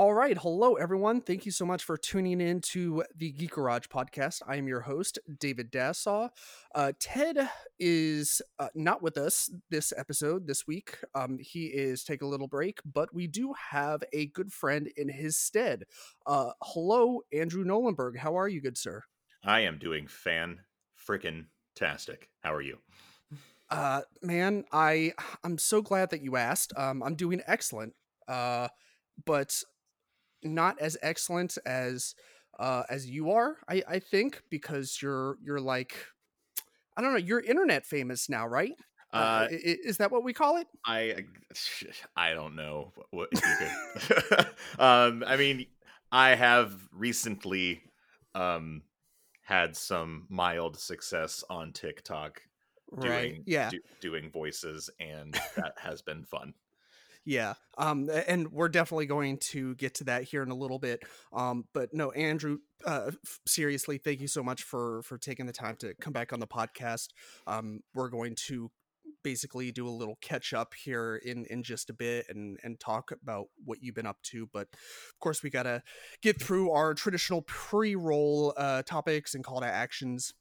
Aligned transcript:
All 0.00 0.14
right. 0.14 0.38
Hello, 0.38 0.76
everyone. 0.76 1.20
Thank 1.20 1.44
you 1.44 1.52
so 1.52 1.66
much 1.66 1.84
for 1.84 1.98
tuning 1.98 2.40
in 2.40 2.62
to 2.62 3.04
the 3.14 3.32
Geek 3.32 3.50
Garage 3.50 3.84
podcast. 3.88 4.40
I 4.48 4.56
am 4.56 4.66
your 4.66 4.80
host, 4.80 5.18
David 5.38 5.70
Dassaw. 5.70 6.30
Uh, 6.74 6.92
Ted 6.98 7.50
is 7.78 8.40
uh, 8.58 8.68
not 8.74 9.02
with 9.02 9.18
us 9.18 9.50
this 9.68 9.92
episode, 9.94 10.46
this 10.46 10.66
week. 10.66 10.96
Um, 11.14 11.36
he 11.38 11.66
is 11.66 12.02
taking 12.02 12.26
a 12.26 12.30
little 12.30 12.48
break, 12.48 12.80
but 12.90 13.12
we 13.12 13.26
do 13.26 13.52
have 13.72 14.02
a 14.14 14.24
good 14.28 14.54
friend 14.54 14.88
in 14.96 15.10
his 15.10 15.36
stead. 15.36 15.84
Uh, 16.24 16.52
hello, 16.62 17.20
Andrew 17.30 17.62
Nolenberg. 17.62 18.16
How 18.16 18.38
are 18.38 18.48
you, 18.48 18.62
good 18.62 18.78
sir? 18.78 19.02
I 19.44 19.60
am 19.60 19.76
doing 19.76 20.06
fan 20.06 20.60
freaking 20.98 21.44
tastic. 21.74 22.30
How 22.40 22.54
are 22.54 22.62
you? 22.62 22.78
Uh, 23.68 24.00
man, 24.22 24.64
I 24.72 25.12
I'm 25.44 25.58
so 25.58 25.82
glad 25.82 26.08
that 26.08 26.22
you 26.22 26.36
asked. 26.36 26.72
Um, 26.74 27.02
I'm 27.02 27.16
doing 27.16 27.42
excellent. 27.46 27.92
Uh, 28.26 28.68
but 29.26 29.62
not 30.42 30.80
as 30.80 30.96
excellent 31.02 31.58
as 31.66 32.14
uh 32.58 32.82
as 32.88 33.08
you 33.08 33.30
are 33.30 33.56
i 33.68 33.82
i 33.88 33.98
think 33.98 34.42
because 34.50 34.98
you're 35.00 35.36
you're 35.42 35.60
like 35.60 35.94
i 36.96 37.02
don't 37.02 37.12
know 37.12 37.18
you're 37.18 37.40
internet 37.40 37.86
famous 37.86 38.28
now 38.28 38.46
right? 38.46 38.72
Uh, 39.12 39.16
uh 39.16 39.48
is, 39.50 39.96
that 39.96 40.12
what 40.12 40.22
we 40.22 40.32
call 40.32 40.56
it? 40.58 40.68
I 40.86 41.24
i 42.16 42.32
don't 42.32 42.54
know 42.54 42.92
what 43.10 43.28
um 44.78 45.24
i 45.26 45.36
mean 45.36 45.66
i 46.12 46.36
have 46.36 46.72
recently 46.92 47.82
um 48.36 48.82
had 49.42 49.76
some 49.76 50.26
mild 50.28 50.78
success 50.78 51.42
on 51.50 51.72
tiktok 51.72 52.40
doing 53.00 53.10
right. 53.10 53.42
yeah. 53.46 53.68
do, 53.70 53.80
doing 54.00 54.30
voices 54.30 54.90
and 55.00 55.34
that 55.56 55.74
has 55.76 56.02
been 56.02 56.24
fun 56.24 56.54
yeah 57.24 57.54
um 57.78 58.08
and 58.26 58.50
we're 58.50 58.68
definitely 58.68 59.06
going 59.06 59.36
to 59.38 59.74
get 59.74 59.94
to 59.94 60.04
that 60.04 60.24
here 60.24 60.42
in 60.42 60.50
a 60.50 60.54
little 60.54 60.78
bit 60.78 61.02
um 61.32 61.64
but 61.74 61.92
no 61.92 62.10
andrew 62.12 62.58
uh 62.86 63.10
seriously 63.46 63.98
thank 63.98 64.20
you 64.20 64.28
so 64.28 64.42
much 64.42 64.62
for 64.62 65.02
for 65.02 65.18
taking 65.18 65.46
the 65.46 65.52
time 65.52 65.76
to 65.76 65.94
come 66.00 66.12
back 66.12 66.32
on 66.32 66.40
the 66.40 66.46
podcast. 66.46 67.08
Um 67.46 67.80
we're 67.94 68.08
going 68.08 68.34
to 68.46 68.70
basically 69.22 69.70
do 69.70 69.86
a 69.86 69.90
little 69.90 70.16
catch 70.22 70.54
up 70.54 70.72
here 70.74 71.20
in 71.24 71.44
in 71.46 71.62
just 71.62 71.90
a 71.90 71.92
bit 71.92 72.26
and 72.28 72.58
and 72.62 72.80
talk 72.80 73.10
about 73.12 73.46
what 73.64 73.82
you've 73.82 73.94
been 73.94 74.06
up 74.06 74.16
to 74.22 74.48
but 74.52 74.68
of 74.72 75.18
course 75.20 75.42
we 75.42 75.50
got 75.50 75.64
to 75.64 75.82
get 76.22 76.40
through 76.40 76.70
our 76.70 76.94
traditional 76.94 77.42
pre-roll 77.42 78.54
uh 78.56 78.82
topics 78.82 79.34
and 79.34 79.44
call 79.44 79.60
to 79.60 79.66
actions 79.66 80.32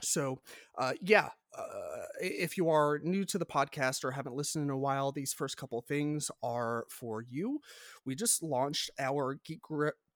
so 0.00 0.40
uh 0.78 0.92
yeah 1.00 1.30
uh, 1.56 2.04
if 2.20 2.56
you 2.56 2.68
are 2.68 3.00
new 3.02 3.24
to 3.24 3.38
the 3.38 3.46
podcast 3.46 4.04
or 4.04 4.12
haven't 4.12 4.36
listened 4.36 4.64
in 4.64 4.70
a 4.70 4.78
while, 4.78 5.10
these 5.10 5.32
first 5.32 5.56
couple 5.56 5.80
things 5.82 6.30
are 6.42 6.86
for 6.88 7.22
you. 7.22 7.60
We 8.04 8.14
just 8.14 8.42
launched 8.42 8.90
our 8.98 9.38
Geek, 9.44 9.60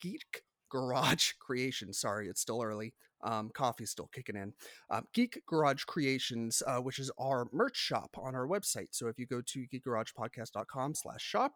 Geek 0.01 0.43
Garage 0.71 1.33
Creation. 1.41 1.93
Sorry, 1.93 2.29
it's 2.29 2.41
still 2.41 2.63
early. 2.63 2.95
Um, 3.23 3.51
coffee's 3.55 3.91
still 3.91 4.11
kicking 4.13 4.37
in. 4.37 4.53
Um, 4.91 5.07
Geek 5.15 5.43
Garage 5.47 5.85
Creations, 5.85 6.63
uh, 6.67 6.79
which 6.79 6.99
is 6.99 7.11
our 7.19 7.47
merch 7.53 7.77
shop 7.77 8.11
on 8.19 8.35
our 8.35 8.47
website. 8.47 8.89
So 8.91 9.09
if 9.09 9.19
you 9.19 9.27
go 9.27 9.41
to 9.41 9.67
geekgaragepodcast.com 9.73 10.95
slash 10.95 11.23
shop, 11.23 11.55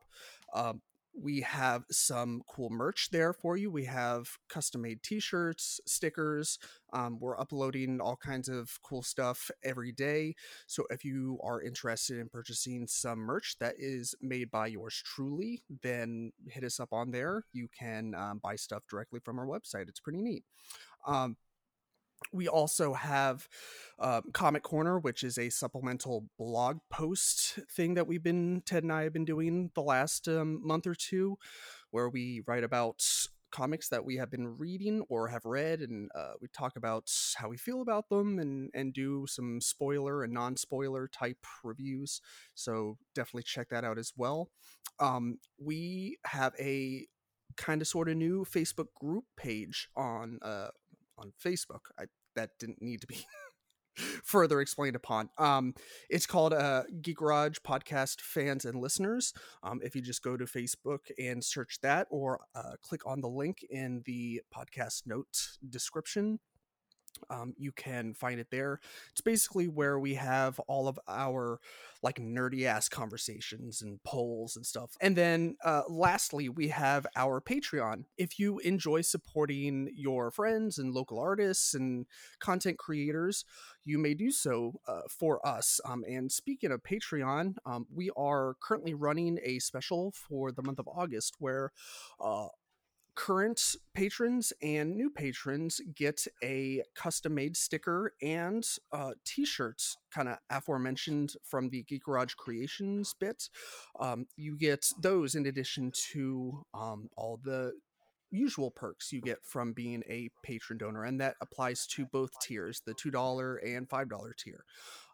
um, 0.54 0.80
we 1.20 1.40
have 1.40 1.84
some 1.90 2.42
cool 2.48 2.70
merch 2.70 3.10
there 3.10 3.32
for 3.32 3.56
you. 3.56 3.70
We 3.70 3.84
have 3.84 4.28
custom 4.48 4.82
made 4.82 5.02
t 5.02 5.20
shirts, 5.20 5.80
stickers. 5.86 6.58
Um, 6.92 7.18
we're 7.20 7.38
uploading 7.38 8.00
all 8.00 8.16
kinds 8.16 8.48
of 8.48 8.78
cool 8.82 9.02
stuff 9.02 9.50
every 9.62 9.92
day. 9.92 10.34
So 10.66 10.84
if 10.90 11.04
you 11.04 11.38
are 11.42 11.62
interested 11.62 12.18
in 12.18 12.28
purchasing 12.28 12.86
some 12.86 13.18
merch 13.18 13.56
that 13.60 13.74
is 13.78 14.14
made 14.20 14.50
by 14.50 14.68
yours 14.68 15.02
truly, 15.04 15.62
then 15.82 16.32
hit 16.48 16.64
us 16.64 16.80
up 16.80 16.92
on 16.92 17.10
there. 17.10 17.44
You 17.52 17.68
can 17.76 18.14
um, 18.14 18.40
buy 18.42 18.56
stuff 18.56 18.84
directly 18.88 19.20
from 19.24 19.38
our 19.38 19.46
website. 19.46 19.88
It's 19.88 20.00
pretty 20.00 20.22
neat. 20.22 20.44
Um, 21.06 21.36
we 22.32 22.48
also 22.48 22.94
have 22.94 23.48
uh, 23.98 24.20
Comic 24.32 24.62
Corner, 24.62 24.98
which 24.98 25.22
is 25.22 25.38
a 25.38 25.50
supplemental 25.50 26.26
blog 26.38 26.78
post 26.90 27.58
thing 27.70 27.94
that 27.94 28.06
we've 28.06 28.22
been 28.22 28.62
Ted 28.64 28.82
and 28.82 28.92
I 28.92 29.04
have 29.04 29.12
been 29.12 29.24
doing 29.24 29.70
the 29.74 29.82
last 29.82 30.28
um, 30.28 30.60
month 30.66 30.86
or 30.86 30.94
two, 30.94 31.38
where 31.90 32.08
we 32.08 32.42
write 32.46 32.64
about 32.64 33.02
comics 33.50 33.88
that 33.88 34.04
we 34.04 34.16
have 34.16 34.30
been 34.30 34.58
reading 34.58 35.02
or 35.08 35.28
have 35.28 35.44
read, 35.44 35.80
and 35.80 36.10
uh, 36.14 36.32
we 36.40 36.48
talk 36.48 36.76
about 36.76 37.10
how 37.36 37.48
we 37.48 37.56
feel 37.56 37.80
about 37.80 38.08
them, 38.08 38.38
and 38.38 38.70
and 38.74 38.92
do 38.92 39.26
some 39.26 39.60
spoiler 39.60 40.22
and 40.22 40.32
non 40.32 40.56
spoiler 40.56 41.08
type 41.08 41.44
reviews. 41.64 42.20
So 42.54 42.98
definitely 43.14 43.44
check 43.44 43.68
that 43.70 43.84
out 43.84 43.98
as 43.98 44.12
well. 44.16 44.50
Um, 45.00 45.38
we 45.58 46.18
have 46.26 46.54
a 46.58 47.06
kind 47.56 47.82
of 47.82 47.88
sort 47.88 48.08
of 48.08 48.16
new 48.16 48.44
Facebook 48.44 48.88
group 48.94 49.24
page 49.36 49.88
on 49.96 50.38
uh, 50.42 50.68
on 51.18 51.32
Facebook. 51.44 51.90
I, 51.98 52.04
that 52.36 52.50
didn't 52.58 52.80
need 52.80 53.00
to 53.00 53.06
be 53.06 53.26
further 54.24 54.60
explained 54.60 54.96
upon. 54.96 55.30
Um, 55.38 55.74
it's 56.08 56.26
called 56.26 56.52
uh, 56.52 56.84
Geek 57.02 57.16
Garage 57.18 57.58
Podcast 57.66 58.20
Fans 58.20 58.64
and 58.64 58.80
Listeners. 58.80 59.32
Um, 59.62 59.80
if 59.82 59.94
you 59.94 60.02
just 60.02 60.22
go 60.22 60.36
to 60.36 60.44
Facebook 60.44 61.10
and 61.18 61.44
search 61.44 61.80
that, 61.82 62.06
or 62.10 62.40
uh, 62.54 62.72
click 62.82 63.02
on 63.06 63.20
the 63.20 63.28
link 63.28 63.64
in 63.68 64.02
the 64.06 64.42
podcast 64.54 65.02
note 65.06 65.48
description, 65.68 66.38
um, 67.30 67.54
you 67.56 67.72
can 67.72 68.14
find 68.14 68.40
it 68.40 68.48
there. 68.50 68.80
It's 69.10 69.20
basically 69.20 69.68
where 69.68 69.98
we 69.98 70.14
have 70.14 70.58
all 70.60 70.88
of 70.88 70.98
our 71.08 71.60
like 72.02 72.20
nerdy 72.20 72.64
ass 72.64 72.88
conversations 72.88 73.82
and 73.82 74.02
polls 74.04 74.56
and 74.56 74.64
stuff. 74.64 74.90
And 75.00 75.16
then 75.16 75.56
uh, 75.64 75.82
lastly, 75.88 76.48
we 76.48 76.68
have 76.68 77.06
our 77.16 77.40
Patreon. 77.40 78.04
If 78.16 78.38
you 78.38 78.58
enjoy 78.60 79.00
supporting 79.00 79.90
your 79.94 80.30
friends 80.30 80.78
and 80.78 80.94
local 80.94 81.18
artists 81.18 81.74
and 81.74 82.06
content 82.38 82.78
creators, 82.78 83.44
you 83.84 83.98
may 83.98 84.14
do 84.14 84.30
so 84.30 84.80
uh, 84.86 85.02
for 85.08 85.44
us. 85.46 85.80
Um, 85.84 86.04
and 86.08 86.30
speaking 86.30 86.70
of 86.70 86.82
Patreon, 86.82 87.56
um, 87.66 87.86
we 87.92 88.10
are 88.16 88.54
currently 88.62 88.94
running 88.94 89.38
a 89.42 89.58
special 89.58 90.12
for 90.12 90.52
the 90.52 90.62
month 90.62 90.78
of 90.78 90.88
August 90.88 91.36
where 91.38 91.72
uh, 92.20 92.48
current 93.18 93.74
patrons 93.94 94.52
and 94.62 94.94
new 94.94 95.10
patrons 95.10 95.80
get 95.96 96.24
a 96.44 96.80
custom 96.94 97.34
made 97.34 97.56
sticker 97.56 98.12
and 98.22 98.64
uh, 98.92 99.10
t-shirts 99.24 99.96
kind 100.14 100.28
of 100.28 100.38
aforementioned 100.50 101.34
from 101.42 101.68
the 101.68 101.82
geek 101.82 102.04
garage 102.04 102.34
creations 102.34 103.16
bit. 103.18 103.48
Um, 103.98 104.26
you 104.36 104.56
get 104.56 104.86
those 105.02 105.34
in 105.34 105.46
addition 105.46 105.90
to 106.12 106.64
um, 106.74 107.10
all 107.16 107.40
the 107.42 107.72
usual 108.30 108.70
perks 108.70 109.12
you 109.12 109.20
get 109.20 109.38
from 109.42 109.72
being 109.72 110.04
a 110.08 110.28
patron 110.44 110.78
donor 110.78 111.02
and 111.02 111.20
that 111.20 111.34
applies 111.40 111.88
to 111.88 112.06
both 112.06 112.30
tiers 112.40 112.82
the 112.86 112.94
$2 112.94 113.56
and 113.66 113.88
$5 113.88 114.36
tier 114.36 114.64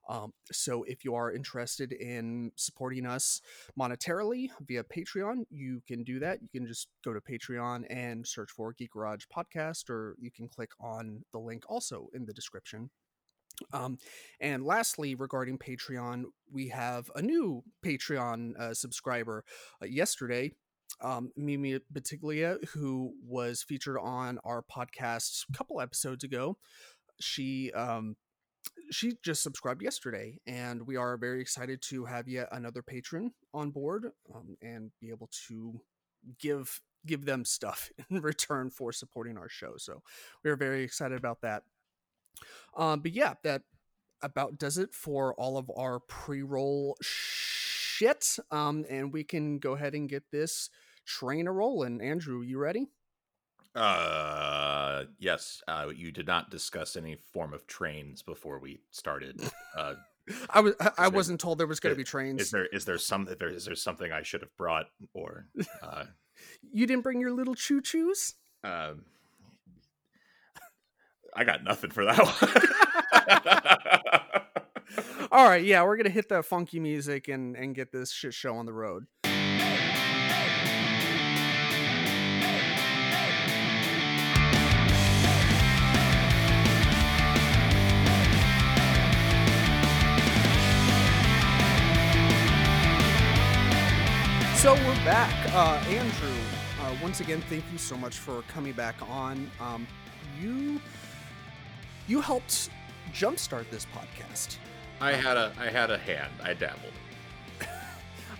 um, 0.09 0.33
so 0.53 0.83
if 0.85 1.05
you 1.05 1.15
are 1.15 1.33
interested 1.33 1.93
in 1.93 2.53
supporting 2.57 3.07
us 3.07 3.41
monetarily 3.79 4.49
via 4.67 4.85
Patreon, 4.85 5.45
you 5.51 5.83
can 5.87 6.05
do 6.05 6.19
that. 6.21 6.43
You 6.43 6.49
can 6.49 6.67
just 6.67 6.89
go 7.05 7.13
to 7.13 7.21
Patreon 7.21 7.85
and 7.89 8.27
search 8.27 8.51
for 8.51 8.73
Geek 8.73 8.93
Garage 8.93 9.25
Podcast, 9.35 9.89
or 9.89 10.17
you 10.19 10.31
can 10.31 10.49
click 10.49 10.71
on 10.81 11.25
the 11.33 11.39
link 11.39 11.65
also 11.69 12.09
in 12.13 12.27
the 12.27 12.35
description. 12.35 12.91
Um, 13.73 13.99
and 14.41 14.65
lastly, 14.65 15.15
regarding 15.15 15.59
Patreon, 15.59 16.25
we 16.53 16.69
have 16.69 17.11
a 17.15 17.23
new 17.23 17.63
Patreon 17.85 18.59
uh, 18.59 18.75
subscriber 18.75 19.45
uh, 19.83 19.87
yesterday. 19.87 20.53
Um, 21.01 21.31
Mimi 21.37 21.81
Batiglia, 21.93 22.63
who 22.69 23.15
was 23.27 23.63
featured 23.63 23.97
on 24.01 24.39
our 24.45 24.63
podcast 24.63 25.45
a 25.49 25.57
couple 25.57 25.81
episodes 25.81 26.25
ago, 26.25 26.57
she 27.21 27.73
um, 27.73 28.17
she 28.91 29.15
just 29.23 29.43
subscribed 29.43 29.83
yesterday, 29.83 30.39
and 30.47 30.87
we 30.87 30.97
are 30.97 31.17
very 31.17 31.41
excited 31.41 31.83
to 31.83 32.05
have 32.05 32.29
yet 32.29 32.49
another 32.53 32.83
patron 32.83 33.33
on 33.53 33.71
board 33.71 34.07
um, 34.35 34.57
and 34.63 34.91
be 35.01 35.11
able 35.11 35.31
to 35.49 35.81
give 36.39 36.81
give 37.07 37.25
them 37.27 37.45
stuff 37.45 37.91
in 38.11 38.21
return 38.21 38.71
for 38.71 38.93
supporting 38.93 39.37
our 39.37 39.49
show. 39.49 39.75
So 39.77 40.03
we 40.43 40.51
are 40.51 40.57
very 40.57 40.83
excited 40.83 41.19
about 41.19 41.43
that. 41.43 41.65
Um, 42.77 43.01
but 43.01 43.13
yeah, 43.13 43.35
that 43.45 43.63
about 44.23 44.59
does 44.59 44.79
it 44.79 44.95
for 44.95 45.35
all 45.35 45.59
of 45.59 45.71
our 45.77 46.01
pre-roll 46.01 46.97
shit. 47.03 48.39
Um, 48.51 48.85
and 48.89 49.13
we 49.13 49.23
can 49.23 49.59
go 49.59 49.73
ahead 49.73 49.95
and 49.95 50.09
get 50.09 50.25
this 50.33 50.71
train 51.05 51.47
a 51.47 51.53
rolling. 51.53 52.01
Andrew, 52.01 52.43
you 52.43 52.59
ready? 52.59 52.89
Uh, 53.75 55.05
yes. 55.19 55.63
Uh, 55.67 55.89
you 55.95 56.13
did 56.13 56.27
not 56.27 56.51
discuss 56.51 56.97
any 56.97 57.17
form 57.33 57.53
of 57.53 57.67
trains 57.67 58.23
before 58.23 58.59
we 58.59 58.81
started. 58.91 59.41
Uh, 59.77 59.95
I 60.51 60.61
was 60.61 60.75
I, 60.97 61.09
wasn't 61.09 61.41
told 61.41 61.59
there 61.59 61.67
was 61.67 61.81
going 61.81 61.95
to 61.95 61.97
be 61.97 62.05
trains. 62.05 62.41
Is 62.41 62.51
there 62.51 62.67
is 62.67 62.87
there 62.87 62.99
some 62.99 63.29
there, 63.39 63.49
is 63.49 63.67
there 63.67 63.75
something 63.75 64.11
I 64.11 64.23
should 64.23 64.41
have 64.41 64.57
brought 64.57 64.87
or? 65.13 65.49
Uh, 65.83 66.05
you 66.73 66.87
didn't 66.87 67.03
bring 67.03 67.21
your 67.21 67.33
little 67.33 67.55
choo 67.55 67.83
choos. 67.83 68.33
Um, 68.63 69.05
I 71.37 71.45
got 71.45 71.65
nothing 71.65 71.91
for 71.91 72.07
that 72.07 72.19
one. 72.19 72.29
All 75.33 75.47
right, 75.47 75.65
yeah, 75.65 75.83
we're 75.83 75.97
gonna 75.97 76.11
hit 76.11 76.29
that 76.31 76.47
funky 76.47 76.81
music 76.81 77.29
and 77.29 77.55
and 77.57 77.75
get 77.75 77.93
this 77.93 78.13
shit 78.13 78.33
show 78.33 78.57
on 78.57 78.65
the 78.67 78.73
road. 78.73 79.05
So 94.65 94.73
we're 94.73 95.05
back. 95.05 95.31
Uh, 95.55 95.77
Andrew, 95.91 96.41
uh, 96.81 96.97
once 97.03 97.21
again, 97.21 97.43
thank 97.51 97.65
you 97.71 97.77
so 97.77 97.99
much 97.99 98.17
for 98.17 98.41
coming 98.49 98.73
back 98.73 98.95
on. 99.11 99.51
Um, 99.61 99.87
you 100.41 100.81
you 102.09 102.23
helped 102.23 102.71
jumpstart 103.13 103.69
this 103.69 103.87
podcast. 103.95 104.57
I 105.03 105.13
had 105.13 105.37
a 105.37 105.53
I 105.59 105.67
had 105.67 105.91
a 105.91 105.99
hand. 105.99 106.33
I 106.43 106.55
dabbled. 106.55 106.95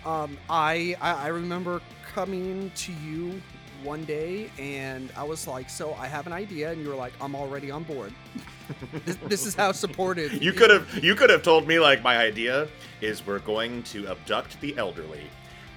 Um, 0.03 0.35
I, 0.49 0.95
I 0.99 1.13
I 1.13 1.27
remember 1.27 1.79
coming 2.11 2.71
to 2.75 2.91
you 2.91 3.39
one 3.83 4.03
day 4.03 4.49
and 4.57 5.11
I 5.15 5.23
was 5.23 5.47
like, 5.47 5.69
"So 5.69 5.93
I 5.93 6.07
have 6.07 6.25
an 6.25 6.33
idea," 6.33 6.71
and 6.71 6.81
you 6.81 6.89
were 6.89 6.95
like, 6.95 7.13
"I'm 7.21 7.35
already 7.35 7.69
on 7.69 7.83
board." 7.83 8.13
this, 9.05 9.15
this 9.27 9.45
is 9.45 9.53
how 9.53 9.71
supportive 9.73 10.33
You 10.41 10.53
could 10.53 10.71
have 10.71 11.03
you 11.03 11.13
could 11.13 11.29
have 11.29 11.43
told 11.43 11.67
me 11.67 11.77
like 11.79 12.01
my 12.01 12.17
idea 12.17 12.67
is 13.01 13.25
we're 13.27 13.39
going 13.39 13.83
to 13.93 14.07
abduct 14.07 14.59
the 14.61 14.75
elderly, 14.77 15.29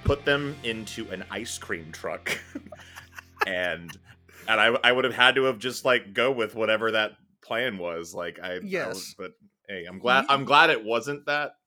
put 0.04 0.24
them 0.24 0.56
into 0.64 1.08
an 1.10 1.24
ice 1.30 1.58
cream 1.58 1.90
truck, 1.92 2.38
and 3.46 3.90
and 4.46 4.60
I 4.60 4.66
I 4.84 4.92
would 4.92 5.04
have 5.04 5.14
had 5.14 5.34
to 5.36 5.44
have 5.44 5.58
just 5.58 5.84
like 5.84 6.12
go 6.14 6.30
with 6.32 6.54
whatever 6.54 6.92
that 6.92 7.12
plan 7.44 7.78
was. 7.78 8.14
Like 8.14 8.38
I 8.42 8.54
I 8.54 8.60
Yes. 8.62 8.94
was- 8.94 9.14
but 9.18 9.32
hey, 9.68 9.84
I'm 9.88 9.98
glad 9.98 10.26
I'm 10.28 10.44
glad 10.44 10.70
it 10.70 10.84
wasn't 10.84 11.26
that. 11.26 11.52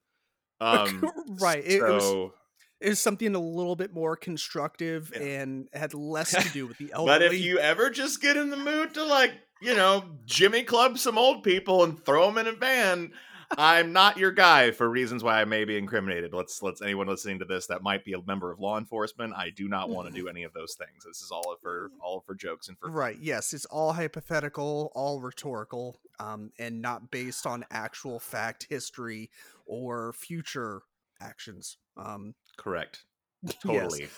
Um, 0.62 1.10
right. 1.40 1.60
It, 1.66 1.80
so, 1.80 2.34
it 2.80 2.90
was 2.90 3.00
something 3.00 3.34
a 3.34 3.40
little 3.40 3.74
bit 3.74 3.92
more 3.92 4.14
constructive 4.14 5.10
Yeah. 5.12 5.20
and 5.40 5.68
had 5.72 5.92
less 5.92 6.30
to 6.40 6.48
do 6.52 6.68
with 6.68 6.78
the 6.78 6.92
elderly. 6.92 7.18
but 7.18 7.22
if 7.34 7.40
you 7.40 7.58
ever 7.58 7.90
just 7.90 8.22
get 8.22 8.36
in 8.36 8.48
the 8.48 8.56
mood 8.56 8.94
to 8.94 9.02
like 9.04 9.32
you 9.60 9.74
know 9.74 10.04
Jimmy 10.24 10.62
club 10.62 10.98
some 10.98 11.18
old 11.18 11.42
people 11.42 11.82
and 11.82 12.04
throw 12.04 12.26
them 12.26 12.38
in 12.38 12.46
a 12.46 12.52
van. 12.56 13.10
I'm 13.58 13.92
not 13.92 14.16
your 14.16 14.30
guy 14.30 14.70
for 14.70 14.88
reasons 14.88 15.22
why 15.22 15.40
I 15.40 15.44
may 15.44 15.64
be 15.64 15.76
incriminated. 15.76 16.32
Let's 16.32 16.62
let's 16.62 16.82
anyone 16.82 17.06
listening 17.06 17.38
to 17.40 17.44
this 17.44 17.66
that 17.66 17.82
might 17.82 18.04
be 18.04 18.12
a 18.14 18.22
member 18.22 18.50
of 18.50 18.60
law 18.60 18.78
enforcement. 18.78 19.34
I 19.36 19.50
do 19.50 19.68
not 19.68 19.90
want 19.90 20.08
to 20.08 20.14
do 20.14 20.28
any 20.28 20.44
of 20.44 20.52
those 20.52 20.74
things. 20.74 21.04
This 21.04 21.22
is 21.22 21.30
all 21.30 21.56
for 21.60 21.90
all 22.00 22.20
for 22.20 22.34
jokes 22.34 22.68
and 22.68 22.78
for. 22.78 22.90
Right. 22.90 23.18
Yes, 23.20 23.52
it's 23.52 23.64
all 23.66 23.92
hypothetical, 23.92 24.90
all 24.94 25.20
rhetorical, 25.20 26.00
um, 26.18 26.50
and 26.58 26.80
not 26.80 27.10
based 27.10 27.46
on 27.46 27.64
actual 27.70 28.18
fact, 28.18 28.66
history, 28.70 29.30
or 29.66 30.12
future 30.12 30.82
actions. 31.20 31.76
Um, 31.96 32.34
correct. 32.56 33.04
yes. 33.42 33.56
Totally. 33.62 34.08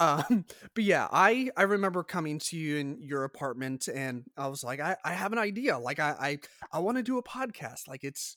Um, 0.00 0.44
but 0.74 0.84
yeah, 0.84 1.08
I 1.10 1.50
I 1.56 1.62
remember 1.64 2.04
coming 2.04 2.38
to 2.40 2.56
you 2.56 2.76
in 2.76 3.02
your 3.02 3.24
apartment, 3.24 3.88
and 3.88 4.24
I 4.36 4.46
was 4.46 4.62
like, 4.62 4.80
I 4.80 4.96
I 5.04 5.12
have 5.12 5.32
an 5.32 5.38
idea. 5.38 5.78
Like 5.78 5.98
I 5.98 6.10
I 6.20 6.38
I 6.72 6.78
want 6.80 6.96
to 6.98 7.02
do 7.02 7.18
a 7.18 7.22
podcast. 7.22 7.88
Like 7.88 8.04
it's. 8.04 8.36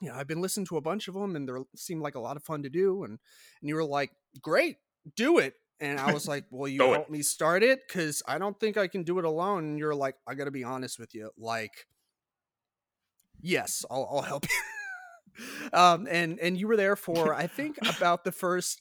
You 0.00 0.08
know, 0.08 0.14
I've 0.14 0.26
been 0.26 0.40
listening 0.40 0.66
to 0.66 0.76
a 0.76 0.80
bunch 0.80 1.08
of 1.08 1.14
them, 1.14 1.36
and 1.36 1.48
they 1.48 1.52
seem 1.76 2.00
like 2.00 2.14
a 2.14 2.20
lot 2.20 2.36
of 2.36 2.42
fun 2.42 2.62
to 2.62 2.70
do. 2.70 3.04
And 3.04 3.18
and 3.60 3.68
you 3.68 3.74
were 3.74 3.84
like, 3.84 4.10
"Great, 4.40 4.76
do 5.16 5.38
it." 5.38 5.54
And 5.78 5.98
I 5.98 6.12
was 6.12 6.26
like, 6.26 6.44
"Well, 6.50 6.68
you 6.68 6.82
it. 6.82 6.92
help 6.92 7.10
me 7.10 7.22
start 7.22 7.62
it 7.62 7.80
because 7.86 8.22
I 8.26 8.38
don't 8.38 8.58
think 8.58 8.76
I 8.76 8.88
can 8.88 9.02
do 9.02 9.18
it 9.18 9.24
alone." 9.24 9.64
And 9.64 9.78
you're 9.78 9.94
like, 9.94 10.16
"I 10.26 10.34
got 10.34 10.44
to 10.44 10.50
be 10.50 10.64
honest 10.64 10.98
with 10.98 11.14
you, 11.14 11.30
like, 11.36 11.86
yes, 13.40 13.84
I'll, 13.90 14.08
I'll 14.10 14.22
help 14.22 14.46
you." 14.48 15.72
um, 15.72 16.06
and 16.10 16.38
and 16.40 16.58
you 16.58 16.68
were 16.68 16.76
there 16.76 16.96
for 16.96 17.34
I 17.34 17.46
think 17.46 17.76
about 17.86 18.24
the 18.24 18.32
first. 18.32 18.80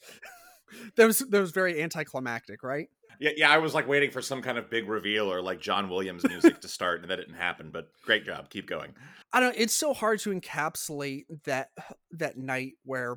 that 0.96 1.06
was 1.06 1.20
that 1.20 1.40
was 1.40 1.52
very 1.52 1.82
anticlimactic, 1.82 2.64
right? 2.64 2.88
Yeah, 3.20 3.32
yeah. 3.36 3.52
I 3.52 3.58
was 3.58 3.74
like 3.74 3.88
waiting 3.88 4.12
for 4.12 4.22
some 4.22 4.42
kind 4.42 4.58
of 4.58 4.70
big 4.70 4.88
reveal 4.88 5.32
or 5.32 5.42
like 5.42 5.60
John 5.60 5.90
Williams 5.90 6.28
music 6.28 6.62
to 6.62 6.68
start, 6.68 7.02
and 7.02 7.12
that 7.12 7.18
didn't 7.18 7.36
happen. 7.36 7.70
But 7.72 7.90
great 8.06 8.26
job. 8.26 8.50
Keep 8.50 8.68
going. 8.68 8.94
I 9.34 9.40
don't. 9.40 9.56
It's 9.58 9.74
so 9.74 9.94
hard 9.94 10.20
to 10.20 10.32
encapsulate 10.32 11.26
that 11.46 11.70
that 12.12 12.38
night 12.38 12.74
where, 12.84 13.16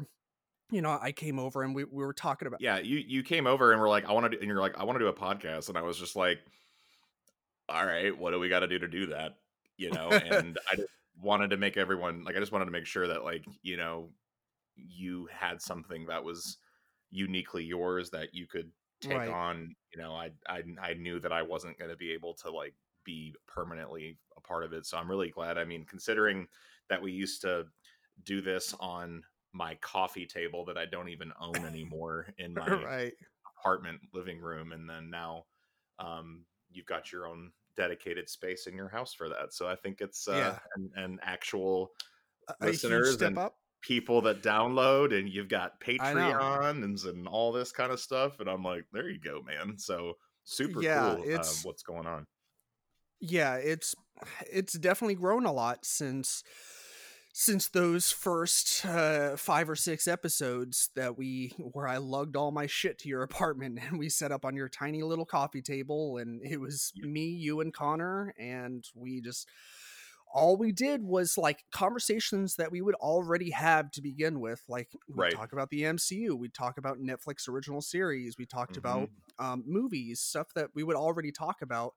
you 0.70 0.82
know, 0.82 0.98
I 1.00 1.12
came 1.12 1.38
over 1.38 1.62
and 1.62 1.74
we, 1.74 1.84
we 1.84 2.04
were 2.04 2.12
talking 2.12 2.48
about. 2.48 2.60
yeah 2.60 2.78
you 2.78 2.98
you 3.06 3.22
came 3.22 3.46
over 3.46 3.72
and 3.72 3.80
were 3.80 3.88
like 3.88 4.08
i 4.08 4.12
want 4.12 4.24
to 4.24 4.30
do 4.30 4.38
and 4.38 4.46
you're 4.48 4.60
like 4.60 4.78
i 4.78 4.84
want 4.84 4.98
to 4.98 5.04
do 5.04 5.08
a 5.08 5.12
podcast 5.12 5.68
and 5.68 5.76
i 5.78 5.82
was 5.82 5.98
just 5.98 6.16
like 6.16 6.38
all 7.68 7.84
right 7.86 8.16
what 8.18 8.30
do 8.32 8.38
we 8.38 8.48
got 8.48 8.60
to 8.60 8.66
do 8.68 8.78
to 8.78 8.88
do 8.88 9.06
that 9.06 9.36
you 9.76 9.90
know 9.90 10.08
and 10.10 10.58
i 10.70 10.76
just 10.76 10.88
wanted 11.20 11.50
to 11.50 11.56
make 11.56 11.76
everyone 11.76 12.24
like 12.24 12.36
i 12.36 12.40
just 12.40 12.52
wanted 12.52 12.64
to 12.64 12.70
make 12.70 12.86
sure 12.86 13.06
that 13.06 13.24
like 13.24 13.44
you 13.62 13.76
know 13.76 14.08
you 14.76 15.28
had 15.30 15.60
something 15.60 16.06
that 16.06 16.24
was 16.24 16.58
uniquely 17.10 17.64
yours 17.64 18.10
that 18.10 18.34
you 18.34 18.46
could 18.46 18.70
take 19.02 19.18
Right. 19.18 19.28
on 19.28 19.74
you 19.94 20.00
know 20.00 20.14
I, 20.14 20.30
I 20.48 20.62
i 20.80 20.94
knew 20.94 21.20
that 21.20 21.32
i 21.32 21.42
wasn't 21.42 21.78
going 21.78 21.90
to 21.90 21.96
be 21.96 22.12
able 22.12 22.34
to 22.34 22.50
like 22.50 22.74
be 23.04 23.34
permanently 23.46 24.18
a 24.36 24.40
part 24.40 24.64
of 24.64 24.72
it 24.72 24.86
so 24.86 24.96
i'm 24.96 25.10
really 25.10 25.30
glad 25.30 25.58
i 25.58 25.64
mean 25.64 25.84
considering 25.84 26.46
that 26.88 27.02
we 27.02 27.12
used 27.12 27.42
to 27.42 27.66
do 28.24 28.40
this 28.40 28.74
on 28.80 29.22
my 29.52 29.74
coffee 29.76 30.26
table 30.26 30.64
that 30.64 30.78
I 30.78 30.86
don't 30.86 31.08
even 31.08 31.32
own 31.40 31.54
anymore 31.66 32.28
in 32.38 32.54
my 32.54 32.68
right. 32.68 33.12
apartment 33.58 34.00
living 34.12 34.40
room, 34.40 34.72
and 34.72 34.88
then 34.88 35.10
now 35.10 35.44
um, 35.98 36.44
you've 36.70 36.86
got 36.86 37.12
your 37.12 37.26
own 37.26 37.52
dedicated 37.76 38.28
space 38.28 38.66
in 38.66 38.74
your 38.74 38.88
house 38.88 39.14
for 39.14 39.28
that. 39.28 39.52
So 39.52 39.68
I 39.68 39.76
think 39.76 40.00
it's 40.00 40.28
uh, 40.28 40.38
Yeah. 40.38 40.58
an, 40.76 40.90
an 40.96 41.18
actual 41.22 41.92
A- 42.48 42.66
listeners 42.66 43.14
step 43.14 43.28
and 43.28 43.38
up. 43.38 43.56
People 43.82 44.22
that 44.22 44.42
download, 44.42 45.12
and 45.16 45.28
you've 45.28 45.48
got 45.48 45.74
I 46.00 46.14
know. 46.14 46.20
Patreon 46.20 46.84
and, 47.08 47.28
all 47.28 47.52
this 47.52 47.72
kind 47.72 47.92
of 47.92 48.00
stuff. 48.00 48.40
And 48.40 48.48
I'm 48.48 48.62
like, 48.62 48.84
there 48.92 49.08
you 49.10 49.20
go, 49.20 49.42
man. 49.42 49.76
So 49.78 50.14
super 50.44 50.82
Yeah, 50.82 51.14
cool. 51.16 51.24
it's- 51.24 51.58
um, 51.58 51.68
what's 51.68 51.82
going 51.82 52.06
on? 52.06 52.26
yeah 53.24 53.54
it's 53.54 53.94
it's 54.50 54.72
definitely 54.72 55.14
grown 55.14 55.46
a 55.46 55.52
lot 55.52 55.84
since 55.84 56.42
since 57.32 57.68
those 57.68 58.10
first 58.10 58.84
uh, 58.84 59.36
five 59.36 59.70
or 59.70 59.76
six 59.76 60.08
episodes 60.08 60.90
that 60.96 61.16
we 61.16 61.52
where 61.72 61.86
i 61.86 61.98
lugged 61.98 62.34
all 62.36 62.50
my 62.50 62.66
shit 62.66 62.98
to 62.98 63.08
your 63.08 63.22
apartment 63.22 63.78
and 63.88 63.96
we 63.96 64.08
set 64.08 64.32
up 64.32 64.44
on 64.44 64.56
your 64.56 64.68
tiny 64.68 65.02
little 65.04 65.24
coffee 65.24 65.62
table 65.62 66.18
and 66.18 66.42
it 66.42 66.60
was 66.60 66.92
me 66.96 67.26
you 67.26 67.60
and 67.60 67.72
connor 67.72 68.34
and 68.40 68.84
we 68.96 69.20
just 69.20 69.48
all 70.32 70.56
we 70.56 70.72
did 70.72 71.02
was 71.02 71.36
like 71.38 71.64
conversations 71.72 72.56
that 72.56 72.70
we 72.72 72.80
would 72.80 72.94
already 72.96 73.50
have 73.50 73.90
to 73.92 74.02
begin 74.02 74.40
with 74.40 74.62
like 74.68 74.90
we 75.08 75.14
Right. 75.14 75.32
talk 75.32 75.52
about 75.52 75.70
the 75.70 75.82
mcu 75.82 76.32
we 76.38 76.48
talk 76.48 76.78
about 76.78 76.98
netflix 76.98 77.48
original 77.48 77.80
series 77.80 78.36
we 78.38 78.46
talked 78.46 78.76
about 78.76 79.08
Mhm. 79.38 79.44
um, 79.44 79.64
movies, 79.66 80.20
stuff 80.20 80.48
that 80.54 80.70
we 80.74 80.82
would 80.84 80.96
already 80.96 81.32
talk 81.32 81.62
about. 81.62 81.94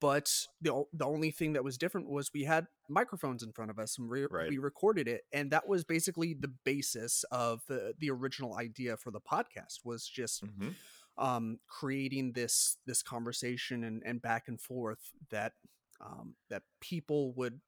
But 0.00 0.46
the 0.60 0.84
the 0.92 1.04
only 1.06 1.30
thing 1.30 1.52
that 1.54 1.64
was 1.64 1.76
different 1.78 2.08
was 2.08 2.32
we 2.32 2.44
had 2.44 2.66
microphones 2.88 3.42
in 3.42 3.52
front 3.52 3.70
of 3.70 3.78
us 3.78 3.98
and 3.98 4.08
re- 4.08 4.26
Right. 4.30 4.48
we 4.48 4.58
recorded 4.58 5.08
it, 5.08 5.22
and 5.32 5.50
that 5.50 5.66
was 5.68 5.84
basically 5.84 6.32
the 6.34 6.48
basis 6.64 7.24
of 7.32 7.62
the 7.66 7.94
the 7.98 8.10
original 8.10 8.56
idea 8.56 8.96
for 8.96 9.10
the 9.10 9.20
podcast 9.20 9.84
was 9.84 10.06
just 10.08 10.44
Mhm. 10.44 10.74
um, 11.18 11.58
creating 11.66 12.32
this 12.32 12.78
this 12.86 13.02
conversation 13.02 13.84
and, 13.84 14.02
and 14.06 14.22
back 14.22 14.48
and 14.48 14.60
forth 14.60 15.12
that 15.30 15.54
um, 16.00 16.36
that 16.48 16.62
people 16.80 17.32
would 17.34 17.60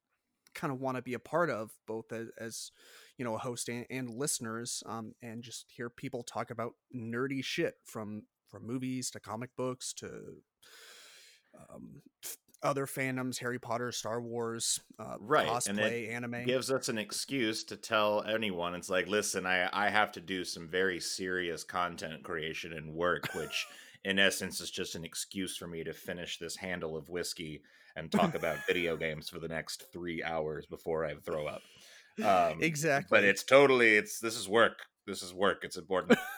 kind 0.55 0.73
of 0.73 0.81
want 0.81 0.97
to 0.97 1.03
be 1.03 1.15
a 1.15 1.19
part 1.19 1.51
of, 1.51 1.71
both 1.87 2.13
as, 2.13 2.29
as 2.39 2.71
you 3.19 3.25
know 3.25 3.35
a 3.35 3.39
host 3.39 3.69
and, 3.69 3.87
and 3.91 4.11
listeners, 4.11 4.83
um, 4.87 5.15
and 5.23 5.43
just 5.43 5.67
hear 5.69 5.89
people 5.91 6.23
talk 6.23 6.51
about 6.51 6.73
nerdy 6.95 7.45
shit 7.45 7.75
from 7.85 8.23
from 8.49 8.67
movies 8.67 9.11
to 9.11 9.21
comic 9.21 9.51
books 9.57 9.93
to 9.95 10.11
um, 11.59 12.03
other 12.63 12.87
fandoms, 12.87 13.39
Harry 13.39 13.59
Potter, 13.59 13.91
Star 13.91 14.21
Wars, 14.21 14.79
uh, 14.99 15.17
Right, 15.19 15.49
cosplay, 15.49 16.13
anime. 16.13 16.45
gives 16.45 16.71
us 16.71 16.89
an 16.89 16.99
excuse 16.99 17.65
to 17.65 17.77
tell 17.77 18.23
anyone 18.23 18.75
it's 18.75 18.89
like 18.91 19.09
listen 19.09 19.47
i 19.47 19.69
i 19.73 19.91
have 19.91 20.13
to 20.13 20.21
do 20.21 20.45
some 20.45 20.69
very 20.69 21.01
serious 21.01 21.65
content 21.65 22.23
creation 22.23 22.73
and 22.73 22.95
work 22.95 23.29
which 23.35 23.67
in 24.05 24.19
essence 24.19 24.61
is 24.61 24.71
just 24.71 24.95
an 24.95 25.05
excuse 25.05 25.57
for 25.57 25.67
me 25.67 25.83
to 25.85 25.93
finish 25.93 26.39
this 26.39 26.57
handle 26.57 26.97
of 26.97 27.09
whiskey 27.09 27.63
and 27.97 28.11
talk 28.11 28.35
about 28.35 28.57
video 28.67 28.97
games 28.97 29.29
for 29.29 29.39
the 29.39 29.49
next 29.49 29.85
three 29.93 30.23
hours 30.23 30.67
before 30.67 31.05
i 31.05 31.15
throw 31.15 31.47
up 31.47 31.63
um, 32.25 32.63
exactly. 32.63 33.19
but 33.19 33.25
it's 33.25 33.43
totally 33.43 33.97
it's 33.97 34.21
this 34.21 34.37
is 34.37 34.49
work 34.49 34.81
this 35.07 35.23
is 35.23 35.33
work 35.33 35.61
it's 35.63 35.77
important 35.77 36.19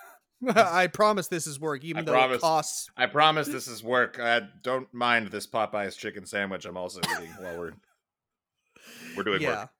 I 0.56 0.88
promise 0.88 1.28
this 1.28 1.46
is 1.46 1.58
work, 1.58 1.84
even 1.84 2.02
I 2.02 2.04
though 2.04 2.12
promise. 2.12 2.36
it 2.38 2.40
costs. 2.42 2.88
i 2.96 3.06
promise 3.06 3.48
this 3.48 3.66
is 3.66 3.82
work 3.82 4.20
i 4.20 4.42
don't 4.62 4.92
mind 4.92 5.28
this 5.28 5.46
popeye's 5.46 5.96
chicken 5.96 6.26
sandwich 6.26 6.66
i'm 6.66 6.76
also 6.76 7.00
eating 7.16 7.30
while 7.38 7.58
we're 7.58 7.72
we're 9.16 9.22
doing 9.22 9.40
yeah, 9.40 9.60
work 9.60 9.70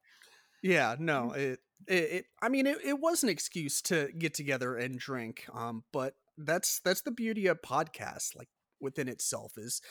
yeah. 0.64 0.97
No, 0.99 1.33
it, 1.33 1.61
it, 1.87 1.95
it. 1.95 2.25
I 2.40 2.49
mean, 2.49 2.66
it, 2.66 2.78
it 2.83 2.99
was 2.99 3.23
an 3.23 3.28
excuse 3.28 3.83
to 3.83 4.09
get 4.16 4.33
together 4.33 4.76
and 4.76 4.99
drink. 4.99 5.45
Um, 5.52 5.85
but 5.93 6.14
that's 6.38 6.81
that's 6.81 7.02
the 7.02 7.11
beauty 7.11 7.47
of 7.49 7.61
podcasts. 7.61 8.35
Like 8.35 8.49
within 8.81 9.07
itself 9.07 9.52
is 9.59 9.83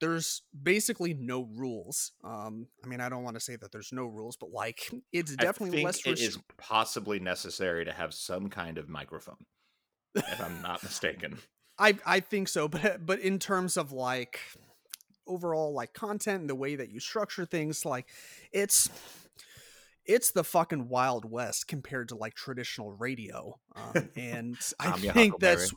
there's 0.00 0.42
basically 0.62 1.14
no 1.14 1.48
rules. 1.54 2.12
Um, 2.22 2.66
I 2.84 2.88
mean, 2.88 3.00
I 3.00 3.08
don't 3.08 3.22
want 3.22 3.36
to 3.36 3.40
say 3.40 3.56
that 3.56 3.72
there's 3.72 3.92
no 3.92 4.06
rules, 4.06 4.36
but 4.36 4.50
like 4.50 4.90
it's 5.12 5.34
definitely 5.36 5.82
less. 5.84 6.06
it 6.06 6.20
is 6.20 6.38
possibly 6.58 7.18
necessary 7.18 7.84
to 7.84 7.92
have 7.92 8.14
some 8.14 8.48
kind 8.48 8.78
of 8.78 8.88
microphone, 8.88 9.46
if 10.14 10.40
I'm 10.40 10.60
not 10.62 10.82
mistaken. 10.82 11.38
I 11.78 11.98
I 12.06 12.20
think 12.20 12.48
so, 12.48 12.68
but 12.68 13.04
but 13.04 13.20
in 13.20 13.38
terms 13.38 13.76
of 13.76 13.92
like 13.92 14.40
overall 15.26 15.74
like 15.74 15.92
content 15.92 16.42
and 16.42 16.50
the 16.50 16.54
way 16.54 16.76
that 16.76 16.90
you 16.90 17.00
structure 17.00 17.44
things, 17.44 17.84
like 17.84 18.06
it's 18.52 18.88
it's 20.06 20.30
the 20.30 20.44
fucking 20.44 20.88
wild 20.88 21.30
west 21.30 21.68
compared 21.68 22.08
to 22.08 22.16
like 22.16 22.34
traditional 22.34 22.92
radio, 22.92 23.58
um, 23.74 24.08
and 24.16 24.56
I 24.80 24.92
think 24.92 25.38
that's. 25.38 25.72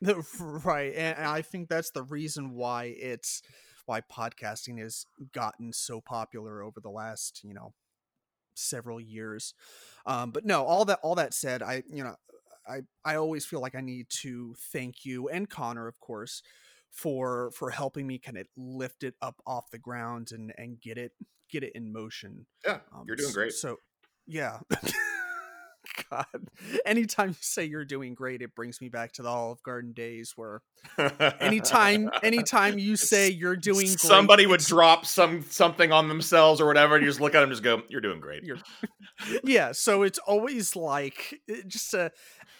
right, 0.40 0.92
and 0.94 1.26
I 1.26 1.42
think 1.42 1.68
that's 1.68 1.90
the 1.90 2.02
reason 2.02 2.54
why 2.54 2.94
it's 2.96 3.42
why 3.86 4.00
podcasting 4.00 4.80
has 4.80 5.06
gotten 5.32 5.72
so 5.72 6.00
popular 6.00 6.62
over 6.62 6.80
the 6.80 6.90
last 6.90 7.42
you 7.44 7.54
know 7.54 7.72
several 8.54 9.00
years. 9.00 9.54
Um, 10.06 10.30
but 10.30 10.44
no, 10.44 10.64
all 10.64 10.84
that 10.86 10.98
all 11.02 11.14
that 11.16 11.34
said, 11.34 11.62
I 11.62 11.82
you 11.88 12.04
know 12.04 12.16
I 12.68 12.80
I 13.04 13.16
always 13.16 13.44
feel 13.44 13.60
like 13.60 13.74
I 13.74 13.80
need 13.80 14.06
to 14.22 14.54
thank 14.72 15.04
you 15.04 15.28
and 15.28 15.48
Connor, 15.48 15.86
of 15.86 15.98
course, 16.00 16.42
for 16.90 17.50
for 17.52 17.70
helping 17.70 18.06
me 18.06 18.18
kind 18.18 18.38
of 18.38 18.46
lift 18.56 19.02
it 19.02 19.14
up 19.22 19.40
off 19.46 19.70
the 19.70 19.78
ground 19.78 20.30
and 20.32 20.52
and 20.56 20.80
get 20.80 20.98
it 20.98 21.12
get 21.50 21.62
it 21.62 21.72
in 21.74 21.92
motion. 21.92 22.46
Yeah, 22.64 22.80
um, 22.94 23.04
you're 23.06 23.16
doing 23.16 23.32
great. 23.32 23.52
So, 23.52 23.76
yeah. 24.26 24.58
God. 26.10 26.26
Anytime 26.84 27.30
you 27.30 27.36
say 27.40 27.64
you're 27.64 27.84
doing 27.84 28.14
great, 28.14 28.42
it 28.42 28.54
brings 28.54 28.80
me 28.80 28.88
back 28.88 29.12
to 29.12 29.22
the 29.22 29.28
Olive 29.28 29.62
Garden 29.62 29.92
days 29.92 30.32
where 30.36 30.62
anytime 31.40 32.10
anytime 32.22 32.78
you 32.78 32.96
say 32.96 33.30
you're 33.30 33.56
doing 33.56 33.86
great, 33.86 34.00
somebody 34.00 34.46
would 34.46 34.60
drop 34.60 35.06
some 35.06 35.42
something 35.42 35.92
on 35.92 36.08
themselves 36.08 36.60
or 36.60 36.66
whatever, 36.66 36.96
and 36.96 37.04
you 37.04 37.10
just 37.10 37.20
look 37.20 37.34
at 37.34 37.40
them 37.40 37.44
and 37.44 37.52
just 37.52 37.62
go, 37.62 37.82
You're 37.88 38.00
doing 38.00 38.20
great. 38.20 38.44
You're... 38.44 38.58
yeah. 39.44 39.72
So 39.72 40.02
it's 40.02 40.18
always 40.18 40.76
like 40.76 41.40
eh, 41.48 41.62
just 41.66 41.94
a 41.94 42.10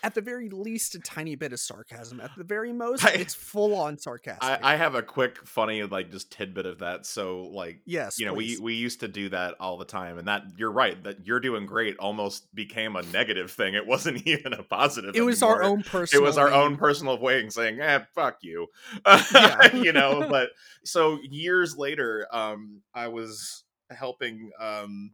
at 0.02 0.14
the 0.14 0.20
very 0.20 0.48
least 0.48 0.94
a 0.94 0.98
tiny 0.98 1.34
bit 1.34 1.52
of 1.52 1.60
sarcasm. 1.60 2.20
At 2.20 2.30
the 2.36 2.44
very 2.44 2.72
most, 2.72 3.04
I, 3.04 3.10
it's 3.10 3.34
full 3.34 3.74
on 3.74 3.98
sarcasm. 3.98 4.38
I, 4.40 4.58
I, 4.62 4.76
have 4.76 4.94
a 4.94 5.02
quick, 5.02 5.46
funny, 5.46 5.82
like 5.82 6.10
just 6.10 6.30
tidbit 6.30 6.66
of 6.66 6.78
that. 6.80 7.06
So, 7.06 7.44
like, 7.44 7.80
yes, 7.84 8.18
you 8.18 8.26
know, 8.26 8.34
please. 8.34 8.60
we 8.60 8.64
we 8.64 8.74
used 8.74 9.00
to 9.00 9.08
do 9.08 9.28
that 9.30 9.54
all 9.60 9.76
the 9.76 9.84
time, 9.84 10.18
and 10.18 10.28
that 10.28 10.44
you're 10.56 10.70
right 10.70 11.02
that 11.04 11.26
you're 11.26 11.40
doing 11.40 11.66
great 11.66 11.96
almost 11.98 12.54
became 12.54 12.96
a 12.96 13.02
negative 13.02 13.50
thing. 13.50 13.74
It 13.74 13.86
wasn't 13.86 14.22
even 14.26 14.52
a 14.52 14.62
positive. 14.62 15.14
It 15.14 15.22
was 15.22 15.42
our 15.42 15.62
own 15.62 15.82
personal. 15.82 16.22
It 16.22 16.26
was 16.26 16.38
our 16.38 16.52
own 16.52 16.76
personal 16.76 17.18
way 17.18 17.44
of 17.44 17.52
saying, 17.52 17.80
"Eh, 17.80 18.00
fuck 18.14 18.38
you," 18.42 18.68
yeah. 19.06 19.74
you 19.76 19.92
know. 19.92 20.26
But 20.28 20.50
so 20.84 21.18
years 21.22 21.76
later, 21.76 22.26
um, 22.32 22.82
I 22.94 23.08
was 23.08 23.64
helping 23.90 24.50
um 24.58 25.12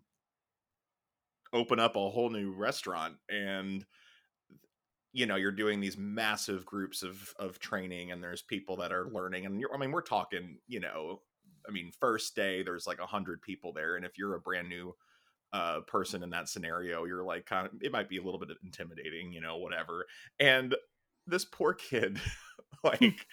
open 1.53 1.79
up 1.79 1.97
a 1.97 2.11
whole 2.11 2.31
new 2.31 2.51
restaurant 2.51 3.17
and 3.29 3.85
you 5.13 5.27
know 5.27 5.37
you're 5.37 5.53
doing 5.53 5.81
these 5.81 5.97
massive 5.97 6.65
groups 6.65 7.03
of 7.03 7.35
of 7.39 7.59
training 7.59 8.13
and 8.13 8.23
there's 8.23 8.43
people 8.43 8.77
that 8.77 8.93
are 8.93 9.09
learning 9.13 9.47
and 9.47 9.63
i 9.75 9.77
mean 9.77 9.93
we're 9.93 10.01
talking 10.01 10.59
you 10.69 10.81
know 10.81 11.21
i 11.69 11.71
mean 11.71 11.91
first 12.01 12.35
day 12.35 12.63
there's 12.63 12.87
like 12.87 13.01
a 13.01 13.07
hundred 13.07 13.43
people 13.43 13.73
there 13.73 13.97
and 13.97 14.05
if 14.05 14.17
you're 14.17 14.35
a 14.35 14.41
brand 14.41 14.69
new 14.69 14.95
uh 15.53 15.81
person 15.87 16.23
in 16.23 16.31
that 16.31 16.49
scenario 16.49 17.05
you're 17.05 17.25
like 17.25 17.45
kind 17.47 17.67
of 17.67 17.73
it 17.83 17.93
might 17.93 18.09
be 18.09 18.17
a 18.17 18.23
little 18.23 18.41
bit 18.41 18.49
intimidating 18.65 19.33
you 19.33 19.41
know 19.41 19.59
whatever. 19.59 20.07
And 20.41 20.75
this 21.27 21.45
poor 21.45 21.75
kid 21.75 22.21
like 22.85 23.27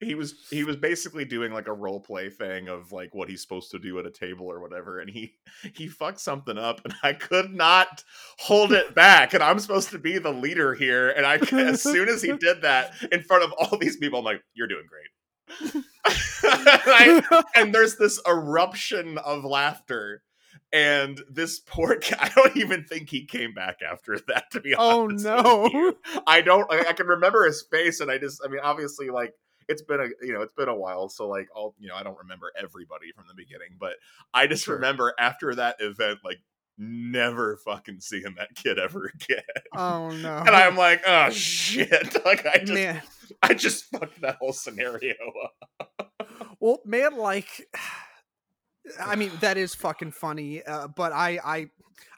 he 0.00 0.14
was 0.14 0.34
he 0.50 0.64
was 0.64 0.76
basically 0.76 1.24
doing 1.24 1.52
like 1.52 1.66
a 1.66 1.72
role 1.72 2.00
play 2.00 2.30
thing 2.30 2.68
of 2.68 2.92
like 2.92 3.14
what 3.14 3.28
he's 3.28 3.42
supposed 3.42 3.70
to 3.70 3.78
do 3.78 3.98
at 3.98 4.06
a 4.06 4.10
table 4.10 4.46
or 4.46 4.60
whatever 4.60 5.00
and 5.00 5.10
he 5.10 5.34
he 5.74 5.88
fucked 5.88 6.20
something 6.20 6.56
up 6.56 6.80
and 6.84 6.94
i 7.02 7.12
could 7.12 7.52
not 7.52 8.04
hold 8.38 8.72
it 8.72 8.94
back 8.94 9.34
and 9.34 9.42
i'm 9.42 9.58
supposed 9.58 9.90
to 9.90 9.98
be 9.98 10.18
the 10.18 10.32
leader 10.32 10.74
here 10.74 11.10
and 11.10 11.26
i 11.26 11.34
as 11.52 11.82
soon 11.82 12.08
as 12.08 12.22
he 12.22 12.32
did 12.36 12.62
that 12.62 12.92
in 13.10 13.22
front 13.22 13.44
of 13.44 13.52
all 13.52 13.78
these 13.78 13.96
people 13.96 14.20
i'm 14.20 14.24
like 14.24 14.42
you're 14.54 14.68
doing 14.68 14.86
great 14.88 15.84
I, 16.04 17.42
and 17.56 17.74
there's 17.74 17.96
this 17.96 18.20
eruption 18.26 19.18
of 19.18 19.44
laughter 19.44 20.22
and 20.70 21.20
this 21.30 21.60
poor 21.60 21.96
guy, 21.96 22.16
I 22.20 22.28
don't 22.28 22.56
even 22.56 22.84
think 22.84 23.08
he 23.08 23.24
came 23.24 23.54
back 23.54 23.78
after 23.80 24.18
that. 24.28 24.50
To 24.52 24.60
be 24.60 24.74
oh, 24.74 25.04
honest, 25.04 25.26
oh 25.26 25.68
no, 25.72 26.20
I 26.26 26.42
don't. 26.42 26.70
I, 26.70 26.90
I 26.90 26.92
can 26.92 27.06
remember 27.06 27.46
his 27.46 27.64
face, 27.70 28.00
and 28.00 28.10
I 28.10 28.18
just, 28.18 28.42
I 28.44 28.48
mean, 28.48 28.60
obviously, 28.62 29.08
like 29.08 29.32
it's 29.68 29.82
been 29.82 30.00
a 30.00 30.08
you 30.24 30.32
know 30.32 30.40
it's 30.40 30.52
been 30.52 30.68
a 30.68 30.74
while 30.74 31.08
so 31.08 31.28
like 31.28 31.48
i'll 31.54 31.74
you 31.78 31.88
know 31.88 31.94
i 31.94 32.02
don't 32.02 32.18
remember 32.18 32.50
everybody 32.60 33.12
from 33.12 33.24
the 33.28 33.34
beginning 33.34 33.76
but 33.78 33.94
i 34.34 34.46
just 34.46 34.64
sure. 34.64 34.74
remember 34.74 35.14
after 35.18 35.54
that 35.54 35.76
event 35.80 36.18
like 36.24 36.38
never 36.78 37.56
fucking 37.64 38.00
seeing 38.00 38.34
that 38.36 38.54
kid 38.54 38.78
ever 38.78 39.10
again 39.22 39.42
oh 39.74 40.10
no 40.10 40.38
and 40.38 40.50
i'm 40.50 40.76
like 40.76 41.02
oh 41.06 41.30
shit 41.30 42.14
like 42.24 42.46
i 42.46 42.58
just 42.58 42.72
man. 42.72 43.02
i 43.42 43.52
just 43.52 43.84
fucked 43.84 44.20
that 44.20 44.36
whole 44.36 44.52
scenario 44.52 45.14
up 45.44 46.12
well 46.60 46.78
man 46.84 47.16
like 47.16 47.66
I 49.00 49.16
mean 49.16 49.30
that 49.40 49.56
is 49.56 49.74
fucking 49.74 50.12
funny, 50.12 50.62
uh, 50.64 50.88
but 50.88 51.12
I, 51.12 51.38
I, 51.44 51.70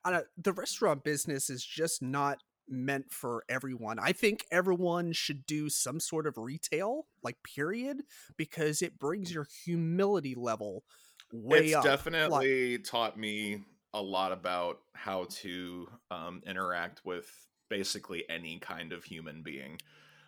I, 0.04 0.22
the 0.36 0.52
restaurant 0.52 1.04
business 1.04 1.50
is 1.50 1.64
just 1.64 2.02
not 2.02 2.38
meant 2.70 3.12
for 3.12 3.44
everyone. 3.48 3.98
I 3.98 4.12
think 4.12 4.46
everyone 4.50 5.12
should 5.12 5.44
do 5.46 5.68
some 5.68 6.00
sort 6.00 6.26
of 6.26 6.38
retail, 6.38 7.06
like 7.22 7.36
period, 7.42 8.02
because 8.36 8.80
it 8.82 8.98
brings 8.98 9.32
your 9.34 9.46
humility 9.64 10.34
level 10.34 10.84
way 11.32 11.66
it's 11.66 11.74
up. 11.74 11.84
definitely 11.84 12.76
like, 12.76 12.84
taught 12.84 13.18
me 13.18 13.62
a 13.92 14.00
lot 14.02 14.32
about 14.32 14.80
how 14.94 15.26
to 15.30 15.88
um, 16.10 16.42
interact 16.46 17.04
with 17.04 17.28
basically 17.68 18.24
any 18.28 18.58
kind 18.58 18.92
of 18.92 19.04
human 19.04 19.42
being. 19.42 19.78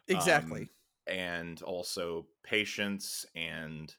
Exactly. 0.09 0.63
Um, 0.63 0.69
and 1.07 1.63
also 1.63 2.27
patience 2.43 3.25
and 3.35 3.95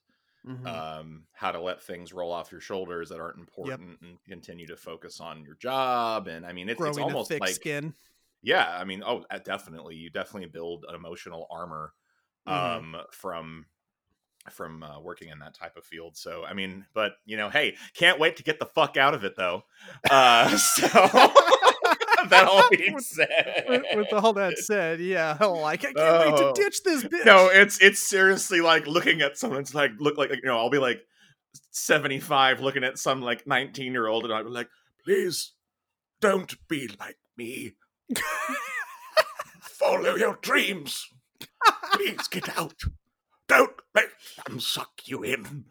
Mm-hmm. 0.46 0.68
um, 0.68 1.24
how 1.32 1.54
to 1.54 1.62
let 1.62 1.82
things 1.82 2.12
roll 2.12 2.30
off 2.30 2.52
your 2.52 2.60
shoulders 2.60 3.08
that 3.08 3.22
aren't 3.22 3.40
important 3.40 3.92
yep. 3.92 4.00
and 4.02 4.18
continue 4.28 4.68
to 4.68 4.76
focus 4.76 5.22
on 5.22 5.42
your 5.42 5.56
job. 5.56 6.28
And 6.28 6.46
I 6.46 6.52
mean, 6.52 6.68
it, 6.68 6.76
it's 6.78 6.98
almost 6.98 7.32
like 7.40 7.56
skin 7.56 7.94
yeah 8.44 8.78
i 8.78 8.84
mean 8.84 9.02
oh 9.06 9.24
definitely 9.44 9.96
you 9.96 10.10
definitely 10.10 10.48
build 10.48 10.86
an 10.88 10.96
emotional 10.96 11.48
armor 11.50 11.94
mm-hmm. 12.48 12.96
um 12.96 13.02
from 13.12 13.66
from 14.52 14.84
uh, 14.84 15.00
working 15.00 15.30
in 15.30 15.40
that 15.40 15.54
type 15.54 15.78
of 15.78 15.86
field 15.86 16.18
so 16.18 16.44
i 16.46 16.54
mean 16.54 16.86
but 16.94 17.14
you 17.26 17.38
know 17.38 17.50
hey 17.50 17.76
can't 17.94 18.20
wait 18.20 18.36
to 18.36 18.44
get 18.44 18.60
the 18.60 18.66
fuck 18.66 18.98
out 18.98 19.14
of 19.14 19.24
it 19.24 19.36
though 19.38 19.64
uh 20.10 20.50
so 20.58 20.88
that 22.30 22.48
all 22.48 22.70
being 22.72 23.00
said 23.00 23.66
with, 23.68 23.84
with, 23.96 24.14
all 24.14 24.34
that 24.34 24.58
said 24.58 25.00
yeah 25.00 25.38
like 25.42 25.82
i 25.82 25.94
can't 25.94 25.98
oh, 25.98 26.32
wait 26.32 26.38
to 26.38 26.46
oh. 26.46 26.54
ditch 26.54 26.84
this 26.84 27.04
bitch 27.04 27.26
no 27.26 27.48
it's 27.48 27.80
it's 27.82 28.02
seriously 28.02 28.62
like 28.62 28.86
looking 28.86 29.22
at 29.22 29.38
someone 29.38 29.66
someone's 29.66 29.76
like 29.76 29.92
look 30.00 30.18
like 30.18 30.30
you 30.30 30.42
know 30.44 30.58
i'll 30.58 30.70
be 30.70 30.78
like 30.78 31.02
75 31.72 32.62
looking 32.62 32.84
at 32.84 32.98
some 32.98 33.22
like 33.22 33.46
19 33.48 33.92
year 33.92 34.08
old 34.08 34.26
and 34.26 34.34
i'll 34.34 34.44
be 34.44 34.50
like 34.50 34.70
please 35.04 35.54
don't 36.20 36.56
be 36.68 36.90
like 37.00 37.18
me 37.38 37.76
Follow 39.62 40.16
your 40.16 40.38
dreams. 40.42 41.10
Please 41.94 42.28
get 42.28 42.58
out. 42.58 42.82
Don't 43.48 43.72
let 43.94 44.10
them 44.46 44.60
suck 44.60 45.02
you 45.06 45.24
in. 45.24 45.66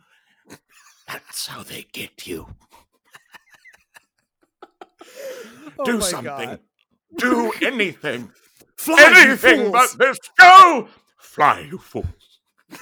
That's 1.09 1.47
how 1.47 1.63
they 1.63 1.87
get 1.93 2.27
you. 2.27 2.55
Oh 5.79 5.85
Do 5.85 6.01
something. 6.01 6.49
God. 6.49 6.61
Do 7.17 7.53
anything. 7.63 8.31
Fly, 8.77 9.13
anything 9.17 9.71
but 9.71 9.97
this. 9.99 10.19
Go! 10.39 10.89
Fly, 11.19 11.61
you 11.61 11.79
fools 11.79 12.07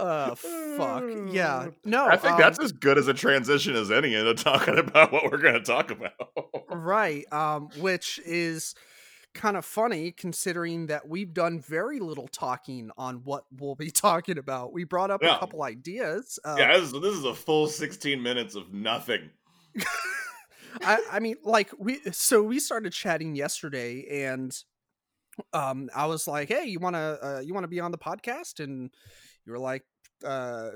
uh 0.00 0.34
fuck 0.34 1.04
yeah 1.30 1.68
no 1.84 2.06
i 2.06 2.16
think 2.16 2.34
um, 2.34 2.40
that's 2.40 2.58
as 2.58 2.72
good 2.72 2.96
as 2.96 3.08
a 3.08 3.14
transition 3.14 3.74
as 3.74 3.90
any 3.90 4.14
into 4.14 4.32
talking 4.34 4.78
about 4.78 5.12
what 5.12 5.24
we're 5.30 5.38
going 5.38 5.54
to 5.54 5.60
talk 5.60 5.90
about 5.90 6.12
right 6.70 7.30
um 7.32 7.68
which 7.78 8.20
is 8.24 8.74
kind 9.32 9.56
of 9.56 9.64
funny 9.64 10.10
considering 10.10 10.86
that 10.86 11.08
we've 11.08 11.32
done 11.32 11.60
very 11.60 12.00
little 12.00 12.26
talking 12.28 12.90
on 12.98 13.16
what 13.24 13.44
we'll 13.52 13.76
be 13.76 13.90
talking 13.92 14.38
about. 14.38 14.72
We 14.72 14.82
brought 14.82 15.12
up 15.12 15.22
yeah. 15.22 15.36
a 15.36 15.38
couple 15.38 15.62
ideas 15.62 16.38
uh, 16.44 16.56
yeah 16.58 16.76
this 16.76 16.92
is, 16.92 17.00
this 17.00 17.14
is 17.14 17.24
a 17.24 17.34
full 17.34 17.66
16 17.66 18.22
minutes 18.22 18.54
of 18.54 18.72
nothing. 18.72 19.30
I, 20.82 20.98
I 21.12 21.20
mean 21.20 21.36
like 21.44 21.70
we 21.78 22.00
so 22.12 22.42
we 22.42 22.58
started 22.58 22.92
chatting 22.92 23.34
yesterday 23.34 24.24
and 24.24 24.56
um 25.52 25.88
i 25.94 26.06
was 26.06 26.28
like 26.28 26.48
hey 26.48 26.64
you 26.64 26.78
want 26.78 26.94
to 26.94 27.18
uh, 27.22 27.40
you 27.40 27.54
want 27.54 27.64
to 27.64 27.68
be 27.68 27.80
on 27.80 27.92
the 27.92 27.98
podcast? 27.98 28.62
And 28.62 28.90
you 29.46 29.52
were 29.52 29.58
like, 29.58 29.84
uh, 30.24 30.70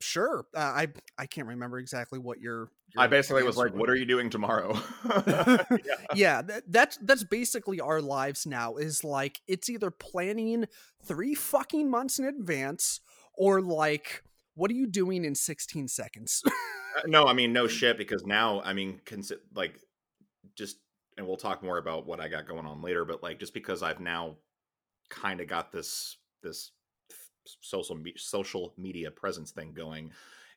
sure. 0.00 0.46
Uh, 0.54 0.60
I 0.60 0.88
I 1.18 1.26
can't 1.26 1.48
remember 1.48 1.78
exactly 1.78 2.18
what 2.18 2.40
your. 2.40 2.70
your 2.94 3.04
I 3.04 3.06
basically 3.06 3.42
was 3.42 3.56
like, 3.56 3.74
"What 3.74 3.90
are 3.90 3.96
you 3.96 4.04
doing 4.04 4.30
tomorrow?" 4.30 4.78
yeah, 5.26 5.56
yeah 6.14 6.42
that, 6.42 6.62
that's 6.68 6.96
that's 6.98 7.24
basically 7.24 7.80
our 7.80 8.00
lives 8.00 8.46
now. 8.46 8.76
Is 8.76 9.04
like 9.04 9.40
it's 9.46 9.68
either 9.68 9.90
planning 9.90 10.66
three 11.04 11.34
fucking 11.34 11.90
months 11.90 12.18
in 12.18 12.24
advance 12.26 13.00
or 13.34 13.60
like, 13.60 14.22
what 14.54 14.70
are 14.70 14.74
you 14.74 14.86
doing 14.86 15.24
in 15.24 15.34
sixteen 15.34 15.88
seconds? 15.88 16.42
Uh, 16.46 17.02
no, 17.06 17.26
I 17.26 17.32
mean 17.32 17.52
no 17.52 17.66
shit 17.68 17.98
because 17.98 18.24
now 18.24 18.60
I 18.62 18.72
mean 18.72 19.00
consi- 19.04 19.38
like 19.54 19.78
just 20.56 20.78
and 21.16 21.26
we'll 21.26 21.36
talk 21.36 21.62
more 21.62 21.78
about 21.78 22.06
what 22.06 22.20
I 22.20 22.28
got 22.28 22.46
going 22.46 22.66
on 22.66 22.82
later, 22.82 23.04
but 23.04 23.22
like 23.22 23.38
just 23.40 23.54
because 23.54 23.82
I've 23.82 24.00
now 24.00 24.36
kind 25.08 25.40
of 25.40 25.48
got 25.48 25.72
this 25.72 26.16
this 26.42 26.72
social 27.60 27.96
me- 27.96 28.14
social 28.16 28.74
media 28.76 29.10
presence 29.10 29.50
thing 29.50 29.72
going 29.72 30.10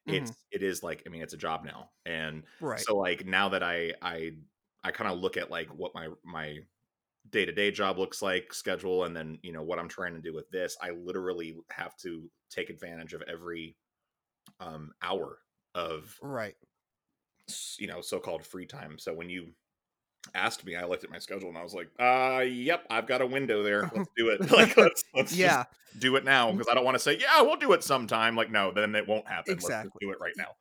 it's 0.06 0.32
mm-hmm. 0.32 0.48
it 0.52 0.64
is 0.64 0.82
like 0.82 1.04
i 1.06 1.10
mean 1.10 1.22
it's 1.22 1.34
a 1.34 1.38
job 1.38 1.66
now 1.66 1.90
and 2.06 2.44
right 2.62 2.80
so 2.80 2.98
like 2.98 3.26
now 3.26 3.50
that 3.50 3.64
i 3.64 3.92
i 4.02 4.32
i 4.84 4.92
kind 4.92 5.12
of 5.12 5.20
look 5.20 5.38
at 5.38 5.52
like 5.52 5.68
what 5.70 5.94
my 5.94 6.08
my 6.24 6.60
day 7.32 7.46
to 7.46 7.52
day 7.52 7.72
job 7.72 7.98
looks 7.98 8.22
like, 8.22 8.54
schedule, 8.54 9.04
and 9.06 9.16
then 9.16 9.38
you 9.42 9.52
know 9.52 9.64
what 9.64 9.80
I'm 9.80 9.88
trying 9.88 10.14
to 10.14 10.22
do 10.22 10.34
with 10.34 10.50
this. 10.50 10.78
I 10.82 10.92
literally 10.92 11.56
have 11.72 11.96
to 11.98 12.30
take 12.50 12.70
advantage 12.70 13.14
of 13.14 13.24
every 13.24 13.76
um, 14.60 14.92
hour 15.02 15.40
of 15.76 16.18
right 16.22 16.56
you 17.78 17.88
know 17.88 18.02
so-called 18.02 18.46
free 18.46 18.66
time. 18.66 18.98
So 18.98 19.14
when 19.14 19.30
you 19.30 19.50
asked 20.34 20.66
me, 20.66 20.76
I 20.76 20.86
looked 20.86 21.04
at 21.04 21.10
my 21.10 21.20
schedule 21.20 21.50
and 21.50 21.58
I 21.58 21.64
was 21.64 21.74
like, 21.74 21.90
uh, 22.00 22.42
yep, 22.42 22.86
I've 22.90 23.08
got 23.08 23.22
a 23.22 23.26
window 23.26 23.64
there. 23.64 23.90
Let's 23.94 24.10
do 24.18 24.30
it. 24.30 24.42
like, 24.52 24.78
let's, 24.78 25.04
let's 25.14 25.34
yeah 25.34 25.66
do 25.98 26.16
it 26.16 26.24
now 26.24 26.52
because 26.52 26.68
I 26.70 26.76
don't 26.76 26.86
want 26.86 26.96
to 26.96 27.00
say, 27.00 27.18
yeah, 27.20 27.42
we'll 27.42 27.56
do 27.58 27.74
it 27.74 27.84
sometime. 27.84 28.36
Like, 28.36 28.52
no, 28.52 28.72
then 28.72 28.96
it 28.96 29.08
won't 29.08 29.28
happen. 29.28 29.54
Exactly. 29.54 29.90
Let's 29.94 29.96
do 30.00 30.12
it 30.12 30.20
right 30.20 30.34
now. 30.38 30.56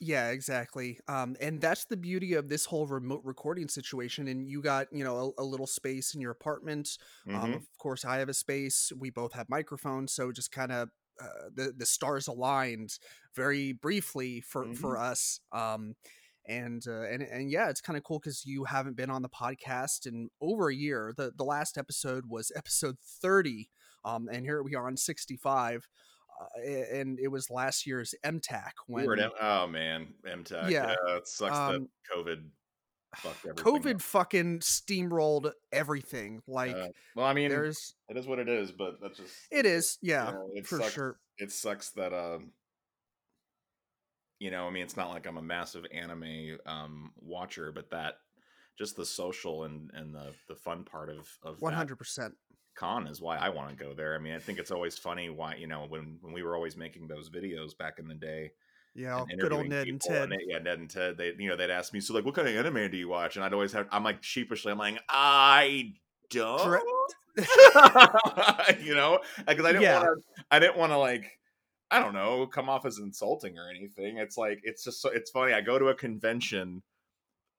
Yeah, 0.00 0.30
exactly. 0.30 1.00
Um, 1.08 1.34
and 1.40 1.60
that's 1.60 1.84
the 1.86 1.96
beauty 1.96 2.34
of 2.34 2.48
this 2.48 2.64
whole 2.64 2.86
remote 2.86 3.22
recording 3.24 3.68
situation. 3.68 4.28
And 4.28 4.48
you 4.48 4.62
got, 4.62 4.86
you 4.92 5.02
know, 5.02 5.34
a, 5.36 5.42
a 5.42 5.44
little 5.44 5.66
space 5.66 6.14
in 6.14 6.20
your 6.20 6.30
apartment. 6.30 6.88
Um, 7.32 7.52
Mhm. 7.52 7.56
of 7.56 7.66
course, 7.78 8.04
I 8.04 8.18
have 8.18 8.28
a 8.28 8.34
space. 8.34 8.92
We 8.96 9.10
both 9.10 9.32
have 9.32 9.48
microphones, 9.48 10.12
so 10.12 10.30
just 10.30 10.52
kind 10.52 10.70
of 10.70 10.90
uh, 11.20 11.50
the 11.52 11.72
the 11.76 11.86
stars 11.86 12.28
aligned 12.28 12.90
very 13.34 13.72
briefly 13.72 14.40
for 14.40 14.72
for 14.72 14.96
us. 14.96 15.40
Um, 15.50 15.96
and 16.48 16.82
uh, 16.88 17.02
and 17.02 17.22
and 17.22 17.50
yeah, 17.50 17.68
it's 17.68 17.80
kind 17.80 17.96
of 17.96 18.02
cool 18.04 18.18
because 18.18 18.44
you 18.46 18.64
haven't 18.64 18.96
been 18.96 19.10
on 19.10 19.22
the 19.22 19.28
podcast 19.28 20.06
in 20.06 20.30
over 20.40 20.68
a 20.68 20.74
year. 20.74 21.12
the 21.16 21.32
The 21.36 21.44
last 21.44 21.76
episode 21.78 22.24
was 22.28 22.50
episode 22.56 22.96
thirty. 23.22 23.68
Um, 24.04 24.28
and 24.32 24.44
here 24.44 24.62
we 24.62 24.74
are 24.74 24.86
on 24.86 24.96
sixty 24.96 25.36
five. 25.36 25.86
Uh, 26.40 26.94
and 26.94 27.18
it 27.18 27.28
was 27.28 27.50
last 27.50 27.86
year's 27.86 28.14
MTAC 28.24 28.70
when 28.86 29.08
We 29.08 29.20
M- 29.20 29.30
oh 29.40 29.66
man, 29.66 30.08
MTAC. 30.24 30.70
Yeah, 30.70 30.94
Yeah, 31.06 31.16
it 31.16 31.26
sucks 31.26 31.56
um, 31.56 31.72
that 31.72 32.16
COVID 32.16 32.44
fucked. 33.16 33.44
COVID 33.58 33.96
up. 33.96 34.02
fucking 34.02 34.60
steamrolled 34.60 35.50
everything. 35.72 36.40
Like 36.46 36.76
Uh, 36.76 36.88
well, 37.16 37.26
I 37.26 37.34
mean, 37.34 37.48
there's 37.50 37.94
it 38.08 38.16
is 38.16 38.26
what 38.26 38.38
it 38.38 38.48
is, 38.48 38.70
but 38.72 39.00
that's 39.02 39.18
just 39.18 39.34
it 39.50 39.66
is, 39.66 39.98
yeah, 40.00 40.28
you 40.28 40.32
know, 40.32 40.48
it 40.54 40.66
for 40.66 40.78
sucks. 40.78 40.92
sure. 40.92 41.18
It 41.38 41.50
sucks 41.52 41.90
that 41.90 42.12
um, 42.12 42.52
you 44.38 44.50
know, 44.50 44.66
I 44.66 44.70
mean, 44.70 44.82
it's 44.82 44.96
not 44.96 45.10
like 45.10 45.26
I'm 45.26 45.38
a 45.38 45.42
massive 45.42 45.84
anime 45.92 46.58
um 46.66 47.12
watcher, 47.16 47.72
but 47.72 47.90
that 47.90 48.14
just 48.78 48.96
the 48.96 49.04
social 49.06 49.64
and 49.64 49.90
and 49.94 50.14
the 50.14 50.32
the 50.48 50.54
fun 50.54 50.84
part 50.84 51.10
of 51.10 51.28
of 51.42 51.60
hundred 51.60 51.96
percent. 51.96 52.34
con 52.76 53.06
is 53.06 53.20
why 53.20 53.36
I 53.36 53.48
want 53.48 53.76
to 53.76 53.84
go 53.84 53.92
there. 53.94 54.14
I 54.14 54.18
mean, 54.18 54.34
I 54.34 54.38
think 54.38 54.58
it's 54.58 54.70
always 54.70 54.96
funny 54.98 55.28
why 55.30 55.56
you 55.56 55.66
know 55.66 55.86
when 55.88 56.18
when 56.20 56.32
we 56.32 56.42
were 56.42 56.54
always 56.54 56.76
making 56.76 57.08
those 57.08 57.30
videos 57.30 57.76
back 57.76 57.98
in 57.98 58.08
the 58.08 58.14
day. 58.14 58.52
Yeah, 58.94 59.24
good 59.38 59.52
old 59.52 59.68
Ned 59.68 59.86
and 59.86 60.00
Ted. 60.00 60.30
they- 60.30 60.44
yeah, 60.46 60.58
Ned 60.58 60.78
and 60.80 60.90
Ted. 60.90 61.16
They 61.18 61.32
you 61.38 61.48
know 61.48 61.56
they'd 61.56 61.70
ask 61.70 61.92
me, 61.92 62.00
so 62.00 62.14
like, 62.14 62.24
what 62.24 62.34
kind 62.34 62.48
of 62.48 62.54
anime 62.56 62.90
do 62.90 62.96
you 62.96 63.08
watch? 63.08 63.36
And 63.36 63.44
I'd 63.44 63.52
always 63.52 63.72
have, 63.72 63.86
I'm 63.92 64.02
like 64.02 64.22
sheepishly, 64.24 64.72
I'm 64.72 64.78
like, 64.78 65.00
I 65.08 65.92
don't, 66.30 66.82
you 68.80 68.94
know, 68.94 69.20
because 69.46 69.64
I 69.64 69.72
didn't 69.72 69.82
Yeah. 69.82 70.02
want 70.02 70.04
to, 70.04 70.44
I 70.50 70.58
didn't 70.58 70.76
want 70.76 70.92
to 70.92 70.98
like. 70.98 71.37
I 71.90 72.00
don't 72.00 72.12
know, 72.14 72.46
come 72.46 72.68
off 72.68 72.84
as 72.84 72.98
insulting 72.98 73.58
or 73.58 73.70
anything. 73.70 74.18
It's 74.18 74.36
like 74.36 74.60
it's 74.62 74.84
just 74.84 75.00
so 75.00 75.08
it's 75.10 75.30
funny. 75.30 75.52
I 75.52 75.60
go 75.60 75.78
to 75.78 75.86
a 75.86 75.94
convention 75.94 76.82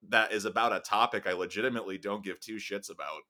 that 0.10 0.32
is 0.32 0.46
about 0.46 0.72
a 0.72 0.80
topic 0.80 1.28
I 1.28 1.34
legitimately 1.34 1.98
don't 1.98 2.24
give 2.24 2.40
two 2.40 2.56
shits 2.56 2.90
about. 2.92 3.22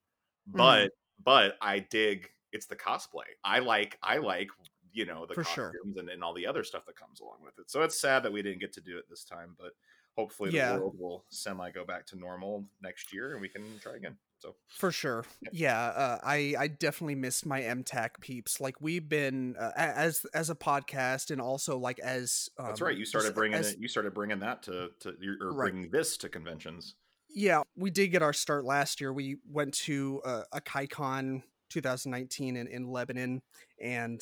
Mm-hmm. 0.50 0.58
But 0.58 0.92
but 1.24 1.56
I 1.62 1.80
dig 1.80 2.30
it's 2.52 2.66
the 2.66 2.76
cosplay. 2.76 3.26
I 3.44 3.60
like 3.60 3.98
I 4.04 4.18
like 4.18 4.50
you 4.92 5.06
know 5.06 5.26
the 5.26 5.36
For 5.36 5.44
sure. 5.44 5.72
costumes 5.72 5.98
and, 5.98 6.10
and 6.10 6.24
all 6.24 6.34
the 6.34 6.48
other 6.48 6.64
stuff 6.64 6.86
that 6.88 6.96
comes 6.96 7.22
along 7.22 7.38
with 7.44 7.58
it. 7.60 7.70
So 7.72 7.82
it's 7.84 8.00
sad 8.00 8.24
that 8.24 8.34
we 8.34 8.42
didn't 8.42 8.60
get 8.60 8.74
to 8.74 8.82
do 8.82 8.98
it 8.98 9.06
this 9.10 9.24
time, 9.24 9.56
but 9.58 9.72
hopefully 10.18 10.52
Yeah. 10.52 10.74
the 10.74 10.80
world 10.80 10.96
will 11.00 11.26
semi 11.30 11.72
go 11.72 11.86
back 11.86 12.06
to 12.08 12.18
normal 12.18 12.66
next 12.82 13.14
year 13.14 13.34
and 13.34 13.42
we 13.42 13.50
can 13.50 13.64
try 13.80 13.96
again. 13.96 14.18
So 14.40 14.56
For 14.70 14.92
sure. 14.92 15.26
Yeah, 15.52 15.78
uh, 15.78 16.20
I 16.24 16.56
I 16.58 16.68
definitely 16.70 17.16
missed 17.16 17.46
my 17.46 17.60
MTAC 17.62 18.22
peeps. 18.22 18.62
Like 18.62 18.80
we've 18.80 19.08
been 19.10 19.56
uh, 19.60 19.72
as 19.76 20.26
as 20.34 20.50
a 20.50 20.56
podcast 20.56 21.30
and 21.30 21.42
also 21.42 21.78
like 21.78 22.00
as 22.00 22.48
um, 22.58 22.68
that's 22.68 22.80
right. 22.82 22.98
You 22.98 23.04
started 23.06 23.36
bringing 23.36 23.60
as- 23.60 23.74
it. 23.74 23.80
You 23.80 23.90
started 23.90 24.14
bringing 24.14 24.40
that 24.40 24.64
to 24.64 24.92
to 25.02 25.14
or 25.42 25.52
Right. 25.54 25.72
bringing 25.72 25.90
this 25.92 26.16
to 26.18 26.30
conventions. 26.30 26.96
Yeah, 27.32 27.62
we 27.76 27.92
did 27.92 28.08
get 28.08 28.22
our 28.24 28.34
start 28.34 28.66
last 28.66 29.02
year. 29.02 29.12
We 29.14 29.38
went 29.52 29.74
to 29.86 30.22
uh, 30.26 30.44
a 30.52 30.62
KaiCon 30.62 31.44
2019 31.70 32.56
in, 32.56 32.66
in 32.68 32.88
Lebanon, 32.88 33.42
and 33.80 34.20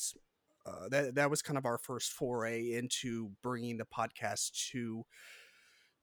uh, 0.66 0.88
that 0.90 1.14
that 1.14 1.30
was 1.30 1.40
kind 1.42 1.56
of 1.56 1.64
our 1.64 1.78
first 1.78 2.12
foray 2.12 2.72
into 2.72 3.30
bringing 3.42 3.78
the 3.78 3.86
podcast 3.86 4.50
to 4.72 5.04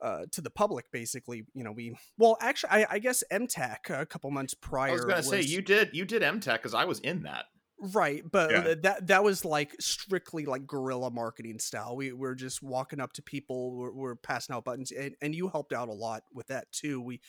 uh, 0.02 0.26
to 0.32 0.42
the 0.42 0.50
public. 0.50 0.86
Basically, 0.92 1.46
you 1.54 1.64
know, 1.64 1.72
we 1.72 1.96
well, 2.18 2.38
actually, 2.42 2.72
I, 2.72 2.86
I 2.92 3.00
guess 3.00 3.24
MTAC 3.32 3.90
a 3.90 4.06
couple 4.06 4.30
months 4.32 4.54
prior. 4.54 4.92
I 4.92 4.94
was 4.94 5.06
gonna 5.06 5.24
say 5.24 5.42
you 5.42 5.62
did 5.62 5.90
you 5.94 6.06
did 6.06 6.22
MTAC 6.22 6.54
because 6.54 6.74
I 6.74 6.86
was 6.86 7.00
in 7.00 7.24
that. 7.24 7.46
right, 7.94 8.24
but 8.32 8.52
Yeah. 8.52 8.74
that 8.84 9.08
that 9.08 9.24
was 9.24 9.44
like 9.44 9.76
strictly 9.80 10.46
like 10.46 10.66
guerrilla 10.66 11.12
marketing 11.12 11.60
style. 11.60 11.96
We 11.96 12.14
were 12.14 12.36
just 12.36 12.64
walking 12.64 13.00
up 13.02 13.14
to 13.14 13.22
people, 13.22 13.76
we're, 13.76 13.92
we're 13.92 14.16
passing 14.16 14.56
out 14.56 14.64
buttons, 14.66 14.92
and, 14.92 15.16
and 15.22 15.36
you 15.36 15.50
helped 15.50 15.74
out 15.74 15.90
a 15.90 15.94
lot 15.94 16.24
with 16.34 16.48
that 16.48 16.72
too. 16.72 17.02
We 17.02 17.20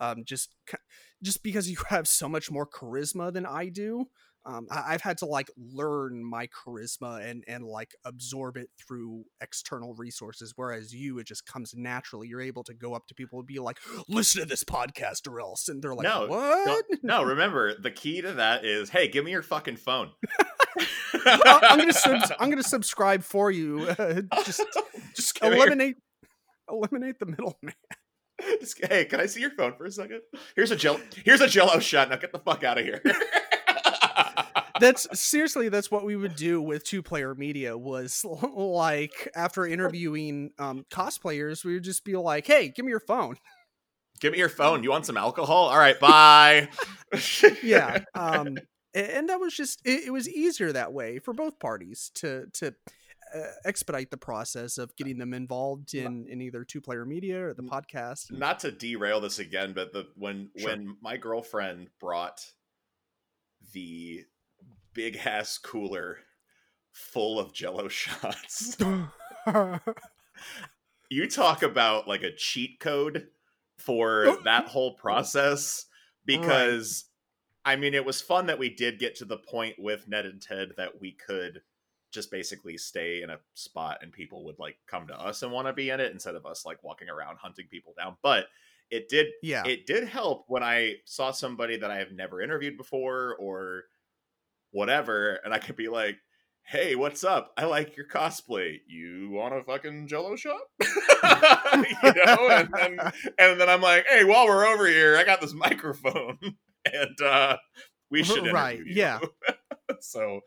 um, 0.00 0.24
just 0.24 0.54
just 1.22 1.42
because 1.42 1.70
you 1.70 1.76
have 1.88 2.08
so 2.08 2.28
much 2.28 2.50
more 2.50 2.66
charisma 2.66 3.32
than 3.32 3.46
I 3.46 3.68
do. 3.68 4.08
Um, 4.44 4.66
I, 4.70 4.94
I've 4.94 5.02
had 5.02 5.18
to 5.18 5.26
like 5.26 5.50
learn 5.56 6.24
my 6.24 6.48
charisma 6.48 7.24
and 7.28 7.44
and 7.46 7.64
like 7.64 7.94
absorb 8.04 8.56
it 8.56 8.68
through 8.76 9.24
external 9.40 9.94
resources, 9.94 10.52
whereas 10.56 10.92
you 10.92 11.18
it 11.18 11.26
just 11.26 11.46
comes 11.46 11.74
naturally. 11.76 12.28
You're 12.28 12.40
able 12.40 12.64
to 12.64 12.74
go 12.74 12.94
up 12.94 13.06
to 13.08 13.14
people 13.14 13.38
and 13.38 13.46
be 13.46 13.58
like, 13.60 13.78
"Listen 14.08 14.42
to 14.42 14.48
this 14.48 14.64
podcast, 14.64 15.28
or 15.30 15.40
else," 15.40 15.68
and 15.68 15.82
they're 15.82 15.94
like, 15.94 16.04
No, 16.04 16.26
"What?" 16.26 16.84
No, 17.02 17.22
remember 17.22 17.74
the 17.80 17.90
key 17.90 18.20
to 18.22 18.32
that 18.32 18.64
is 18.64 18.90
hey, 18.90 19.08
give 19.08 19.24
me 19.24 19.30
your 19.30 19.42
fucking 19.42 19.76
phone. 19.76 20.10
I'm 21.26 21.78
gonna 21.78 21.92
sub- 21.92 22.32
I'm 22.40 22.50
gonna 22.50 22.62
subscribe 22.62 23.22
for 23.22 23.50
you. 23.50 23.88
Uh, 23.88 24.22
just 24.44 24.62
just 25.14 25.42
me 25.42 25.48
your- 25.48 25.56
eliminate 25.58 25.96
eliminate 26.70 27.18
the 27.18 27.26
middleman. 27.26 27.74
Hey, 28.88 29.04
can 29.04 29.20
I 29.20 29.26
see 29.26 29.40
your 29.40 29.50
phone 29.50 29.74
for 29.76 29.84
a 29.84 29.90
second? 29.90 30.20
Here's 30.56 30.70
a 30.72 30.76
gel. 30.76 30.98
Here's 31.24 31.40
a 31.40 31.46
Jello 31.46 31.78
shot. 31.78 32.10
Now 32.10 32.16
get 32.16 32.32
the 32.32 32.40
fuck 32.40 32.64
out 32.64 32.78
of 32.78 32.84
here. 32.84 33.00
That's 34.82 35.06
seriously 35.18 35.68
that's 35.68 35.90
what 35.92 36.04
we 36.04 36.16
would 36.16 36.34
do 36.34 36.60
with 36.60 36.82
two 36.82 37.02
player 37.02 37.34
media 37.36 37.78
was 37.78 38.24
like 38.54 39.28
after 39.34 39.64
interviewing 39.64 40.50
um, 40.58 40.84
cosplayers, 40.90 41.64
we 41.64 41.74
would 41.74 41.84
just 41.84 42.04
be 42.04 42.16
like, 42.16 42.46
"Hey, 42.46 42.68
give 42.68 42.84
me 42.84 42.90
your 42.90 43.00
phone." 43.00 43.36
Give 44.20 44.32
me 44.32 44.38
your 44.38 44.48
phone. 44.48 44.82
You 44.84 44.90
want 44.90 45.06
some 45.06 45.16
alcohol? 45.16 45.68
All 45.68 45.78
right, 45.78 45.98
bye. 45.98 46.68
Yeah, 47.62 48.04
um, 48.14 48.56
and 48.94 49.28
that 49.28 49.38
was 49.38 49.54
just 49.54 49.80
it, 49.84 50.04
it 50.06 50.10
was 50.10 50.28
easier 50.28 50.72
that 50.72 50.92
way 50.92 51.18
for 51.18 51.32
both 51.32 51.58
parties 51.58 52.10
to 52.14 52.46
to 52.54 52.74
uh, 53.34 53.38
expedite 53.64 54.10
the 54.10 54.16
process 54.16 54.78
of 54.78 54.94
getting 54.96 55.18
them 55.18 55.32
involved 55.34 55.94
in 55.94 56.26
in 56.28 56.40
either 56.40 56.64
two 56.64 56.80
player 56.80 57.04
media 57.04 57.46
or 57.46 57.54
the 57.54 57.62
podcast. 57.62 58.30
Not 58.32 58.60
to 58.60 58.70
derail 58.72 59.20
this 59.20 59.38
again, 59.38 59.72
but 59.74 59.92
the 59.92 60.08
when 60.16 60.50
Sure. 60.56 60.70
when 60.70 60.96
my 61.00 61.16
girlfriend 61.16 61.88
brought 62.00 62.44
the 63.72 64.24
big 64.94 65.18
ass 65.24 65.58
cooler 65.58 66.18
full 66.92 67.38
of 67.38 67.52
Jello 67.52 67.88
shots, 67.88 68.76
you 71.10 71.28
talk 71.28 71.62
about 71.62 72.08
like 72.08 72.22
a 72.22 72.34
cheat 72.34 72.80
code 72.80 73.28
for 73.78 74.38
that 74.44 74.66
whole 74.66 74.94
process 74.94 75.86
because 76.24 77.04
I 77.64 77.76
mean 77.76 77.94
it 77.94 78.04
was 78.04 78.20
fun 78.20 78.46
that 78.46 78.58
we 78.58 78.70
did 78.70 78.98
get 78.98 79.16
to 79.16 79.24
the 79.24 79.36
point 79.36 79.76
with 79.78 80.08
Ned 80.08 80.26
and 80.26 80.40
Ted 80.40 80.72
that 80.76 81.00
we 81.00 81.12
could 81.12 81.62
just 82.12 82.30
basically 82.30 82.76
stay 82.76 83.22
in 83.22 83.30
a 83.30 83.38
spot 83.54 83.98
and 84.02 84.12
people 84.12 84.44
would 84.44 84.58
like 84.58 84.76
come 84.86 85.06
to 85.06 85.18
us 85.18 85.42
and 85.42 85.50
want 85.50 85.66
to 85.66 85.72
be 85.72 85.90
in 85.90 85.98
it 85.98 86.12
instead 86.12 86.34
of 86.34 86.44
us 86.46 86.66
like 86.66 86.84
walking 86.84 87.08
around 87.08 87.38
hunting 87.38 87.66
people 87.70 87.94
down. 87.96 88.16
But 88.22 88.46
it 88.90 89.08
did 89.08 89.28
yeah, 89.42 89.64
it 89.66 89.86
did 89.86 90.06
help 90.06 90.44
when 90.48 90.62
I 90.62 90.96
saw 91.06 91.30
somebody 91.30 91.78
that 91.78 91.90
I 91.90 91.96
have 91.96 92.12
never 92.12 92.42
interviewed 92.42 92.76
before 92.76 93.36
or 93.40 93.84
whatever, 94.72 95.38
and 95.44 95.54
I 95.54 95.58
could 95.58 95.76
be 95.76 95.88
like, 95.88 96.16
"Hey, 96.64 96.94
what's 96.96 97.22
up? 97.24 97.52
I 97.56 97.64
like 97.66 97.96
your 97.96 98.06
cosplay. 98.08 98.78
You 98.88 99.30
want 99.30 99.54
a 99.54 99.62
fucking 99.62 100.08
Jello 100.08 100.34
shot?" 100.36 100.60
you 100.82 102.12
know, 102.26 102.48
and 102.50 102.68
then 102.74 102.98
and 103.38 103.60
then 103.60 103.68
I'm 103.68 103.80
like, 103.82 104.06
"Hey, 104.08 104.24
while 104.24 104.46
we're 104.46 104.66
over 104.66 104.86
here, 104.86 105.16
I 105.16 105.24
got 105.24 105.40
this 105.40 105.54
microphone, 105.54 106.38
and 106.84 107.20
uh 107.24 107.56
we 108.10 108.22
should 108.24 108.52
Right, 108.52 108.78
you." 108.78 108.84
yeah. 108.88 109.20
so 110.00 110.40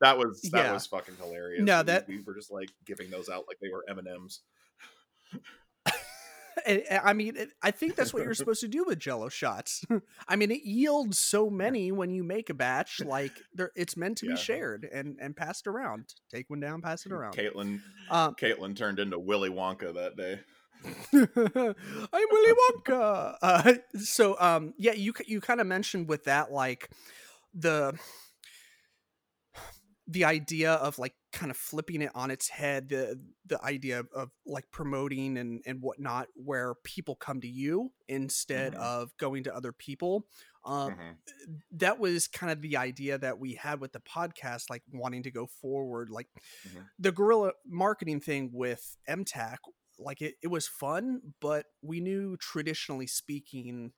that 0.00 0.16
was 0.18 0.40
that 0.52 0.66
Yeah. 0.66 0.72
was 0.72 0.86
fucking 0.86 1.16
hilarious. 1.16 1.64
No, 1.64 1.78
We- 1.78 1.84
that- 1.84 2.08
we 2.08 2.20
were 2.20 2.34
just 2.34 2.52
like 2.52 2.68
giving 2.86 3.10
those 3.10 3.28
out 3.28 3.44
like 3.48 3.58
they 3.60 3.68
were 3.70 3.84
M 3.88 3.98
and 3.98 4.06
M's. 4.08 4.42
I- 7.04 7.12
mean, 7.12 7.36
I 7.62 7.70
think 7.70 7.94
that's 7.96 8.12
what 8.12 8.22
you're 8.24 8.34
supposed 8.42 8.60
to 8.60 8.68
do 8.68 8.84
with 8.84 8.98
Jello 8.98 9.28
shots. 9.28 9.84
I 10.28 10.36
mean, 10.36 10.50
it 10.50 10.62
yields 10.64 11.18
so 11.18 11.50
many 11.50 11.92
when 11.92 12.10
you 12.10 12.24
make 12.24 12.50
a 12.50 12.54
batch. 12.54 13.00
Like, 13.04 13.32
there, 13.54 13.70
it's 13.76 13.96
meant 13.96 14.18
to 14.18 14.26
Yeah. 14.26 14.32
be 14.32 14.38
shared 14.38 14.84
and 14.92 15.18
and 15.20 15.36
passed 15.36 15.66
around. 15.66 16.14
Take 16.30 16.48
one 16.50 16.60
down, 16.60 16.80
pass 16.82 17.04
it 17.06 17.12
around. 17.12 17.34
Caitlin 17.34 17.80
Um, 18.10 18.34
Caitlin 18.34 18.76
turned 18.76 18.98
into 18.98 19.18
Willy 19.18 19.50
Wonka 19.50 19.94
that 19.94 20.16
day. 20.16 20.40
I'm 21.12 21.74
Willy 22.30 22.52
Wonka. 22.70 23.36
Uh, 23.42 23.74
so, 23.98 24.36
um, 24.40 24.74
yeah, 24.78 24.92
you 24.92 25.12
you 25.26 25.40
kind 25.40 25.60
of 25.60 25.66
mentioned 25.66 26.08
with 26.08 26.24
that, 26.24 26.52
like 26.52 26.88
the 27.54 27.98
the 30.06 30.24
idea 30.24 30.72
of 30.72 30.98
like 30.98 31.14
kind 31.32 31.50
of 31.50 31.56
flipping 31.56 32.00
it 32.02 32.10
on 32.14 32.30
its 32.30 32.48
head 32.48 32.88
the 32.88 33.20
the 33.46 33.62
idea 33.62 34.00
of, 34.00 34.08
of 34.14 34.30
like 34.46 34.64
promoting 34.70 35.36
and 35.36 35.60
and 35.66 35.82
whatnot 35.82 36.26
where 36.34 36.74
people 36.84 37.14
come 37.14 37.40
to 37.40 37.48
you 37.48 37.92
instead 38.08 38.72
Mhm. 38.72 38.78
of 38.80 39.16
going 39.18 39.42
to 39.44 39.54
other 39.54 39.72
people 39.72 40.26
um 40.64 40.92
Mhm. 40.92 41.16
that 41.72 41.98
was 41.98 42.28
kind 42.28 42.50
of 42.50 42.62
the 42.62 42.76
idea 42.76 43.18
that 43.18 43.38
we 43.38 43.54
had 43.54 43.80
with 43.80 43.92
the 43.92 44.00
podcast 44.00 44.70
like 44.70 44.82
wanting 44.90 45.22
to 45.22 45.30
go 45.30 45.46
forward 45.46 46.08
like 46.10 46.28
Mhm. 46.66 46.88
the 46.98 47.12
guerrilla 47.12 47.52
marketing 47.66 48.20
thing 48.20 48.50
with 48.52 48.96
mtac 49.08 49.58
like 49.98 50.22
it, 50.22 50.36
it 50.42 50.48
was 50.48 50.66
fun 50.66 51.34
but 51.40 51.66
we 51.82 52.00
knew 52.00 52.36
traditionally 52.38 53.06
speaking 53.06 53.92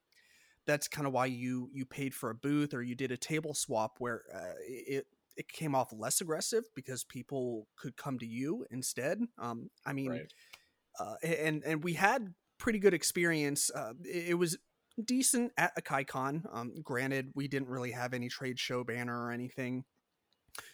that's 0.66 0.88
kind 0.88 1.06
of 1.06 1.12
why 1.12 1.26
you 1.26 1.70
you 1.72 1.86
paid 1.86 2.14
for 2.14 2.30
a 2.30 2.34
booth 2.34 2.74
or 2.74 2.82
you 2.82 2.94
did 2.94 3.10
a 3.12 3.16
table 3.16 3.54
swap 3.54 3.96
where 3.98 4.22
uh, 4.34 4.54
it 4.66 5.06
it 5.36 5.48
came 5.48 5.74
off 5.74 5.92
less 5.92 6.20
aggressive 6.20 6.64
because 6.74 7.04
people 7.04 7.66
could 7.76 7.96
come 7.96 8.18
to 8.18 8.26
you 8.26 8.64
instead 8.70 9.18
um 9.38 9.70
i 9.86 9.92
mean 9.92 10.10
Right. 10.10 10.32
uh, 10.98 11.14
and 11.22 11.62
and 11.64 11.82
we 11.84 11.94
had 11.94 12.34
pretty 12.58 12.78
good 12.78 12.94
experience. 12.94 13.70
Uh, 13.74 13.94
it, 14.04 14.30
it 14.30 14.34
was 14.34 14.56
decent 15.02 15.50
at 15.56 15.72
a 15.76 15.82
KaiCon. 15.82 16.42
Um, 16.52 16.74
granted, 16.82 17.30
we 17.34 17.48
didn't 17.48 17.68
really 17.68 17.92
have 17.92 18.12
any 18.12 18.28
trade 18.28 18.58
show 18.58 18.84
banner 18.84 19.18
or 19.24 19.32
anything, 19.32 19.84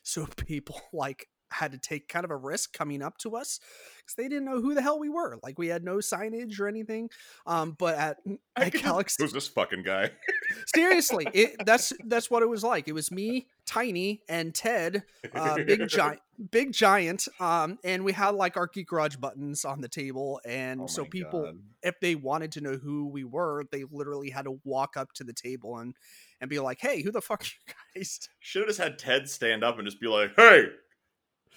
so 0.03 0.27
people 0.37 0.81
like 0.93 1.29
had 1.51 1.73
to 1.73 1.79
take 1.79 2.09
kind 2.09 2.25
of 2.25 2.31
a 2.31 2.37
risk 2.37 2.73
coming 2.77 3.03
up 3.03 3.19
to 3.19 3.37
us 3.37 3.61
because 3.99 4.15
they 4.17 4.29
didn't 4.29 4.45
know 4.45 4.61
who 4.61 4.75
the 4.75 4.83
hell 4.83 4.99
we 4.99 5.09
were. 5.09 5.39
Like 5.43 5.59
we 5.59 5.69
had 5.69 5.85
no 5.85 5.97
signage 5.97 6.59
or 6.61 6.69
anything. 6.69 7.11
Um, 7.47 7.77
but 7.79 7.97
at, 7.97 8.17
at 8.57 8.73
Galaxy, 8.73 9.23
Who's 9.23 9.33
this 9.33 9.49
fucking 9.49 9.83
guy? 9.83 10.11
seriously, 10.75 11.27
it, 11.33 11.57
that's 11.65 11.93
that's 12.07 12.31
what 12.31 12.43
it 12.43 12.49
was 12.49 12.63
like. 12.65 12.89
It 12.89 12.93
was 12.93 13.11
me, 13.11 13.47
Tiny, 13.65 14.23
and 14.29 14.55
Ted, 14.55 15.03
uh, 15.35 15.57
big 15.57 15.89
giant, 15.89 16.21
big 16.51 16.73
giant. 16.73 17.27
Um, 17.41 17.79
and 17.85 18.05
we 18.05 18.13
had 18.13 18.31
like 18.31 18.57
our 18.57 18.67
Geek 18.67 18.89
Garage 18.89 19.17
buttons 19.17 19.65
on 19.65 19.81
the 19.81 19.89
table, 19.89 20.41
and 20.45 20.83
Oh 20.83 20.87
so 20.87 21.05
people 21.05 21.45
God. 21.45 21.59
if 21.83 22.01
they 22.01 22.15
wanted 22.15 22.53
to 22.53 22.61
know 22.61 22.75
who 22.75 23.07
we 23.07 23.25
were, 23.25 23.65
they 23.71 23.85
literally 23.91 24.31
had 24.31 24.45
to 24.45 24.61
walk 24.65 24.97
up 24.97 25.13
to 25.15 25.25
the 25.25 25.33
table 25.33 25.79
and 25.79 25.95
and 26.41 26.51
be 26.51 26.59
like, 26.59 26.79
"Hey, 26.81 27.03
who 27.03 27.11
the 27.11 27.21
fuck 27.23 27.43
are 27.43 27.45
you 27.45 27.75
guys?" 28.01 28.29
should 28.41 28.61
have 28.63 28.69
just 28.69 28.81
had 28.81 28.99
Ted 28.99 29.29
stand 29.29 29.65
up 29.65 29.79
and 29.79 29.87
just 29.87 30.01
be 30.01 30.07
like, 30.09 30.33
"Hey, 30.37 30.67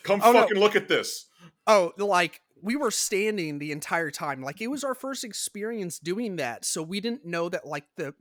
come 0.04 0.22
Oh, 0.24 0.32
no. 0.32 0.42
fucking 0.42 0.60
look 0.60 0.76
at 0.76 0.88
this." 0.88 1.28
Oh, 1.68 1.94
like 1.98 2.42
we 2.62 2.76
were 2.76 2.92
standing 2.92 3.60
the 3.60 3.72
entire 3.72 4.12
time. 4.12 4.42
Like 4.42 4.60
it 4.62 4.68
was 4.68 4.84
our 4.84 4.96
first 4.96 5.24
experience 5.24 6.00
doing 6.00 6.38
that, 6.38 6.66
so 6.66 6.82
we 6.82 7.00
didn't 7.00 7.26
know 7.26 7.50
that 7.50 7.66
like 7.66 7.86
the 7.96 8.14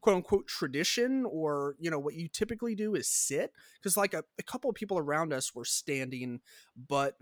quote 0.00 0.16
unquote 0.16 0.46
tradition 0.48 1.24
or 1.26 1.76
you 1.78 1.90
know 1.90 1.98
what 1.98 2.14
you 2.14 2.28
typically 2.28 2.74
do 2.74 2.94
is 2.94 3.08
sit 3.08 3.52
because 3.80 3.96
like 3.96 4.14
a, 4.14 4.24
a 4.38 4.42
couple 4.42 4.68
of 4.70 4.76
people 4.76 4.98
around 4.98 5.32
us 5.32 5.54
were 5.54 5.64
standing, 5.64 6.40
but. 6.76 7.14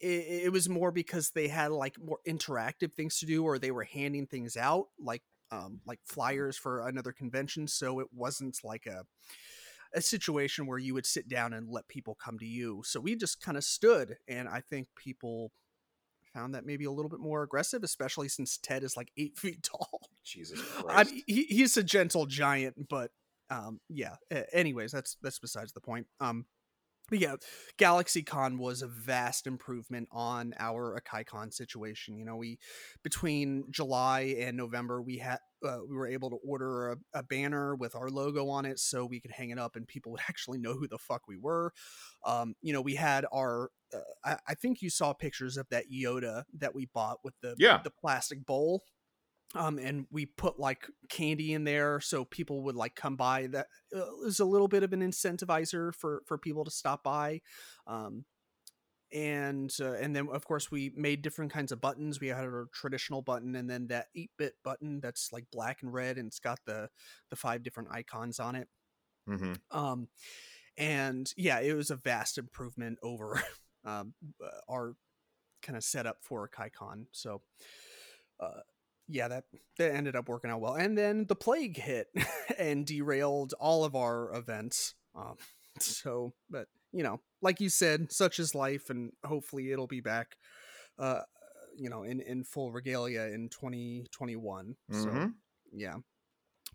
It, 0.00 0.44
it 0.46 0.52
was 0.52 0.68
more 0.68 0.90
because 0.90 1.30
they 1.30 1.48
had 1.48 1.70
like 1.70 1.94
more 2.04 2.18
interactive 2.28 2.92
things 2.92 3.20
to 3.20 3.26
do 3.26 3.44
or 3.44 3.58
they 3.58 3.70
were 3.70 3.84
handing 3.84 4.26
things 4.26 4.56
out 4.56 4.88
like 4.98 5.22
um 5.52 5.80
like 5.86 6.00
flyers 6.04 6.58
for 6.58 6.86
another 6.86 7.12
convention 7.12 7.68
so 7.68 8.00
it 8.00 8.08
wasn't 8.12 8.58
like 8.64 8.86
a 8.86 9.04
a 9.94 10.00
situation 10.00 10.66
where 10.66 10.78
you 10.78 10.94
would 10.94 11.06
sit 11.06 11.28
down 11.28 11.52
and 11.52 11.70
let 11.70 11.88
people 11.88 12.16
come 12.22 12.38
to 12.38 12.46
you. 12.46 12.82
So 12.84 13.00
we 13.00 13.16
just 13.16 13.40
kind 13.40 13.56
of 13.56 13.64
stood, 13.64 14.16
and 14.28 14.48
I 14.48 14.60
think 14.60 14.88
people 14.96 15.52
found 16.34 16.54
that 16.54 16.66
maybe 16.66 16.84
a 16.84 16.90
little 16.90 17.08
bit 17.08 17.20
more 17.20 17.42
aggressive, 17.42 17.84
especially 17.84 18.28
since 18.28 18.58
Ted 18.58 18.82
is 18.82 18.96
like 18.96 19.10
eight 19.16 19.36
feet 19.38 19.62
tall. 19.62 20.08
Jesus 20.24 20.60
I, 20.78 20.82
Christ. 20.82 21.14
he, 21.26 21.44
he's 21.44 21.76
a 21.76 21.82
gentle 21.82 22.26
giant, 22.26 22.88
but 22.88 23.10
um, 23.50 23.80
yeah. 23.88 24.16
Anyways, 24.52 24.92
that's 24.92 25.16
that's 25.22 25.38
besides 25.38 25.72
the 25.72 25.80
point. 25.80 26.06
Um, 26.20 26.46
but 27.10 27.18
yeah, 27.18 27.34
GalaxyCon 27.78 28.58
was 28.58 28.80
a 28.80 28.86
vast 28.86 29.46
improvement 29.46 30.08
on 30.10 30.54
our 30.58 30.98
AkaiCon 30.98 31.52
situation. 31.52 32.16
You 32.16 32.24
know, 32.24 32.36
we 32.36 32.58
between 33.02 33.64
July 33.70 34.36
and 34.38 34.56
November, 34.56 35.02
we 35.02 35.18
had 35.18 35.38
uh, 35.64 35.78
we 35.88 35.96
were 35.96 36.06
able 36.06 36.30
to 36.30 36.36
order 36.36 36.92
a, 36.92 36.96
a 37.14 37.22
banner 37.22 37.74
with 37.74 37.94
our 37.94 38.08
logo 38.10 38.48
on 38.48 38.64
it, 38.66 38.78
so 38.78 39.04
we 39.06 39.20
could 39.20 39.30
hang 39.32 39.50
it 39.50 39.58
up 39.58 39.76
and 39.76 39.86
people 39.86 40.12
would 40.12 40.22
actually 40.28 40.58
know 40.58 40.74
who 40.74 40.88
the 40.88 40.98
fuck 40.98 41.22
we 41.28 41.36
were. 41.38 41.72
Um, 42.24 42.54
you 42.62 42.72
know, 42.72 42.80
we 42.80 42.94
had 42.94 43.26
our. 43.32 43.70
Uh, 43.92 43.98
I, 44.24 44.38
I 44.48 44.54
think 44.54 44.82
you 44.82 44.90
saw 44.90 45.12
pictures 45.12 45.56
of 45.56 45.68
that 45.70 45.86
Yoda 45.92 46.44
that 46.58 46.74
we 46.74 46.86
bought 46.86 47.18
with 47.24 47.34
the 47.40 47.58
Yeah. 47.58 47.82
the 47.82 47.90
plastic 47.90 48.44
bowl 48.44 48.82
um 49.54 49.78
and 49.78 50.06
we 50.10 50.26
put 50.26 50.58
like 50.58 50.86
candy 51.08 51.52
in 51.52 51.64
there 51.64 52.00
so 52.00 52.24
people 52.24 52.62
would 52.64 52.74
like 52.74 52.94
come 52.94 53.16
by 53.16 53.46
that 53.46 53.68
uh, 53.94 54.16
is 54.24 54.40
a 54.40 54.44
little 54.44 54.68
bit 54.68 54.82
of 54.82 54.92
an 54.92 55.00
incentivizer 55.00 55.94
for 55.94 56.22
for 56.26 56.38
people 56.38 56.64
to 56.64 56.70
stop 56.70 57.02
by 57.04 57.40
um 57.86 58.24
and 59.14 59.72
uh, 59.80 59.92
and 59.92 60.14
then 60.14 60.28
of 60.32 60.44
course 60.44 60.70
we 60.70 60.92
made 60.96 61.22
different 61.22 61.52
kinds 61.52 61.72
of 61.72 61.80
buttons. 61.80 62.20
We 62.20 62.28
had 62.28 62.44
our 62.44 62.68
traditional 62.72 63.22
button 63.22 63.54
and 63.54 63.70
then 63.70 63.86
that 63.86 64.08
8-bit 64.16 64.54
button 64.64 65.00
that's 65.00 65.32
like 65.32 65.44
black 65.52 65.82
and 65.82 65.92
red 65.92 66.18
and 66.18 66.26
it's 66.26 66.40
got 66.40 66.58
the 66.66 66.90
the 67.30 67.36
five 67.36 67.62
different 67.62 67.90
icons 67.92 68.40
on 68.40 68.56
it. 68.56 68.68
Hmm 69.26 69.54
um 69.70 70.08
and 70.76 71.32
yeah 71.36 71.60
it 71.60 71.74
was 71.74 71.90
a 71.90 71.96
vast 71.96 72.36
improvement 72.36 72.98
over 73.02 73.40
um 73.84 74.12
uh, 74.44 74.48
our 74.68 74.96
kind 75.62 75.76
of 75.76 75.84
setup 75.84 76.18
for 76.20 76.48
KaiCon 76.48 77.06
so 77.12 77.40
uh 78.40 78.60
yeah 79.08 79.28
that 79.28 79.44
that 79.78 79.94
ended 79.94 80.16
up 80.16 80.28
working 80.28 80.50
out 80.50 80.60
well. 80.60 80.74
And 80.74 80.96
then 80.98 81.26
the 81.26 81.36
plague 81.36 81.76
hit 81.76 82.08
and 82.58 82.86
derailed 82.86 83.54
all 83.60 83.84
of 83.84 83.94
our 83.94 84.34
events. 84.34 84.94
Um 85.14 85.36
so 85.78 86.34
but 86.50 86.68
you 86.94 87.02
know 87.02 87.20
like 87.42 87.60
you 87.60 87.68
said 87.68 88.10
such 88.12 88.38
is 88.38 88.54
life 88.54 88.88
and 88.90 89.12
hopefully 89.26 89.72
it'll 89.72 89.86
be 89.86 90.00
back 90.00 90.36
uh 90.98 91.20
you 91.76 91.90
know 91.90 92.02
in 92.04 92.20
in 92.20 92.44
full 92.44 92.70
regalia 92.72 93.22
in 93.34 93.48
2021 93.48 94.76
so 94.90 94.96
Mhm. 95.10 95.34
yeah. 95.72 95.96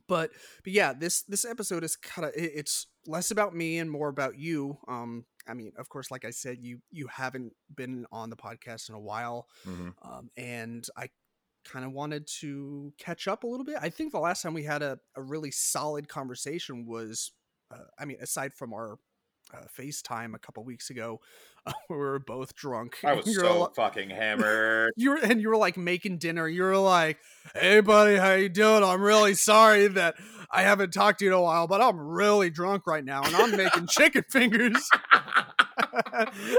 But 0.07 0.31
but 0.63 0.73
yeah 0.73 0.93
this 0.93 1.21
this 1.23 1.45
episode 1.45 1.83
is 1.83 1.95
kind 1.95 2.25
of 2.27 2.33
it's 2.35 2.87
less 3.05 3.31
about 3.31 3.55
me 3.55 3.77
and 3.79 3.89
more 3.91 4.09
about 4.09 4.37
you 4.37 4.77
um 4.87 5.25
i 5.47 5.53
mean 5.53 5.71
of 5.77 5.87
course 5.89 6.09
like 6.11 6.25
i 6.25 6.31
said 6.31 6.57
you 6.61 6.79
you 6.91 7.07
haven't 7.07 7.53
been 7.75 8.05
on 8.11 8.29
the 8.29 8.35
podcast 8.35 8.89
in 8.89 8.95
a 8.95 8.99
while 8.99 9.47
hmm 9.63 9.89
um 10.01 10.29
and 10.37 10.87
i 10.97 11.07
kind 11.65 11.85
of 11.85 11.91
wanted 11.91 12.25
to 12.39 12.91
catch 12.97 13.27
up 13.27 13.43
a 13.43 13.47
little 13.47 13.65
bit. 13.65 13.75
I 13.81 13.89
think 13.89 14.11
the 14.13 14.19
last 14.19 14.41
time 14.41 14.53
we 14.53 14.63
had 14.63 14.81
a, 14.81 14.97
a 15.15 15.21
really 15.21 15.51
solid 15.51 16.07
conversation 16.07 16.85
was 16.87 17.31
uh, 17.71 17.83
i 17.99 18.05
mean 18.05 18.17
aside 18.21 18.53
from 18.53 18.73
our 18.73 18.97
uh, 19.53 19.65
FaceTime 19.77 20.35
a 20.35 20.39
couple 20.39 20.63
weeks 20.63 20.89
ago, 20.89 21.19
uh, 21.65 21.73
we 21.89 21.95
were 21.95 22.19
both 22.19 22.55
drunk. 22.55 22.97
I 23.03 23.13
was 23.13 23.35
so 23.35 23.71
fucking 23.75 24.09
hammered. 24.11 24.93
you 24.95 25.11
were 25.11 25.17
and 25.17 25.41
you 25.41 25.49
were 25.49 25.57
like 25.57 25.77
making 25.77 26.17
dinner. 26.17 26.47
You 26.47 26.63
were 26.63 26.77
like 26.77 27.17
hey 27.55 27.79
buddy 27.81 28.17
how 28.17 28.33
you 28.33 28.49
doing? 28.49 28.83
I'm 28.83 29.01
really 29.01 29.33
sorry 29.33 29.87
that 29.87 30.15
i 30.51 30.63
haven't 30.63 30.91
talked 30.91 31.19
to 31.19 31.25
you 31.25 31.31
in 31.31 31.37
a 31.37 31.41
while 31.41 31.67
but 31.67 31.79
i'm 31.79 31.99
really 31.99 32.49
drunk 32.49 32.87
right 32.87 33.05
now 33.05 33.21
and 33.23 33.35
i'm 33.35 33.55
making 33.55 33.85
chicken 33.89 34.23
fingers. 34.29 34.89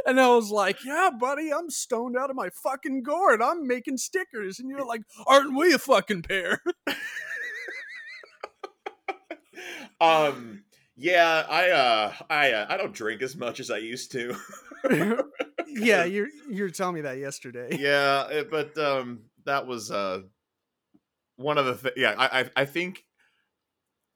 And 0.07 0.20
i 0.20 0.29
was 0.29 0.50
like 0.50 0.85
yeah 0.85 1.11
buddy 1.18 1.53
i'm 1.53 1.70
stoned 1.70 2.16
out 2.16 2.31
of 2.31 2.37
my 2.37 2.50
fucking 2.62 3.03
gourd. 3.03 3.42
I'm 3.42 3.66
making 3.66 3.96
stickers. 3.98 4.59
And 4.61 4.68
you're 4.68 4.85
like 4.85 5.03
aren't 5.26 5.57
we 5.57 5.72
a 5.72 5.79
fucking 5.79 6.22
pair? 6.22 6.61
Um 10.00 10.62
yeah 11.03 11.45
i 11.49 11.71
uh 11.71 12.13
i 12.29 12.53
uh, 12.53 12.67
i 12.69 12.77
don't 12.77 12.93
drink 12.93 13.23
as 13.23 13.35
much 13.37 13.59
as 13.61 13.71
i 13.71 13.79
used 13.79 14.13
to. 14.13 14.37
Yeah 15.73 16.05
you're 16.15 16.29
you're 16.51 16.71
telling 16.71 16.97
me 16.97 17.01
that 17.03 17.19
yesterday. 17.19 17.77
Yeah 17.79 18.29
it- 18.29 18.51
but 18.51 18.77
um 18.79 19.21
that 19.45 19.67
was 19.67 19.91
uh 19.91 20.23
one 21.37 21.59
of 21.59 21.67
the 21.67 21.75
th- 21.77 21.95
yeah 21.97 22.15
I, 22.19 22.41
I 22.41 22.51
i 22.57 22.65
think 22.65 23.05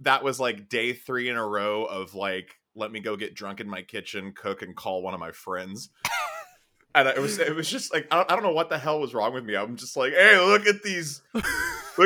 that 0.00 0.22
was 0.24 0.40
like 0.40 0.68
day 0.68 0.92
three 0.92 1.28
in 1.28 1.36
a 1.36 1.46
row 1.46 1.84
of 1.84 2.14
like 2.14 2.56
let 2.74 2.90
me 2.90 2.98
go 3.00 3.16
get 3.16 3.34
drunk 3.34 3.60
in 3.60 3.68
my 3.70 3.82
kitchen 3.82 4.32
cook 4.34 4.62
and 4.62 4.74
call 4.76 5.00
one 5.02 5.14
of 5.14 5.20
my 5.20 5.30
friends. 5.30 5.90
And 6.96 7.08
it 7.08 7.18
was 7.18 7.38
it 7.38 7.54
was 7.54 7.68
just 7.70 7.92
like 7.94 8.06
I 8.10 8.16
don't, 8.16 8.30
I 8.32 8.34
don't 8.34 8.42
know 8.44 8.52
what 8.52 8.68
the 8.68 8.78
hell 8.78 9.00
was 9.00 9.14
wrong 9.14 9.32
with 9.32 9.44
me. 9.44 9.54
I'm 9.54 9.76
just 9.76 9.96
like 9.96 10.12
hey 10.12 10.38
look 10.38 10.66
at 10.66 10.82
these 10.82 11.22
look 11.34 11.44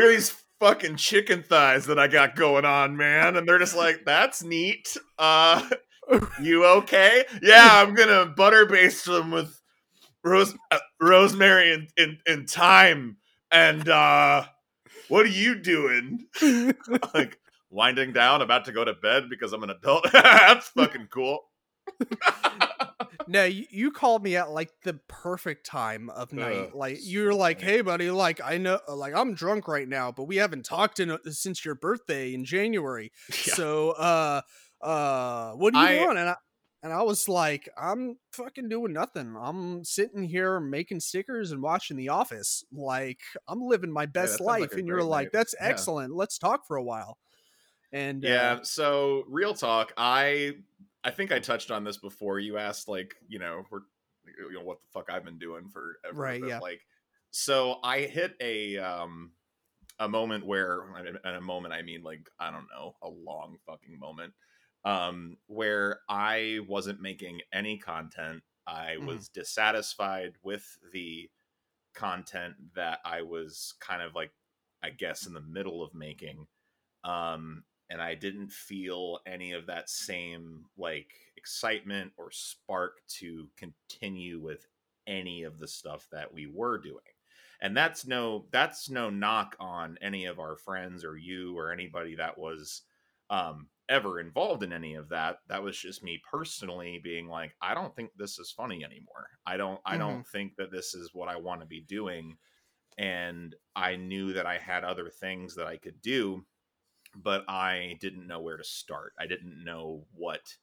at 0.03 0.09
these 0.11 0.35
fucking 0.61 0.97
chicken 0.97 1.43
thighs 1.43 1.87
that 1.87 1.99
i 1.99 2.07
got 2.07 2.37
going 2.37 2.65
on 2.65 2.97
man. 2.97 3.37
And 3.37 3.49
they're 3.49 3.59
just 3.59 3.77
like 3.77 4.05
that's 4.05 4.43
neat. 4.43 4.97
Uh 5.19 5.69
you 6.43 6.65
okay? 6.65 7.25
Yeah 7.43 7.69
i'm 7.73 7.95
gonna 7.95 8.27
butter 8.27 8.67
baste 8.67 9.05
them 9.07 9.31
with 9.31 9.61
rose 10.25 10.55
uh, 10.71 10.79
rosemary 11.01 11.73
and, 11.73 11.89
and 11.97 12.19
and 12.27 12.51
thyme. 12.51 13.17
And 13.51 13.89
uh 13.89 14.45
what 15.09 15.27
are 15.27 15.31
you 15.31 15.55
doing? 15.55 16.27
Like 17.15 17.39
winding 17.71 18.13
down 18.13 18.43
about 18.43 18.65
to 18.65 18.73
go 18.73 18.85
to 18.85 18.95
bed 18.95 19.25
because 19.29 19.53
i'm 19.53 19.63
an 19.63 19.71
adult. 19.71 20.07
That's 20.13 20.69
fucking 20.69 21.09
cool 21.11 21.45
no, 23.29 23.45
you, 23.45 23.67
you 23.71 23.91
called 23.93 24.23
me 24.23 24.37
at 24.37 24.51
like 24.51 24.71
the 24.83 24.95
perfect 25.09 25.67
time 25.67 26.11
of 26.11 26.33
night. 26.33 26.69
Ugh, 26.69 26.75
like 26.75 26.99
you're 27.03 27.35
like, 27.35 27.61
"Hey, 27.61 27.81
buddy, 27.83 28.11
like 28.11 28.41
I 28.43 28.59
know, 28.59 28.81
like 28.89 29.15
I'm 29.15 29.35
drunk 29.35 29.69
right 29.69 29.89
now, 29.89 30.13
but 30.13 30.25
we 30.25 30.37
haven't 30.37 30.65
talked 30.65 31.01
in 31.01 31.17
since 31.33 31.65
your 31.65 31.75
birthday 31.75 32.35
in 32.35 32.45
January. 32.45 33.13
Yeah. 33.47 33.55
So, 33.55 33.91
uh, 33.93 34.43
uh, 34.81 35.53
what 35.53 35.75
are 35.75 35.79
you 35.79 35.89
I- 35.89 35.97
doing?" 36.05 36.17
And 36.19 36.31
I 36.31 36.37
and 36.83 36.93
I 36.93 37.03
was 37.03 37.29
like, 37.29 37.69
"I'm 37.77 38.19
fucking 38.33 38.69
doing 38.69 38.93
nothing. 38.93 39.37
I'm 39.37 39.85
sitting 39.85 40.23
here 40.25 40.61
making 40.61 41.01
stickers 41.01 41.51
and 41.53 41.63
watching 41.63 41.97
The 41.97 42.09
Office. 42.11 42.65
Like 42.73 43.21
I'm 43.49 43.61
living 43.63 43.93
my 43.93 44.07
best 44.07 44.39
that 44.39 44.45
sounds 44.45 44.61
like 44.61 44.61
life." 44.61 44.77
and 44.77 44.87
you're 44.87 45.03
great 45.03 45.05
like, 45.05 45.27
night. 45.27 45.33
"That's 45.33 45.55
Yeah. 45.61 45.67
excellent. 45.71 46.15
Let's 46.15 46.39
talk 46.39 46.67
for 46.67 46.77
a 46.77 46.83
while." 46.85 47.19
And 47.93 48.25
yeah 48.25 48.59
uh, 48.61 48.63
so 48.63 49.25
real 49.29 49.55
talk 49.55 49.93
i 49.97 50.53
i 51.05 51.11
think 51.11 51.33
i 51.33 51.39
touched 51.39 51.71
on 51.71 51.85
this 51.85 51.97
before 51.99 52.39
you 52.39 52.59
asked 52.59 52.89
like 52.89 53.17
you 53.29 53.39
know 53.39 53.65
we're 53.71 53.81
you 54.27 54.53
know 54.53 54.63
what 54.63 54.79
the 54.81 54.89
fuck 54.93 55.11
i've 55.11 55.25
been 55.25 55.39
doing 55.39 55.69
forever 55.69 56.15
Right, 56.15 56.43
yeah. 56.43 56.59
like 56.59 56.81
so 57.31 57.79
i 57.83 58.01
hit 58.01 58.35
a 58.41 58.79
um 58.79 59.33
a 59.99 60.09
moment 60.09 60.47
where 60.47 60.83
and 60.97 61.19
a 61.25 61.41
moment 61.41 61.75
i 61.75 61.83
mean 61.83 62.03
like 62.03 62.29
i 62.39 62.51
don't 62.51 62.69
know 62.75 62.97
a 63.03 63.09
long 63.09 63.59
fucking 63.67 63.99
moment 63.99 64.35
um 64.85 65.37
where 65.47 66.01
i 66.09 66.61
wasn't 66.69 67.01
making 67.01 67.41
any 67.53 67.79
content 67.79 68.43
i 68.67 68.97
Mhm. 68.97 69.07
was 69.07 69.29
dissatisfied 69.29 70.35
with 70.43 70.79
the 70.93 71.31
content 71.95 72.55
that 72.75 73.01
i 73.05 73.23
was 73.23 73.75
kind 73.81 74.03
of 74.03 74.15
like 74.15 74.33
i 74.83 74.91
guess 74.91 75.27
in 75.27 75.33
the 75.35 75.41
middle 75.41 75.83
of 75.83 75.95
making 75.95 76.47
um 77.05 77.65
and 77.91 78.01
i 78.03 78.15
didn't 78.15 78.53
feel 78.53 79.21
any 79.27 79.53
of 79.53 79.67
that 79.67 79.89
same 79.89 80.65
like 80.77 81.11
excitement 81.39 82.13
or 82.19 82.31
spark 82.31 83.01
to 83.07 83.49
continue 83.57 84.41
with 84.41 84.67
any 85.07 85.45
of 85.45 85.59
the 85.59 85.67
stuff 85.67 86.07
that 86.13 86.33
we 86.33 86.47
were 86.47 86.79
doing. 86.79 86.99
And 87.61 87.77
that's 87.77 88.07
no 88.07 88.45
that's 88.53 88.91
no 88.91 89.11
knock 89.11 89.57
on 89.59 89.99
any 90.01 90.27
of 90.27 90.39
our 90.39 90.57
friends 90.57 91.05
or 91.05 91.17
you 91.17 91.57
or 91.57 91.73
anybody 91.73 92.15
that 92.17 92.39
was 92.39 92.83
um 93.31 93.69
ever 93.89 94.21
involved 94.21 94.63
in 94.63 94.73
any 94.73 94.95
of 94.95 95.09
that. 95.09 95.39
That 95.49 95.63
was 95.63 95.77
just 95.77 96.05
me 96.05 96.21
personally 96.31 97.01
being 97.03 97.27
like 97.27 97.57
i 97.61 97.75
don't 97.75 97.95
think 97.97 98.11
this 98.17 98.39
is 98.39 98.53
funny 98.53 98.85
anymore. 98.85 99.29
I 99.47 99.57
don't 99.57 99.81
i 99.85 99.97
don't 99.97 100.27
think 100.29 100.55
that 100.57 100.71
this 100.71 100.95
is 100.95 101.11
what 101.15 101.29
i 101.29 101.37
want 101.37 101.61
to 101.63 101.67
be 101.67 101.81
doing. 101.81 102.37
And 102.97 103.57
i 103.75 103.97
knew 103.97 104.33
that 104.35 104.47
i 104.47 104.59
had 104.59 104.85
other 104.85 105.09
things 105.09 105.55
that 105.57 105.67
i 105.67 105.77
could 105.77 106.01
do 106.01 106.45
but 107.23 107.49
I 107.49 107.97
didn't 108.01 108.27
know 108.27 108.41
where 108.41 108.57
to 108.57 108.65
start. 108.65 109.13
I 109.19 109.27
didn't 109.27 109.65
know 109.65 110.05
what 110.15 110.57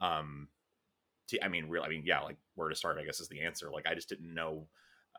um 0.00 0.48
to, 1.28 1.44
I 1.44 1.48
mean 1.48 1.68
real 1.68 1.82
I 1.82 1.88
mean 1.88 2.02
yeah, 2.04 2.20
like 2.20 2.36
where 2.54 2.68
to 2.68 2.74
start 2.74 2.98
I 2.98 3.04
guess 3.04 3.20
is 3.20 3.28
the 3.28 3.42
answer. 3.42 3.70
Like 3.70 3.86
I 3.86 3.94
just 3.94 4.08
didn't 4.08 4.32
know 4.32 4.66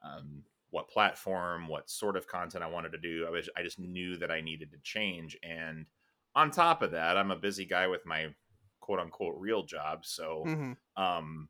um 0.03 0.43
what 0.71 0.89
platform, 0.89 1.67
what 1.67 1.89
sort 1.89 2.17
of 2.17 2.27
content 2.27 2.63
I 2.63 2.69
wanted 2.69 2.91
to 2.91 2.97
do. 2.97 3.25
I 3.27 3.29
was 3.29 3.49
I 3.57 3.63
just 3.63 3.79
knew 3.79 4.17
that 4.17 4.31
I 4.31 4.41
needed 4.41 4.71
to 4.71 4.77
change 4.83 5.37
and 5.43 5.85
on 6.35 6.51
top 6.51 6.81
of 6.81 6.91
that, 6.91 7.17
I'm 7.17 7.31
a 7.31 7.37
busy 7.37 7.65
guy 7.65 7.87
with 7.87 8.05
my 8.05 8.27
quote 8.81 8.99
unquote 8.99 9.35
real 9.37 9.63
job, 9.63 10.05
so 10.05 10.43
mhm. 10.45 10.77
um 10.97 11.49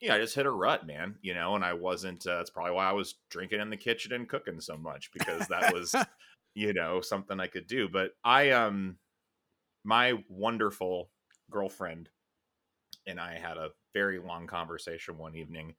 yeah, 0.00 0.16
I 0.16 0.18
just 0.18 0.34
hit 0.34 0.44
a 0.44 0.50
rut, 0.50 0.86
man, 0.86 1.14
you 1.22 1.34
know, 1.34 1.54
and 1.54 1.64
I 1.64 1.72
wasn't 1.72 2.26
uh, 2.26 2.36
that's 2.36 2.50
probably 2.50 2.72
why 2.72 2.88
I 2.88 2.92
was 2.92 3.14
drinking 3.30 3.60
in 3.60 3.70
the 3.70 3.76
kitchen 3.76 4.12
and 4.12 4.28
cooking 4.28 4.60
so 4.60 4.76
much 4.76 5.10
because 5.12 5.46
that 5.48 5.72
was 5.72 5.94
you 6.54 6.72
know 6.72 7.00
something 7.00 7.40
i 7.40 7.46
could 7.46 7.66
do 7.66 7.88
but 7.88 8.12
i 8.24 8.50
um 8.50 8.96
my 9.84 10.14
wonderful 10.28 11.10
girlfriend 11.50 12.08
and 13.06 13.20
i 13.20 13.36
had 13.36 13.56
a 13.56 13.70
very 13.92 14.18
long 14.18 14.46
conversation 14.46 15.18
one 15.18 15.34
evening 15.36 15.74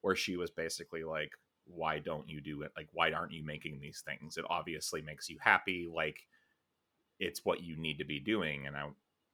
where 0.00 0.16
she 0.16 0.36
was 0.36 0.50
basically 0.50 1.04
like 1.04 1.32
why 1.68 1.98
don't 1.98 2.28
you 2.28 2.40
do 2.40 2.62
it? 2.62 2.70
Like 2.76 2.88
why 2.92 3.10
aren't 3.10 3.32
you 3.32 3.44
making 3.44 3.80
these 3.80 4.00
things? 4.06 4.36
It 4.36 4.44
obviously 4.48 5.02
makes 5.02 5.28
you 5.28 5.36
happy 5.40 5.88
like 5.92 6.20
it's 7.18 7.44
what 7.44 7.62
you 7.62 7.76
need 7.76 7.98
to 7.98 8.04
be 8.04 8.20
doing. 8.20 8.66
And 8.66 8.76
i 8.76 8.84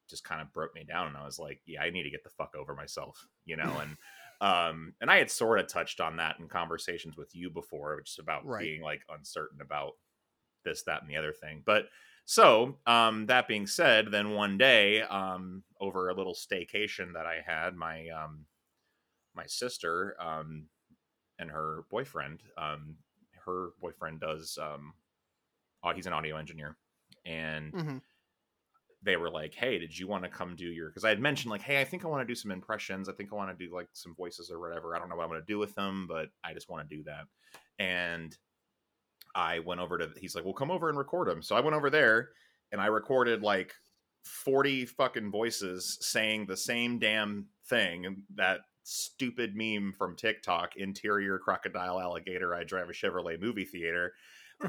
just 0.09 0.25
kind 0.25 0.43
of 0.43 0.53
broke 0.53 0.75
me 0.75 0.85
down 0.85 1.07
and 1.07 1.17
i 1.17 1.25
was 1.25 1.39
like 1.39 1.61
yeah 1.65 1.81
i 1.81 1.89
need 1.89 2.03
to 2.03 2.11
get 2.11 2.23
the 2.23 2.29
fuck 2.29 2.55
over 2.55 2.75
myself 2.75 3.27
you 3.47 3.57
know 3.57 3.79
and 3.79 3.97
um 4.43 4.93
and 5.01 5.11
i 5.11 5.17
had 5.17 5.31
sort 5.31 5.59
of 5.59 5.67
touched 5.69 6.01
on 6.01 6.17
that 6.17 6.39
in 6.39 6.49
conversations 6.49 7.17
with 7.17 7.35
you 7.35 7.49
before 7.49 7.97
which 7.97 8.11
is 8.11 8.19
about 8.19 8.45
Right. 8.45 8.65
being 8.65 8.83
like 8.83 9.01
uncertain 9.09 9.61
about 9.63 9.93
this 10.65 10.83
that 10.85 11.03
and 11.03 11.11
the 11.11 11.17
other 11.17 11.33
thing 11.33 11.63
but 11.65 11.89
so 12.25 12.79
um 12.87 13.27
that 13.27 13.49
being 13.49 13.67
said 13.67 14.09
then 14.11 14.31
one 14.33 14.59
day 14.59 15.03
um 15.03 15.65
over 15.81 16.09
a 16.09 16.15
little 16.15 16.35
staycation 16.35 17.15
that 17.15 17.27
i 17.27 17.41
had 17.45 17.75
my 17.75 18.09
um 18.11 18.47
my 19.35 19.47
sister 19.47 20.17
um 20.21 20.69
and 21.39 21.51
her 21.51 21.85
boyfriend 21.91 22.43
um 22.59 22.97
her 23.45 23.71
boyfriend 23.81 24.21
does 24.21 24.59
um 24.59 24.95
he's 25.95 26.07
an 26.07 26.13
audio 26.13 26.37
engineer 26.37 26.79
and 27.25 27.75
Mhm. 27.75 28.01
they 29.03 29.17
were 29.17 29.31
like, 29.31 29.55
"Hey, 29.55 29.79
did 29.79 29.99
you 29.99 30.07
want 30.07 30.23
to 30.25 30.31
come 30.31 30.55
do 30.55 30.67
your?" 30.67 30.89
Because 30.89 31.05
I 31.05 31.09
had 31.09 31.21
mentioned 31.21 31.51
like, 31.51 31.63
"Hey, 31.63 31.81
I 31.81 31.85
think 31.85 32.05
I 32.05 32.09
want 32.09 32.27
to 32.27 32.31
do 32.31 32.37
some 32.37 32.51
impressions. 32.53 33.09
I 33.09 33.13
think 33.13 33.33
I 33.33 33.37
want 33.37 33.57
to 33.57 33.67
do 33.67 33.75
like 33.75 33.89
some 33.93 34.15
voices 34.15 34.51
or 34.51 34.61
whatever. 34.61 34.95
I 34.95 34.99
don't 34.99 35.09
know 35.09 35.17
what 35.17 35.25
I'm 35.25 35.31
going 35.31 35.41
to 35.41 35.47
do 35.47 35.59
with 35.59 35.75
them, 35.75 36.07
but 36.07 36.31
I 36.45 36.55
just 36.55 36.69
want 36.69 36.89
to 36.89 36.97
do 36.97 37.03
that." 37.05 37.27
And 37.79 38.37
I 39.35 39.61
went 39.61 39.81
over 39.81 39.99
to. 39.99 40.11
He's 40.19 40.35
like, 40.35 40.45
"Well, 40.45 40.55
come 40.55 40.71
over 40.71 40.89
and 40.89 40.99
record 40.99 41.29
them." 41.29 41.43
So 41.43 41.57
I 41.57 41.61
went 41.61 41.77
over 41.77 41.91
there 41.91 42.31
and 42.71 42.81
I 42.81 42.87
recorded 42.87 43.43
like 43.43 43.73
forty 44.25 44.87
fucking 44.87 45.31
voices 45.31 45.99
saying 46.01 46.47
the 46.47 46.57
same 46.57 46.99
damn 46.99 47.47
thing. 47.69 48.25
That 48.35 48.61
stupid 48.83 49.55
meme 49.55 49.93
from 49.93 50.17
TikTok: 50.17 50.77
interior 50.77 51.39
crocodile 51.39 52.01
alligator. 52.01 52.55
I 52.55 52.65
drive 52.65 52.89
a 52.89 52.93
Chevrolet 52.93 53.41
movie 53.41 53.65
theater 53.65 54.15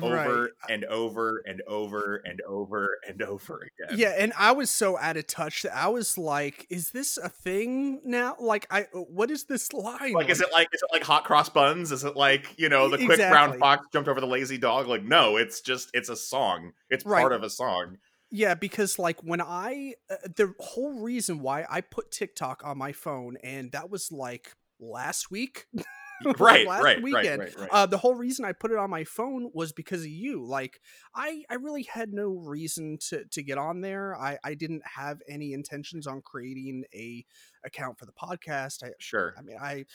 over 0.01 0.15
Right. 0.15 0.49
and 0.69 0.85
over 0.85 1.43
and 1.45 1.61
over 1.67 2.15
and 2.25 2.41
over 2.47 2.97
and 3.07 3.21
over 3.21 3.59
again. 3.79 3.95
Yeah, 3.99 4.15
and 4.17 4.33
I 4.35 4.51
was 4.51 4.71
so 4.71 4.97
out 4.97 5.17
of 5.17 5.27
touch 5.27 5.61
that 5.63 5.75
I 5.77 5.87
was 5.89 6.17
like, 6.17 6.65
"Is 6.71 6.89
this 6.89 7.17
a 7.17 7.29
thing 7.29 8.01
now? 8.03 8.35
Like, 8.39 8.65
I 8.71 8.83
uh, 8.85 8.99
what 9.01 9.29
is 9.29 9.43
this 9.43 9.71
line? 9.71 10.13
Like, 10.13 10.29
is 10.29 10.41
it 10.41 10.51
like 10.51 10.67
is 10.73 10.81
it 10.81 10.89
like 10.91 11.03
hot 11.03 11.25
cross 11.25 11.47
buns? 11.49 11.91
Is 11.91 12.03
it 12.03 12.15
like 12.15 12.57
you 12.57 12.69
know 12.69 12.89
the 12.89 12.97
quick 13.05 13.19
brown 13.19 13.59
fox 13.59 13.85
jumped 13.93 14.09
over 14.09 14.19
the 14.19 14.25
lazy 14.25 14.57
dog? 14.57 14.87
Like, 14.87 15.03
no, 15.03 15.37
it's 15.37 15.61
just 15.61 15.91
it's 15.93 16.09
a 16.09 16.15
song. 16.15 16.73
It's 16.89 17.05
Right. 17.05 17.21
part 17.21 17.33
of 17.33 17.43
a 17.43 17.49
song. 17.49 17.97
Yeah, 18.35 18.55
because 18.55 18.97
like 18.97 19.21
when 19.21 19.41
I 19.41 19.93
uh, 20.09 20.15
the 20.35 20.55
whole 20.59 20.99
reason 20.99 21.39
why 21.39 21.65
I 21.69 21.81
put 21.81 22.09
TikTok 22.09 22.63
on 22.65 22.79
my 22.79 22.91
phone, 22.91 23.37
and 23.43 23.71
that 23.73 23.91
was 23.91 24.11
like 24.11 24.51
last 24.79 25.29
week, 25.29 25.67
Right, 26.39 26.65
last 26.67 26.83
right, 26.83 27.01
weekend. 27.03 27.39
right, 27.41 27.59
right. 27.59 27.69
Uh, 27.71 27.85
the 27.85 27.97
whole 27.97 28.15
reason 28.15 28.43
I 28.45 28.53
put 28.53 28.71
it 28.71 28.77
on 28.77 28.89
my 28.89 29.03
phone 29.03 29.49
was 29.53 29.71
because 29.71 30.01
of 30.01 30.07
you. 30.09 30.43
Like, 30.45 30.79
I 31.13 31.43
I 31.49 31.55
really 31.55 31.83
had 31.83 32.11
no 32.11 32.29
reason 32.29 32.97
to 33.09 33.25
to 33.25 33.43
get 33.43 33.59
on 33.59 33.81
there. 33.81 34.15
I 34.15 34.39
I 34.43 34.55
didn't 34.55 34.83
have 34.95 35.21
any 35.29 35.53
intentions 35.53 36.07
on 36.07 36.21
creating 36.21 36.85
a 36.93 37.25
account 37.63 37.99
for 37.99 38.05
the 38.05 38.13
podcast. 38.13 38.83
I 38.83 38.93
Sure. 38.99 39.35
I 39.37 39.41
mean, 39.43 39.57
I, 39.61 39.85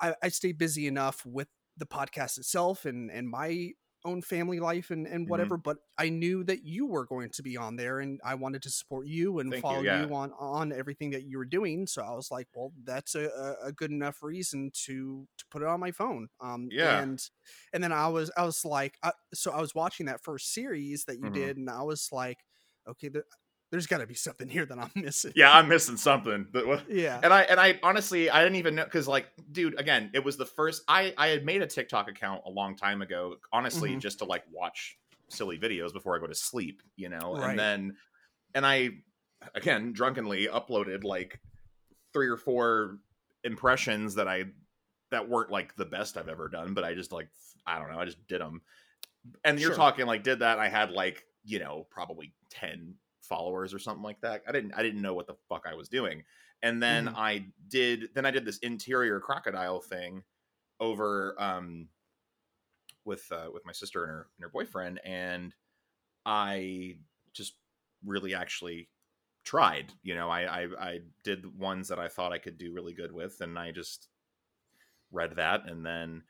I 0.00 0.14
I 0.24 0.28
stay 0.30 0.52
busy 0.52 0.86
enough 0.88 1.24
with 1.24 1.48
the 1.76 1.86
podcast 1.86 2.38
itself 2.38 2.84
and 2.84 3.10
and 3.10 3.28
my 3.28 3.70
own 4.06 4.22
family 4.22 4.60
life 4.60 4.90
and 4.90 5.06
Mm-hmm. 5.06 5.14
and 5.16 5.28
whatever. 5.28 5.56
But 5.58 5.78
I 5.98 6.08
knew 6.08 6.44
that 6.44 6.64
you 6.64 6.86
were 6.86 7.04
going 7.06 7.30
to 7.30 7.42
be 7.42 7.56
on 7.56 7.76
there, 7.76 8.00
and 8.00 8.20
I 8.24 8.34
wanted 8.36 8.62
to 8.62 8.70
support 8.70 9.06
you 9.06 9.40
and 9.40 9.50
Thank 9.50 9.62
follow 9.62 9.80
you, 9.80 9.86
yeah. 9.86 10.06
on 10.10 10.32
on 10.38 10.72
everything 10.72 11.10
that 11.10 11.24
you 11.24 11.38
were 11.38 11.44
doing. 11.44 11.86
So 11.86 12.02
I 12.02 12.12
was 12.14 12.30
like, 12.30 12.48
well, 12.54 12.72
that's 12.84 13.14
a, 13.14 13.56
a, 13.62 13.72
good 13.72 13.90
enough 13.90 14.22
reason 14.22 14.70
to 14.86 15.26
to 15.38 15.44
put 15.50 15.62
it 15.62 15.68
on 15.68 15.80
my 15.80 15.92
phone. 15.92 16.28
Um, 16.40 16.68
Yeah. 16.70 17.02
and 17.02 17.20
and 17.72 17.82
then 17.84 17.92
I 17.92 18.08
was 18.08 18.30
I 18.36 18.44
was 18.44 18.64
like, 18.64 18.96
uh, 19.02 19.12
so 19.34 19.52
I 19.52 19.60
was 19.60 19.74
watching 19.74 20.06
that 20.06 20.22
first 20.22 20.52
series 20.54 21.04
that 21.06 21.18
you 21.18 21.30
Mhm. 21.30 21.34
did, 21.34 21.56
and 21.58 21.68
I 21.70 21.82
was 21.82 22.08
like, 22.12 22.38
okay, 22.88 23.08
there, 23.08 23.24
there's 23.70 23.86
got 23.86 23.98
to 23.98 24.06
be 24.06 24.14
something 24.14 24.48
here 24.48 24.64
that 24.64 24.78
I'm 24.78 24.90
missing. 24.94 25.32
Yeah, 25.34 25.52
I'm 25.52 25.68
missing 25.74 25.96
something. 25.96 26.46
Yeah. 26.88 27.20
and 27.22 27.32
I 27.32 27.42
and 27.42 27.58
I 27.60 27.78
honestly 27.82 28.30
I 28.30 28.42
didn't 28.42 28.56
even 28.56 28.74
know 28.76 28.84
because 28.84 29.08
like, 29.08 29.26
dude, 29.52 29.78
again, 29.80 30.10
it 30.14 30.24
was 30.24 30.36
the 30.36 30.46
first 30.46 30.82
I 30.88 31.12
I 31.18 31.28
had 31.28 31.44
made 31.44 31.62
a 31.62 31.66
TikTok 31.66 32.08
account 32.08 32.42
a 32.46 32.50
long 32.50 32.76
time 32.76 33.02
ago, 33.02 33.36
honestly, 33.52 33.90
Mhm. 33.90 34.00
just 34.00 34.18
to 34.18 34.24
like 34.24 34.44
watch 34.52 34.98
silly 35.28 35.58
videos 35.58 35.92
before 35.92 36.16
I 36.16 36.20
go 36.20 36.26
to 36.28 36.34
sleep, 36.34 36.82
you 36.96 37.08
know, 37.08 37.34
Right. 37.36 37.50
and 37.50 37.58
then 37.58 37.96
and 38.54 38.64
I 38.66 38.90
again 39.54 39.92
drunkenly 39.92 40.46
uploaded 40.46 41.04
like 41.04 41.40
three 42.12 42.28
or 42.28 42.36
four 42.36 42.98
impressions 43.44 44.14
that 44.14 44.28
I 44.28 44.44
that 45.10 45.28
weren't 45.28 45.50
like 45.50 45.74
the 45.76 45.84
best 45.84 46.16
I've 46.16 46.28
ever 46.28 46.48
done, 46.48 46.74
but 46.74 46.84
I 46.84 46.94
just 46.94 47.12
like 47.12 47.28
I 47.66 47.78
don't 47.78 47.90
know, 47.90 47.98
I 47.98 48.04
just 48.04 48.24
did 48.28 48.40
them. 48.40 48.62
And 49.44 49.58
you're 49.58 49.70
Sure. 49.70 49.76
talking 49.76 50.06
like 50.06 50.22
did 50.22 50.38
that, 50.38 50.58
I 50.60 50.68
had 50.68 50.90
like 50.92 51.24
you 51.44 51.58
know 51.58 51.86
probably 51.90 52.32
ten 52.50 52.94
followers 53.26 53.74
or 53.74 53.78
something 53.78 54.02
like 54.02 54.20
that. 54.22 54.42
I 54.48 54.52
didn't 54.52 54.72
I 54.74 54.82
didn't 54.82 55.02
know 55.02 55.14
what 55.14 55.26
the 55.26 55.36
fuck 55.48 55.66
I 55.66 55.74
was 55.74 55.88
doing. 55.88 56.24
And 56.62 56.82
then 56.82 57.08
Mhm. 57.08 57.16
I 57.16 57.52
did 57.68 58.10
then 58.14 58.26
I 58.26 58.30
did 58.30 58.44
this 58.44 58.58
interior 58.58 59.20
crocodile 59.20 59.80
thing 59.80 60.24
over 60.80 61.40
um 61.40 61.90
with 63.04 63.30
uh, 63.30 63.50
with 63.52 63.64
my 63.64 63.72
sister 63.72 64.02
and 64.04 64.10
her 64.10 64.30
and 64.36 64.42
her 64.44 64.48
boyfriend 64.48 65.00
and 65.04 65.54
I 66.26 67.00
just 67.32 67.58
really 68.04 68.34
actually 68.34 68.90
tried. 69.44 69.94
You 70.02 70.14
know, 70.16 70.30
I, 70.30 70.64
I 70.64 70.88
I 70.90 71.00
did 71.24 71.58
ones 71.58 71.88
that 71.88 71.98
I 72.00 72.08
thought 72.08 72.32
I 72.32 72.38
could 72.38 72.58
do 72.58 72.72
really 72.74 72.94
good 72.94 73.12
with, 73.12 73.40
and 73.42 73.58
I 73.58 73.72
just 73.72 74.08
read 75.10 75.36
that, 75.36 75.68
and 75.68 75.84
then 75.84 76.24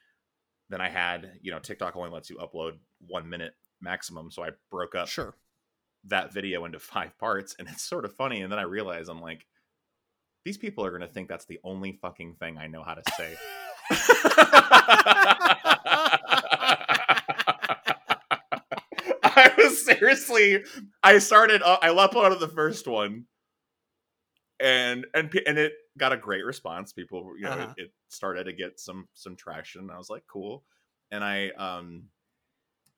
then 0.71 0.81
I 0.83 0.89
had 0.91 1.39
you 1.43 1.53
know 1.53 1.61
TikTok 1.61 1.97
only 1.97 2.11
lets 2.11 2.31
you 2.31 2.37
upload 2.39 2.81
one 3.01 3.29
minute 3.29 3.55
maximum, 3.81 4.31
so 4.31 4.45
I 4.45 4.53
broke 4.71 4.95
up 4.95 5.15
Sure. 5.15 5.39
That 6.09 6.33
video 6.33 6.65
into 6.65 6.79
five 6.95 7.17
parts, 7.19 7.55
and 7.59 7.69
it's 7.69 7.83
sort 7.83 8.05
of 8.05 8.15
funny. 8.15 8.41
And 8.43 8.51
then 8.53 8.59
I 8.59 8.63
realize 8.63 9.09
I'm 9.09 9.21
like, 9.21 9.47
these 10.45 10.59
people 10.59 10.85
are 10.85 10.91
gonna 10.93 11.09
think 11.09 11.29
that's 11.29 11.47
the 11.47 11.59
only 11.65 11.93
fucking 11.93 12.35
thing 12.35 12.59
I 12.59 12.67
know 12.69 12.83
how 12.83 12.95
to 12.95 13.03
say. 13.17 13.35
I 19.23 19.53
was 19.59 19.85
seriously. 19.85 20.65
I 21.03 21.19
started. 21.19 21.63
Uh, 21.63 21.79
I 21.83 21.89
uploaded 21.89 22.41
the 22.41 22.49
first 22.49 22.87
one, 22.87 23.25
and 24.61 25.07
and 25.15 25.33
and 25.47 25.59
it 25.59 25.73
got 25.99 26.13
a 26.13 26.17
great 26.17 26.45
response. 26.45 26.93
People, 26.93 27.33
you 27.37 27.45
know, 27.45 27.51
Uh-huh. 27.51 27.75
it, 27.77 27.85
it 27.85 27.91
started 28.09 28.45
to 28.45 28.53
get 28.53 28.79
some 28.81 29.09
some 29.15 29.37
traction. 29.37 29.91
I 29.91 29.99
was 29.99 30.11
like, 30.11 30.23
cool. 30.29 30.65
And 31.13 31.23
I, 31.23 31.51
um, 31.51 32.05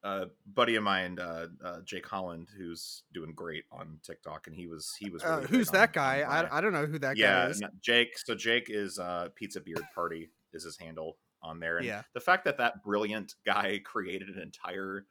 a 0.04 0.26
buddy 0.54 0.76
of 0.76 0.82
mine, 0.84 1.18
uh, 1.18 1.46
uh, 1.64 1.80
Jake 1.84 2.06
Holland, 2.06 2.48
who's 2.56 3.02
doing 3.12 3.32
great 3.34 3.64
on 3.72 3.98
TikTok, 4.02 4.46
and 4.46 4.54
he 4.54 4.66
was 4.66 4.94
he 4.98 5.10
was. 5.10 5.22
Uh, 5.22 5.40
who's 5.40 5.68
big 5.70 5.76
on- 5.76 5.80
that 5.80 5.92
guy? 5.92 6.20
I, 6.20 6.58
I 6.58 6.60
don't 6.60 6.72
know 6.72 6.86
who 6.86 6.98
that 7.00 7.16
yeah, 7.16 7.44
guy 7.46 7.50
is. 7.50 7.62
Jake. 7.80 8.18
So 8.18 8.34
Jake 8.34 8.66
is 8.68 8.98
uh, 8.98 9.28
Pizza 9.34 9.60
Beard 9.60 9.84
Party 9.94 10.30
is 10.52 10.64
his 10.64 10.76
handle 10.78 11.16
on 11.42 11.60
there, 11.60 11.76
and 11.78 11.86
Yeah. 11.86 12.02
the 12.14 12.20
fact 12.20 12.44
that 12.44 12.58
that 12.58 12.82
brilliant 12.82 13.34
guy 13.44 13.78
created 13.84 14.28
an 14.28 14.40
entire 14.42 15.04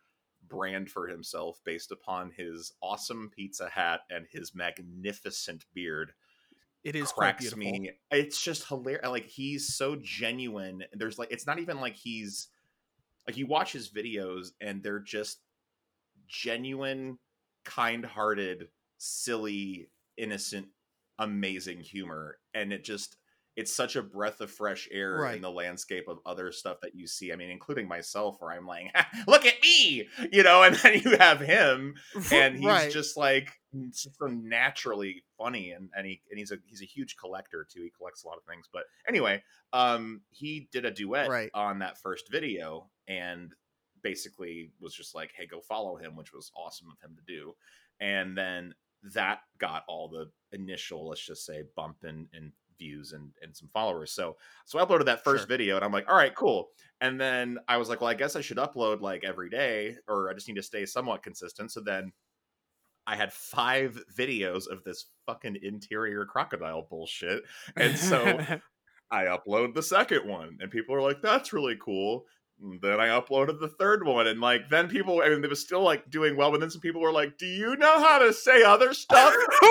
brand 0.47 0.89
for 0.89 1.08
himself 1.08 1.60
based 1.65 1.91
upon 1.91 2.32
his 2.32 2.71
awesome 2.82 3.30
pizza 3.36 3.67
hat 3.69 4.02
and 4.10 4.26
his 4.32 4.56
magnificent 4.56 5.65
beard 5.73 6.13
It 6.86 6.95
is 6.95 7.12
cracks 7.12 7.54
me. 7.56 7.91
It's 8.12 8.41
just 8.41 8.65
hilarious. 8.67 9.06
Like 9.10 9.26
he's 9.26 9.76
so 9.76 9.97
genuine. 10.02 10.86
There's 10.93 11.19
like 11.19 11.32
it's 11.32 11.45
not 11.45 11.60
even 11.60 11.82
like 11.82 11.95
he's 11.95 12.47
like 13.28 13.38
you 13.38 13.48
watch 13.48 13.74
his 13.74 13.92
videos 13.92 14.50
and 14.62 14.82
they're 14.84 15.00
just 15.00 15.42
genuine, 16.28 17.20
kind-hearted, 17.66 18.70
silly, 18.98 19.90
innocent, 20.18 20.68
amazing 21.20 21.82
humor, 21.82 22.40
and 22.54 22.74
it 22.74 22.84
just 22.84 23.18
it's 23.56 23.74
such 23.74 23.96
a 23.96 24.04
breath 24.04 24.40
of 24.40 24.52
fresh 24.52 24.88
air 24.92 25.18
Right. 25.18 25.36
in 25.36 25.42
the 25.42 25.50
landscape 25.50 26.08
of 26.08 26.20
other 26.28 26.52
stuff 26.52 26.78
that 26.82 26.94
you 26.94 27.08
see. 27.08 27.34
I 27.34 27.36
mean, 27.36 27.50
including 27.50 27.88
myself, 27.88 28.38
where 28.40 28.52
I'm 28.52 28.68
like, 28.68 28.96
"Look 29.28 29.46
at 29.46 29.62
me," 29.63 30.08
you 30.32 30.44
know, 30.44 30.63
and 30.63 30.76
then 30.84 31.02
you 31.04 31.18
have 31.18 31.40
him, 31.40 31.96
and 32.32 32.56
he's 32.56 32.68
right. 32.68 32.92
just 32.94 33.18
like 33.18 33.52
so 33.92 34.10
naturally 34.28 35.24
funny 35.38 35.72
and, 35.72 35.90
and 35.96 36.06
he 36.08 36.22
and 36.30 36.40
he's 36.40 36.52
a 36.52 36.58
he's 36.66 36.82
a 36.82 36.86
huge 36.86 37.16
collector 37.18 37.66
too 37.70 37.84
he 37.84 37.92
collects 37.92 38.24
a 38.24 38.28
lot 38.28 38.38
of 38.38 38.44
things 38.46 38.68
but 38.72 38.84
anyway 39.08 39.42
um 39.74 40.22
he 40.32 40.68
did 40.72 40.86
a 40.86 40.92
duet 40.92 41.30
Right. 41.30 41.52
on 41.54 41.80
that 41.80 41.98
first 42.02 42.32
video 42.32 42.90
and 43.08 43.52
basically 44.04 44.72
was 44.80 44.93
just 44.93 45.15
like 45.15 45.32
hey 45.36 45.46
go 45.46 45.60
follow 45.60 45.96
him 45.98 46.15
which 46.15 46.34
was 46.34 46.52
awesome 46.56 46.88
of 46.91 47.00
him 47.10 47.15
to 47.15 47.24
do 47.34 47.54
and 48.00 48.38
then 48.38 48.74
that 49.13 49.39
got 49.60 49.84
all 49.88 50.08
the 50.08 50.26
initial 50.58 51.08
let's 51.10 51.26
just 51.26 51.46
say 51.46 51.63
bump 51.76 51.98
in, 52.04 52.28
in 52.34 52.52
views 52.78 53.12
and 53.13 53.32
and 53.41 53.56
some 53.56 53.70
followers 53.74 54.12
so 54.12 54.36
so 54.65 54.78
i 54.78 54.86
uploaded 54.86 55.06
that 55.06 55.24
first 55.24 55.41
Sure. 55.41 55.48
video 55.48 55.76
and 55.76 55.84
i'm 55.84 55.91
like 55.91 56.08
all 56.08 56.15
right 56.15 56.36
cool 56.36 56.70
and 57.02 57.20
then 57.20 57.58
i 57.67 57.76
was 57.78 57.89
like 57.89 58.02
well 58.02 58.10
i 58.10 58.13
guess 58.13 58.36
i 58.36 58.41
should 58.41 58.58
upload 58.58 59.02
like 59.02 59.24
every 59.24 59.50
day 59.50 59.96
or 60.08 60.30
i 60.30 60.34
just 60.34 60.48
need 60.48 60.56
to 60.56 60.63
stay 60.63 60.86
somewhat 60.86 61.24
consistent 61.24 61.72
so 61.72 61.82
then 61.82 62.12
I 63.10 63.15
had 63.15 63.32
five 63.32 63.98
videos 64.13 64.67
of 64.70 64.84
this 64.84 65.06
fucking 65.26 65.60
interior 65.63 66.26
crocodile 66.26 66.88
bullshit. 66.89 67.41
And 67.78 67.98
so 67.98 68.38
I 69.12 69.24
upload 69.28 69.74
the 69.74 69.82
second 69.82 70.28
one, 70.28 70.58
and 70.60 70.70
people 70.70 70.93
are 70.93 71.02
like, 71.02 71.22
that's 71.22 71.54
really 71.54 71.78
cool. 71.82 72.26
Then 72.60 73.00
I 73.00 73.08
uploaded 73.08 73.60
the 73.60 73.67
third 73.67 74.06
one, 74.06 74.26
and 74.26 74.41
like, 74.41 74.70
then 74.70 74.88
people, 74.88 75.22
I 75.24 75.30
mean, 75.30 75.43
it 75.43 75.50
was 75.50 75.62
still 75.62 75.84
like 75.84 76.10
doing 76.10 76.36
well, 76.36 76.50
but 76.52 76.60
then 76.60 76.72
some 76.72 76.82
people 76.82 77.02
were 77.02 77.12
like, 77.12 77.38
do 77.38 77.46
you 77.46 77.76
know 77.76 78.00
how 78.00 78.17
to 78.17 78.34
say 78.34 78.63
other 78.63 78.93
stuff? 78.93 79.32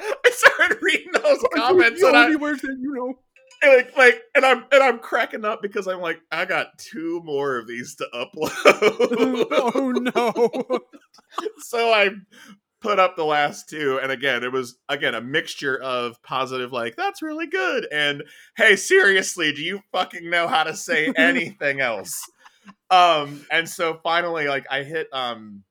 I 0.00 0.30
started 0.30 0.78
reading 0.80 1.12
those 1.12 1.44
comments, 1.54 2.02
and 2.02 2.16
I, 2.16 2.34
words 2.36 2.62
that 2.62 2.76
you 2.80 2.94
know. 2.94 3.18
and 3.62 3.76
like, 3.76 3.96
like, 3.96 4.22
and 4.36 4.44
I'm 4.44 4.64
and 4.70 4.82
I'm 4.82 4.98
cracking 5.00 5.44
up 5.44 5.62
because 5.62 5.88
I'm 5.88 6.00
like, 6.00 6.20
I 6.30 6.44
got 6.44 6.78
two 6.78 7.20
more 7.24 7.58
of 7.58 7.66
these 7.66 7.96
to 7.96 8.06
upload. 8.14 8.52
oh 9.74 9.90
no. 10.14 10.80
so 11.58 11.92
I 11.92 12.10
put 12.80 12.98
up 12.98 13.16
the 13.16 13.24
last 13.24 13.68
two, 13.68 13.98
and 14.02 14.10
again, 14.12 14.44
it 14.44 14.52
was 14.52 14.76
again 14.88 15.14
a 15.14 15.20
mixture 15.20 15.76
of 15.80 16.22
positive, 16.22 16.72
like 16.72 16.96
that's 16.96 17.22
really 17.22 17.46
good, 17.46 17.86
and 17.92 18.22
hey, 18.56 18.76
seriously, 18.76 19.52
do 19.52 19.62
you 19.62 19.80
fucking 19.92 20.28
know 20.30 20.46
how 20.48 20.64
to 20.64 20.74
say 20.76 21.12
anything 21.16 21.80
else? 21.80 22.20
Um, 22.90 23.44
and 23.50 23.68
so 23.68 23.98
finally, 24.02 24.46
like 24.48 24.66
I 24.70 24.82
hit, 24.82 25.08
um, 25.12 25.64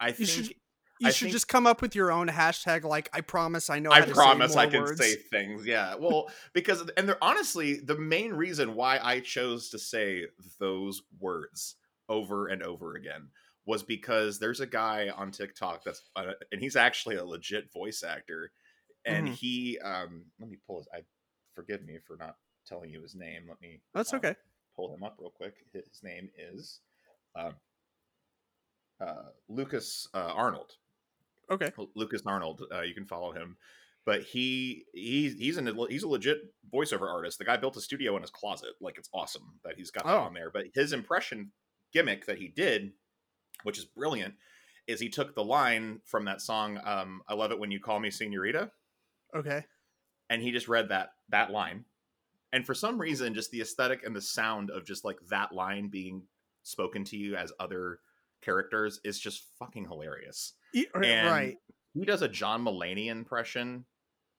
I 0.00 0.08
You 0.08 0.12
think 0.14 0.28
should- 0.28 0.54
You 1.00 1.08
I 1.08 1.10
should 1.10 1.26
think- 1.26 1.32
just 1.32 1.48
come 1.48 1.66
up 1.66 1.82
with 1.82 1.96
your 1.96 2.12
own 2.12 2.28
hashtag 2.28 2.84
like 2.84 3.08
I 3.12 3.22
promise 3.22 3.68
I 3.70 3.78
know 3.80 3.90
how 3.90 3.96
I 3.96 4.00
to 4.02 4.12
promise 4.14 4.54
I 4.56 4.66
can 4.68 4.82
words. 4.82 5.00
say 5.00 5.16
things. 5.16 5.66
Yeah. 5.66 5.96
Well, 5.98 6.30
because 6.52 6.88
and 6.96 7.08
they're 7.08 7.22
honestly 7.22 7.80
the 7.80 7.96
main 7.98 8.32
reason 8.32 8.74
why 8.76 9.00
I 9.02 9.18
chose 9.20 9.70
to 9.70 9.78
say 9.80 10.26
those 10.60 11.02
words 11.18 11.74
over 12.08 12.46
and 12.46 12.62
over 12.62 12.94
again 12.94 13.28
was 13.66 13.82
because 13.82 14.38
there's 14.38 14.60
a 14.60 14.66
guy 14.66 15.08
on 15.10 15.30
TikTok 15.30 15.84
that's 15.84 16.02
uh, 16.16 16.32
and 16.50 16.60
he's 16.60 16.76
actually 16.76 17.16
a 17.16 17.24
legit 17.24 17.72
voice 17.72 18.02
actor 18.02 18.50
and 19.04 19.28
Mhm. 19.28 19.34
he 19.34 19.78
um 19.80 20.24
let 20.40 20.48
me 20.50 20.56
pull 20.66 20.78
his 20.78 20.88
I 20.94 21.02
forgive 21.54 21.82
me 21.84 21.98
for 22.06 22.16
not 22.16 22.36
telling 22.66 22.90
you 22.90 23.02
his 23.02 23.14
name. 23.14 23.46
Let 23.48 23.60
me 23.60 23.80
That's 23.94 24.12
um, 24.12 24.18
okay. 24.18 24.34
pull 24.76 24.94
him 24.94 25.02
up 25.02 25.16
real 25.18 25.30
quick. 25.30 25.54
His 25.72 26.00
name 26.02 26.30
is 26.38 26.80
uh, 27.36 27.52
uh, 29.00 29.22
Lucas 29.48 30.08
uh, 30.14 30.32
Arnold. 30.34 30.72
Okay. 31.50 31.70
Lucas 31.94 32.22
Arnold. 32.26 32.62
Uh, 32.72 32.82
you 32.82 32.94
can 32.94 33.04
follow 33.06 33.32
him, 33.32 33.56
but 34.06 34.22
he 34.22 34.84
he's 34.94 35.34
he's 35.34 35.56
an 35.56 35.76
he's 35.90 36.04
a 36.04 36.08
legit 36.08 36.38
voiceover 36.72 37.10
artist. 37.10 37.38
The 37.38 37.44
guy 37.44 37.56
built 37.56 37.76
a 37.76 37.80
studio 37.80 38.14
in 38.16 38.22
his 38.22 38.30
closet. 38.30 38.70
Like 38.80 38.96
it's 38.98 39.10
awesome 39.12 39.58
that 39.64 39.74
he's 39.76 39.90
got 39.90 40.04
that 40.04 40.14
Oh. 40.14 40.20
on 40.20 40.34
there. 40.34 40.50
But 40.50 40.66
his 40.74 40.92
impression 40.92 41.52
gimmick 41.92 42.26
that 42.26 42.38
he 42.38 42.48
did, 42.48 42.92
which 43.64 43.78
is 43.78 43.84
brilliant, 43.84 44.34
is 44.86 45.00
he 45.00 45.08
took 45.08 45.34
the 45.34 45.44
line 45.44 46.00
from 46.04 46.24
that 46.26 46.40
song 46.40 46.78
um, 46.84 47.22
"I 47.28 47.34
love 47.34 47.52
it 47.52 47.58
when 47.58 47.70
you 47.70 47.80
call 47.80 48.00
me 48.00 48.10
Senorita," 48.10 48.70
Okay. 49.34 49.64
and 50.30 50.42
he 50.42 50.50
just 50.52 50.68
read 50.68 50.88
that 50.90 51.10
that 51.28 51.50
line. 51.50 51.84
And 52.52 52.66
for 52.66 52.74
some 52.74 53.00
reason, 53.00 53.32
just 53.34 53.50
the 53.50 53.62
aesthetic 53.62 54.04
and 54.04 54.14
the 54.14 54.20
sound 54.20 54.70
of 54.70 54.84
just 54.84 55.04
like 55.04 55.18
that 55.30 55.52
line 55.52 55.88
being 55.88 56.24
spoken 56.64 57.02
to 57.04 57.16
you 57.16 57.34
as 57.34 57.50
other 57.58 58.00
characters 58.42 59.00
is 59.04 59.18
just 59.18 59.44
fucking 59.58 59.84
hilarious. 59.86 60.52
And 60.74 61.26
right. 61.30 61.56
He 61.94 62.04
does 62.04 62.22
a 62.22 62.28
John 62.28 62.64
Mulaney 62.64 63.06
impression 63.06 63.84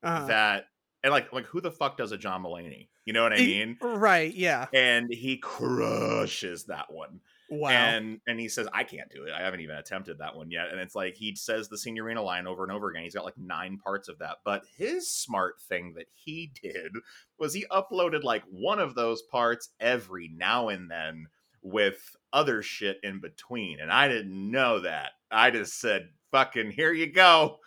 Uh, 0.02 0.26
that 0.26 0.66
and 1.02 1.12
like 1.12 1.32
like 1.32 1.46
who 1.46 1.60
the 1.60 1.70
fuck 1.72 1.96
does 1.96 2.12
a 2.12 2.16
John 2.18 2.42
Mulaney? 2.42 2.88
You 3.04 3.12
know 3.12 3.22
what 3.22 3.32
I 3.32 3.36
mean? 3.36 3.78
Right. 3.80 4.32
Yeah. 4.34 4.66
And 4.72 5.12
he 5.12 5.38
crushes 5.38 6.64
that 6.66 6.92
one. 6.92 7.20
Wow. 7.50 7.68
And 7.68 8.20
and 8.26 8.40
he 8.40 8.48
says, 8.48 8.68
I 8.72 8.84
can't 8.84 9.10
do 9.10 9.24
it. 9.24 9.32
I 9.32 9.42
haven't 9.42 9.60
even 9.60 9.76
attempted 9.76 10.18
that 10.18 10.34
one 10.34 10.50
yet. 10.50 10.68
And 10.70 10.80
it's 10.80 10.94
like 10.94 11.14
he 11.16 11.34
says 11.36 11.68
the 11.68 11.78
Signorina 11.78 12.22
line 12.22 12.46
over 12.46 12.62
and 12.62 12.72
over 12.72 12.90
again. 12.90 13.02
He's 13.02 13.14
got 13.14 13.24
like 13.24 13.38
nine 13.38 13.78
parts 13.78 14.08
of 14.08 14.18
that. 14.18 14.38
But 14.44 14.64
his 14.76 15.10
smart 15.10 15.60
thing 15.68 15.94
that 15.96 16.06
he 16.12 16.52
did 16.62 16.92
was 17.38 17.52
he 17.52 17.66
uploaded 17.70 18.22
like 18.22 18.44
one 18.50 18.78
of 18.78 18.94
those 18.94 19.22
parts 19.22 19.70
every 19.80 20.30
now 20.34 20.68
and 20.68 20.90
then 20.90 21.26
with 21.62 22.16
other 22.32 22.62
shit 22.62 22.98
in 23.02 23.20
between. 23.20 23.80
And 23.80 23.90
I 23.90 24.08
didn't 24.08 24.50
know 24.50 24.80
that. 24.80 25.12
I 25.30 25.50
just 25.50 25.80
said, 25.80 26.08
fucking 26.30 26.70
here 26.72 26.92
you 26.92 27.10
go. 27.12 27.58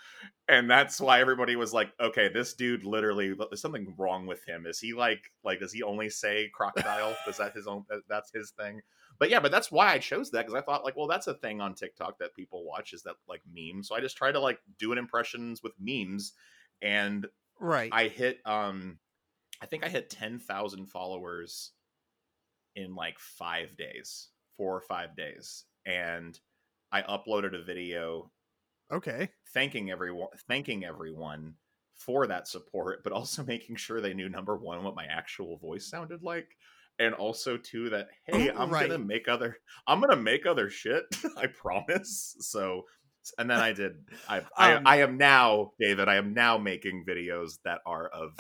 And 0.50 0.70
that's 0.70 1.02
why 1.02 1.20
everybody 1.20 1.56
was 1.56 1.74
like, 1.74 1.90
okay, 2.00 2.30
this 2.30 2.54
dude 2.54 2.86
literally 2.86 3.34
there's 3.34 3.62
something 3.62 3.94
wrong 3.98 4.26
with 4.26 4.46
him. 4.46 4.66
Is 4.66 4.80
he 4.80 4.94
like 4.94 5.22
like 5.44 5.60
does 5.60 5.74
he 5.74 5.84
only 5.84 6.10
say 6.10 6.50
crocodile? 6.54 7.16
Is 7.28 7.38
that 7.38 7.54
his 7.54 7.68
own 7.68 7.84
that's 8.08 8.32
his 8.34 8.52
thing? 8.52 8.82
But 9.20 9.30
yeah, 9.30 9.40
but 9.40 9.52
that's 9.52 9.72
why 9.72 9.92
I 9.92 9.98
chose 9.98 10.32
that 10.32 10.46
because 10.46 10.60
I 10.60 10.64
thought 10.64 10.84
like, 10.84 10.96
well, 10.96 11.08
that's 11.08 11.28
a 11.28 11.34
thing 11.34 11.62
on 11.62 11.74
TikTok 11.74 12.20
that 12.20 12.36
people 12.36 12.66
watch 12.66 12.94
is 12.94 13.04
that 13.04 13.16
like 13.28 13.42
meme. 13.52 13.84
So 13.84 13.96
I 13.96 14.02
just 14.02 14.18
try 14.18 14.32
to 14.32 14.40
like 14.40 14.60
do 14.78 14.92
an 14.92 14.98
impressions 14.98 15.64
with 15.64 15.74
memes, 15.80 16.34
and 16.82 17.28
right. 17.60 17.90
I 17.92 18.08
hit 18.08 18.40
um, 18.46 19.00
I 19.62 19.66
think 19.66 19.86
I 19.86 19.90
hit 19.90 20.10
ten 20.10 20.40
thousand 20.40 20.88
followers 20.88 21.72
in 22.76 22.96
like 22.96 23.20
five 23.20 23.76
days, 23.76 24.30
four 24.56 24.76
or 24.76 24.82
five 24.82 25.16
days, 25.16 25.66
and 25.86 26.40
I 26.92 27.02
uploaded 27.02 27.56
a 27.56 27.64
video 27.64 28.32
okay. 28.92 29.30
thanking 29.54 29.92
everyone, 29.92 30.30
thanking 30.48 30.86
everyone 30.86 31.56
for 31.96 32.28
that 32.28 32.48
support, 32.48 33.04
but 33.04 33.14
also 33.14 33.44
making 33.48 33.76
sure 33.76 34.02
they 34.02 34.14
knew 34.14 34.30
number 34.30 34.56
one 34.56 34.84
what 34.84 34.96
my 34.96 35.06
actual 35.06 35.58
voice 35.58 35.90
sounded 35.90 36.24
like, 36.24 36.56
and 37.00 37.14
also 37.14 37.58
too 37.58 37.90
that 37.90 38.10
hey, 38.26 38.50
I'm 38.50 38.70
right. 38.70 38.88
gonna 38.90 39.04
make 39.04 39.28
other, 39.28 39.58
I'm 39.88 40.00
gonna 40.00 40.16
make 40.16 40.46
other 40.46 40.70
shit, 40.70 41.04
I 41.38 41.48
promise. 41.48 42.36
So 42.40 42.86
and 43.38 43.50
then 43.50 43.60
I 43.60 43.74
did. 43.74 43.96
I 44.30 44.42
I, 44.58 44.74
Um, 44.74 44.84
I 44.86 44.98
am 44.98 45.18
now, 45.18 45.72
David. 45.80 46.08
I 46.08 46.16
am 46.16 46.34
now 46.34 46.58
making 46.58 47.06
videos 47.06 47.60
that 47.64 47.82
are 47.86 48.08
of 48.08 48.34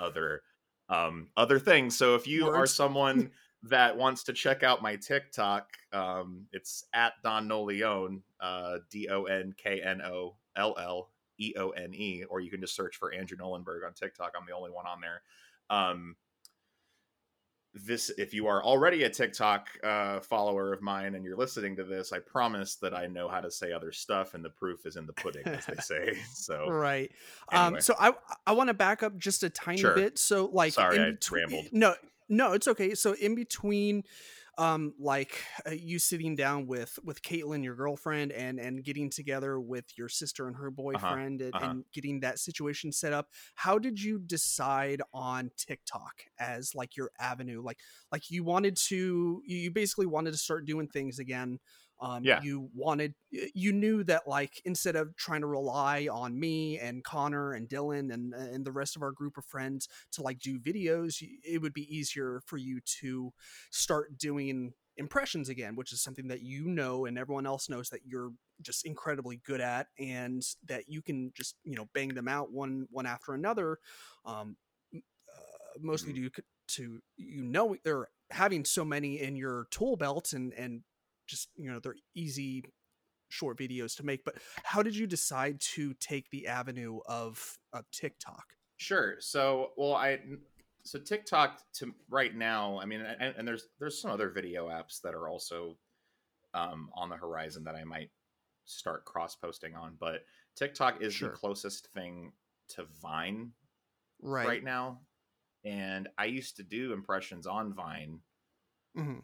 other 0.00 0.42
um 0.88 1.28
other 1.36 1.58
things. 1.58 1.96
So 1.96 2.14
if 2.14 2.26
you 2.26 2.48
are 2.48 2.66
someone 2.66 3.30
that 3.64 3.96
wants 3.96 4.24
to 4.24 4.32
check 4.32 4.62
out 4.62 4.82
my 4.82 4.96
TikTok, 4.96 5.68
um, 5.92 6.46
it's 6.52 6.84
at 6.92 7.14
Don 7.22 7.48
Knolleone, 7.48 8.22
uh, 8.40 8.78
D 8.90 9.08
O 9.08 9.24
N 9.24 9.54
K 9.56 9.80
N 9.80 10.02
O 10.02 10.36
L 10.56 10.74
L 10.78 11.10
E 11.38 11.54
O 11.56 11.70
N 11.70 11.94
E, 11.94 12.24
or 12.28 12.40
you 12.40 12.50
can 12.50 12.60
just 12.60 12.74
search 12.74 12.96
for 12.96 13.12
Andrew 13.12 13.36
Nolenberg 13.36 13.86
on 13.86 13.92
TikTok. 13.94 14.32
I'm 14.36 14.46
the 14.46 14.54
only 14.54 14.70
one 14.70 14.86
on 14.86 15.00
there. 15.00 15.22
Um, 15.70 16.16
this 17.74 18.10
if 18.18 18.34
you 18.34 18.46
are 18.46 18.62
already 18.62 19.04
a 19.04 19.08
tiktok 19.08 19.68
uh, 19.82 20.20
follower 20.20 20.74
of 20.74 20.82
mine 20.82 21.14
and 21.14 21.24
you're 21.24 21.36
listening 21.38 21.74
to 21.74 21.84
this 21.84 22.12
i 22.12 22.18
promise 22.18 22.74
that 22.74 22.92
i 22.94 23.06
know 23.06 23.28
how 23.28 23.40
to 23.40 23.50
say 23.50 23.72
other 23.72 23.90
stuff 23.92 24.34
and 24.34 24.44
the 24.44 24.50
proof 24.50 24.84
is 24.84 24.96
in 24.96 25.06
the 25.06 25.12
pudding 25.14 25.42
as 25.46 25.64
they 25.64 25.74
say 25.76 26.12
so 26.34 26.68
right. 26.68 27.10
anyway. 27.50 27.76
Um. 27.76 27.80
So 27.80 27.94
I 27.98 28.12
I 28.46 28.52
want 28.52 28.68
to 28.68 28.74
back 28.74 29.02
up 29.02 29.16
just 29.16 29.42
a 29.42 29.48
tiny 29.48 29.78
Sure. 29.78 29.94
bit. 29.94 30.18
So 30.18 30.50
like, 30.52 30.74
Sorry, 30.74 30.96
in 30.96 31.02
I 31.02 31.10
between- 31.12 31.42
rambled. 31.44 31.64
No, 31.72 31.94
no, 32.28 32.52
it's 32.52 32.68
okay. 32.68 32.94
So 32.94 33.14
in 33.14 33.34
between, 33.34 34.04
um, 34.58 34.92
like 34.98 35.42
uh, 35.66 35.70
you 35.70 35.98
sitting 35.98 36.36
down 36.36 36.66
with 36.66 36.98
with 37.04 37.22
Caitlin, 37.22 37.64
your 37.64 37.74
girlfriend, 37.74 38.32
and 38.32 38.58
and 38.58 38.84
getting 38.84 39.10
together 39.10 39.58
with 39.58 39.84
your 39.96 40.08
sister 40.08 40.46
and 40.46 40.56
her 40.56 40.70
boyfriend, 40.70 41.40
and, 41.40 41.54
uh-huh. 41.54 41.66
and 41.66 41.84
getting 41.92 42.20
that 42.20 42.38
situation 42.38 42.92
set 42.92 43.12
up. 43.12 43.28
How 43.54 43.78
did 43.78 44.00
you 44.00 44.18
decide 44.18 45.00
on 45.14 45.50
TikTok 45.56 46.24
as 46.38 46.74
like 46.74 46.96
your 46.96 47.10
avenue? 47.18 47.62
Like 47.62 47.78
like 48.10 48.30
you 48.30 48.44
wanted 48.44 48.76
to, 48.88 49.42
you 49.46 49.70
basically 49.70 50.06
wanted 50.06 50.32
to 50.32 50.38
start 50.38 50.66
doing 50.66 50.88
things 50.88 51.18
again. 51.18 51.58
Um, 52.02 52.26
Yeah. 52.26 52.42
you 52.42 52.68
wanted 52.74 53.14
you 53.30 53.72
knew 53.72 54.02
that 54.04 54.26
like 54.26 54.60
instead 54.64 54.96
of 54.96 55.14
trying 55.16 55.42
to 55.42 55.46
rely 55.46 56.08
on 56.10 56.38
me 56.38 56.78
and 56.80 57.04
connor 57.04 57.52
and 57.52 57.68
dylan 57.68 58.12
and 58.12 58.34
and 58.34 58.64
the 58.66 58.72
rest 58.72 58.96
of 58.96 59.02
our 59.02 59.12
group 59.12 59.38
of 59.38 59.44
friends 59.46 59.88
to 60.12 60.22
like 60.22 60.40
do 60.40 60.58
videos 60.58 61.22
it 61.44 61.62
would 61.62 61.72
be 61.72 61.96
easier 61.96 62.42
for 62.44 62.56
you 62.56 62.80
to 63.00 63.32
start 63.70 64.18
doing 64.18 64.74
impressions 64.96 65.48
again 65.48 65.76
which 65.76 65.92
is 65.92 66.02
something 66.02 66.28
that 66.28 66.42
you 66.42 66.66
know 66.66 67.06
and 67.06 67.18
everyone 67.18 67.46
else 67.46 67.68
knows 67.68 67.88
that 67.90 68.04
you're 68.04 68.32
just 68.60 68.84
incredibly 68.84 69.36
good 69.36 69.60
at 69.60 69.86
and 69.98 70.42
that 70.64 70.88
you 70.88 71.02
can 71.02 71.32
just 71.34 71.56
you 71.64 71.76
know 71.76 71.88
bang 71.94 72.14
them 72.14 72.28
out 72.28 72.52
one 72.52 72.86
one 72.90 73.06
after 73.06 73.32
another 73.32 73.78
um 74.24 74.56
uh, 74.94 75.78
mostly 75.80 76.12
Mhm. 76.12 76.14
due 76.14 76.30
to 76.68 77.00
you 77.16 77.42
know 77.42 77.76
or 77.86 78.08
having 78.30 78.64
so 78.64 78.84
many 78.84 79.20
in 79.20 79.36
your 79.36 79.66
tool 79.70 79.96
belt 79.96 80.32
and 80.32 80.52
and 80.54 80.82
just 81.32 81.48
you 81.56 81.70
know 81.72 81.80
they're 81.80 81.96
easy 82.14 82.62
short 83.30 83.58
videos 83.58 83.96
to 83.96 84.04
make 84.04 84.24
but 84.24 84.34
how 84.62 84.82
did 84.82 84.94
you 84.94 85.06
decide 85.06 85.58
to 85.60 85.94
take 85.94 86.28
the 86.30 86.46
avenue 86.46 86.98
of 87.06 87.58
of 87.72 87.90
tiktok 87.90 88.44
Sure. 88.82 89.16
So, 89.20 89.70
well, 89.76 89.94
I 89.94 90.18
so 90.82 90.98
TikTok 90.98 91.60
to 91.74 91.94
right 92.10 92.34
now. 92.34 92.80
I 92.80 92.84
mean, 92.84 93.00
and, 93.00 93.32
and 93.38 93.46
there's 93.46 93.68
there's 93.78 94.00
some 94.00 94.10
other 94.10 94.28
video 94.28 94.68
apps 94.68 95.00
that 95.02 95.14
are 95.14 95.28
also 95.28 95.76
um, 96.52 96.90
on 96.94 97.08
the 97.08 97.16
horizon 97.16 97.62
that 97.62 97.76
I 97.76 97.84
might 97.84 98.10
start 98.64 99.04
cross 99.04 99.36
posting 99.36 99.76
on, 99.76 99.96
but 100.00 100.24
TikTok 100.56 101.00
is 101.00 101.14
Sure. 101.14 101.30
the 101.30 101.36
closest 101.36 101.92
thing 101.92 102.32
to 102.70 102.86
Vine 103.00 103.52
right, 104.20 104.48
right, 104.48 104.64
now. 104.64 104.98
And 105.64 106.08
I 106.18 106.24
used 106.24 106.56
to 106.56 106.64
do 106.64 106.92
impressions 106.92 107.46
on 107.46 107.72
Vine, 107.72 108.18
Mhm. 108.96 109.22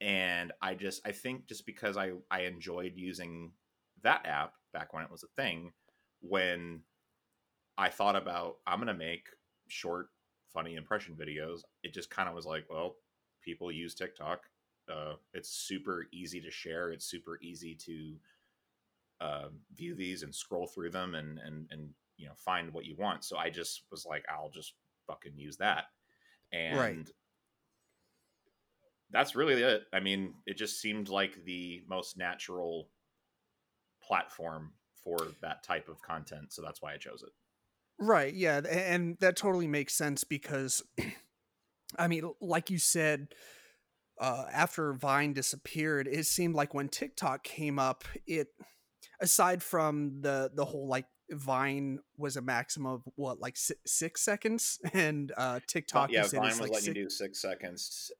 And 0.00 0.52
I 0.62 0.74
just 0.74 1.06
I 1.06 1.12
think 1.12 1.48
just 1.48 1.66
because 1.66 1.96
I 1.96 2.12
I 2.30 2.42
enjoyed 2.42 2.92
using 2.96 3.52
that 4.02 4.26
app 4.26 4.54
back 4.72 4.92
when 4.92 5.04
it 5.04 5.10
was 5.10 5.24
a 5.24 5.28
thing, 5.28 5.72
when 6.20 6.82
I 7.76 7.88
thought 7.90 8.16
about 8.16 8.56
I'm 8.66 8.78
gonna 8.80 8.94
make 8.94 9.28
short, 9.68 10.08
funny 10.52 10.76
impression 10.76 11.16
videos, 11.16 11.60
it 11.82 11.94
just 11.94 12.10
kind 12.10 12.28
of 12.28 12.34
was 12.34 12.46
like, 12.46 12.66
well, 12.70 12.96
people 13.42 13.70
use 13.72 13.94
TikTok. 13.94 14.44
Uh, 14.88 15.14
it's 15.34 15.50
super 15.50 16.06
easy 16.12 16.40
to 16.40 16.50
share. 16.50 16.92
It's 16.92 17.06
super 17.06 17.38
easy 17.42 17.74
to 17.76 18.16
uh, 19.20 19.48
view 19.72 19.94
these 19.94 20.22
and 20.22 20.34
scroll 20.34 20.66
through 20.66 20.90
them 20.90 21.14
and 21.14 21.38
and 21.38 21.66
and 21.70 21.90
you 22.16 22.26
know 22.26 22.34
find 22.36 22.72
what 22.72 22.84
you 22.84 22.96
want. 22.96 23.24
So 23.24 23.36
I 23.36 23.50
just 23.50 23.84
was 23.90 24.06
like, 24.06 24.24
I'll 24.28 24.50
just 24.50 24.74
fucking 25.06 25.36
use 25.36 25.56
that, 25.58 25.84
and 26.52 26.76
Right. 26.76 27.10
That's 29.10 29.34
really 29.34 29.62
it. 29.62 29.82
I 29.92 30.00
mean, 30.00 30.34
it 30.46 30.56
just 30.56 30.80
seemed 30.80 31.08
like 31.08 31.44
the 31.44 31.82
most 31.88 32.16
natural 32.16 32.90
platform 34.02 34.72
for 35.02 35.18
that 35.42 35.62
type 35.62 35.88
of 35.88 36.00
content, 36.02 36.52
so 36.52 36.62
that's 36.62 36.82
why 36.82 36.94
I 36.94 36.96
chose 36.96 37.22
it. 37.22 37.32
Right. 37.98 38.32
Yeah. 38.32 38.58
And 38.58 39.16
that 39.20 39.36
totally 39.36 39.66
makes 39.66 39.94
sense 39.94 40.24
because, 40.24 40.82
I 41.98 42.06
mean, 42.06 42.30
like 42.40 42.70
you 42.70 42.78
said, 42.78 43.28
uh, 44.20 44.44
after 44.52 44.92
Vine 44.94 45.32
disappeared, 45.32 46.06
it 46.06 46.26
seemed 46.26 46.54
like 46.54 46.74
when 46.74 46.88
TikTok 46.88 47.44
came 47.44 47.78
up, 47.78 48.04
it, 48.26 48.48
aside 49.20 49.62
from 49.62 50.20
the 50.20 50.50
the 50.54 50.64
whole 50.64 50.88
like 50.88 51.06
Vine 51.30 51.98
was 52.16 52.36
a 52.36 52.42
maximum 52.42 52.92
of 52.92 53.02
what 53.16 53.40
like 53.40 53.56
si- 53.56 53.74
six 53.86 54.22
seconds, 54.22 54.78
and 54.92 55.32
uh, 55.36 55.60
TikTok 55.66 56.10
yeah, 56.10 56.24
you 56.24 56.30
Vine 56.30 56.42
was 56.42 56.60
like 56.60 56.70
letting 56.70 56.84
six, 56.84 56.96
you 56.96 57.04
do 57.04 57.10
six 57.10 57.40
seconds. 57.40 58.10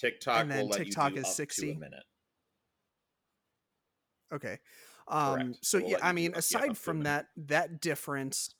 TikTok 0.00 0.46
And 0.46 0.50
then 0.50 0.58
will 0.58 0.68
let 0.68 0.82
TikTok 0.84 1.16
is 1.16 1.28
up 1.28 1.36
60. 1.36 1.66
to 1.66 1.70
a 1.70 1.74
minute. 1.74 2.04
Okay. 4.32 4.58
Um 5.08 5.54
Correct. 5.54 5.58
so 5.60 5.78
It'll 5.78 5.90
yeah, 5.90 5.96
I 6.02 6.12
mean 6.12 6.32
aside 6.34 6.76
from 6.76 7.02
that 7.02 7.26
that 7.36 7.80
difference 7.80 8.54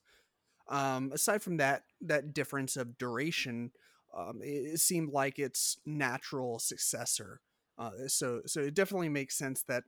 um 0.69 1.11
aside 1.13 1.43
from 1.43 1.59
that 1.59 1.83
that 2.03 2.35
difference 2.35 2.77
of 2.77 2.99
duration 2.99 3.73
um 4.17 4.41
it, 4.43 4.75
it 4.75 4.81
seemed 4.81 5.13
like 5.13 5.39
its 5.39 5.79
natural 5.87 6.59
successor. 6.59 7.41
Uh 7.79 7.91
so 8.09 8.43
so 8.47 8.61
it 8.61 8.75
definitely 8.75 9.09
makes 9.09 9.37
sense 9.37 9.63
that 9.65 9.85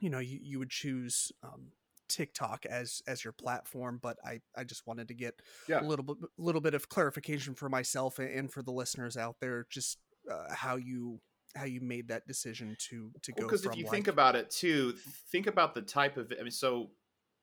you 0.00 0.10
know 0.10 0.18
you, 0.18 0.38
you 0.42 0.58
would 0.58 0.70
choose 0.70 1.32
um 1.42 1.72
TikTok 2.08 2.66
as 2.66 3.02
as 3.06 3.24
your 3.24 3.32
platform, 3.32 3.98
but 4.02 4.16
I 4.24 4.40
I 4.56 4.64
just 4.64 4.86
wanted 4.86 5.08
to 5.08 5.14
get 5.14 5.40
Yeah. 5.68 5.80
a 5.80 5.84
little 5.84 6.04
bit 6.04 6.16
a 6.22 6.42
little 6.42 6.60
bit 6.60 6.74
of 6.74 6.88
clarification 6.88 7.54
for 7.54 7.68
myself 7.68 8.18
and 8.18 8.52
for 8.52 8.62
the 8.62 8.72
listeners 8.72 9.16
out 9.16 9.36
there 9.40 9.66
just 9.70 9.98
uh, 10.30 10.54
how 10.54 10.76
you 10.76 11.20
how 11.54 11.64
you 11.64 11.80
made 11.80 12.08
that 12.08 12.26
decision 12.26 12.76
to 12.78 13.10
to 13.22 13.32
go 13.32 13.44
because 13.44 13.64
if 13.64 13.76
you 13.76 13.84
like, 13.84 13.90
think 13.90 14.08
about 14.08 14.36
it 14.36 14.50
too 14.50 14.92
think 15.30 15.46
about 15.46 15.74
the 15.74 15.82
type 15.82 16.16
of 16.16 16.32
i 16.38 16.42
mean 16.42 16.50
so 16.50 16.90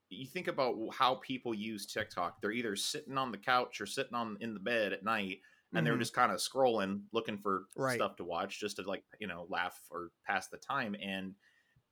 you 0.09 0.27
think 0.27 0.47
about 0.47 0.75
how 0.93 1.15
people 1.15 1.53
use 1.53 1.85
tiktok 1.85 2.41
they're 2.41 2.51
either 2.51 2.75
sitting 2.75 3.17
on 3.17 3.31
the 3.31 3.37
couch 3.37 3.81
or 3.81 3.85
sitting 3.85 4.13
on 4.13 4.37
in 4.41 4.53
the 4.53 4.59
bed 4.59 4.93
at 4.93 5.03
night 5.03 5.39
and 5.75 5.85
they're 5.85 5.95
Mhm. 5.95 5.99
just 5.99 6.13
kind 6.13 6.31
of 6.31 6.39
scrolling 6.39 7.01
looking 7.13 7.37
for 7.37 7.65
Right. 7.75 7.95
stuff 7.95 8.15
to 8.17 8.23
watch 8.23 8.59
just 8.59 8.77
to 8.77 8.83
like 8.83 9.03
you 9.19 9.27
know 9.27 9.47
laugh 9.49 9.79
or 9.89 10.11
pass 10.25 10.47
the 10.49 10.57
time 10.57 10.95
and 11.01 11.35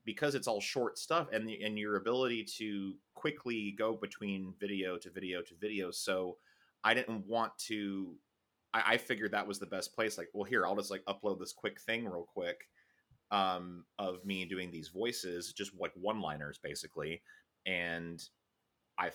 because 0.05 0.35
it's 0.35 0.47
all 0.47 0.61
short 0.61 0.97
stuff 0.97 1.27
and 1.31 1.47
the, 1.47 1.61
and 1.63 1.77
your 1.77 1.97
ability 1.97 2.43
to 2.43 2.95
quickly 3.13 3.73
go 3.77 3.95
between 3.95 4.53
video 4.59 4.97
to 4.97 5.11
video 5.11 5.41
to 5.41 5.55
video 5.59 5.91
so 5.91 6.37
i 6.83 6.93
didn't 6.93 7.25
want 7.27 7.55
to 7.57 8.15
I, 8.73 8.93
I 8.93 8.97
figured 8.97 9.31
that 9.31 9.47
was 9.47 9.59
the 9.59 9.65
best 9.65 9.93
place 9.95 10.17
like 10.17 10.29
well 10.33 10.43
here 10.43 10.65
i'll 10.65 10.75
just 10.75 10.91
like 10.91 11.03
upload 11.05 11.39
this 11.39 11.53
quick 11.53 11.79
thing 11.81 12.05
real 12.05 12.23
quick 12.23 12.69
um, 13.31 13.85
of 13.97 14.25
me 14.25 14.45
doing 14.45 14.71
these 14.71 14.89
voices, 14.89 15.53
just 15.53 15.73
like 15.79 15.93
one 15.95 16.21
liners 16.21 16.59
basically. 16.59 17.23
And 17.65 18.23
I, 18.97 19.11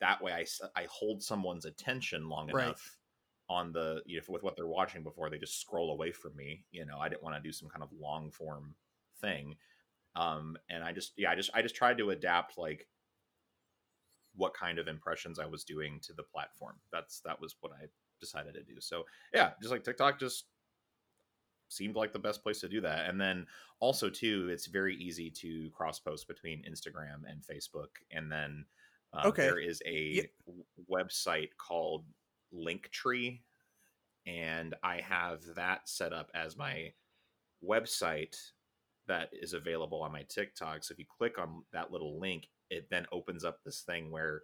that 0.00 0.22
way 0.22 0.32
I 0.32 0.46
I 0.76 0.86
hold 0.90 1.22
someone's 1.22 1.64
attention 1.64 2.28
long 2.28 2.50
Right. 2.50 2.76
enough 2.76 2.98
on 3.48 3.72
the, 3.72 4.02
you 4.06 4.18
know, 4.18 4.24
with 4.28 4.42
what 4.42 4.56
they're 4.56 4.66
watching 4.66 5.02
before 5.02 5.30
they 5.30 5.38
just 5.38 5.60
scroll 5.60 5.90
away 5.92 6.12
from 6.12 6.36
me. 6.36 6.66
You 6.70 6.84
know, 6.84 6.98
I 6.98 7.08
didn't 7.08 7.22
want 7.22 7.36
to 7.36 7.42
do 7.42 7.52
some 7.52 7.68
kind 7.68 7.82
of 7.82 7.92
long 7.92 8.30
form 8.30 8.76
thing. 9.20 9.56
Um, 10.16 10.58
and 10.70 10.84
I 10.84 10.92
just, 10.92 11.14
yeah, 11.18 11.30
I 11.30 11.36
just, 11.36 11.50
I 11.54 11.62
just 11.62 11.76
tried 11.76 11.98
to 11.98 12.10
adapt 12.10 12.58
like 12.58 12.88
what 14.34 14.54
kind 14.54 14.78
of 14.78 14.88
impressions 14.88 15.38
I 15.38 15.46
was 15.46 15.64
doing 15.64 16.00
to 16.00 16.12
the 16.12 16.22
platform. 16.22 16.80
That's, 16.92 17.20
that 17.20 17.40
was 17.40 17.56
what 17.60 17.72
I 17.72 17.86
decided 18.20 18.54
to 18.54 18.62
do. 18.62 18.80
So 18.80 19.04
yeah, 19.32 19.50
just 19.60 19.72
like 19.72 19.84
TikTok, 19.84 20.18
just 20.18 20.46
seemed 21.68 21.96
like 21.96 22.12
the 22.12 22.18
best 22.18 22.42
place 22.42 22.60
to 22.60 22.68
do 22.68 22.80
that. 22.80 23.08
And 23.08 23.20
then 23.20 23.46
also 23.80 24.08
too, 24.08 24.48
it's 24.50 24.66
very 24.66 24.96
easy 24.96 25.30
to 25.30 25.70
cross 25.70 25.98
post 25.98 26.26
between 26.26 26.64
Instagram 26.64 27.28
and 27.28 27.42
Facebook. 27.42 27.88
And 28.10 28.30
then 28.32 28.64
uh, 29.12 29.28
Okay. 29.28 29.42
there 29.42 29.58
is 29.58 29.82
a 29.86 30.28
website 30.90 31.50
called 31.58 32.04
Linktree, 32.54 33.40
and 34.26 34.74
I 34.82 35.00
have 35.00 35.42
that 35.56 35.88
set 35.88 36.12
up 36.12 36.30
as 36.34 36.56
my 36.56 36.92
website 37.66 38.36
that 39.06 39.30
is 39.32 39.54
available 39.54 40.02
on 40.02 40.12
my 40.12 40.22
TikTok. 40.28 40.84
So 40.84 40.92
if 40.92 40.98
you 40.98 41.06
click 41.06 41.38
on 41.38 41.62
that 41.72 41.90
little 41.90 42.20
link, 42.20 42.48
it 42.70 42.88
then 42.90 43.06
opens 43.12 43.44
up 43.44 43.60
this 43.64 43.80
thing 43.80 44.10
where 44.10 44.42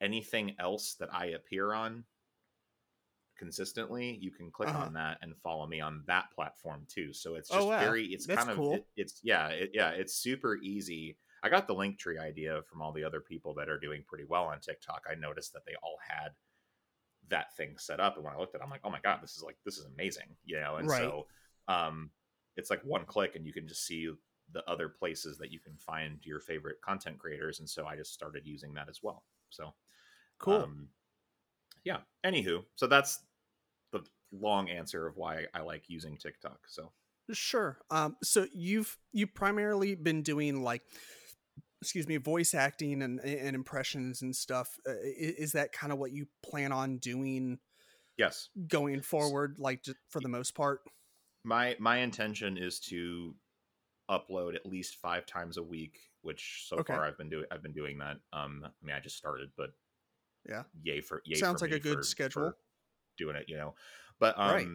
anything 0.00 0.56
else 0.58 0.94
that 0.94 1.14
I 1.14 1.26
appear 1.26 1.72
on 1.72 2.04
consistently, 3.36 4.18
you 4.20 4.30
can 4.30 4.50
click 4.50 4.68
Uh-huh. 4.68 4.86
on 4.86 4.92
that 4.94 5.18
and 5.22 5.36
follow 5.38 5.66
me 5.66 5.80
on 5.80 6.02
that 6.06 6.30
platform 6.34 6.86
too. 6.88 7.12
So 7.12 7.34
it's 7.34 7.50
Oh, 7.50 7.56
just 7.56 7.68
wow. 7.68 7.78
very, 7.78 8.06
it's 8.06 8.26
That's 8.26 8.44
kind 8.44 8.50
of, 8.50 8.56
cool. 8.58 8.74
it- 8.74 8.86
it's 8.96 9.20
yeah, 9.22 9.48
it, 9.48 9.70
yeah, 9.74 9.90
it's 9.90 10.14
super 10.14 10.56
easy. 10.58 11.18
I 11.42 11.48
got 11.48 11.66
the 11.66 11.74
link 11.74 11.98
tree 11.98 12.18
idea 12.18 12.62
from 12.68 12.82
all 12.82 12.92
the 12.92 13.04
other 13.04 13.20
people 13.20 13.54
that 13.54 13.68
are 13.68 13.78
doing 13.78 14.04
pretty 14.06 14.24
well 14.24 14.44
on 14.44 14.60
TikTok. 14.60 15.06
I 15.10 15.14
noticed 15.14 15.52
that 15.54 15.64
they 15.66 15.74
all 15.82 15.98
had 16.06 16.30
that 17.28 17.56
thing 17.56 17.76
set 17.78 18.00
up, 18.00 18.16
and 18.16 18.24
when 18.24 18.34
I 18.34 18.38
looked 18.38 18.54
at, 18.54 18.60
it, 18.60 18.64
I'm 18.64 18.70
like, 18.70 18.80
oh 18.84 18.90
my 18.90 19.00
god, 19.00 19.20
this 19.22 19.36
is 19.36 19.42
like 19.42 19.56
this 19.64 19.78
is 19.78 19.86
amazing, 19.86 20.36
you 20.44 20.60
know. 20.60 20.76
And 20.76 20.88
Right. 20.88 21.02
so, 21.02 21.26
um, 21.68 22.10
it's 22.56 22.70
like 22.70 22.82
one 22.84 23.04
click, 23.06 23.36
and 23.36 23.46
you 23.46 23.52
can 23.52 23.66
just 23.66 23.86
see 23.86 24.10
the 24.52 24.68
other 24.68 24.88
places 24.88 25.38
that 25.38 25.50
you 25.50 25.60
can 25.60 25.76
find 25.78 26.18
your 26.24 26.40
favorite 26.40 26.80
content 26.82 27.18
creators. 27.18 27.60
And 27.60 27.68
so 27.68 27.86
I 27.86 27.96
just 27.96 28.12
started 28.12 28.46
using 28.46 28.74
that 28.74 28.88
as 28.88 29.00
well. 29.02 29.24
So 29.50 29.72
Cool. 30.38 30.62
um, 30.62 30.88
yeah. 31.84 31.98
Anywho, 32.24 32.64
so 32.76 32.86
that's 32.86 33.20
the 33.92 34.00
long 34.32 34.68
answer 34.70 35.06
of 35.06 35.16
why 35.16 35.46
I 35.54 35.60
like 35.60 35.88
using 35.88 36.16
TikTok. 36.16 36.60
So 36.68 36.92
Sure. 37.32 37.78
Um, 37.90 38.16
so 38.22 38.46
you've 38.52 38.98
you 39.12 39.26
primarily 39.26 39.94
been 39.94 40.22
doing 40.22 40.62
like, 40.62 40.82
excuse 41.80 42.06
me, 42.06 42.16
voice 42.16 42.52
acting 42.54 43.02
and 43.02 43.20
and 43.20 43.54
impressions 43.54 44.22
and 44.22 44.34
stuff. 44.34 44.78
Uh, 44.86 44.92
is 45.02 45.52
that 45.52 45.72
kind 45.72 45.92
of 45.92 45.98
what 45.98 46.12
you 46.12 46.26
plan 46.42 46.72
on 46.72 46.98
doing 46.98 47.58
yes, 48.18 48.48
going 48.68 49.00
forward? 49.02 49.56
Like, 49.58 49.82
just 49.82 49.98
for 50.10 50.20
the 50.20 50.28
most 50.28 50.54
part. 50.54 50.80
my 51.44 51.76
my 51.78 51.98
intention 51.98 52.56
is 52.58 52.78
to 52.80 53.34
upload 54.10 54.54
at 54.54 54.66
least 54.66 54.96
five 54.96 55.26
times 55.26 55.56
a 55.56 55.62
week, 55.62 55.98
which 56.22 56.64
so 56.68 56.78
Okay. 56.78 56.92
far 56.92 57.04
I've 57.06 57.18
been 57.18 57.30
doing. 57.30 57.46
I've 57.50 57.62
been 57.62 57.72
doing 57.72 57.98
that. 57.98 58.18
Um, 58.32 58.64
I 58.64 58.70
mean, 58.84 58.94
I 58.96 59.00
just 59.00 59.16
started, 59.16 59.50
but 59.56 59.70
Yeah. 60.48 60.64
yay 60.82 61.00
for 61.00 61.22
yay. 61.24 61.36
Sounds 61.36 61.60
for 61.60 61.68
like 61.68 61.76
a 61.76 61.80
good 61.80 61.98
for- 61.98 62.02
schedule. 62.02 62.42
for 62.50 62.56
doing 63.18 63.36
it, 63.36 63.44
you 63.48 63.56
know. 63.56 63.74
But 64.18 64.38
um, 64.38 64.50
Right. 64.54 64.68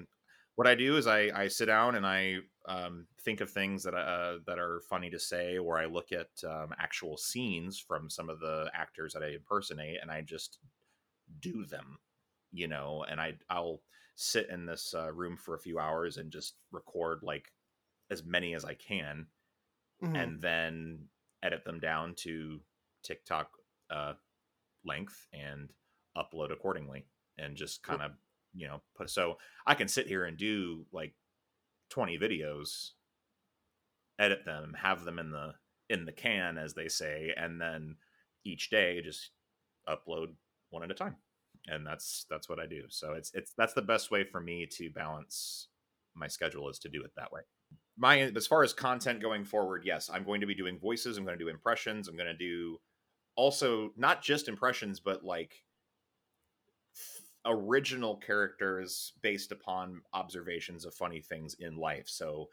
what 0.56 0.68
I 0.68 0.76
do 0.76 0.98
is 0.98 1.08
I 1.08 1.30
I 1.44 1.48
sit 1.48 1.66
down 1.68 1.96
and 1.96 2.06
I 2.06 2.38
um 2.68 3.08
think 3.22 3.42
of 3.42 3.50
things 3.50 3.84
that 3.84 3.94
uh 3.94 4.40
that 4.46 4.60
are 4.60 4.82
funny 4.90 5.10
to 5.10 5.20
say, 5.20 5.58
or 5.58 5.78
I 5.78 5.86
look 5.86 6.12
at 6.12 6.30
um, 6.44 6.74
actual 6.78 7.18
scenes 7.18 7.80
from 7.80 8.10
some 8.10 8.30
of 8.30 8.40
the 8.40 8.70
actors 8.74 9.14
that 9.14 9.24
I 9.24 9.30
impersonate, 9.36 10.00
and 10.02 10.12
I 10.12 10.22
just 10.22 10.60
do 11.40 11.66
them, 11.66 12.00
you 12.52 12.68
know. 12.68 13.04
And 13.10 13.20
I 13.20 13.38
I'll 13.50 13.82
sit 14.16 14.50
in 14.50 14.66
this 14.66 14.94
uh, 14.94 15.12
room 15.12 15.38
for 15.38 15.56
a 15.56 15.60
few 15.60 15.80
hours 15.80 16.18
and 16.18 16.32
just 16.32 16.56
record 16.72 17.20
like 17.24 17.52
as 18.10 18.24
many 18.24 18.54
as 18.56 18.66
I 18.66 18.74
can 18.74 19.28
Mhm. 20.02 20.16
and 20.24 20.42
then 20.42 21.10
edit 21.44 21.64
them 21.66 21.80
down 21.80 22.16
to 22.16 22.62
TikTok 23.04 23.52
uh, 23.90 24.14
length 24.86 25.28
and 25.34 25.70
upload 26.18 26.52
accordingly, 26.52 27.06
and 27.38 27.56
just 27.56 27.84
kind 27.84 28.02
of 28.02 28.12
you 28.54 28.68
know 28.68 28.82
put. 28.96 29.10
So 29.10 29.36
I 29.66 29.76
can 29.76 29.88
sit 29.88 30.08
here 30.08 30.26
and 30.26 30.38
do 30.38 30.86
like 30.92 31.14
twenty 31.90 32.18
videos, 32.18 32.92
edit 34.20 34.46
them, 34.46 34.76
have 34.82 35.04
them 35.04 35.20
in 35.20 35.32
the 35.32 35.54
in 35.90 36.06
the 36.06 36.12
can, 36.12 36.58
as 36.58 36.74
they 36.74 36.88
say, 36.88 37.34
and 37.36 37.62
then 37.62 37.96
each 38.46 38.70
day 38.70 39.02
just 39.02 39.32
upload 39.88 40.28
one 40.70 40.84
at 40.84 40.92
a 40.92 40.96
time, 40.96 41.16
and 41.68 41.86
that's 41.86 42.26
that's 42.30 42.50
what 42.50 42.60
I 42.60 42.66
do. 42.66 42.84
So 42.90 43.14
it's 43.14 43.32
it's 43.34 43.54
that's 43.58 43.74
the 43.74 43.82
best 43.82 44.12
way 44.12 44.24
for 44.24 44.40
me 44.40 44.68
to 44.74 44.90
balance 44.90 45.70
my 46.16 46.28
schedule 46.28 46.70
is 46.70 46.80
to 46.80 46.90
do 46.90 47.04
it 47.04 47.12
that 47.16 47.32
way 47.32 47.42
my 47.98 48.20
as 48.36 48.48
far 48.48 48.64
as 48.64 48.74
content 48.74 49.22
going 49.22 49.44
forward 49.44 49.84
yes 49.86 50.10
i'm 50.12 50.24
going 50.24 50.42
to 50.42 50.48
be 50.48 50.56
doing 50.56 50.80
voices 50.80 51.18
i'm 51.18 51.26
going 51.26 51.38
to 51.38 51.44
do 51.44 51.50
impressions 51.50 52.08
i'm 52.08 52.16
going 52.16 52.28
to 52.28 52.38
do 52.38 52.78
also 53.38 53.94
not 53.96 54.22
just 54.22 54.50
impressions 54.50 55.00
but 55.00 55.24
like 55.24 55.64
original 57.46 58.18
characters 58.18 59.14
based 59.22 59.54
upon 59.54 60.02
observations 60.14 60.84
of 60.84 60.94
funny 60.94 61.22
things 61.22 61.56
in 61.60 61.78
life. 61.78 62.10
So 62.10 62.50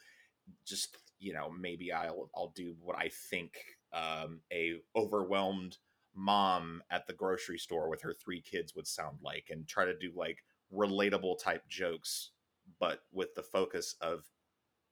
just 0.65 0.97
you 1.19 1.33
know 1.33 1.51
maybe 1.51 1.93
i'll 1.93 2.29
i'll 2.37 2.53
do 2.55 2.75
what 2.81 2.97
i 2.99 3.09
think 3.31 3.53
um, 3.93 4.41
a 4.53 4.75
overwhelmed 4.97 5.79
mom 6.15 6.83
at 6.91 7.07
the 7.07 7.13
grocery 7.13 7.59
store 7.59 7.89
with 7.89 8.03
her 8.03 8.13
three 8.13 8.41
kids 8.41 8.75
would 8.75 8.87
sound 8.87 9.19
like 9.23 9.47
and 9.51 9.67
try 9.67 9.85
to 9.85 9.97
do 9.97 10.13
like 10.15 10.45
relatable 10.73 11.39
type 11.43 11.63
jokes 11.69 12.33
but 12.79 13.01
with 13.13 13.35
the 13.35 13.43
focus 13.43 13.95
of 14.01 14.25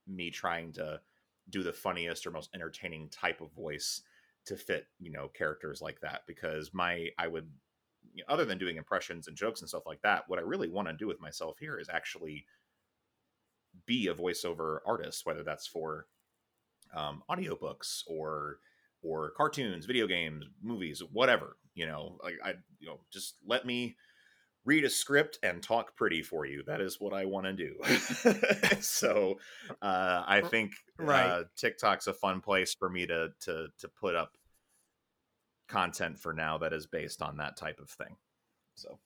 me 0.06 0.30
trying 0.30 0.72
to 0.72 1.00
do 1.50 1.62
the 1.62 1.72
funniest 1.72 2.26
or 2.26 2.30
most 2.30 2.50
entertaining 2.54 3.08
type 3.08 3.40
of 3.40 3.52
voice 3.52 4.02
to 4.44 4.56
fit 4.56 4.86
you 4.98 5.10
know 5.10 5.28
characters 5.28 5.80
like 5.80 6.00
that 6.00 6.22
because 6.26 6.70
my 6.72 7.08
i 7.18 7.26
would 7.26 7.48
you 8.14 8.24
know, 8.26 8.34
other 8.34 8.44
than 8.44 8.58
doing 8.58 8.76
impressions 8.76 9.28
and 9.28 9.36
jokes 9.36 9.60
and 9.60 9.68
stuff 9.68 9.86
like 9.86 10.02
that 10.02 10.24
what 10.28 10.38
i 10.38 10.42
really 10.42 10.68
want 10.68 10.88
to 10.88 10.94
do 10.94 11.06
with 11.06 11.20
myself 11.20 11.56
here 11.58 11.78
is 11.78 11.88
actually 11.88 12.44
be 13.86 14.08
a 14.08 14.14
voiceover 14.14 14.78
artist 14.86 15.24
whether 15.24 15.42
that's 15.42 15.66
for 15.66 16.06
um, 16.94 17.22
audiobooks 17.30 18.02
or 18.06 18.58
or 19.02 19.30
cartoons 19.36 19.86
video 19.86 20.06
games 20.06 20.44
movies 20.62 21.02
whatever 21.12 21.56
you 21.74 21.86
know 21.86 22.18
like 22.22 22.34
i 22.44 22.50
you 22.80 22.86
know 22.86 23.00
just 23.12 23.36
let 23.46 23.64
me 23.64 23.96
read 24.64 24.84
a 24.84 24.90
script 24.90 25.38
and 25.42 25.62
talk 25.62 25.96
pretty 25.96 26.22
for 26.22 26.46
you. 26.46 26.62
That 26.64 26.80
is 26.80 27.00
what 27.00 27.12
i 27.12 27.24
want 27.24 27.46
to 27.46 27.52
do. 27.52 27.74
So 28.80 29.38
uh, 29.80 30.22
i 30.26 30.40
think 30.40 30.72
Right. 30.98 31.26
uh, 31.26 31.44
tiktok's 31.56 32.06
a 32.06 32.12
fun 32.12 32.40
place 32.40 32.74
for 32.74 32.88
me 32.88 33.06
to 33.06 33.30
to 33.40 33.68
to 33.78 33.88
put 33.88 34.14
up 34.14 34.36
content 35.68 36.18
for 36.18 36.32
now 36.32 36.58
that 36.58 36.72
is 36.72 36.86
based 36.86 37.22
on 37.22 37.36
that 37.38 37.56
type 37.56 37.80
of 37.80 37.88
thing. 37.90 38.16
So 38.76 38.98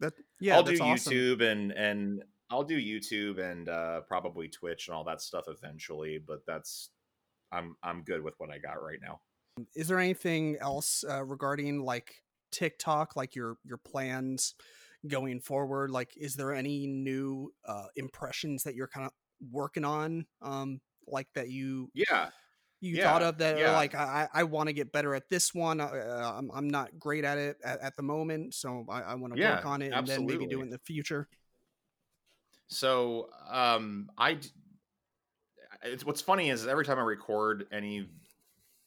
That 0.00 0.14
yeah, 0.40 0.56
i'll 0.56 0.62
do 0.62 0.78
awesome. 0.82 1.12
youtube 1.12 1.42
and 1.42 1.72
and 1.72 2.22
i'll 2.50 2.62
do 2.64 2.78
youtube 2.80 3.38
and 3.38 3.68
uh, 3.68 4.00
probably 4.02 4.48
twitch 4.48 4.88
and 4.88 4.94
all 4.94 5.04
that 5.04 5.20
stuff 5.20 5.44
eventually 5.48 6.18
but 6.18 6.44
that's 6.46 6.90
i'm 7.52 7.76
i'm 7.82 8.02
good 8.02 8.22
with 8.22 8.34
what 8.38 8.50
i 8.50 8.58
got 8.58 8.82
right 8.82 9.00
now. 9.02 9.20
Is 9.74 9.88
there 9.88 9.98
anything 9.98 10.56
else 10.60 11.02
uh, 11.08 11.24
regarding 11.24 11.80
like 11.80 12.22
TikTok, 12.52 13.16
like 13.16 13.34
your 13.34 13.56
your 13.64 13.78
plans 13.78 14.54
going 15.06 15.40
forward? 15.40 15.90
Like, 15.90 16.12
is 16.16 16.34
there 16.34 16.52
any 16.54 16.86
new 16.86 17.52
uh, 17.66 17.86
impressions 17.96 18.62
that 18.64 18.74
you're 18.74 18.88
kind 18.88 19.06
of 19.06 19.12
working 19.50 19.84
on? 19.84 20.26
Um, 20.42 20.80
like 21.08 21.28
that 21.34 21.48
you 21.50 21.90
yeah 21.94 22.30
you 22.80 22.96
Yeah, 22.96 23.08
thought 23.08 23.22
of 23.22 23.38
that 23.38 23.56
yeah. 23.58 23.72
like 23.72 23.94
I 23.94 24.28
I 24.32 24.44
want 24.44 24.68
to 24.68 24.72
get 24.72 24.92
better 24.92 25.14
at 25.14 25.28
this 25.30 25.54
one. 25.54 25.80
Uh, 25.80 26.32
I'm 26.36 26.50
I'm 26.52 26.68
not 26.68 26.98
great 26.98 27.24
at 27.24 27.38
it 27.38 27.56
at, 27.64 27.80
at 27.80 27.96
the 27.96 28.02
moment, 28.02 28.54
so 28.54 28.84
I, 28.90 29.02
I 29.02 29.14
want 29.14 29.32
to 29.32 29.38
Yeah, 29.38 29.48
work 29.48 29.64
on 29.66 29.82
it 29.82 29.94
and 29.94 30.06
then 30.08 30.26
maybe 30.26 30.46
do 30.46 30.60
it 30.60 30.64
in 30.64 30.70
the 30.70 30.78
future. 30.78 31.28
So, 32.68 33.28
um, 33.48 34.10
I, 34.18 34.38
it's 35.82 36.04
what's 36.04 36.20
funny 36.20 36.50
is 36.50 36.66
every 36.66 36.84
time 36.84 36.98
I 36.98 37.02
record 37.02 37.66
any 37.72 38.08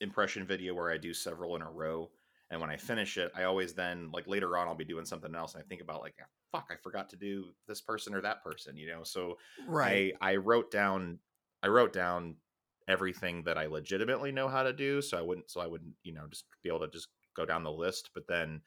impression 0.02 0.46
video 0.46 0.74
where 0.74 0.92
I 0.92 0.98
do 0.98 1.14
several 1.14 1.56
in 1.56 1.62
a 1.62 1.70
row, 1.70 2.10
and 2.52 2.60
when 2.62 2.70
I 2.70 2.78
finish 2.78 3.18
it, 3.18 3.32
I 3.36 3.44
always 3.44 3.74
then 3.74 4.12
like 4.12 4.28
later 4.28 4.58
on 4.58 4.68
I'll 4.68 4.76
be 4.76 4.86
doing 4.86 5.06
something 5.06 5.36
else, 5.36 5.54
and 5.56 5.64
I 5.64 5.68
think 5.68 5.82
about 5.82 6.02
like, 6.02 6.16
"Ah, 6.22 6.26
fuck, 6.52 6.68
I 6.72 6.78
forgot 6.78 7.10
to 7.10 7.18
do 7.18 7.54
this 7.68 7.82
person 7.82 8.14
or 8.16 8.22
that 8.22 8.44
person, 8.44 8.78
you 8.78 8.88
know. 8.88 9.04
So 9.04 9.38
Right. 9.58 10.02
I 10.02 10.14
I 10.22 10.36
wrote 10.38 10.72
down 10.72 11.20
I 11.64 11.68
wrote 11.68 11.94
down 11.94 12.38
everything 12.88 13.44
that 13.44 13.58
I 13.58 13.68
legitimately 13.68 14.32
know 14.32 14.48
how 14.48 14.64
to 14.64 14.74
do, 14.74 15.02
so 15.02 15.18
I 15.18 15.22
wouldn't 15.22 15.50
so 15.52 15.62
I 15.62 15.68
wouldn't 15.68 15.96
you 16.04 16.14
know 16.14 16.28
just 16.28 16.46
be 16.64 16.70
able 16.70 16.82
to 16.82 16.90
just 16.90 17.10
go 17.36 17.46
down 17.46 17.64
the 17.64 17.72
list. 17.72 18.12
But 18.14 18.28
then 18.28 18.62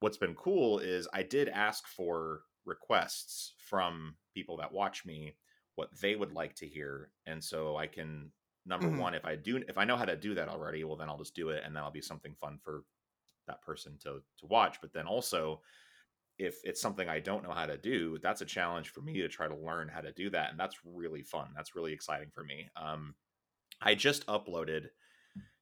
what's 0.00 0.16
been 0.16 0.34
cool 0.34 0.78
is 0.78 1.08
I 1.12 1.22
did 1.22 1.48
ask 1.48 1.86
for 1.86 2.42
requests 2.64 3.54
from 3.58 4.16
people 4.34 4.56
that 4.58 4.72
watch 4.72 5.04
me 5.04 5.36
what 5.76 5.90
they 6.00 6.16
would 6.16 6.32
like 6.32 6.54
to 6.56 6.66
hear, 6.68 7.12
and 7.26 7.42
so 7.42 7.76
I 7.76 7.86
can 7.86 8.32
number 8.66 8.90
Mhm. 8.90 8.90
one 8.90 9.14
if 9.14 9.24
I 9.24 9.36
do 9.36 9.58
if 9.68 9.78
I 9.78 9.84
know 9.84 9.96
how 9.96 10.04
to 10.04 10.16
do 10.16 10.34
that 10.34 10.48
already, 10.48 10.84
well 10.84 10.96
then 10.96 11.08
I'll 11.08 11.18
just 11.18 11.34
do 11.34 11.50
it, 11.50 11.64
and 11.64 11.74
that'll 11.76 11.90
be 11.90 12.02
something 12.02 12.34
fun 12.34 12.58
for 12.58 12.84
that 13.50 13.62
person 13.62 13.98
to 14.04 14.22
to 14.38 14.46
watch. 14.46 14.80
But 14.80 14.92
then 14.92 15.06
also 15.06 15.62
if 16.38 16.58
it's 16.64 16.80
something 16.80 17.08
I 17.08 17.20
don't 17.20 17.44
know 17.44 17.52
how 17.52 17.66
to 17.66 17.76
do, 17.78 18.18
that's 18.18 18.40
a 18.40 18.46
challenge 18.46 18.90
for 18.90 19.02
me 19.02 19.14
to 19.20 19.28
try 19.28 19.46
to 19.48 19.56
learn 19.56 19.88
how 19.88 20.00
to 20.00 20.12
do 20.12 20.30
that, 20.30 20.50
and 20.50 20.58
that's 20.58 20.84
really 20.84 21.22
fun. 21.22 21.52
That's 21.54 21.76
really 21.76 21.92
exciting 21.92 22.30
for 22.30 22.44
me. 22.44 22.68
Um, 22.76 23.14
I 23.82 23.94
just 23.94 24.26
uploaded 24.26 24.88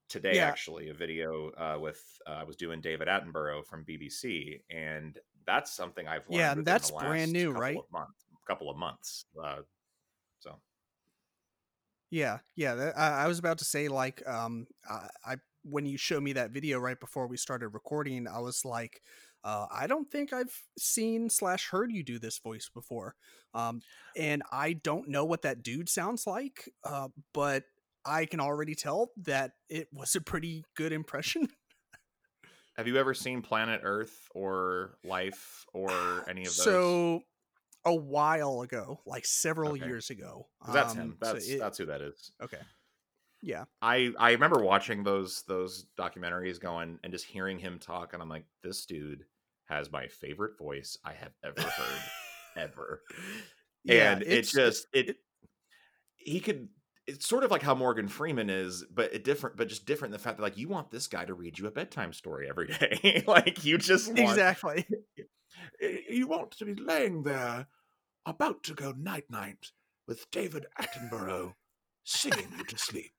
today 0.09 0.39
Yeah. 0.39 0.41
actually 0.41 0.89
a 0.91 0.95
video 0.95 1.51
uh, 1.53 1.79
with 1.81 2.03
uh, 2.27 2.31
I 2.33 2.45
was 2.45 2.57
doing 2.57 2.81
David 2.81 3.09
Attenborough 3.09 3.67
from 3.67 3.85
BBC, 3.85 4.63
and 4.71 5.19
that's 5.47 5.73
something 5.73 6.07
I've 6.09 6.29
learned. 6.29 6.39
Yeah, 6.39 6.53
and 6.53 6.67
that's 6.67 6.91
brand 6.91 7.33
new, 7.33 7.53
couple 7.55 7.63
right? 7.63 7.79
Of 7.81 7.91
month, 7.93 8.15
couple 8.47 8.71
of 8.71 8.77
months. 8.77 9.27
Uh, 9.43 9.63
so 10.41 10.61
Yeah, 12.11 12.39
yeah. 12.57 12.93
I, 12.97 13.25
I 13.25 13.27
was 13.27 13.39
about 13.39 13.59
to 13.59 13.65
say 13.65 13.89
like 13.89 14.27
um 14.27 14.67
I, 14.89 15.09
I 15.25 15.37
when 15.71 15.87
you 15.87 15.97
showed 15.99 16.23
me 16.23 16.33
that 16.35 16.51
video 16.51 16.79
right 16.79 16.99
before 16.99 17.27
we 17.27 17.37
started 17.37 17.69
recording, 17.69 18.27
I 18.29 18.41
was 18.41 18.65
like, 18.65 19.03
uh, 19.45 19.67
I 19.71 19.87
don't 19.87 20.11
think 20.11 20.33
I've 20.33 20.55
seen 20.79 21.31
slash 21.31 21.69
heard 21.69 21.93
you 21.93 22.03
do 22.03 22.19
this 22.19 22.39
voice 22.39 22.69
before, 22.73 23.15
um, 23.55 23.81
and 24.17 24.43
I 24.53 24.73
don't 24.75 25.09
know 25.09 25.25
what 25.25 25.43
that 25.43 25.63
dude 25.63 25.89
sounds 25.89 26.27
like, 26.27 26.69
uh, 26.85 27.09
but 27.33 27.65
I 28.05 28.27
can 28.27 28.41
already 28.41 28.75
tell 28.75 29.13
that 29.19 29.53
it 29.69 29.89
was 29.93 30.15
a 30.17 30.21
pretty 30.21 30.65
good 30.75 30.93
impression. 30.93 31.49
have 32.77 32.87
you 32.87 32.97
ever 32.97 33.15
seen 33.15 33.43
Planet 33.43 33.81
Earth 33.85 34.29
or 34.35 34.99
Life 35.05 35.65
or 35.73 36.25
any 36.29 36.47
of 36.47 36.57
those? 36.57 36.65
So 36.65 37.23
a 37.85 37.95
while 37.95 38.63
ago, 38.63 39.01
like 39.07 39.27
several 39.27 39.73
Okay. 39.73 39.87
years 39.87 40.11
ago, 40.11 40.49
'Cause 40.65 40.73
that's 40.75 40.93
um, 40.93 40.99
him. 40.99 41.19
so 41.23 41.37
it- 41.37 41.59
that's 41.61 41.79
who 41.79 41.87
that 41.87 42.01
is. 42.03 42.33
okay. 42.41 42.63
Yeah. 43.43 43.65
I 43.81 44.13
I 44.19 44.33
remember 44.33 44.63
watching 44.63 45.05
those 45.05 45.43
those 45.43 45.87
documentaries 45.99 46.61
going 46.61 46.99
and 47.03 47.13
just 47.13 47.25
hearing 47.27 47.59
him 47.59 47.79
talk, 47.79 48.13
and 48.13 48.23
I'm 48.23 48.29
like, 48.29 48.45
this 48.63 48.85
dude 48.87 49.25
has 49.67 49.93
my 49.93 50.09
favorite 50.09 50.59
voice 50.59 50.99
I 51.05 51.13
have 51.13 51.33
ever 51.45 51.61
heard, 51.63 52.01
ever. 52.57 53.03
Yeah, 53.85 54.13
and 54.13 54.23
it 54.23 54.29
it's 54.29 54.53
just 54.53 54.87
it, 54.93 55.17
he 56.17 56.41
could 56.41 56.69
it's 57.07 57.27
sort 57.27 57.43
of 57.43 57.51
like 57.51 57.63
how 57.63 57.75
Morgan 57.75 58.07
Freeman 58.07 58.51
is, 58.51 58.85
but 58.93 59.15
it 59.15 59.25
different, 59.25 59.57
but 59.57 59.69
just 59.69 59.87
different. 59.87 60.13
The 60.13 60.19
fact 60.19 60.37
that 60.37 60.43
like 60.43 60.59
you 60.59 60.69
want 60.69 60.91
this 60.91 61.07
guy 61.07 61.25
to 61.25 61.33
read 61.33 61.59
you 61.59 61.67
a 61.67 61.71
bedtime 61.71 62.13
story 62.13 62.49
every 62.51 62.67
day, 62.67 63.25
like 63.27 63.65
you 63.65 63.79
just 63.79 64.09
want, 64.09 64.19
exactly. 64.19 64.87
You 65.81 66.29
want 66.29 66.53
to 66.53 66.65
be 66.67 66.75
laying 66.75 67.23
there, 67.23 67.67
about 68.27 68.63
to 68.65 68.75
go 68.75 68.93
night 68.93 69.25
night, 69.31 69.71
with 70.07 70.31
David 70.31 70.67
Attenborough 70.81 71.55
singing 72.09 72.49
you 72.57 72.65
to 72.65 72.79
sleep. 72.79 73.13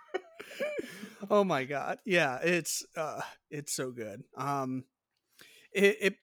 oh 1.30 1.44
my 1.44 1.64
god. 1.64 1.98
Yeah 2.04 2.38
it's 2.42 2.84
uh 2.96 3.20
it's 3.50 3.72
so 3.74 3.90
good. 3.90 4.22
Um 4.36 4.84
it, 5.72 5.96
it 6.00 6.14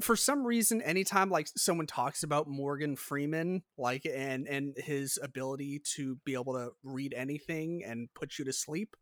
for 0.00 0.16
some 0.16 0.46
reason 0.46 0.80
anytime 0.80 1.28
like 1.28 1.46
someone 1.56 1.86
talks 1.86 2.22
about 2.22 2.48
morgan 2.48 2.96
freeman 2.96 3.62
like 3.76 4.06
and 4.06 4.48
and 4.48 4.74
his 4.78 5.18
ability 5.22 5.82
to 5.96 6.16
be 6.24 6.32
able 6.32 6.54
to 6.54 6.70
read 6.82 7.12
anything 7.14 7.82
and 7.84 8.08
put 8.14 8.38
you 8.38 8.46
to 8.46 8.52
sleep 8.52 8.96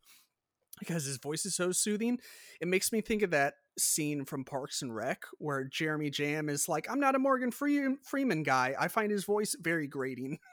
because 0.80 1.04
his 1.04 1.18
voice 1.18 1.46
is 1.46 1.54
so 1.54 1.70
soothing 1.70 2.18
it 2.60 2.66
makes 2.66 2.90
me 2.90 3.00
think 3.00 3.22
of 3.22 3.30
that 3.30 3.54
scene 3.78 4.24
from 4.24 4.44
parks 4.44 4.82
and 4.82 4.92
rec 4.94 5.22
where 5.38 5.64
Jeremy 5.64 6.10
Jamm 6.10 6.48
is 6.48 6.68
like 6.68 6.90
i'm 6.90 6.98
not 7.00 7.14
a 7.14 7.20
morgan 7.20 7.52
Free- 7.52 7.96
freeman 8.02 8.42
guy. 8.42 8.74
I 8.78 8.88
find 8.88 9.10
his 9.12 9.24
voice 9.24 9.54
very 9.60 9.86
grating 9.86 10.38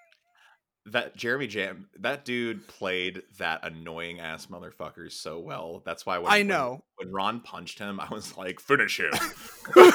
that 0.85 1.15
Jeremy 1.15 1.47
Jamm, 1.47 1.87
that 1.99 2.25
dude 2.25 2.67
played 2.67 3.21
that 3.37 3.65
annoying 3.65 4.19
ass 4.19 4.47
motherfucker 4.47 5.11
so 5.11 5.39
well. 5.39 5.81
That's 5.85 6.05
why 6.05 6.17
when 6.19 6.31
I 6.31 6.43
know. 6.43 6.83
when, 6.95 7.11
Ron 7.11 7.41
punched 7.41 7.79
him, 7.79 7.99
I 7.99 8.07
was 8.09 8.37
like, 8.37 8.59
finish 8.59 8.99
him, 8.99 9.11
You 9.75 9.91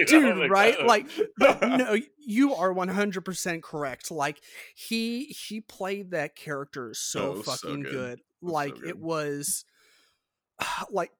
know, 0.00 0.04
dude 0.06 0.50
right 0.50 0.76
uh, 0.78 0.86
like 0.86 1.06
but 1.38 1.60
no 1.62 1.96
you 2.18 2.54
are 2.54 2.72
100% 2.72 3.62
correct 3.62 4.10
like 4.10 4.40
he 4.76 5.24
he 5.24 5.60
played 5.60 6.12
that 6.12 6.36
character 6.36 6.92
so, 6.94 7.34
Oh, 7.38 7.42
so 7.42 7.52
fucking 7.52 7.82
good. 7.82 7.92
good 7.92 8.20
so 8.44 8.50
like 8.52 8.74
good. 8.76 8.88
it 8.90 8.98
was 8.98 9.64
like 10.90 11.10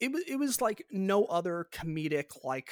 it 0.00 0.12
was 0.12 0.22
it 0.28 0.36
was 0.36 0.60
like 0.60 0.84
no 0.90 1.24
other 1.24 1.66
comedic 1.72 2.36
like 2.44 2.70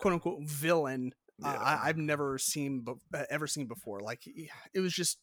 quote 0.00 0.14
unquote 0.14 0.42
villain 0.44 1.12
uh, 1.44 1.50
Yeah. 1.52 1.58
I, 1.60 1.88
I've 1.88 1.96
never 1.98 2.38
seen 2.38 2.80
be- 2.80 2.92
uh, 3.14 3.24
ever 3.30 3.46
seen 3.46 3.66
before 3.66 4.00
like 4.00 4.26
it 4.74 4.80
was 4.80 4.92
just 4.92 5.18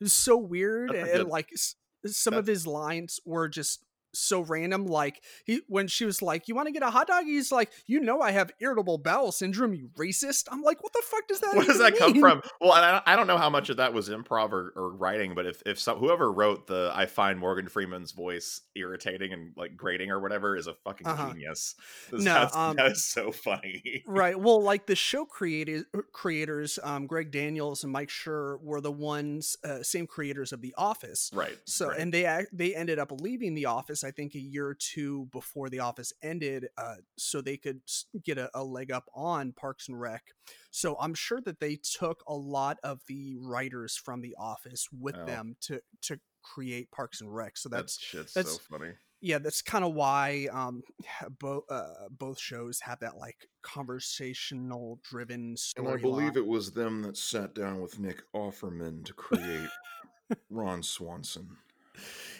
it 0.00 0.04
was 0.04 0.12
so 0.14 0.36
weird 0.36 0.90
That's 0.92 1.10
a 1.10 1.20
and, 1.20 1.28
like 1.28 1.50
s- 1.52 1.76
some 2.06 2.34
of 2.34 2.46
his 2.46 2.66
lines 2.66 3.20
were 3.24 3.48
just 3.48 3.83
so 4.14 4.40
random 4.40 4.86
like 4.86 5.22
he 5.44 5.60
when 5.68 5.86
she 5.88 6.04
was 6.04 6.22
like 6.22 6.48
you 6.48 6.54
want 6.54 6.66
to 6.66 6.72
get 6.72 6.82
a 6.82 6.90
hot 6.90 7.06
dog 7.06 7.24
he's 7.24 7.50
like 7.52 7.70
you 7.86 8.00
know 8.00 8.20
i 8.20 8.30
have 8.30 8.50
irritable 8.60 8.98
bowel 8.98 9.32
syndrome 9.32 9.74
you 9.74 9.90
racist 9.98 10.44
i'm 10.50 10.62
like 10.62 10.82
what 10.82 10.92
the 10.92 11.02
fuck 11.04 11.26
does 11.28 11.40
that 11.40 11.54
Where 11.54 11.64
does 11.64 11.78
that 11.78 11.96
come 11.96 12.18
from? 12.20 12.42
Well, 12.60 12.74
and 12.74 12.84
I, 12.84 13.02
I 13.06 13.16
don't 13.16 13.26
know 13.26 13.38
how 13.38 13.50
much 13.50 13.68
of 13.70 13.76
that 13.78 13.92
was 13.92 14.08
improv 14.08 14.52
or, 14.52 14.72
or 14.76 14.90
writing, 14.94 15.34
but 15.34 15.46
if 15.46 15.62
if 15.66 15.78
some, 15.78 15.98
whoever 15.98 16.30
wrote 16.30 16.66
the 16.66 16.90
"I 16.94 17.06
find 17.06 17.38
Morgan 17.38 17.68
Freeman's 17.68 18.12
voice 18.12 18.60
irritating 18.74 19.32
and 19.32 19.52
like 19.56 19.76
grating" 19.76 20.10
or 20.10 20.20
whatever 20.20 20.56
is 20.56 20.66
a 20.66 20.74
fucking 20.84 21.06
Uh-huh. 21.06 21.30
genius. 21.30 21.74
No, 22.12 22.18
That's- 22.18 22.54
um, 22.56 22.76
that 22.76 22.92
is 22.92 23.04
so 23.04 23.32
funny. 23.32 24.02
right 24.06 24.38
well 24.38 24.62
like 24.62 24.86
the 24.86 24.96
show 24.96 25.24
creators 25.24 25.84
creators 26.12 26.78
um 26.82 27.06
greg 27.06 27.30
daniels 27.30 27.82
and 27.84 27.92
mike 27.92 28.08
Schur 28.08 28.60
were 28.62 28.80
the 28.80 28.92
ones 28.92 29.56
uh, 29.64 29.82
same 29.82 30.06
creators 30.06 30.52
of 30.52 30.60
the 30.60 30.74
office 30.78 31.30
Right. 31.34 31.58
So 31.64 31.88
right. 31.88 31.98
and 31.98 32.12
they 32.14 32.44
they 32.52 32.74
ended 32.74 32.98
up 32.98 33.10
leaving 33.20 33.54
the 33.54 33.66
office, 33.66 34.03
I 34.04 34.10
think, 34.10 34.34
a 34.34 34.38
year 34.40 34.66
or 34.66 34.74
two 34.74 35.28
before 35.32 35.68
the 35.70 35.80
office 35.80 36.12
ended, 36.22 36.68
uh, 36.76 36.96
so 37.16 37.40
they 37.40 37.56
could 37.56 37.80
get 38.24 38.38
a, 38.38 38.50
a 38.54 38.62
leg 38.62 38.90
up 38.92 39.08
on 39.14 39.52
Parks 39.52 39.88
and 39.88 40.00
Rec. 40.00 40.22
So 40.70 40.96
I'm 41.00 41.14
sure 41.14 41.40
that 41.42 41.60
they 41.60 41.76
took 41.76 42.22
a 42.26 42.34
lot 42.34 42.78
of 42.82 43.00
the 43.08 43.36
writers 43.40 43.96
from 43.96 44.20
the 44.20 44.34
office 44.38 44.88
with 44.92 45.16
Oh. 45.16 45.24
them 45.26 45.56
to 45.62 45.80
to 46.02 46.20
create 46.42 46.90
Parks 46.90 47.20
and 47.20 47.34
Rec. 47.34 47.56
So 47.56 47.68
that 47.70 47.76
that's 47.76 47.98
shit's 47.98 48.34
that's- 48.34 48.54
so 48.54 48.60
funny. 48.70 48.92
yeah, 49.22 49.38
that's 49.38 49.62
kind 49.62 49.84
of 49.84 49.94
why 49.94 50.48
um 50.52 50.82
both 51.40 51.64
uh, 51.70 52.08
both 52.10 52.38
shows 52.38 52.80
have 52.80 53.00
that 53.00 53.16
like 53.16 53.48
conversational 53.62 55.00
driven 55.02 55.56
story. 55.56 55.88
And. 55.92 55.98
I 55.98 56.02
believe 56.02 56.36
it 56.36 56.46
was 56.46 56.72
them 56.72 57.02
that 57.02 57.16
sat 57.16 57.54
down 57.54 57.80
with 57.80 57.98
Nick 57.98 58.22
Offerman 58.34 59.04
to 59.06 59.12
create 59.14 59.68
Ron 60.50 60.82
Swanson. 60.82 61.56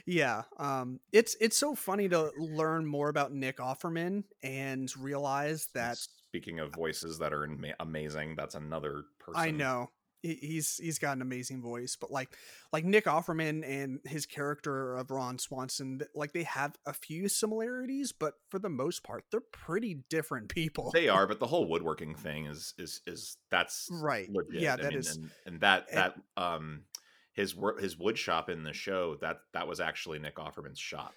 Yeah, 0.06 0.42
um, 0.58 1.00
it's 1.12 1.34
it's 1.40 1.56
so 1.56 1.74
funny 1.74 2.08
to 2.10 2.30
learn 2.36 2.84
more 2.86 3.08
about 3.08 3.32
Nick 3.32 3.56
Offerman 3.58 4.24
and 4.42 4.94
realize 4.98 5.68
that 5.74 5.96
Speaking 5.96 6.58
of 6.60 6.74
voices 6.74 7.18
that 7.20 7.32
are 7.32 7.44
ama- 7.44 7.74
amazing, 7.80 8.34
that's 8.36 8.54
another 8.54 9.04
person. 9.20 9.40
I 9.40 9.50
know 9.50 9.90
he- 10.20 10.34
he's 10.34 10.76
he's 10.78 10.98
got 10.98 11.16
an 11.16 11.22
amazing 11.22 11.62
voice, 11.62 11.96
but 11.98 12.10
like 12.10 12.36
like 12.72 12.84
Nick 12.84 13.04
Offerman 13.06 13.62
and 13.66 14.00
his 14.04 14.26
character 14.26 14.96
of 14.96 15.10
Ron 15.10 15.38
Swanson, 15.38 16.00
like 16.14 16.32
they 16.32 16.42
have 16.42 16.74
a 16.84 16.92
few 16.92 17.28
similarities, 17.28 18.12
but 18.12 18.34
for 18.50 18.58
the 18.58 18.68
most 18.68 19.04
part, 19.04 19.24
they're 19.30 19.40
pretty 19.52 20.00
different 20.10 20.48
people. 20.50 20.90
They 20.92 21.08
are, 21.08 21.26
but 21.26 21.38
the 21.40 21.46
whole 21.46 21.66
woodworking 21.70 22.14
thing 22.14 22.44
is 22.46 22.74
is 22.76 23.00
is 23.06 23.38
that's 23.50 23.88
Right. 23.90 24.28
Legit. 24.30 24.60
Yeah, 24.60 24.74
I 24.74 24.76
that 24.82 24.88
mean, 24.90 24.98
is- 24.98 25.16
and, 25.16 25.30
and 25.46 25.60
that 25.60 25.86
and- 25.88 25.96
that 25.98 26.14
um 26.36 26.82
his 27.34 27.54
work 27.54 27.80
his 27.80 27.98
wood 27.98 28.16
shop 28.18 28.48
in 28.48 28.62
the 28.64 28.72
show 28.72 29.16
that 29.16 29.40
that 29.52 29.68
was 29.68 29.78
actually 29.80 30.18
Nick 30.18 30.36
Offerman's 30.36 30.78
shop. 30.78 31.14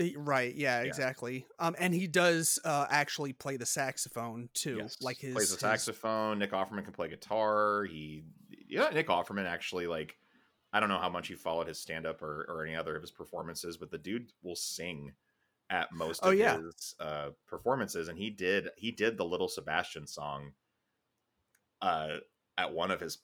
Eh, 0.00 0.10
right? 0.16 0.54
Yeah, 0.54 0.80
exactly. 0.80 1.44
Um, 1.58 1.74
and 1.78 1.94
he 1.94 2.06
does 2.06 2.58
uh 2.64 2.86
actually 2.90 3.32
play 3.32 3.56
the 3.56 3.66
saxophone 3.66 4.48
too, 4.54 4.78
Yes. 4.80 4.96
like 5.00 5.18
his 5.18 5.34
plays 5.34 5.48
the 5.50 5.54
his- 5.54 5.60
saxophone. 5.60 6.38
Nick 6.40 6.52
Offerman 6.52 6.84
can 6.84 6.92
play 6.92 7.08
guitar. 7.08 7.84
He 7.84 8.24
yeah, 8.68 8.88
Nick 8.90 9.06
Offerman 9.08 9.46
actually 9.46 9.86
like 9.86 10.16
I 10.72 10.80
don't 10.80 10.88
know 10.90 10.98
how 10.98 11.08
much 11.08 11.30
you 11.30 11.36
followed 11.36 11.66
his 11.68 11.78
stand 11.80 12.06
up 12.06 12.20
or, 12.22 12.44
or 12.48 12.64
any 12.66 12.76
other 12.76 12.94
of 12.94 13.00
his 13.02 13.10
performances, 13.10 13.76
but 13.78 13.90
the 13.90 13.96
dude 13.98 14.32
will 14.42 14.56
sing 14.56 15.12
at 15.70 15.92
most 15.92 16.20
Oh, 16.22 16.30
of 16.30 16.38
yeah. 16.38 16.58
his 16.58 16.94
uh 17.00 17.30
performances 17.46 18.08
and 18.08 18.18
he 18.18 18.30
did 18.30 18.68
he 18.76 18.90
did 18.90 19.16
the 19.18 19.24
little 19.24 19.48
Sebastian 19.48 20.06
song 20.06 20.52
uh 21.82 22.16
at 22.56 22.72
one 22.72 22.90
of 22.90 23.00
his 23.00 23.18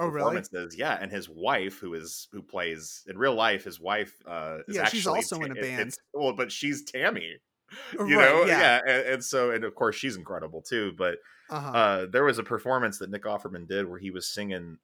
Oh, 0.00 0.06
really? 0.08 0.12
performances. 0.24 0.76
Yeah, 0.76 0.98
and 1.00 1.10
his 1.12 1.28
wife, 1.28 1.78
who 1.78 1.94
is 1.94 2.28
who 2.32 2.42
plays 2.42 3.02
in 3.06 3.16
real 3.18 3.34
life, 3.34 3.64
his 3.64 3.78
wife 3.80 4.14
uh, 4.26 4.58
is 4.68 4.76
Yeah, 4.76 4.84
she's 4.86 5.06
also 5.06 5.40
in 5.42 5.52
a 5.52 5.54
band. 5.54 5.94
well, 6.14 6.32
but 6.32 6.50
she's 6.50 6.82
Tammy. 6.84 7.36
Uh, 7.98 8.04
You 8.06 8.18
right, 8.18 8.28
know, 8.32 8.44
yeah. 8.46 8.80
and, 8.86 9.06
and 9.14 9.24
so 9.24 9.50
and 9.52 9.62
of 9.64 9.74
course 9.74 9.94
she's 9.96 10.16
incredible 10.16 10.62
too. 10.62 10.92
But 10.98 11.18
Uh-huh. 11.50 11.70
uh, 11.70 12.06
there 12.06 12.24
was 12.24 12.38
a 12.38 12.42
performance 12.42 12.98
that 12.98 13.10
Nick 13.10 13.22
Offerman 13.24 13.66
did 13.68 13.88
where 13.88 13.98
he 14.00 14.10
was 14.10 14.26
singing 14.32 14.78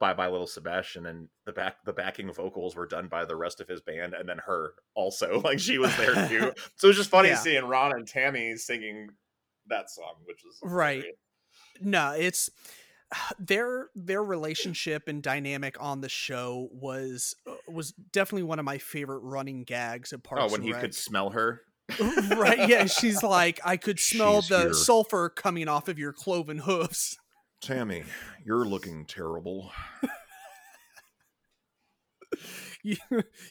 "Bye 0.00 0.14
Bye 0.14 0.28
Little 0.28 0.46
Sebastian," 0.46 1.06
and 1.06 1.28
the 1.46 1.52
back 1.52 1.84
the 1.84 1.92
backing 1.92 2.32
vocals 2.32 2.76
were 2.76 2.86
done 2.86 3.08
by 3.08 3.24
the 3.26 3.36
rest 3.36 3.60
of 3.60 3.68
his 3.68 3.80
band, 3.82 4.14
and 4.14 4.28
then 4.28 4.38
her 4.38 4.72
also, 4.94 5.40
like 5.44 5.58
she 5.58 5.78
was 5.78 5.94
there 5.96 6.14
too. 6.28 6.52
so 6.76 6.86
it 6.86 6.90
was 6.90 6.96
just 6.96 7.10
funny 7.10 7.28
Yeah. 7.30 7.36
seeing 7.36 7.64
Ron 7.66 7.92
and 7.92 8.06
Tammy 8.08 8.56
singing 8.56 9.08
that 9.66 9.90
song, 9.90 10.16
which 10.24 10.42
was 10.44 10.58
Right. 10.62 10.96
hilarious. 10.96 11.16
no 11.80 12.12
it's 12.12 12.50
their 13.38 13.88
their 13.94 14.22
relationship 14.22 15.08
and 15.08 15.22
dynamic 15.22 15.76
on 15.80 16.00
the 16.00 16.08
show 16.08 16.68
was 16.72 17.34
uh, 17.46 17.52
was 17.68 17.92
definitely 18.12 18.44
one 18.44 18.58
of 18.58 18.64
my 18.64 18.78
favorite 18.78 19.20
running 19.20 19.64
gags 19.64 20.12
of 20.12 20.22
Parks 20.22 20.44
Oh, 20.46 20.52
when 20.52 20.62
he 20.62 20.72
Rec. 20.72 20.80
could 20.80 20.94
smell 20.94 21.30
her. 21.30 21.62
right 22.38 22.66
yeah 22.66 22.86
she's 22.86 23.22
like 23.22 23.60
i 23.62 23.76
could 23.76 24.00
smell 24.00 24.40
She's 24.40 24.48
the 24.48 24.58
here. 24.60 24.72
sulfur 24.72 25.28
coming 25.28 25.68
off 25.68 25.86
of 25.86 25.98
your 25.98 26.14
cloven 26.14 26.56
hoofs 26.60 27.18
Tammy, 27.60 28.04
you're 28.44 28.64
looking 28.64 29.04
terrible. 29.04 29.70
you, 32.82 32.96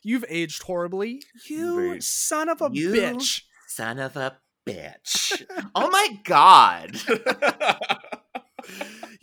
you've 0.04 0.26
aged 0.30 0.64
horribly 0.64 1.22
you 1.48 1.94
aged- 1.94 2.04
son 2.04 2.50
of 2.50 2.60
a 2.62 2.70
You- 2.72 2.90
bitch 2.92 3.42
Son 3.68 4.00
of 4.00 4.16
a 4.18 4.38
bitch. 4.68 5.44
oh 5.76 5.90
my 5.92 6.08
god. 6.24 6.96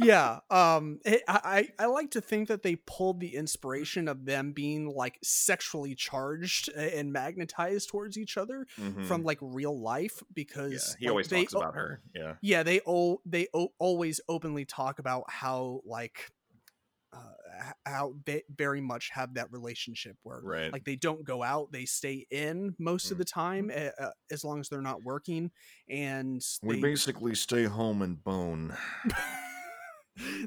Yeah 0.03 0.39
um 0.51 0.99
it, 1.05 1.23
I, 1.29 1.69
I 1.79 1.87
like 1.87 2.11
to 2.13 2.21
think 2.21 2.49
that 2.49 2.63
they 2.63 2.77
pulled 2.77 3.21
the 3.21 3.35
inspiration 3.35 4.09
of 4.09 4.25
them 4.25 4.53
being 4.53 4.87
like 4.89 5.19
sexually 5.23 5.95
charged 5.95 6.69
and 6.71 7.13
magnetized 7.13 7.89
towards 7.89 8.17
each 8.19 8.37
other 8.37 8.67
Mhm. 8.79 9.05
from 9.07 9.23
like 9.23 9.39
real 9.41 9.79
life 9.81 10.19
yeah, 10.21 10.27
because 10.35 10.97
he 10.99 11.07
like, 11.07 11.11
always 11.11 11.29
they 11.29 11.41
talks 11.43 11.55
about 11.55 11.75
her. 11.75 12.01
Yeah. 12.15 12.35
yeah 12.43 12.63
they 12.63 12.81
o- 12.87 13.21
they 13.25 13.47
o- 13.55 13.73
always 13.79 14.21
openly 14.29 14.65
talk 14.65 14.99
about 14.99 15.25
how 15.29 15.81
like 15.85 16.31
uh, 17.13 17.73
how 17.85 18.15
they 18.25 18.43
very 18.57 18.81
much 18.81 19.11
have 19.13 19.35
that 19.35 19.51
relationship 19.51 20.17
where 20.23 20.41
Right. 20.43 20.73
like 20.73 20.85
they 20.85 20.95
don't 20.97 21.25
go 21.25 21.43
out 21.43 21.73
they 21.73 21.85
stay 21.85 22.27
in 22.31 22.77
most 22.79 23.11
of 23.11 23.17
Mm. 23.17 23.19
the 23.19 23.25
time 23.25 23.71
uh, 23.75 23.91
uh, 24.03 24.11
as 24.31 24.45
long 24.45 24.61
as 24.61 24.69
they're 24.69 24.81
not 24.81 25.03
working 25.03 25.51
and 25.89 26.41
We 26.63 26.77
they, 26.77 26.81
basically 26.81 27.35
stay 27.35 27.65
home 27.65 28.01
and 28.03 28.23
bone. 28.23 28.77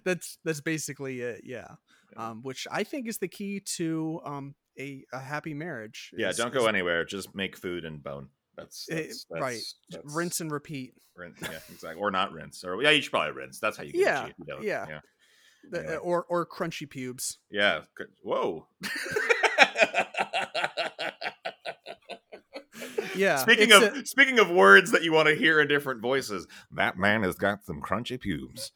that's 0.04 0.38
that's 0.44 0.62
basically 0.62 1.22
it. 1.22 1.42
Yeah. 1.44 1.68
Yeah. 2.16 2.30
Um, 2.30 2.42
which 2.44 2.68
I 2.72 2.84
think 2.84 3.08
is 3.08 3.18
the 3.18 3.28
key 3.28 3.60
to 3.78 4.22
um 4.26 4.56
a, 4.80 5.04
a 5.14 5.20
happy 5.20 5.54
marriage. 5.54 6.12
Yeah, 6.18 6.30
is- 6.30 6.38
don't 6.38 6.48
is- 6.56 6.60
go 6.62 6.68
anywhere. 6.68 7.06
Just 7.06 7.34
make 7.36 7.56
food 7.58 7.86
and 7.86 8.04
bone. 8.04 8.30
That's, 8.56 8.88
eh, 8.92 8.96
that's, 9.08 9.26
that's 9.32 9.42
right. 9.42 9.62
that's- 9.90 10.16
Rinse 10.16 10.40
and 10.40 10.52
repeat. 10.52 10.94
rinse. 11.16 11.40
Yeah, 11.42 11.58
exactly. 11.72 12.00
Or 12.00 12.12
not 12.12 12.32
rinse. 12.34 12.64
Or 12.64 12.82
yeah, 12.84 12.92
you 12.92 13.02
should 13.02 13.12
probably 13.12 13.32
rinse. 13.34 13.60
That's 13.60 13.78
how 13.78 13.84
you 13.84 13.94
get 13.94 14.02
Yeah, 14.02 14.26
it. 14.28 14.36
You 14.48 14.58
yeah. 14.62 14.86
yeah, 14.90 15.00
The- 15.72 15.98
or 15.98 16.24
or 16.30 16.46
crunchy 16.46 16.88
pubes. 16.90 17.40
yeah. 17.50 17.82
Whoa. 18.22 18.68
Yeah. 23.16 23.38
Speaking 23.38 23.72
of 23.72 23.84
a- 23.84 24.06
speaking 24.08 24.40
of 24.40 24.50
words 24.50 24.90
that 24.92 25.04
you 25.04 25.14
want 25.14 25.28
to 25.28 25.36
hear 25.36 25.60
in 25.62 25.68
different 25.68 26.02
voices, 26.02 26.48
that 26.72 26.98
man 26.98 27.22
has 27.24 27.36
got 27.36 27.64
some 27.64 27.80
crunchy 27.82 28.20
pubes. 28.20 28.72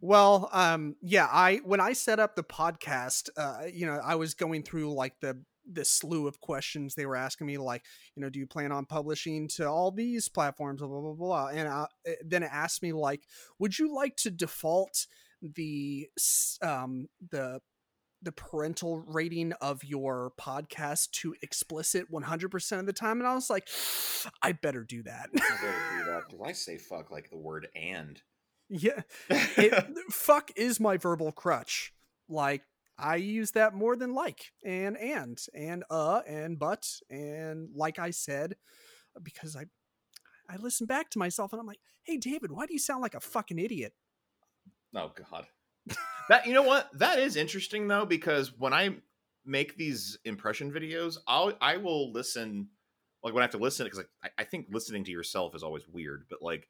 Well, 0.00 0.48
um, 0.52 0.96
yeah, 1.02 1.26
I 1.30 1.60
when 1.64 1.80
I 1.80 1.92
set 1.92 2.18
up 2.18 2.36
the 2.36 2.44
podcast, 2.44 3.28
uh, 3.36 3.66
you 3.72 3.86
know, 3.86 4.00
I 4.02 4.14
was 4.14 4.34
going 4.34 4.62
through 4.62 4.92
like 4.94 5.20
the 5.20 5.42
the 5.70 5.84
slew 5.84 6.26
of 6.26 6.40
questions 6.40 6.94
they 6.94 7.06
were 7.06 7.16
asking 7.16 7.46
me, 7.46 7.58
like, 7.58 7.84
you 8.16 8.22
know, 8.22 8.30
do 8.30 8.38
you 8.38 8.46
plan 8.46 8.72
on 8.72 8.86
publishing 8.86 9.46
to 9.46 9.68
all 9.68 9.90
these 9.90 10.28
platforms, 10.28 10.80
blah 10.80 10.88
blah 10.88 11.00
blah 11.00 11.12
blah, 11.12 11.46
and 11.48 11.68
I, 11.68 11.86
eh, 12.06 12.14
then 12.24 12.42
it 12.42 12.50
asked 12.52 12.82
me 12.82 12.92
like, 12.92 13.22
would 13.58 13.78
you 13.78 13.94
like 13.94 14.16
to 14.16 14.30
default 14.30 15.06
the 15.42 16.08
um 16.62 17.08
the 17.30 17.60
the 18.22 18.32
parental 18.32 19.02
rating 19.06 19.52
of 19.62 19.82
your 19.82 20.32
podcast 20.38 21.10
to 21.10 21.34
explicit 21.40 22.12
100% 22.12 22.78
of 22.78 22.84
the 22.84 22.92
time? 22.92 23.18
and 23.18 23.26
i 23.26 23.34
was 23.34 23.48
like 23.48 23.66
i 24.42 24.52
better 24.52 24.84
do 24.84 25.02
that. 25.02 25.30
Did 26.30 26.40
I 26.44 26.52
say 26.52 26.76
fuck 26.76 27.10
like 27.10 27.30
the 27.30 27.38
word 27.38 27.68
and? 27.74 28.20
Yeah 28.70 29.02
it, 29.28 29.84
fuck 30.10 30.50
is 30.56 30.80
my 30.80 30.96
verbal 30.96 31.32
crutch. 31.32 31.92
Like 32.28 32.62
I 32.98 33.16
use 33.16 33.50
that 33.52 33.74
more 33.74 33.96
than 33.96 34.14
like 34.14 34.52
and 34.64 34.96
and 34.96 35.38
and 35.54 35.84
uh 35.90 36.20
and 36.26 36.58
but 36.58 36.86
and 37.10 37.70
like 37.74 37.98
I 37.98 38.10
said 38.10 38.56
because 39.22 39.56
I 39.56 39.64
I 40.48 40.56
listen 40.56 40.86
back 40.86 41.10
to 41.10 41.18
myself 41.18 41.52
and 41.52 41.60
I'm 41.60 41.66
like, 41.66 41.80
"Hey 42.02 42.16
David, 42.16 42.52
why 42.52 42.66
do 42.66 42.72
you 42.72 42.78
sound 42.78 43.02
like 43.02 43.14
a 43.14 43.20
fucking 43.20 43.58
idiot?" 43.58 43.92
Oh 44.94 45.12
God. 45.32 45.46
that 46.28 46.46
you 46.46 46.54
know 46.54 46.62
what? 46.62 46.88
That 46.98 47.18
is 47.18 47.36
interesting 47.36 47.88
though, 47.88 48.04
because 48.04 48.56
when 48.56 48.72
I 48.72 48.96
make 49.44 49.76
these 49.76 50.18
impression 50.24 50.72
videos, 50.72 51.18
I'll 51.26 51.52
I 51.60 51.76
will 51.78 52.12
listen 52.12 52.68
like 53.22 53.34
when 53.34 53.42
I 53.42 53.44
have 53.44 53.52
to 53.52 53.58
listen 53.58 53.84
because 53.84 53.98
like, 53.98 54.10
I, 54.22 54.42
I 54.42 54.44
think 54.44 54.66
listening 54.70 55.04
to 55.04 55.10
yourself 55.10 55.54
is 55.54 55.62
always 55.62 55.86
weird, 55.88 56.26
but 56.28 56.42
like 56.42 56.68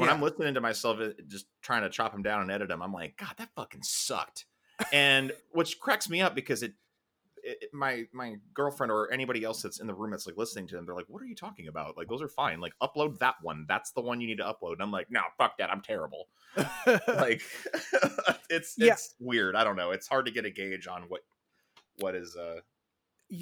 when 0.00 0.08
I'm 0.10 0.20
listening 0.22 0.54
to 0.54 0.60
myself 0.60 0.98
uh, 1.00 1.10
just 1.28 1.46
trying 1.62 1.82
to 1.82 1.90
chop 1.90 2.12
them 2.12 2.22
down 2.22 2.42
and 2.42 2.50
edit 2.50 2.68
them, 2.68 2.82
I'm 2.82 2.92
like, 2.92 3.16
God, 3.16 3.34
that 3.38 3.50
fucking 3.54 3.82
sucked. 3.82 4.46
and 4.92 5.32
which 5.52 5.78
cracks 5.78 6.08
me 6.08 6.20
up 6.22 6.34
because 6.34 6.62
it, 6.62 6.72
it 7.44 7.58
it- 7.62 7.70
my 7.74 8.04
my 8.12 8.36
girlfriend 8.54 8.90
or 8.90 9.10
anybody 9.12 9.44
else 9.44 9.62
that's 9.62 9.80
in 9.80 9.86
the 9.86 9.94
room 9.94 10.10
that's 10.10 10.26
like 10.26 10.36
listening 10.36 10.66
to 10.68 10.76
them, 10.76 10.84
they're 10.86 10.94
like, 10.94 11.08
"What 11.08 11.22
are 11.22 11.26
you 11.26 11.34
talking 11.34 11.68
about? 11.68 11.96
Like 11.96 12.08
those 12.08 12.20
are 12.22 12.28
fine. 12.28 12.60
Like 12.60 12.72
upload 12.82 13.18
that 13.20 13.36
one. 13.42 13.64
That's 13.68 13.92
the 13.92 14.00
one 14.00 14.20
you 14.20 14.26
need 14.26 14.38
to 14.38 14.44
upload." 14.44 14.74
And 14.74 14.82
I'm 14.82 14.90
like, 14.90 15.10
"No, 15.10 15.20
fuck 15.38 15.56
that. 15.58 15.70
I'm 15.70 15.80
terrible." 15.82 16.28
like 17.08 17.42
it's 18.50 18.74
Yeah. 18.78 18.92
it's 18.92 19.14
weird. 19.20 19.54
I 19.56 19.64
don't 19.64 19.76
know. 19.76 19.90
It's 19.90 20.08
hard 20.08 20.26
to 20.26 20.32
get 20.32 20.44
a 20.44 20.50
gauge 20.50 20.86
on 20.86 21.02
what 21.08 21.20
what 21.98 22.14
is 22.14 22.36
uh 22.36 22.60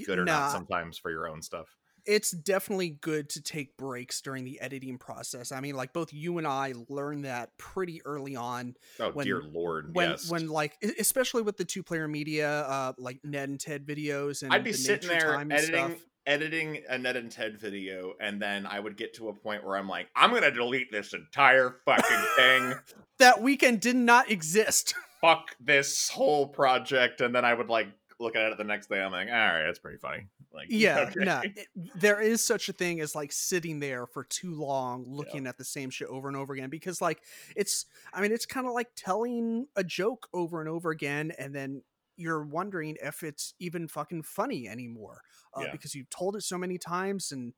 good 0.06 0.18
or 0.18 0.24
nah, 0.24 0.40
not 0.40 0.52
sometimes 0.52 0.98
for 0.98 1.10
your 1.10 1.28
own 1.28 1.40
stuff. 1.42 1.68
It's 2.08 2.30
definitely 2.30 2.88
good 2.88 3.28
to 3.30 3.42
take 3.42 3.76
breaks 3.76 4.20
during 4.22 4.44
the 4.44 4.58
editing 4.60 4.96
process. 4.98 5.52
I 5.52 5.60
mean, 5.60 5.76
like 5.76 5.92
both 5.92 6.12
you 6.12 6.38
and 6.38 6.46
I 6.46 6.72
learned 6.88 7.26
that 7.26 7.56
pretty 7.58 8.00
early 8.04 8.34
on 8.34 8.74
Oh 8.98 9.10
When- 9.10 9.26
dear 9.26 9.42
lord, 9.42 9.94
when 9.94 10.10
yes. 10.10 10.30
when 10.30 10.48
like 10.48 10.76
especially 10.98 11.42
with 11.42 11.56
the 11.58 11.64
two 11.64 11.82
player 11.82 12.08
media 12.08 12.62
uh 12.62 12.92
like 12.98 13.20
Ned 13.24 13.50
and 13.50 13.60
Ted 13.60 13.86
videos 13.86 14.42
and 14.42 14.52
I'd 14.52 14.64
be 14.64 14.72
the 14.72 14.78
sitting 14.78 15.08
there 15.10 15.38
editing 15.38 15.60
stuff. 15.88 15.92
editing 16.26 16.82
a 16.88 16.96
Ned 16.98 17.16
and 17.16 17.30
Ted 17.30 17.58
video, 17.60 18.14
and 18.20 18.40
then 18.40 18.64
I 18.66 18.80
would 18.80 18.96
get 18.96 19.14
to 19.16 19.28
a 19.28 19.34
point 19.34 19.64
where 19.64 19.76
I'm 19.76 19.88
like, 19.88 20.08
I'm 20.16 20.32
gonna 20.32 20.50
delete 20.50 20.90
this 20.90 21.12
entire 21.12 21.76
fucking 21.84 22.26
thing. 22.36 22.74
that 23.18 23.42
weekend 23.42 23.80
did 23.80 23.96
not 23.96 24.30
exist. 24.30 24.94
Fuck 25.20 25.56
this 25.58 26.08
whole 26.08 26.46
project, 26.46 27.20
and 27.20 27.34
then 27.34 27.44
I 27.44 27.52
would 27.52 27.68
like 27.68 27.88
look 28.20 28.34
at 28.36 28.50
it 28.50 28.58
the 28.58 28.64
next 28.64 28.88
day. 28.88 29.00
I'm 29.00 29.12
like, 29.12 29.28
all 29.28 29.34
right, 29.34 29.64
that's 29.64 29.78
pretty 29.78 29.98
funny. 29.98 30.26
Like, 30.52 30.66
yeah, 30.70 31.06
okay. 31.10 31.20
no, 31.24 31.40
it- 31.44 31.68
there 31.94 32.20
is 32.20 32.44
such 32.44 32.68
a 32.68 32.72
thing 32.72 33.00
as 33.00 33.14
like 33.14 33.30
sitting 33.32 33.78
there 33.80 34.06
for 34.06 34.24
too 34.24 34.54
long 34.54 35.04
looking 35.06 35.46
at 35.46 35.56
the 35.58 35.64
same 35.64 35.90
shit 35.90 36.08
over 36.08 36.28
and 36.28 36.36
over 36.36 36.52
again 36.52 36.68
because 36.70 37.00
like 37.00 37.22
it's 37.56 37.86
I 38.12 38.20
mean 38.20 38.32
it's 38.32 38.46
kind 38.46 38.66
of 38.66 38.72
like 38.72 38.88
telling 38.96 39.66
a 39.76 39.84
joke 39.84 40.28
over 40.32 40.60
and 40.60 40.68
over 40.68 40.90
again 40.90 41.32
and 41.38 41.54
then 41.54 41.82
you're 42.16 42.42
wondering 42.44 42.96
if 43.02 43.22
it's 43.22 43.54
even 43.60 43.86
fucking 43.86 44.22
funny 44.24 44.68
anymore 44.68 45.20
uh, 45.56 45.62
Yeah. 45.66 45.72
because 45.72 45.94
you've 45.94 46.10
told 46.10 46.34
it 46.34 46.42
so 46.42 46.58
many 46.58 46.76
times 46.78 47.30
and 47.30 47.52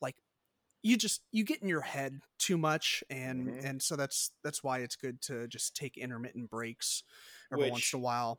like 0.00 0.16
you 0.82 0.96
just 0.96 1.22
you 1.32 1.44
get 1.44 1.60
in 1.62 1.68
your 1.68 1.82
head 1.82 2.20
too 2.38 2.56
much 2.56 3.04
and 3.10 3.48
Mhm. 3.48 3.64
and 3.64 3.82
so 3.82 3.96
that's 3.96 4.30
that's 4.42 4.62
why 4.64 4.78
it's 4.78 4.96
good 4.96 5.20
to 5.22 5.46
just 5.48 5.74
take 5.76 5.98
intermittent 5.98 6.48
breaks 6.48 7.02
every 7.52 7.70
once 7.70 7.92
in 7.92 7.98
a 7.98 8.02
while 8.02 8.38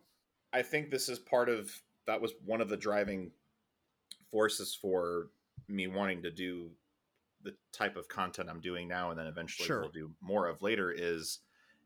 I 0.54 0.62
think 0.62 0.90
this 0.90 1.10
is 1.10 1.20
part 1.20 1.50
of 1.50 1.72
that 2.06 2.22
was 2.22 2.34
one 2.46 2.62
of 2.62 2.70
the 2.70 2.78
driving 2.78 3.32
forces 4.32 4.78
for 4.80 5.28
me 5.68 5.88
wanting 5.88 6.24
to 6.24 6.32
do 6.32 6.70
the 7.44 7.54
type 7.74 7.96
of 7.96 8.08
content 8.08 8.50
I'm 8.50 8.62
doing 8.62 8.88
now 8.88 9.12
and 9.12 9.20
then 9.20 9.28
eventually 9.28 9.68
Sure. 9.68 9.82
will 9.82 9.90
do 9.90 10.12
more 10.22 10.48
of 10.48 10.62
later 10.62 10.92
is 10.92 11.40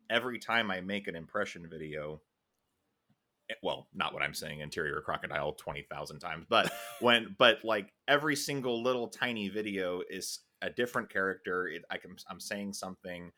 every 0.09 0.39
time 0.39 0.71
I 0.71 0.81
make 0.81 1.07
an 1.07 1.15
impression 1.15 1.67
video 1.69 2.21
eh, 3.49 3.55
well, 3.63 3.87
not 3.93 4.13
what 4.13 4.21
I'm 4.21 4.33
saying 4.33 4.59
interior 4.59 5.01
crocodile 5.01 5.53
20,000 5.53 6.19
times, 6.19 6.45
but 6.47 6.71
when 6.99 7.35
but 7.37 7.63
like 7.63 7.91
every 8.07 8.35
single 8.35 8.81
little 8.81 9.07
tiny 9.07 9.49
video 9.49 10.01
is 10.09 10.39
a 10.61 10.69
different 10.69 11.09
character. 11.09 11.67
It, 11.67 11.83
I 11.89 11.97
can 11.97 12.15
I'm 12.29 12.39
saying 12.39 12.73
something 12.73 13.31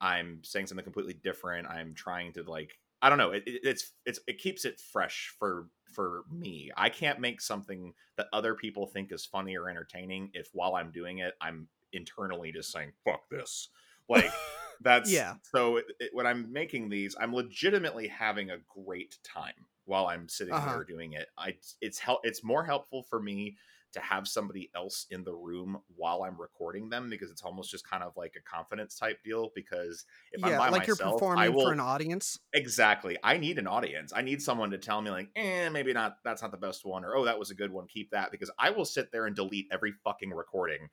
I'm 0.00 0.40
saying 0.44 0.66
something 0.66 0.84
completely 0.84 1.14
different. 1.14 1.66
I'm 1.68 1.94
trying 1.94 2.32
to 2.34 2.42
like 2.42 2.78
I 3.02 3.08
don't 3.08 3.18
know. 3.18 3.32
It, 3.32 3.44
it, 3.46 3.60
it's 3.64 3.92
it's 4.04 4.20
it 4.26 4.38
keeps 4.38 4.64
it 4.64 4.80
fresh 4.80 5.34
for 5.38 5.68
for 5.94 6.24
me. 6.30 6.70
I 6.76 6.88
can't 6.88 7.20
make 7.20 7.40
something 7.40 7.94
that 8.16 8.28
other 8.32 8.54
people 8.54 8.86
think 8.86 9.12
is 9.12 9.26
funny 9.26 9.56
or 9.56 9.68
entertaining 9.68 10.30
if 10.34 10.48
while 10.52 10.74
I'm 10.74 10.90
doing 10.92 11.18
it, 11.18 11.34
I'm 11.40 11.68
internally 11.92 12.52
just 12.52 12.72
saying 12.72 12.92
"fuck 13.04 13.28
this." 13.30 13.68
Like 14.08 14.40
that's 14.80 15.22
Yeah. 15.22 15.36
So 15.42 15.76
it, 15.78 16.10
when 16.12 16.26
I'm 16.26 16.52
making 16.52 16.88
these, 16.88 17.14
I'm 17.18 17.34
legitimately 17.34 18.08
having 18.08 18.50
a 18.50 18.58
great 18.58 19.18
time 19.22 19.66
while 19.84 20.06
I'm 20.08 20.28
sitting 20.28 20.60
Uh-huh. 20.60 20.64
there 20.64 20.84
doing 20.84 21.12
it. 21.12 21.28
I 21.38 21.56
it's 21.80 21.98
help. 21.98 22.20
It's 22.24 22.42
more 22.42 22.64
helpful 22.64 23.02
for 23.04 23.20
me 23.22 23.56
to 23.96 24.02
have 24.02 24.28
somebody 24.28 24.70
else 24.76 25.06
in 25.10 25.24
the 25.24 25.34
room 25.34 25.78
while 25.96 26.22
I'm 26.22 26.40
recording 26.40 26.88
them 26.88 27.10
because 27.10 27.30
it's 27.30 27.42
almost 27.42 27.70
just 27.70 27.88
kind 27.88 28.02
of 28.02 28.12
like 28.16 28.34
a 28.36 28.42
confidence 28.48 28.96
type 28.96 29.18
deal. 29.24 29.50
Because 29.54 30.04
if 30.32 30.44
I'm 30.44 30.52
yeah 30.52 30.58
by 30.58 30.68
like 30.68 30.82
myself, 30.82 31.00
you're 31.00 31.12
performing 31.12 31.54
will 31.54 31.66
for 31.66 31.72
an 31.72 31.80
audience 31.80 32.38
exactly. 32.52 33.16
I 33.22 33.38
need 33.38 33.58
an 33.58 33.66
audience. 33.66 34.12
I 34.14 34.22
need 34.22 34.40
someone 34.42 34.70
to 34.70 34.78
tell 34.78 35.00
me 35.02 35.10
like, 35.10 35.30
eh, 35.34 35.68
maybe 35.70 35.92
not. 35.92 36.18
That's 36.24 36.42
not 36.42 36.50
the 36.52 36.56
best 36.56 36.84
one, 36.84 37.04
or 37.04 37.16
oh, 37.16 37.24
that 37.24 37.38
was 37.38 37.50
a 37.50 37.54
good 37.54 37.72
one. 37.72 37.86
Keep 37.86 38.10
that 38.10 38.30
because 38.30 38.50
I 38.58 38.70
will 38.70 38.84
sit 38.84 39.10
there 39.10 39.26
and 39.26 39.34
delete 39.34 39.66
every 39.72 39.94
fucking 40.04 40.30
recording. 40.30 40.88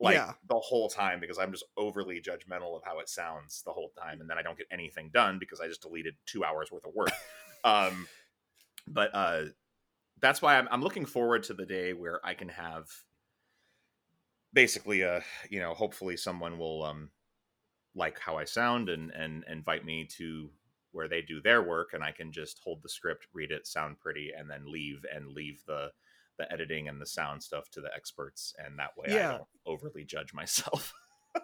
Like 0.00 0.16
Yeah. 0.16 0.32
the 0.48 0.58
whole 0.58 0.88
time 0.88 1.20
because 1.20 1.38
I'm 1.38 1.52
just 1.52 1.64
overly 1.76 2.20
judgmental 2.20 2.76
of 2.76 2.82
how 2.84 2.98
it 2.98 3.08
sounds 3.08 3.62
the 3.64 3.72
whole 3.72 3.92
time, 3.98 4.20
and 4.20 4.28
then 4.28 4.38
I 4.38 4.42
don't 4.42 4.58
get 4.58 4.66
anything 4.70 5.10
done 5.12 5.38
because 5.38 5.60
I 5.60 5.68
just 5.68 5.82
deleted 5.82 6.14
two 6.26 6.44
hours 6.44 6.70
worth 6.70 6.84
of 6.84 6.94
work. 6.94 7.10
um, 7.64 8.06
but 8.86 9.10
uh, 9.14 9.44
that's 10.22 10.42
why 10.42 10.58
I'm, 10.58 10.68
I'm 10.70 10.82
looking 10.82 11.06
forward 11.06 11.44
to 11.44 11.54
the 11.54 11.66
day 11.66 11.92
where 11.94 12.24
I 12.26 12.34
can 12.34 12.50
have 12.50 12.88
basically 14.52 15.00
a 15.02 15.22
you 15.50 15.60
know 15.60 15.74
hopefully 15.74 16.16
someone 16.16 16.58
will 16.58 16.82
um 16.84 17.10
like 17.94 18.18
how 18.18 18.38
I 18.38 18.44
sound 18.44 18.88
and 18.88 19.10
and 19.12 19.44
invite 19.48 19.84
me 19.84 20.06
to 20.18 20.50
where 20.92 21.08
they 21.08 21.22
do 21.22 21.40
their 21.42 21.62
work 21.62 21.92
and 21.94 22.04
I 22.04 22.12
can 22.12 22.32
just 22.32 22.60
hold 22.60 22.82
the 22.82 22.88
script, 22.90 23.28
read 23.32 23.52
it, 23.52 23.66
sound 23.66 24.00
pretty, 24.00 24.32
and 24.36 24.50
then 24.50 24.64
leave 24.70 25.04
and 25.12 25.28
leave 25.28 25.64
the 25.66 25.92
the 26.38 26.50
editing 26.52 26.88
and 26.88 27.00
the 27.00 27.06
sound 27.06 27.42
stuff 27.42 27.70
to 27.70 27.80
the 27.82 27.94
experts 27.94 28.54
and 28.58 28.78
that 28.78 28.96
way 28.96 29.10
I 29.12 29.24
Yeah. 29.24 29.36
don't 29.36 29.48
overly 29.66 30.04
judge 30.04 30.34
myself. 30.34 30.94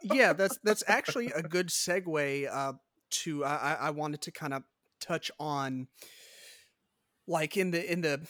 yeah 0.02 0.32
that's 0.32 0.58
that's 0.62 0.84
actually 0.86 1.30
a 1.32 1.42
good 1.42 1.68
segue 1.68 2.48
uh 2.50 2.72
to 3.10 3.44
I, 3.44 3.56
I 3.56 3.74
I 3.74 3.90
wanted 3.90 4.22
to 4.22 4.32
kind 4.32 4.54
of 4.54 4.64
touch 5.00 5.30
on 5.38 5.88
like 7.26 7.56
in 7.56 7.70
the 7.70 7.92
in 7.92 8.00
the 8.00 8.26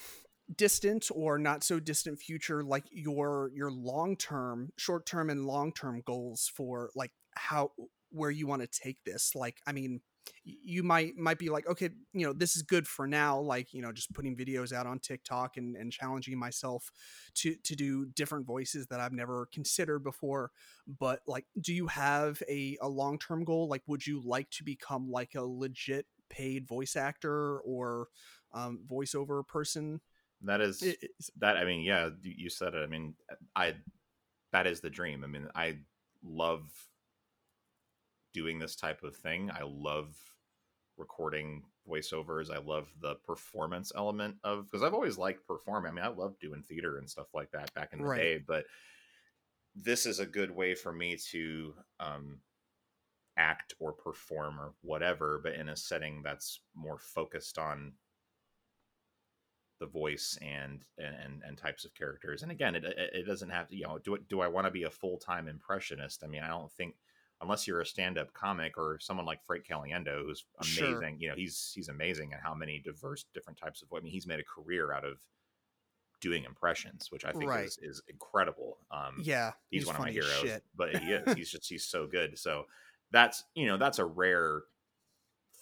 distant 0.56 1.08
or 1.12 1.38
not 1.38 1.62
so 1.62 1.78
distant 1.78 2.18
future 2.18 2.62
like 2.62 2.84
your 2.90 3.50
your 3.54 3.70
long 3.70 4.16
term 4.16 4.70
short 4.76 5.04
term 5.06 5.28
and 5.28 5.44
long 5.44 5.72
term 5.72 6.02
goals 6.06 6.50
for 6.54 6.90
like 6.94 7.12
how 7.34 7.70
where 8.10 8.30
you 8.30 8.46
want 8.46 8.62
to 8.62 8.68
take 8.68 9.02
this? 9.04 9.32
Like 9.34 9.58
i 9.66 9.72
mean 9.72 10.00
you 10.44 10.82
might 10.82 11.16
might 11.16 11.38
be 11.38 11.48
like 11.48 11.66
okay 11.66 11.88
you 12.12 12.26
know 12.26 12.34
this 12.34 12.54
is 12.54 12.62
good 12.62 12.86
for 12.86 13.06
now 13.06 13.38
like 13.38 13.72
you 13.72 13.80
know 13.80 13.92
just 13.92 14.12
putting 14.12 14.36
videos 14.36 14.74
out 14.74 14.86
on 14.86 14.98
tiktok 14.98 15.56
and, 15.56 15.74
and 15.74 15.90
challenging 15.90 16.38
myself 16.38 16.90
to 17.34 17.54
to 17.64 17.74
do 17.74 18.04
different 18.14 18.46
voices 18.46 18.86
that 18.88 19.00
i've 19.00 19.12
never 19.12 19.48
considered 19.52 20.00
before. 20.00 20.50
But 20.86 21.20
like 21.26 21.46
do 21.60 21.72
you 21.72 21.86
have 21.86 22.42
a, 22.48 22.76
a 22.82 22.88
long-term 22.88 23.44
goal? 23.44 23.68
Like 23.68 23.82
would 23.86 24.06
you 24.06 24.22
like 24.24 24.50
to 24.50 24.64
become 24.64 25.10
like 25.10 25.34
a 25.34 25.42
legit 25.42 26.06
paid 26.28 26.66
voice 26.66 26.94
actor 26.94 27.58
or 27.60 28.08
um, 28.52 28.80
voiceover 28.90 29.46
person 29.46 30.00
that 30.42 30.60
is 30.60 30.82
It- 30.82 31.10
that 31.38 31.56
i 31.56 31.64
mean 31.64 31.82
yeah 31.82 32.10
you 32.22 32.48
said 32.50 32.74
it. 32.74 32.82
I 32.82 32.86
mean 32.86 33.14
i 33.56 33.74
that 34.52 34.66
is 34.66 34.80
the 34.80 34.90
dream. 34.90 35.24
I 35.24 35.26
mean 35.26 35.48
i 35.54 35.78
love 36.22 36.70
doing 38.34 38.58
this 38.58 38.76
type 38.76 39.02
of 39.02 39.16
thing. 39.16 39.50
I 39.50 39.62
love 39.64 40.14
recording 40.96 41.62
voiceovers. 41.88 42.50
I 42.50 42.58
love 42.58 42.88
the 43.00 43.14
performance 43.16 43.92
element 43.94 44.36
of 44.44 44.64
because 44.66 44.82
i've 44.82 44.94
always 44.94 45.16
liked 45.18 45.46
performing. 45.46 45.90
I 45.90 45.94
mean 45.94 46.04
i 46.04 46.08
love 46.08 46.38
doing 46.40 46.62
theater 46.62 46.98
and 46.98 47.08
stuff 47.08 47.28
like 47.34 47.50
that 47.52 47.72
back 47.74 47.92
in 47.92 48.00
the 48.00 48.04
Right. 48.06 48.16
day 48.20 48.38
but 48.46 48.64
this 49.74 50.06
is 50.06 50.18
a 50.18 50.26
good 50.26 50.50
way 50.50 50.74
for 50.74 50.92
me 50.92 51.16
to 51.30 51.74
um 52.00 52.40
act 53.36 53.74
or 53.78 53.92
perform 53.92 54.58
or 54.58 54.74
whatever 54.82 55.40
but 55.42 55.54
in 55.54 55.68
a 55.68 55.76
setting 55.76 56.20
that's 56.24 56.60
more 56.74 56.98
focused 56.98 57.56
on 57.58 57.92
the 59.78 59.86
voice 59.86 60.38
and 60.42 60.84
and 60.98 61.42
and 61.46 61.56
types 61.58 61.84
of 61.84 61.94
characters. 61.94 62.42
And 62.42 62.50
again, 62.50 62.74
it 62.74 62.84
it 62.84 63.26
doesn't 63.26 63.50
have 63.50 63.68
to. 63.68 63.76
You 63.76 63.84
know, 63.84 63.98
do 63.98 64.14
it, 64.14 64.28
do 64.28 64.40
I 64.40 64.48
want 64.48 64.66
to 64.66 64.70
be 64.70 64.84
a 64.84 64.90
full 64.90 65.18
time 65.18 65.48
impressionist? 65.48 66.24
I 66.24 66.26
mean, 66.26 66.42
I 66.42 66.48
don't 66.48 66.72
think 66.72 66.96
unless 67.40 67.66
you're 67.68 67.80
a 67.80 67.86
stand 67.86 68.18
up 68.18 68.32
comic 68.32 68.76
or 68.76 68.98
someone 68.98 69.26
like 69.26 69.44
Frank 69.44 69.64
Caliendo, 69.66 70.24
who's 70.24 70.44
Sure. 70.62 70.86
amazing. 70.88 71.20
You 71.20 71.28
know, 71.28 71.34
he's 71.36 71.72
he's 71.74 71.88
amazing 71.88 72.32
at 72.32 72.40
how 72.40 72.54
many 72.54 72.80
diverse 72.80 73.24
different 73.34 73.58
types 73.58 73.82
of. 73.82 73.88
I 73.96 74.00
mean, 74.00 74.12
he's 74.12 74.26
made 74.26 74.40
a 74.40 74.44
career 74.44 74.92
out 74.92 75.04
of 75.04 75.18
doing 76.20 76.44
impressions, 76.44 77.10
which 77.10 77.24
I 77.24 77.32
think 77.32 77.44
Right. 77.44 77.66
is 77.66 77.78
is 77.80 78.02
incredible. 78.08 78.78
Um, 78.90 79.20
yeah 79.22 79.52
he's, 79.70 79.86
one 79.86 79.94
of 79.96 80.02
my 80.02 80.10
heroes, 80.10 80.60
but 80.74 80.96
he 80.96 81.12
is. 81.12 81.34
He's 81.36 81.50
just 81.50 81.68
he's 81.68 81.84
so 81.84 82.06
good. 82.06 82.38
So 82.38 82.66
that's 83.10 83.44
you 83.54 83.66
know 83.66 83.76
that's 83.78 83.98
a 83.98 84.04
rare 84.04 84.62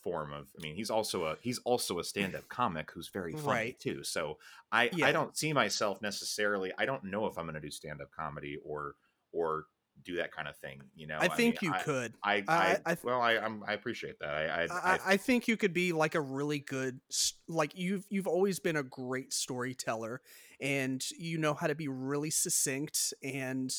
form 0.07 0.33
of. 0.33 0.47
I 0.57 0.63
mean, 0.63 0.77
he's 0.77 0.89
also 0.89 1.25
a 1.25 1.37
he's 1.41 1.59
also 1.65 1.99
a 1.99 2.05
stand 2.05 2.37
up 2.37 2.49
comic 2.61 2.93
who's 2.93 3.09
very 3.09 3.33
funny 3.33 3.47
Right. 3.49 3.81
too. 3.81 4.05
So 4.05 4.39
I 4.71 4.89
Yeah. 4.93 5.07
I 5.07 5.13
don't 5.13 5.37
see 5.37 5.53
myself 5.53 6.01
necessarily. 6.01 6.71
I 6.79 6.87
don't 6.87 7.03
know 7.03 7.27
if 7.27 7.37
I'm 7.37 7.45
going 7.45 7.55
to 7.57 7.61
do 7.61 7.71
stand 7.73 8.01
up 8.01 8.11
comedy 8.13 8.59
or 8.65 8.95
or 9.33 9.65
do 10.05 10.17
that 10.17 10.31
kind 10.31 10.47
of 10.47 10.57
thing. 10.59 10.81
You 10.95 11.09
know, 11.09 11.19
i 11.19 11.27
think 11.27 11.61
mean, 11.61 11.73
you 11.73 11.75
I, 11.77 11.83
could 11.83 12.15
I, 12.23 12.35
I- 12.35 12.43
I, 12.47 12.79
I 12.87 12.95
th- 12.95 13.03
well, 13.05 13.21
I 13.21 13.33
I'm, 13.39 13.65
I 13.67 13.73
appreciate 13.73 14.19
that. 14.21 14.29
I 14.29 14.45
I, 14.45 14.63
I, 14.65 14.95
I, 14.95 14.99
I 15.15 15.17
think 15.17 15.49
you 15.49 15.57
could 15.57 15.73
be 15.73 15.93
like 15.93 16.15
a 16.15 16.21
really 16.21 16.61
good 16.61 17.01
like 17.49 17.77
you've 17.77 18.05
you've 18.09 18.29
always 18.29 18.61
been 18.61 18.77
a 18.77 18.85
great 18.85 19.33
storyteller 19.33 20.21
and 20.61 21.03
you 21.19 21.39
know 21.39 21.55
how 21.55 21.67
to 21.67 21.75
be 21.75 21.89
really 21.89 22.31
succinct 22.31 23.13
and 23.25 23.75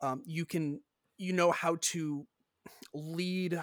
um, 0.00 0.22
you 0.24 0.46
can 0.46 0.80
you 1.18 1.32
know 1.34 1.50
how 1.50 1.76
to 1.80 2.26
lead 2.94 3.62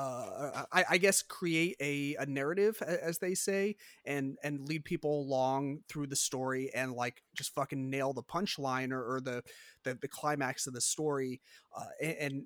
uh, 0.00 0.64
I, 0.72 0.84
I 0.90 0.98
guess 0.98 1.22
create 1.22 1.76
a, 1.80 2.16
a 2.18 2.26
narrative 2.26 2.80
as 2.82 3.18
they 3.18 3.34
say 3.34 3.76
and 4.04 4.36
and 4.42 4.66
lead 4.68 4.84
people 4.84 5.20
along 5.22 5.80
through 5.88 6.06
the 6.06 6.16
story 6.16 6.70
and 6.74 6.92
like 6.92 7.22
just 7.34 7.54
fucking 7.54 7.90
nail 7.90 8.12
the 8.12 8.22
punchline 8.22 8.92
or, 8.92 9.16
or 9.16 9.20
the, 9.20 9.42
the 9.84 9.98
the 10.00 10.08
climax 10.08 10.66
of 10.66 10.72
the 10.72 10.80
story 10.80 11.40
uh, 11.76 11.84
and, 12.02 12.16
and 12.18 12.42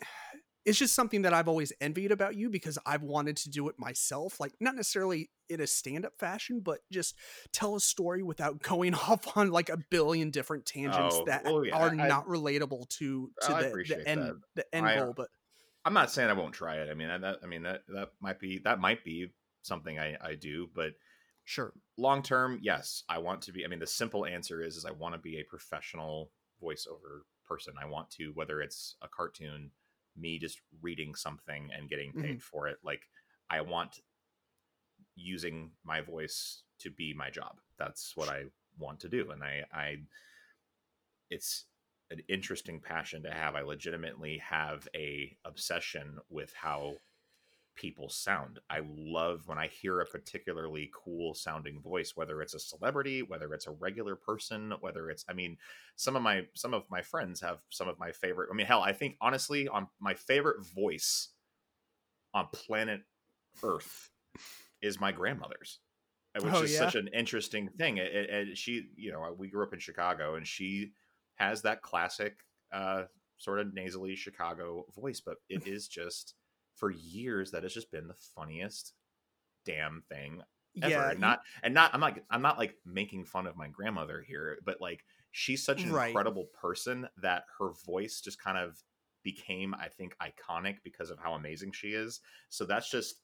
it's 0.64 0.78
just 0.78 0.94
something 0.94 1.22
that 1.22 1.34
I've 1.34 1.48
always 1.48 1.72
envied 1.80 2.12
about 2.12 2.36
you 2.36 2.48
because 2.48 2.78
I've 2.86 3.02
wanted 3.02 3.36
to 3.38 3.50
do 3.50 3.68
it 3.68 3.74
myself. 3.80 4.38
Like, 4.38 4.52
not 4.60 4.76
necessarily 4.76 5.28
in 5.48 5.60
a 5.60 5.66
stand 5.66 6.06
up 6.06 6.12
fashion, 6.20 6.60
but 6.60 6.78
just 6.92 7.16
tell 7.52 7.74
a 7.74 7.80
story 7.80 8.22
without 8.22 8.62
going 8.72 8.94
off 8.94 9.36
on 9.36 9.50
like 9.50 9.70
a 9.70 9.78
billion 9.90 10.30
different 10.30 10.64
tangents 10.64 11.16
Oh, 11.18 11.24
that 11.26 11.42
well, 11.44 11.66
yeah, 11.66 11.76
are 11.76 11.90
I- 11.90 12.06
not 12.06 12.26
relatable 12.28 12.88
to, 12.90 13.30
to 13.42 13.54
I 13.56 13.62
the, 13.64 13.84
the 13.88 14.08
end, 14.08 14.22
that. 14.22 14.36
the 14.54 14.76
end 14.76 14.86
I- 14.86 14.96
goal. 15.00 15.14
But 15.16 15.30
I'm 15.84 15.94
not 15.94 16.10
saying 16.10 16.30
I 16.30 16.34
won't 16.34 16.54
try 16.54 16.76
it. 16.76 16.90
I 16.90 16.94
mean, 16.94 17.10
I- 17.10 17.18
that 17.18 17.38
I 17.42 17.46
mean 17.46 17.62
that 17.62 17.82
that 17.88 18.12
might 18.20 18.38
be 18.38 18.58
that 18.64 18.78
might 18.78 19.04
be 19.04 19.32
something 19.62 19.98
I 19.98 20.16
I 20.20 20.34
do, 20.34 20.68
but 20.74 20.94
sure. 21.44 21.72
long 21.96 22.22
term, 22.22 22.58
yes, 22.62 23.04
I 23.08 23.18
want 23.18 23.42
to 23.42 23.52
be. 23.52 23.64
I 23.64 23.68
mean, 23.68 23.80
the 23.80 23.86
simple 23.86 24.26
answer 24.26 24.62
is 24.62 24.76
is 24.76 24.84
I 24.84 24.92
want 24.92 25.14
to 25.14 25.20
be 25.20 25.38
a 25.38 25.44
professional 25.44 26.30
voiceover 26.62 27.22
person. 27.46 27.74
I 27.80 27.86
want 27.86 28.10
to 28.12 28.32
whether 28.34 28.60
it's 28.60 28.96
a 29.02 29.08
cartoon, 29.08 29.70
me 30.16 30.38
just 30.38 30.60
reading 30.80 31.14
something 31.14 31.70
and 31.76 31.88
getting 31.88 32.12
paid 32.12 32.24
mm-hmm. 32.24 32.38
for 32.38 32.68
it. 32.68 32.78
Like 32.84 33.02
I 33.50 33.60
want 33.62 34.00
using 35.16 35.72
my 35.84 36.00
voice 36.00 36.62
to 36.80 36.90
be 36.90 37.14
my 37.14 37.30
job. 37.30 37.56
That's 37.78 38.12
what 38.16 38.28
I 38.28 38.44
want 38.78 39.00
to 39.00 39.08
do, 39.08 39.30
and 39.30 39.42
I 39.42 39.64
I 39.72 39.96
it's 41.28 41.64
an 42.12 42.20
interesting 42.28 42.80
passion 42.80 43.22
to 43.24 43.30
have. 43.32 43.56
I 43.56 43.62
legitimately 43.62 44.38
have 44.38 44.86
a 44.94 45.36
obsession 45.44 46.18
with 46.28 46.52
how 46.54 46.94
people 47.74 48.10
sound. 48.10 48.58
I 48.68 48.82
love 48.84 49.48
when 49.48 49.56
I 49.58 49.66
hear 49.66 50.00
a 50.00 50.06
particularly 50.06 50.90
cool 50.94 51.34
sounding 51.34 51.80
voice, 51.80 52.12
whether 52.14 52.42
it's 52.42 52.54
a 52.54 52.60
celebrity, 52.60 53.22
whether 53.22 53.54
it's 53.54 53.66
a 53.66 53.70
regular 53.72 54.14
person, 54.14 54.74
whether 54.80 55.08
it's 55.10 55.24
I 55.28 55.32
mean, 55.32 55.56
some 55.96 56.14
of 56.14 56.22
my 56.22 56.46
some 56.54 56.74
of 56.74 56.84
my 56.90 57.00
friends 57.02 57.40
have 57.40 57.60
some 57.70 57.88
of 57.88 57.98
my 57.98 58.12
favorite 58.12 58.50
I 58.52 58.54
mean, 58.54 58.66
hell, 58.66 58.82
I 58.82 58.92
think 58.92 59.16
honestly 59.20 59.68
on 59.68 59.88
my 60.00 60.14
favorite 60.14 60.64
voice 60.66 61.30
on 62.34 62.48
planet 62.52 63.02
Earth 63.62 64.10
is 64.82 65.00
my 65.00 65.12
grandmother's. 65.12 65.80
Uh, 66.34 66.42
which 66.42 66.54
Oh, 66.54 66.62
is 66.62 66.72
yeah? 66.72 66.78
such 66.78 66.94
an 66.94 67.08
interesting 67.08 67.68
thing. 67.70 67.98
It- 67.98 68.14
it- 68.14 68.30
it- 68.48 68.58
she, 68.58 68.90
you 68.96 69.12
know, 69.12 69.34
we 69.38 69.48
grew 69.48 69.64
up 69.64 69.72
in 69.74 69.78
Chicago 69.78 70.34
and 70.34 70.46
she 70.48 70.92
has 71.42 71.62
that 71.62 71.82
classic 71.82 72.44
uh 72.72 73.04
sort 73.38 73.60
of 73.60 73.74
nasally 73.74 74.14
Chicago 74.16 74.86
voice, 74.94 75.20
but 75.20 75.38
it 75.48 75.62
is 75.66 75.88
just 75.88 76.34
for 76.74 76.90
years 76.90 77.50
that 77.50 77.64
has 77.64 77.74
just 77.74 77.90
been 77.90 78.08
the 78.08 78.14
funniest 78.14 78.94
damn 79.64 80.02
thing 80.02 80.42
ever. 80.80 81.08
Yeah. 81.08 81.10
and 81.10 81.20
not 81.20 81.40
and 81.62 81.74
not 81.74 81.94
I'm 81.94 82.00
not 82.00 82.18
I'm 82.30 82.42
not 82.42 82.58
like 82.58 82.78
making 82.84 83.24
fun 83.24 83.46
of 83.46 83.56
my 83.56 83.68
grandmother 83.68 84.22
here, 84.22 84.58
but 84.64 84.80
like 84.80 85.04
she's 85.30 85.64
such 85.64 85.84
an 85.84 85.90
Right. 85.90 86.24
incredible 86.30 86.46
person 86.46 87.08
that 87.18 87.44
her 87.58 87.72
voice 87.86 88.20
just 88.20 88.40
kind 88.40 88.58
of 88.58 88.82
became, 89.22 89.74
I 89.74 89.88
think, 89.88 90.16
iconic 90.18 90.78
because 90.82 91.10
of 91.10 91.18
how 91.20 91.34
amazing 91.34 91.72
she 91.72 91.90
is. 91.92 92.20
So 92.48 92.64
that's 92.64 92.90
just 92.90 93.22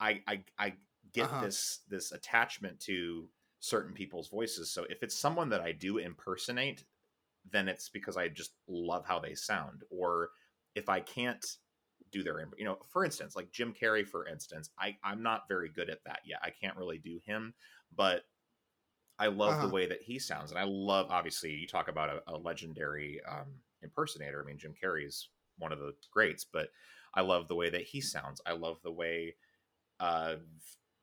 I 0.00 0.22
I 0.26 0.44
I 0.58 0.76
get 1.12 1.38
Uh-huh. 1.38 1.38
this 1.38 1.80
this 1.88 2.12
attachment 2.12 2.80
to 2.80 3.30
certain 3.60 3.94
people's 3.94 4.28
voices. 4.28 4.70
So 4.70 4.84
if 4.84 5.02
it's 5.02 5.16
someone 5.16 5.48
that 5.50 5.60
I 5.60 5.72
do 5.72 5.98
impersonate, 5.98 6.84
then 7.50 7.68
it's 7.68 7.88
because 7.88 8.16
I 8.16 8.28
just 8.28 8.54
love 8.68 9.06
how 9.06 9.18
they 9.18 9.34
sound. 9.34 9.82
Or 9.90 10.30
if 10.74 10.88
I 10.88 11.00
can't 11.00 11.44
do 12.10 12.22
their, 12.22 12.48
you 12.58 12.64
know, 12.64 12.78
for 12.90 13.04
instance, 13.04 13.36
like 13.36 13.52
Jim 13.52 13.74
Carrey, 13.74 14.06
for 14.06 14.26
instance, 14.26 14.70
I 14.78 14.98
I'm 15.04 15.22
not 15.22 15.48
very 15.48 15.68
good 15.70 15.90
at 15.90 16.04
that 16.04 16.20
yet. 16.24 16.40
I 16.42 16.50
can't 16.50 16.76
really 16.76 16.98
do 16.98 17.20
him, 17.24 17.54
but 17.94 18.24
I 19.18 19.28
love 19.28 19.60
Uh-huh. 19.60 19.60
the 19.60 19.70
way 19.70 19.86
that 19.86 20.02
he 20.02 20.18
sounds, 20.18 20.50
and 20.50 20.58
I 20.60 20.64
love 20.64 21.10
obviously 21.10 21.52
you 21.52 21.66
talk 21.66 21.88
about 21.88 22.10
a, 22.10 22.22
a 22.34 22.36
legendary 22.36 23.22
um, 23.24 23.60
impersonator. 23.82 24.42
I 24.42 24.44
mean, 24.44 24.58
Jim 24.58 24.74
Carrey 24.80 25.06
is 25.06 25.30
one 25.56 25.72
of 25.72 25.78
the 25.78 25.94
greats, 26.10 26.44
but 26.44 26.70
I 27.14 27.22
love 27.22 27.48
the 27.48 27.54
way 27.54 27.70
that 27.70 27.82
he 27.84 28.02
sounds. 28.02 28.42
I 28.44 28.52
love 28.52 28.82
the 28.82 28.92
way, 28.92 29.36
uh, 30.00 30.36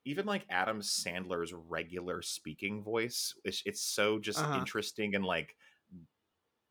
even 0.06 0.26
like 0.26 0.46
Adam 0.50 0.82
Sandler's 0.82 1.54
regular 1.54 2.22
speaking 2.22 2.84
voice. 2.84 3.34
It's, 3.46 3.64
it's 3.66 3.82
so 3.82 4.20
just 4.20 4.46
Uh-huh. 4.46 4.54
interesting 4.54 5.16
and 5.16 5.26
like 5.26 5.56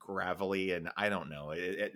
gravelly, 0.04 0.72
and 0.72 0.90
I 0.96 1.08
don't 1.08 1.30
know. 1.30 1.50
It, 1.50 1.60
it, 1.78 1.92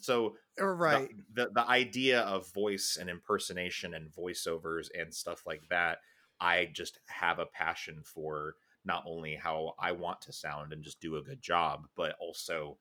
so 0.00 0.36
Uh, 0.60 0.64
right. 0.74 1.10
the, 1.34 1.44
the 1.44 1.50
the 1.54 1.68
idea 1.68 2.20
of 2.22 2.52
voice 2.52 2.96
and 3.00 3.08
impersonation 3.10 3.94
and 3.94 4.10
voiceovers 4.12 4.88
and 4.98 5.14
stuff 5.14 5.42
like 5.46 5.62
that 5.68 5.98
i 6.40 6.68
just 6.72 6.98
have 7.06 7.38
a 7.38 7.46
passion 7.46 8.00
for 8.04 8.54
not 8.84 9.04
only 9.06 9.34
how 9.34 9.74
i 9.78 9.92
want 9.92 10.20
to 10.20 10.32
sound 10.32 10.72
and 10.72 10.82
just 10.82 11.00
do 11.00 11.16
a 11.16 11.22
good 11.22 11.40
job 11.42 11.86
but 11.96 12.16
also 12.20 12.78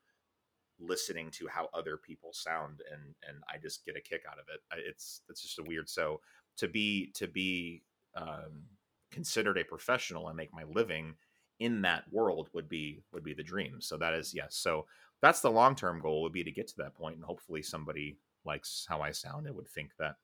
listening 0.80 1.32
to 1.32 1.48
how 1.48 1.70
other 1.74 1.98
people 1.98 2.32
sound 2.34 2.82
and 2.92 3.16
and 3.28 3.44
i 3.52 3.58
just 3.58 3.86
get 3.86 3.98
a 3.98 4.02
kick 4.02 4.24
out 4.30 4.40
of 4.40 4.46
it 4.54 4.62
it's 4.88 5.22
it's 5.30 5.42
just 5.42 5.60
a 5.60 5.64
weird 5.64 5.90
so 5.90 6.22
to 6.56 6.68
be 6.68 7.12
to 7.16 7.28
be 7.28 7.84
um 8.16 8.64
considered 9.12 9.58
a 9.58 9.64
professional 9.64 10.28
and 10.28 10.38
make 10.38 10.54
my 10.54 10.64
living 10.64 11.16
in 11.60 11.82
that 11.82 12.04
world 12.12 12.50
would 12.54 12.70
be 12.70 13.04
would 13.12 13.24
be 13.24 13.34
the 13.34 13.44
dream. 13.44 13.82
So 13.82 13.98
that 13.98 14.14
is 14.14 14.34
yes. 14.34 14.56
So 14.56 14.86
that's 15.22 15.42
the 15.42 15.52
long 15.52 15.76
term 15.76 16.00
goal 16.00 16.22
would 16.24 16.34
be 16.34 16.44
to 16.44 16.52
get 16.52 16.68
to 16.70 16.78
that 16.78 16.96
point 16.96 17.16
and 17.16 17.26
hopefully 17.26 17.62
somebody 17.62 18.18
likes 18.46 18.86
how 18.88 19.02
I 19.02 19.12
sound 19.12 19.48
and 19.48 19.56
would 19.56 19.68
think 19.68 19.92
that 19.98 20.16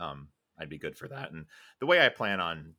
um 0.00 0.28
I'd 0.58 0.68
be 0.68 0.78
good 0.78 0.96
for 0.96 1.08
that. 1.08 1.32
And 1.32 1.46
the 1.78 1.86
way 1.86 2.04
I 2.04 2.08
plan 2.08 2.40
on 2.40 2.74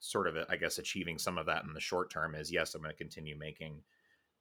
sort 0.00 0.26
of 0.26 0.36
I 0.48 0.56
guess 0.56 0.78
achieving 0.78 1.18
some 1.18 1.38
of 1.38 1.46
that 1.46 1.64
in 1.64 1.72
the 1.72 1.80
short 1.80 2.10
term 2.10 2.34
is 2.34 2.52
yes, 2.52 2.74
I'm 2.74 2.82
going 2.82 2.92
to 2.92 2.98
continue 2.98 3.36
making 3.38 3.82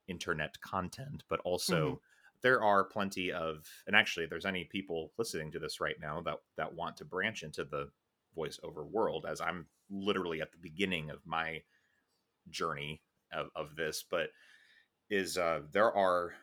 internet 0.07 0.59
content, 0.61 1.23
but 1.29 1.39
also 1.41 2.01
there 2.41 2.61
are 2.61 2.83
plenty 2.83 3.31
of, 3.31 3.67
and 3.87 3.95
actually, 3.95 4.25
if 4.25 4.29
there's 4.29 4.45
any 4.45 4.65
people 4.65 5.13
listening 5.17 5.51
to 5.51 5.59
this 5.59 5.79
right 5.79 5.95
now 5.99 6.21
that 6.21 6.39
that 6.57 6.75
want 6.75 6.97
to 6.97 7.05
branch 7.05 7.41
into 7.41 7.63
the 7.63 7.89
voiceover 8.37 8.85
world, 8.85 9.25
as 9.27 9.39
I'm 9.39 9.67
literally 9.89 10.41
at 10.41 10.51
the 10.51 10.57
beginning 10.57 11.09
of 11.09 11.25
my 11.25 11.61
journey 12.49 13.01
of, 13.31 13.49
of 13.55 13.75
this, 13.75 14.03
but 14.09 14.29
is 15.09 15.37
uh, 15.37 15.61
there 15.71 15.91
are 15.95 16.33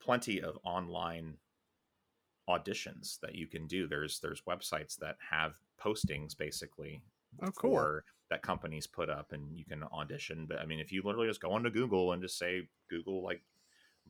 plenty 0.00 0.40
of 0.42 0.58
online 0.64 1.36
auditions 2.48 3.18
that 3.20 3.34
you 3.34 3.46
can 3.46 3.66
do. 3.66 3.86
There's 3.86 4.20
there's 4.20 4.42
websites 4.42 4.96
that 4.98 5.16
have 5.30 5.54
postings 5.82 6.36
basically 6.36 7.02
Oh, 7.42 7.50
cool. 7.50 7.70
for 7.72 8.04
that 8.30 8.42
companies 8.42 8.86
put 8.86 9.10
up 9.10 9.32
and 9.32 9.56
you 9.56 9.64
can 9.64 9.82
audition. 9.84 10.46
But 10.46 10.58
I 10.58 10.66
mean 10.66 10.80
if 10.80 10.92
you 10.92 11.02
literally 11.04 11.28
just 11.28 11.40
go 11.40 11.52
onto 11.52 11.70
Google 11.70 12.12
and 12.12 12.22
just 12.22 12.38
say 12.38 12.68
Google 12.88 13.22
like 13.22 13.42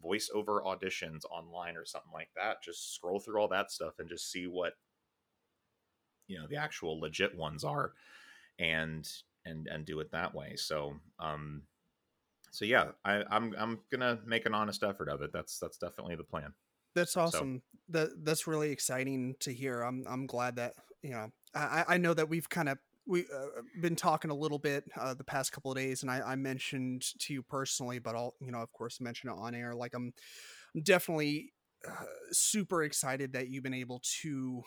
voiceover 0.04 0.62
auditions 0.64 1.24
online 1.30 1.76
or 1.76 1.84
something 1.84 2.12
like 2.12 2.30
that, 2.36 2.62
just 2.62 2.94
scroll 2.94 3.20
through 3.20 3.40
all 3.40 3.48
that 3.48 3.70
stuff 3.70 3.98
and 3.98 4.08
just 4.08 4.30
see 4.30 4.46
what 4.46 4.74
you 6.26 6.38
know 6.38 6.46
the 6.48 6.56
actual 6.56 6.98
legit 7.00 7.36
ones 7.36 7.64
are 7.64 7.92
and 8.58 9.08
and 9.44 9.66
and 9.66 9.84
do 9.84 10.00
it 10.00 10.10
that 10.12 10.34
way. 10.34 10.54
So 10.56 10.94
um 11.18 11.62
so 12.50 12.64
yeah, 12.64 12.92
I, 13.04 13.24
I'm 13.30 13.52
I'm 13.58 13.80
gonna 13.90 14.20
make 14.24 14.46
an 14.46 14.54
honest 14.54 14.84
effort 14.84 15.08
of 15.08 15.22
it. 15.22 15.32
That's 15.32 15.58
that's 15.58 15.76
definitely 15.76 16.14
the 16.14 16.22
plan. 16.22 16.54
That's 16.94 17.16
awesome. 17.16 17.62
That 17.88 18.10
that's 18.24 18.46
really 18.46 18.70
exciting 18.70 19.34
to 19.40 19.52
hear. 19.52 19.82
I'm 19.82 20.04
I'm 20.08 20.26
glad 20.26 20.56
that 20.56 20.74
you 21.02 21.10
know 21.10 21.32
I 21.52 21.84
I 21.88 21.96
know 21.98 22.14
that 22.14 22.28
we've 22.28 22.48
kind 22.48 22.68
of 22.68 22.78
we 23.06 23.22
uh, 23.22 23.62
been 23.80 23.96
talking 23.96 24.30
a 24.30 24.34
little 24.34 24.60
bit 24.60 24.84
uh, 24.98 25.14
the 25.14 25.24
past 25.24 25.52
couple 25.52 25.72
of 25.72 25.76
days, 25.76 26.02
and 26.02 26.10
I, 26.10 26.20
I 26.20 26.36
mentioned 26.36 27.02
to 27.20 27.34
you 27.34 27.42
personally, 27.42 27.98
but 27.98 28.14
I'll 28.14 28.34
you 28.40 28.52
know 28.52 28.60
of 28.60 28.72
course 28.72 29.00
mention 29.00 29.30
it 29.30 29.34
on 29.36 29.54
air. 29.54 29.74
Like 29.74 29.94
I'm, 29.94 30.12
I'm 30.74 30.82
definitely 30.82 31.52
uh, 31.86 32.04
super 32.30 32.84
excited 32.84 33.32
that 33.32 33.48
you've 33.48 33.64
been 33.64 33.74
able 33.74 34.00
to 34.22 34.62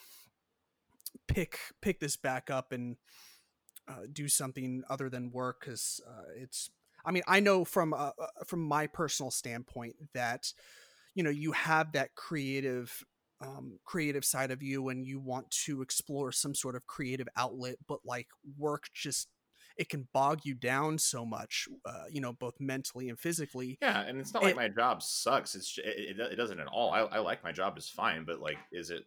pick 1.27 1.57
pick 1.81 1.99
this 1.99 2.17
back 2.17 2.49
up 2.49 2.73
and 2.73 2.97
uh, 3.87 4.01
do 4.11 4.27
something 4.27 4.83
other 4.89 5.09
than 5.09 5.31
work 5.31 5.61
because 5.61 6.01
uh, 6.07 6.31
it's. 6.35 6.69
I 7.05 7.11
mean, 7.11 7.23
I 7.27 7.39
know 7.39 7.63
from 7.63 7.93
uh, 7.93 8.11
uh, 8.19 8.27
from 8.45 8.61
my 8.61 8.87
personal 8.87 9.31
standpoint 9.31 9.95
that 10.13 10.51
you 11.15 11.23
know 11.23 11.29
you 11.29 11.51
have 11.53 11.93
that 11.93 12.15
creative 12.15 13.03
um, 13.39 13.79
creative 13.85 14.25
side 14.25 14.51
of 14.51 14.63
you 14.63 14.89
and 14.89 15.05
you 15.05 15.19
want 15.19 15.49
to 15.65 15.81
explore 15.81 16.31
some 16.31 16.55
sort 16.55 16.75
of 16.75 16.87
creative 16.87 17.27
outlet 17.37 17.75
but 17.87 17.99
like 18.03 18.27
work 18.57 18.85
just 18.95 19.27
it 19.77 19.89
can 19.89 20.07
bog 20.11 20.39
you 20.43 20.55
down 20.55 20.97
so 20.97 21.23
much 21.23 21.67
uh, 21.85 22.05
you 22.09 22.19
know 22.19 22.33
both 22.33 22.55
mentally 22.59 23.09
and 23.09 23.19
physically 23.19 23.77
Yeah, 23.81 24.01
and 24.01 24.19
it's 24.19 24.33
not 24.33 24.43
like 24.43 24.55
my 24.55 24.69
job 24.69 25.03
sucks. 25.03 25.55
It's 25.55 25.77
it, 25.77 26.17
it, 26.17 26.19
it 26.19 26.35
doesn't 26.35 26.59
at 26.59 26.67
all. 26.67 26.91
I, 26.91 27.01
I 27.01 27.19
like 27.19 27.43
my 27.43 27.51
job 27.51 27.77
is 27.77 27.87
fine, 27.87 28.23
but 28.25 28.39
like, 28.39 28.57
is 28.71 28.89
it? 28.89 29.05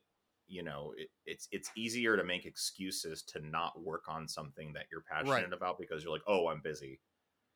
You 0.50 0.62
know, 0.64 0.94
it, 0.96 1.08
it's 1.26 1.48
it's 1.52 1.70
easier 1.76 2.16
to 2.16 2.24
make 2.24 2.46
excuses 2.46 3.22
to 3.24 3.40
not 3.40 3.82
work 3.82 4.04
on 4.08 4.28
something 4.28 4.72
that 4.74 4.86
you're 4.92 5.02
passionate 5.02 5.52
about 5.52 5.78
because 5.78 6.02
you're 6.04 6.12
like, 6.12 6.22
oh, 6.26 6.48
I'm 6.48 6.60
busy. 6.62 7.00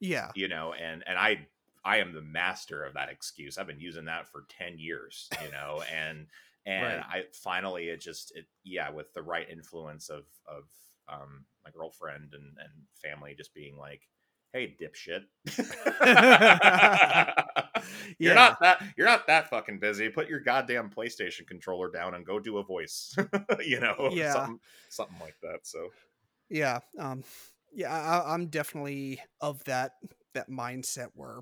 yeah 0.01 0.33
You 0.35 0.49
know, 0.49 0.73
and 0.73 1.05
and 1.07 1.19
I 1.19 1.49
I 1.85 1.99
am 1.99 2.13
the 2.13 2.23
master 2.23 2.85
of 2.85 2.95
that 2.95 3.09
excuse. 3.09 3.57
I've 3.59 3.67
been 3.67 3.81
using 3.81 4.07
that 4.07 4.29
for 4.29 4.47
ten 4.49 4.79
years. 4.79 5.33
You 5.39 5.51
know, 5.51 5.83
and 5.93 6.27
and 6.67 7.01
Right. 7.01 7.05
I 7.05 7.25
finally 7.33 7.89
it 7.89 8.01
just 8.01 8.33
it 8.37 8.47
yeah 8.65 8.91
with 8.91 9.13
the 9.13 9.23
right 9.23 9.49
influence 9.49 10.09
of 10.09 10.27
of 10.47 10.65
um 11.09 11.47
my 11.65 11.71
girlfriend 11.71 12.35
and 12.35 12.57
and 12.59 12.73
family 13.01 13.35
just 13.37 13.55
being 13.55 13.77
like 13.77 14.09
hey 14.53 14.77
dipshit 14.81 15.25
you're 18.19 18.35
Yeah. 18.35 18.35
not 18.35 18.61
that 18.61 18.83
you're 18.97 19.07
not 19.07 19.27
that 19.27 19.49
fucking 19.51 19.79
busy 19.79 20.09
put 20.09 20.29
your 20.29 20.41
goddamn 20.41 20.91
playstation 20.91 21.47
controller 21.47 21.91
down 21.91 22.15
and 22.15 22.25
go 22.27 22.39
do 22.39 22.59
a 22.59 22.63
voice 22.65 23.15
you 23.65 23.81
know 23.81 24.11
Yeah. 24.13 24.33
something 24.33 24.61
something 24.89 25.19
like 25.21 25.37
that 25.43 25.61
so 25.63 25.89
yeah 26.49 26.81
um 26.99 27.25
yeah 27.73 27.93
I, 27.93 28.35
i'm 28.35 28.47
definitely 28.47 29.21
of 29.41 29.63
that 29.65 29.93
that 30.35 30.51
mindset 30.51 31.09
where 31.15 31.41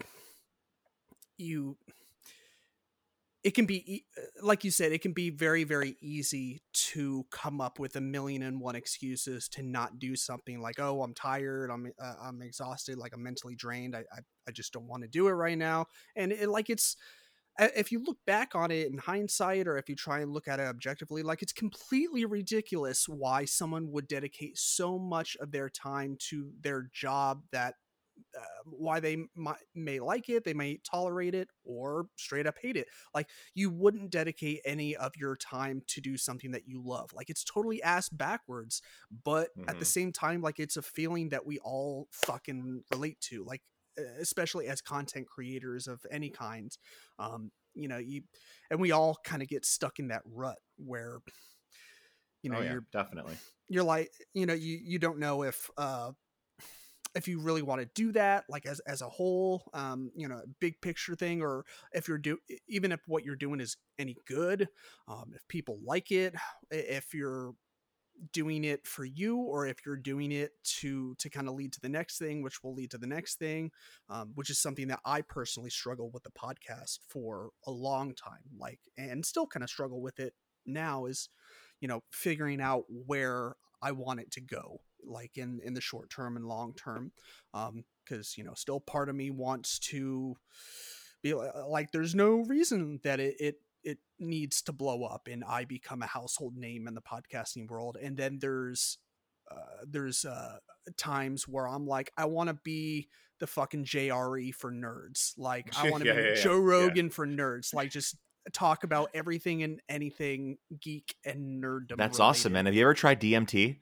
you 1.38 1.76
it 3.44 3.54
can 3.54 3.66
be 3.66 3.94
e- 3.94 4.04
like 4.40 4.64
you 4.64 4.70
said 4.70 4.92
it 4.92 5.02
can 5.02 5.12
be 5.12 5.30
very 5.30 5.64
very 5.64 5.96
easy 6.00 6.62
to 6.72 7.26
come 7.30 7.60
up 7.60 7.78
with 7.78 7.96
a 7.96 8.00
million 8.00 8.42
and 8.42 8.60
one 8.60 8.76
excuses 8.76 9.48
to 9.48 9.62
not 9.62 9.98
do 9.98 10.14
something 10.14 10.60
like 10.60 10.78
oh 10.78 11.02
i'm 11.02 11.14
tired 11.14 11.70
i'm 11.70 11.90
uh, 12.00 12.14
i'm 12.22 12.40
exhausted 12.42 12.98
like 12.98 13.12
i'm 13.14 13.22
mentally 13.22 13.54
drained 13.54 13.96
i 13.96 14.04
i, 14.12 14.20
I 14.48 14.52
just 14.52 14.72
don't 14.72 14.86
want 14.86 15.02
to 15.02 15.08
do 15.08 15.28
it 15.28 15.32
right 15.32 15.58
now. 15.58 15.86
And 16.16 16.32
it 16.32 16.48
like 16.48 16.70
it's 16.70 16.96
if 17.58 17.92
you 17.92 18.02
look 18.02 18.16
back 18.26 18.54
on 18.54 18.70
it 18.70 18.90
in 18.90 18.96
hindsight 18.96 19.68
or 19.68 19.76
if 19.76 19.88
you 19.88 19.94
try 19.94 20.20
and 20.20 20.32
look 20.32 20.48
at 20.48 20.58
it 20.58 20.62
objectively 20.62 21.22
like 21.22 21.42
it's 21.42 21.52
completely 21.52 22.24
ridiculous 22.24 23.06
why 23.06 23.44
someone 23.44 23.90
would 23.90 24.08
dedicate 24.08 24.56
so 24.56 24.98
much 24.98 25.36
of 25.38 25.52
their 25.52 25.68
time 25.68 26.16
to 26.18 26.50
their 26.62 26.88
job 26.94 27.42
that 27.52 27.74
uh, 28.38 28.62
why 28.64 29.00
they 29.00 29.16
might, 29.34 29.58
may 29.74 30.00
like 30.00 30.28
it 30.28 30.44
they 30.44 30.54
may 30.54 30.78
tolerate 30.78 31.34
it 31.34 31.48
or 31.64 32.06
straight 32.16 32.46
up 32.46 32.56
hate 32.60 32.76
it. 32.76 32.88
Like 33.14 33.28
you 33.54 33.70
wouldn't 33.70 34.10
dedicate 34.10 34.60
any 34.64 34.96
of 34.96 35.12
your 35.16 35.36
time 35.36 35.82
to 35.88 36.00
do 36.00 36.16
something 36.16 36.50
that 36.52 36.66
you 36.66 36.82
love. 36.84 37.12
Like 37.12 37.30
it's 37.30 37.44
totally 37.44 37.82
ass 37.82 38.08
backwards 38.08 38.82
but 39.24 39.50
at 39.68 39.78
the 39.78 39.84
Mhm. 39.84 39.84
same 39.84 40.12
time 40.12 40.40
like 40.42 40.58
it's 40.58 40.76
a 40.76 40.82
feeling 40.82 41.28
that 41.30 41.46
we 41.46 41.58
all 41.60 42.08
fucking 42.12 42.82
relate 42.90 43.20
to 43.20 43.44
like 43.44 43.62
especially 44.20 44.68
as 44.68 44.80
content 44.80 45.26
creators 45.28 45.86
of 45.86 46.04
any 46.10 46.30
kind. 46.30 46.76
Um 47.18 47.50
you 47.74 47.88
know 47.88 47.98
you 47.98 48.22
and 48.70 48.80
we 48.80 48.90
all 48.92 49.16
kind 49.24 49.42
of 49.42 49.48
get 49.48 49.64
stuck 49.64 49.98
in 49.98 50.08
that 50.08 50.22
rut 50.26 50.58
where 50.76 51.20
you 52.42 52.50
know 52.50 52.58
oh, 52.58 52.62
yeah, 52.62 52.76
you're 52.76 52.84
definitely. 52.92 53.38
you're 53.68 53.84
like 53.84 54.10
you 54.34 54.46
know 54.46 54.54
you 54.54 54.78
you 54.82 54.98
don't 54.98 55.18
know 55.18 55.42
if 55.44 55.70
uh 55.76 56.12
if 57.14 57.28
you 57.28 57.40
really 57.40 57.62
want 57.62 57.80
to 57.80 57.88
do 57.94 58.12
that 58.12 58.44
like 58.48 58.66
as 58.66 58.80
as 58.80 59.02
a 59.02 59.08
whole 59.08 59.62
um 59.74 60.10
you 60.14 60.28
know 60.28 60.40
big 60.60 60.80
picture 60.80 61.14
thing 61.14 61.42
or 61.42 61.64
if 61.92 62.08
you're 62.08 62.18
do 62.18 62.38
even 62.68 62.92
if 62.92 63.00
what 63.06 63.24
you're 63.24 63.36
doing 63.36 63.60
is 63.60 63.76
any 63.98 64.16
good 64.26 64.68
um 65.08 65.32
if 65.34 65.46
people 65.48 65.78
like 65.84 66.10
it 66.10 66.34
if 66.70 67.14
you're 67.14 67.52
doing 68.32 68.64
it 68.64 68.86
for 68.86 69.04
you 69.04 69.38
or 69.38 69.66
if 69.66 69.78
you're 69.84 69.96
doing 69.96 70.30
it 70.30 70.52
to 70.62 71.14
to 71.16 71.28
kind 71.28 71.48
of 71.48 71.54
lead 71.54 71.72
to 71.72 71.80
the 71.80 71.88
next 71.88 72.18
thing 72.18 72.42
which 72.42 72.62
will 72.62 72.74
lead 72.74 72.90
to 72.90 72.98
the 72.98 73.06
next 73.06 73.36
thing 73.38 73.70
um, 74.08 74.32
which 74.34 74.50
is 74.50 74.60
something 74.60 74.86
that 74.86 75.00
i 75.04 75.20
personally 75.20 75.70
struggle 75.70 76.10
with 76.10 76.22
the 76.22 76.30
podcast 76.30 76.98
for 77.08 77.50
a 77.66 77.70
long 77.70 78.14
time 78.14 78.42
like 78.58 78.78
and 78.96 79.24
still 79.24 79.46
kind 79.46 79.64
of 79.64 79.70
struggle 79.70 80.00
with 80.00 80.20
it 80.20 80.34
now 80.66 81.06
is 81.06 81.28
you 81.80 81.88
know 81.88 82.02
figuring 82.12 82.60
out 82.60 82.84
where 82.88 83.56
i 83.82 83.90
want 83.90 84.20
it 84.20 84.30
to 84.30 84.40
go 84.40 84.80
like 85.04 85.36
in 85.38 85.60
in 85.64 85.74
the 85.74 85.80
short 85.80 86.10
term 86.10 86.36
and 86.36 86.46
long 86.46 86.72
term 86.74 87.12
um 87.54 87.84
because 88.04 88.36
you 88.36 88.44
know 88.44 88.54
still 88.54 88.80
part 88.80 89.08
of 89.08 89.14
me 89.14 89.30
wants 89.30 89.78
to 89.78 90.36
be 91.22 91.34
li- 91.34 91.48
like 91.68 91.92
there's 91.92 92.14
no 92.14 92.36
reason 92.48 93.00
that 93.04 93.20
it, 93.20 93.36
it 93.38 93.56
it 93.84 93.98
needs 94.18 94.62
to 94.62 94.72
blow 94.72 95.04
up 95.04 95.28
and 95.30 95.42
i 95.44 95.64
become 95.64 96.02
a 96.02 96.06
household 96.06 96.56
name 96.56 96.86
in 96.86 96.94
the 96.94 97.00
podcasting 97.02 97.68
world. 97.68 97.96
And 98.00 98.16
then 98.16 98.38
there's 98.40 98.98
uh, 99.50 99.84
there's 99.86 100.24
uh 100.24 100.58
times 100.96 101.46
where 101.48 101.66
i'm 101.68 101.86
like 101.86 102.12
i 102.16 102.24
want 102.24 102.48
to 102.48 102.54
be 102.54 103.08
the 103.40 103.46
fucking 103.46 103.84
jre 103.84 104.54
for 104.54 104.70
nerds. 104.70 105.32
Like 105.38 105.66
i 105.76 105.90
want 105.90 106.04
to 106.04 106.08
Yeah, 106.08 106.14
be 106.20 106.22
yeah, 106.28 106.42
joe 106.42 106.58
yeah. 106.58 106.64
rogan 106.64 107.10
for 107.10 107.26
nerds. 107.26 107.74
Like 107.74 107.90
just 107.90 108.16
talk 108.52 108.82
about 108.84 109.10
everything 109.14 109.62
and 109.62 109.80
anything 109.88 110.58
geek 110.80 111.14
and 111.24 111.62
nerd. 111.62 111.96
that's 111.96 112.18
awesome 112.20 112.52
man. 112.52 112.66
Have 112.66 112.74
you 112.74 112.82
ever 112.82 112.94
tried 112.94 113.20
dmt 113.20 113.78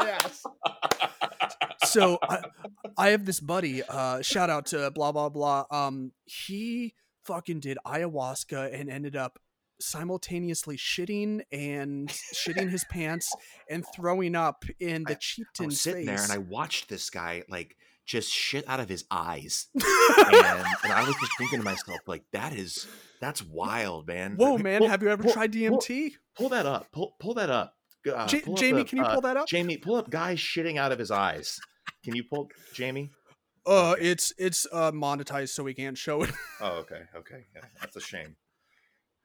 yes. 0.00 0.44
so 1.84 2.18
I, 2.22 2.38
I 2.96 3.08
have 3.10 3.24
this 3.24 3.40
buddy 3.40 3.82
uh 3.82 4.22
shout 4.22 4.50
out 4.50 4.66
to 4.66 4.90
blah 4.90 5.12
blah 5.12 5.28
blah 5.28 5.64
um 5.70 6.12
he 6.24 6.94
fucking 7.24 7.60
did 7.60 7.78
ayahuasca 7.86 8.72
and 8.78 8.88
ended 8.90 9.16
up 9.16 9.38
simultaneously 9.80 10.76
shitting 10.76 11.40
and 11.50 12.08
shitting 12.08 12.68
his 12.70 12.84
pants 12.90 13.34
and 13.68 13.84
throwing 13.94 14.34
up 14.36 14.64
in 14.78 15.04
the 15.04 15.12
I 15.12 15.18
chieftain's 15.20 15.66
was 15.72 15.80
sitting 15.80 16.06
face 16.06 16.16
there 16.16 16.22
and 16.22 16.32
I 16.32 16.38
watched 16.38 16.88
this 16.88 17.08
guy 17.10 17.44
like 17.48 17.76
just 18.06 18.30
shit 18.32 18.68
out 18.68 18.80
of 18.80 18.88
his 18.88 19.04
eyes, 19.08 19.68
and, 19.74 19.84
and 20.34 20.92
I 20.92 21.04
was 21.06 21.14
just 21.20 21.30
thinking 21.38 21.60
to 21.60 21.64
myself 21.64 22.00
like, 22.08 22.24
that 22.32 22.52
is 22.52 22.88
that's 23.20 23.40
wild, 23.40 24.08
man. 24.08 24.34
whoa 24.36 24.58
man 24.58 24.80
Pull- 24.80 24.88
have 24.88 25.02
you 25.04 25.10
ever 25.10 25.22
pull- 25.22 25.32
tried 25.32 25.52
pull- 25.52 25.78
dmt 25.78 26.10
Pull 26.36 26.48
that 26.48 26.66
up. 26.66 26.90
Pull 26.90 27.14
pull 27.20 27.34
that 27.34 27.50
up. 27.50 27.74
Uh, 28.06 28.26
Ja- 28.30 28.40
pull 28.40 28.54
up 28.54 28.58
jamie 28.60 28.84
can 28.84 28.98
you 28.98 29.04
uh, 29.04 29.12
pull 29.12 29.20
that 29.20 29.36
up 29.36 29.46
Jamie, 29.46 29.76
pull 29.76 29.96
up 29.96 30.08
guy 30.10 30.34
shitting 30.34 30.78
out 30.78 30.90
of 30.92 30.98
his 30.98 31.10
eyes. 31.10 31.58
Can 32.04 32.14
you 32.14 32.24
pull 32.24 32.48
Jamie? 32.74 33.10
uh 33.66 33.90
okay. 33.92 34.06
it's 34.06 34.32
it's 34.38 34.66
uh 34.72 34.90
monetized 34.90 35.50
so 35.50 35.62
we 35.62 35.74
can't 35.74 35.98
show 35.98 36.22
it 36.22 36.30
oh 36.62 36.78
okay 36.78 37.02
okay 37.14 37.44
yeah, 37.54 37.60
that's 37.78 37.94
a 37.94 38.00
shame 38.00 38.34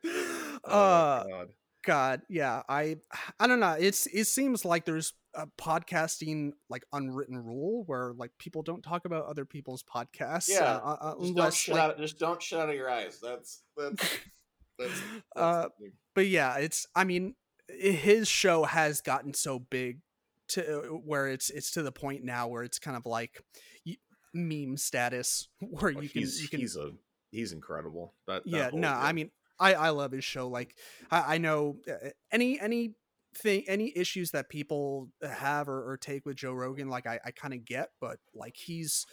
uh 0.06 0.10
oh, 0.66 1.24
God. 1.30 1.48
God, 1.86 2.22
yeah, 2.30 2.64
I 2.68 2.98
I 3.40 3.48
don't 3.48 3.60
know. 3.60 3.76
It's 3.80 4.08
it 4.08 4.26
seems 4.26 4.66
like 4.66 4.86
there's 4.86 5.14
a 5.36 5.48
podcasting 5.60 6.52
like 6.70 6.84
unwritten 6.92 7.38
rule 7.38 7.84
where 7.86 8.14
like 8.18 8.32
people 8.40 8.64
don't 8.64 8.82
talk 8.82 9.06
about 9.06 9.26
other 9.26 9.46
people's 9.46 9.84
podcasts. 9.84 10.50
Yeah, 10.50 10.80
uh, 10.84 10.98
uh, 11.00 11.12
Just 11.12 11.20
don't 11.22 11.28
unless 11.30 11.56
shit 11.56 11.76
like, 11.76 11.84
out. 11.84 11.98
Just 11.98 12.20
don't 12.20 12.42
shit 12.42 12.60
out 12.60 12.70
of 12.70 12.76
your 12.76 12.90
eyes. 12.90 13.20
That's 13.22 13.62
that's 13.78 14.02
that's. 14.80 14.92
that's 14.92 15.02
Uh, 15.36 15.66
but 16.16 16.28
yeah, 16.28 16.58
it's 16.58 16.88
I 16.96 17.04
mean 17.04 17.28
i- 17.28 17.45
his 17.68 18.28
show 18.28 18.63
has 18.63 19.01
gotten 19.01 19.34
so 19.34 19.59
big 19.59 19.99
to 20.47 21.01
where 21.03 21.28
it's 21.28 21.49
it's 21.49 21.72
to 21.72 21.84
the 21.84 21.91
point 21.91 22.24
now 22.24 22.47
where 22.47 22.63
it's 22.63 22.80
kind 22.80 22.95
of 22.95 23.05
like 23.05 23.41
meme 24.34 24.78
status 24.78 25.47
where 25.59 25.93
Well, 25.93 26.03
you 26.03 26.09
can 26.09 26.22
he's 26.22 26.41
you 26.41 26.47
can 26.47 26.59
he's 26.59 26.76
a 26.76 26.91
he's 27.32 27.51
incredible. 27.51 28.13
That, 28.28 28.43
that 28.43 28.49
yeah 28.49 28.70
no 28.74 28.89
i 28.89 29.11
mean 29.13 29.32
i 29.59 29.74
i 29.74 29.89
love 29.89 30.11
his 30.11 30.24
show 30.24 30.47
like 30.47 30.76
i 31.09 31.36
i 31.36 31.38
know 31.38 31.78
uh, 31.89 32.09
any 32.32 32.59
any 32.59 32.95
thing 33.36 33.63
any 33.68 33.91
issues 33.95 34.32
that 34.32 34.49
people 34.49 35.09
have 35.22 35.68
or, 35.68 35.91
or 35.91 35.97
take 35.97 36.26
with 36.26 36.38
joe 36.38 36.53
rogan 36.53 36.89
like 36.89 37.05
i, 37.05 37.20
I 37.26 37.32
kind 37.32 37.53
of 37.53 37.66
get 37.66 37.89
but 37.99 38.18
like 38.34 38.55
he's 38.55 39.05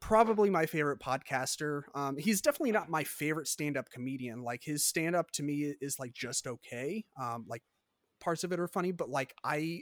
probably 0.00 0.50
my 0.50 0.66
favorite 0.66 0.98
podcaster. 1.00 1.82
Um 1.94 2.16
he's 2.16 2.40
definitely 2.40 2.72
not 2.72 2.88
my 2.88 3.04
favorite 3.04 3.48
stand-up 3.48 3.90
comedian. 3.90 4.42
Like 4.42 4.62
his 4.64 4.84
stand-up 4.86 5.30
to 5.32 5.42
me 5.42 5.74
is 5.80 5.98
like 5.98 6.12
just 6.12 6.46
okay. 6.46 7.04
Um 7.20 7.44
like 7.48 7.62
parts 8.20 8.44
of 8.44 8.52
it 8.52 8.60
are 8.60 8.68
funny 8.68 8.92
but 8.92 9.08
like 9.08 9.34
i 9.44 9.80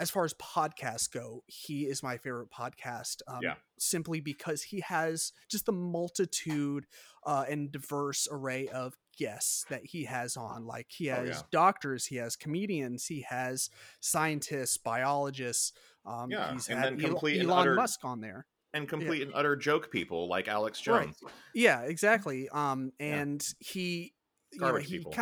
as 0.00 0.10
far 0.10 0.24
as 0.24 0.34
podcasts 0.34 1.08
go 1.08 1.44
he 1.46 1.82
is 1.82 2.02
my 2.02 2.16
favorite 2.16 2.48
podcast 2.50 3.22
um, 3.28 3.38
Yeah. 3.44 3.54
simply 3.78 4.18
because 4.18 4.60
he 4.64 4.80
has 4.80 5.30
just 5.48 5.66
the 5.66 5.72
multitude 5.72 6.86
uh, 7.24 7.44
and 7.48 7.70
diverse 7.70 8.26
array 8.28 8.66
of 8.66 8.94
guests 9.16 9.64
that 9.70 9.82
he 9.84 10.04
has 10.06 10.36
on. 10.36 10.66
Like 10.66 10.88
he 10.90 11.10
Oh, 11.12 11.14
has 11.14 11.28
yeah. 11.28 11.42
doctors 11.52 12.06
he 12.06 12.16
has 12.16 12.34
comedians 12.34 13.06
he 13.06 13.20
has 13.28 13.70
scientists 14.00 14.78
biologists. 14.78 15.72
Um, 16.04 16.30
Yeah, 16.32 16.52
he's 16.54 16.68
and 16.68 16.78
had 16.80 16.92
then 16.94 17.00
Elon, 17.00 17.10
complete 17.12 17.40
and 17.40 17.48
Elon 17.50 17.60
utter- 17.60 17.74
Musk 17.74 18.00
on 18.04 18.20
there 18.20 18.46
and 18.74 18.88
complete 18.88 19.22
and 19.22 19.32
utter 19.34 19.56
joke 19.56 19.90
people 19.90 20.28
like 20.28 20.48
Alex 20.48 20.86
Right. 20.86 21.04
Jones. 21.06 21.18
yeah 21.54 21.82
exactly 21.82 22.48
um 22.50 22.92
Yeah. 23.00 23.06
and 23.22 23.46
he 23.60 24.12
you 24.52 24.60
know, 24.60 24.66
Garbage 24.68 24.86
he 24.88 24.98
people. 24.98 25.14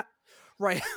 right 0.59 0.82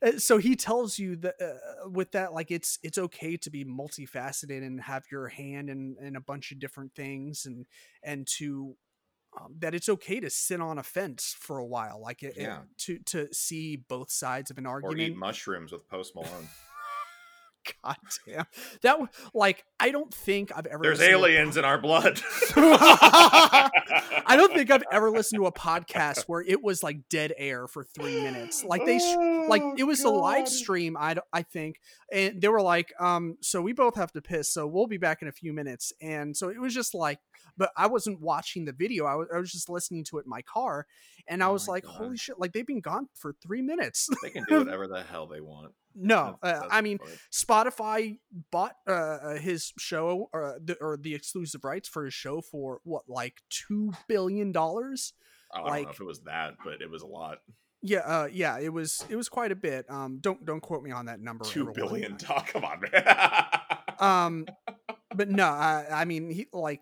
Uh, 0.00 0.12
so 0.16 0.38
he 0.38 0.54
tells 0.54 1.00
you 1.00 1.16
that 1.16 1.34
uh, 1.42 1.88
with 1.90 2.12
that 2.12 2.32
like 2.32 2.52
it's 2.52 2.78
it's 2.84 2.96
okay 2.96 3.36
to 3.36 3.50
be 3.50 3.64
multifaceted 3.64 4.64
and 4.64 4.80
have 4.80 5.02
your 5.10 5.26
hand 5.26 5.68
in 5.68 5.96
in 6.00 6.14
a 6.14 6.20
bunch 6.20 6.52
of 6.52 6.60
different 6.60 6.94
things 6.94 7.44
and 7.44 7.66
and 8.04 8.24
to 8.38 8.76
um, 9.36 9.56
that 9.58 9.74
it's 9.74 9.88
okay 9.88 10.20
to 10.20 10.30
sit 10.30 10.60
on 10.60 10.78
a 10.78 10.84
fence 10.84 11.34
for 11.40 11.58
a 11.58 11.66
while 11.66 12.00
like 12.00 12.22
it, 12.22 12.36
it- 12.36 12.42
Yeah. 12.42 12.60
to 12.86 12.98
to 13.06 13.34
see 13.34 13.74
both 13.74 14.12
sides 14.12 14.52
of 14.52 14.58
an 14.58 14.66
argument. 14.66 15.00
Or 15.00 15.02
eat 15.02 15.16
mushrooms 15.16 15.72
with 15.72 15.88
Post 15.88 16.14
Malone. 16.14 16.48
God 17.84 17.96
damn 18.26 18.44
that 18.82 18.92
w- 18.92 19.08
like 19.34 19.64
i 19.80 19.90
don't 19.90 20.12
think 20.12 20.50
i've 20.56 20.66
ever 20.66 20.82
There's 20.82 20.98
listened 20.98 21.14
a 21.14 21.18
aliens 21.18 21.56
in 21.56 21.64
our 21.64 21.78
blood. 21.78 22.20
I 23.10 24.34
don't 24.36 24.52
think 24.52 24.70
I've 24.70 24.82
ever 24.92 25.10
listened 25.10 25.38
to 25.40 25.46
a 25.46 25.52
podcast 25.52 26.24
where 26.26 26.40
it 26.42 26.62
was 26.62 26.82
like 26.82 27.08
dead 27.08 27.32
air 27.36 27.66
for 27.66 27.82
three 27.84 28.20
minutes. 28.20 28.62
Like 28.64 28.84
they, 28.84 28.98
sh- 28.98 29.16
like 29.48 29.62
Oh, 29.62 29.74
it 29.76 29.84
was 29.84 30.04
a 30.04 30.10
live 30.10 30.48
stream. 30.48 30.96
I, 30.98 31.14
d- 31.14 31.20
I 31.32 31.42
think, 31.42 31.76
and 32.12 32.40
they 32.40 32.48
were 32.48 32.62
like, 32.62 32.92
um, 33.00 33.36
so 33.40 33.60
we 33.62 33.72
both 33.72 33.96
have 33.96 34.12
to 34.12 34.22
piss, 34.22 34.52
so 34.52 34.66
we'll 34.66 34.86
be 34.86 34.98
back 34.98 35.22
in 35.22 35.28
a 35.28 35.32
few 35.32 35.52
minutes. 35.52 35.92
And 36.00 36.36
so 36.36 36.48
it 36.48 36.60
was 36.60 36.74
just 36.74 36.94
like, 36.94 37.18
but 37.56 37.70
I 37.76 37.86
wasn't 37.86 38.20
watching 38.20 38.64
the 38.66 38.72
video. 38.72 39.04
I 39.06 39.14
was, 39.16 39.28
I 39.34 39.38
was 39.38 39.50
just 39.50 39.68
listening 39.68 40.04
to 40.04 40.18
it 40.18 40.24
in 40.26 40.30
my 40.30 40.42
car, 40.42 40.86
and 41.26 41.42
I 41.42 41.46
Oh 41.48 41.52
was 41.54 41.66
like, 41.66 41.84
God. 41.84 41.94
holy 41.94 42.16
shit! 42.16 42.38
Like 42.38 42.52
they've 42.52 42.66
been 42.66 42.80
gone 42.80 43.08
for 43.14 43.34
three 43.42 43.62
minutes. 43.62 44.08
They 44.22 44.30
can 44.30 44.44
do 44.48 44.58
whatever 44.64 44.86
the 44.86 45.02
hell 45.02 45.26
they 45.26 45.40
want. 45.40 45.72
No, 45.98 46.38
That's- 46.42 46.56
uh, 46.58 46.60
that's 46.60 46.74
I 46.74 46.80
mean, 46.80 46.98
funny. 46.98 47.12
Spotify 47.32 48.18
bought 48.50 48.76
uh, 48.86 48.92
uh, 48.92 49.34
his 49.36 49.72
show 49.78 50.28
or 50.32 50.58
the, 50.62 50.76
or 50.80 50.96
the 50.96 51.14
exclusive 51.14 51.64
rights 51.64 51.88
for 51.88 52.04
his 52.04 52.14
show 52.14 52.40
for 52.40 52.80
what, 52.84 53.02
like 53.08 53.42
two 53.50 53.92
billion 54.08 54.52
dollars. 54.52 55.12
Oh, 55.52 55.64
I 55.64 55.76
don't 55.76 55.82
know 55.84 55.90
if 55.90 56.00
it 56.00 56.04
was 56.04 56.20
that, 56.20 56.54
but 56.64 56.80
it 56.82 56.90
was 56.90 57.02
a 57.02 57.06
lot. 57.06 57.38
Yeah, 57.80 57.98
uh, 58.00 58.28
yeah, 58.30 58.58
it 58.58 58.72
was 58.72 59.04
it 59.08 59.16
was 59.16 59.28
quite 59.28 59.52
a 59.52 59.56
bit. 59.56 59.88
Um, 59.88 60.18
don't 60.20 60.44
don't 60.44 60.60
quote 60.60 60.82
me 60.82 60.90
on 60.90 61.06
that 61.06 61.20
number. 61.20 61.44
Two 61.44 61.72
billion. 61.74 62.16
Talk, 62.18 62.48
come 62.48 62.64
on, 62.64 62.80
man. 62.80 63.04
Um, 64.00 64.46
but 65.14 65.28
no, 65.30 65.46
I, 65.46 65.86
I 65.90 66.04
mean, 66.04 66.28
he 66.30 66.48
like 66.52 66.80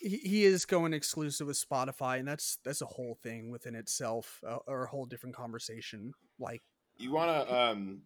he, 0.00 0.18
he 0.18 0.44
is 0.44 0.64
going 0.66 0.92
exclusive 0.92 1.46
with 1.46 1.56
Spotify, 1.58 2.18
and 2.18 2.28
that's 2.28 2.58
that's 2.64 2.82
a 2.82 2.86
whole 2.86 3.18
thing 3.22 3.50
within 3.50 3.74
itself, 3.74 4.40
uh, 4.46 4.58
or 4.66 4.84
a 4.84 4.88
whole 4.88 5.06
different 5.06 5.34
conversation. 5.34 6.12
Like, 6.38 6.62
you 6.98 7.12
want 7.12 7.48
to 7.48 7.54
um 7.58 8.02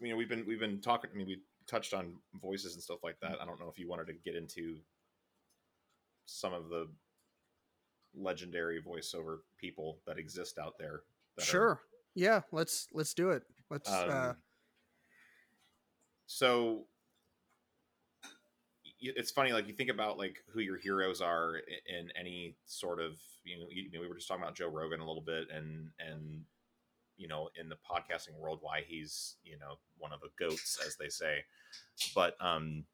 you 0.00 0.10
know 0.10 0.16
we've 0.16 0.28
been 0.28 0.44
we've 0.46 0.60
been 0.60 0.80
talking 0.80 1.10
i 1.12 1.16
mean 1.16 1.26
we 1.26 1.40
touched 1.66 1.94
on 1.94 2.14
voices 2.42 2.74
and 2.74 2.82
stuff 2.82 2.98
like 3.02 3.18
that 3.20 3.40
i 3.40 3.44
don't 3.44 3.58
know 3.60 3.68
if 3.68 3.78
you 3.78 3.88
wanted 3.88 4.06
to 4.06 4.12
get 4.12 4.34
into 4.34 4.76
some 6.26 6.52
of 6.52 6.68
the 6.68 6.88
legendary 8.16 8.80
voiceover 8.82 9.38
people 9.58 9.98
that 10.06 10.18
exist 10.18 10.58
out 10.58 10.74
there 10.78 11.02
that 11.36 11.42
are- 11.42 11.46
sure, 11.46 11.80
yeah, 12.14 12.42
let's 12.52 12.86
let's 12.92 13.12
do 13.14 13.30
it. 13.30 13.42
Let's. 13.70 13.90
um, 13.90 14.10
uh, 14.10 14.32
so 16.26 16.86
it's 19.00 19.30
funny 19.30 19.52
like 19.52 19.66
you 19.66 19.74
think 19.74 19.90
about 19.90 20.16
like 20.16 20.36
who 20.52 20.60
your 20.60 20.78
heroes 20.78 21.20
are 21.20 21.60
i- 21.68 21.92
in 21.98 22.10
any 22.18 22.54
sort 22.66 23.00
of 23.00 23.16
you 23.44 23.58
know, 23.58 23.66
you 23.68 23.90
know 23.92 24.00
we 24.00 24.08
were 24.08 24.14
just 24.14 24.26
talking 24.28 24.42
about 24.42 24.54
joe 24.54 24.68
rogan 24.68 25.00
a 25.00 25.06
little 25.06 25.20
bit 25.22 25.48
and 25.50 25.90
and 25.98 26.42
you 27.16 27.28
know 27.28 27.48
in 27.58 27.68
the 27.68 27.76
podcasting 27.76 28.38
world 28.38 28.58
why 28.62 28.82
he's 28.86 29.36
you 29.44 29.58
know 29.58 29.78
one 29.98 30.12
of 30.12 30.20
the 30.20 30.28
goats 30.38 30.78
as 30.86 30.96
they 30.96 31.08
say. 31.08 31.44
But 32.14 32.36
um 32.40 32.84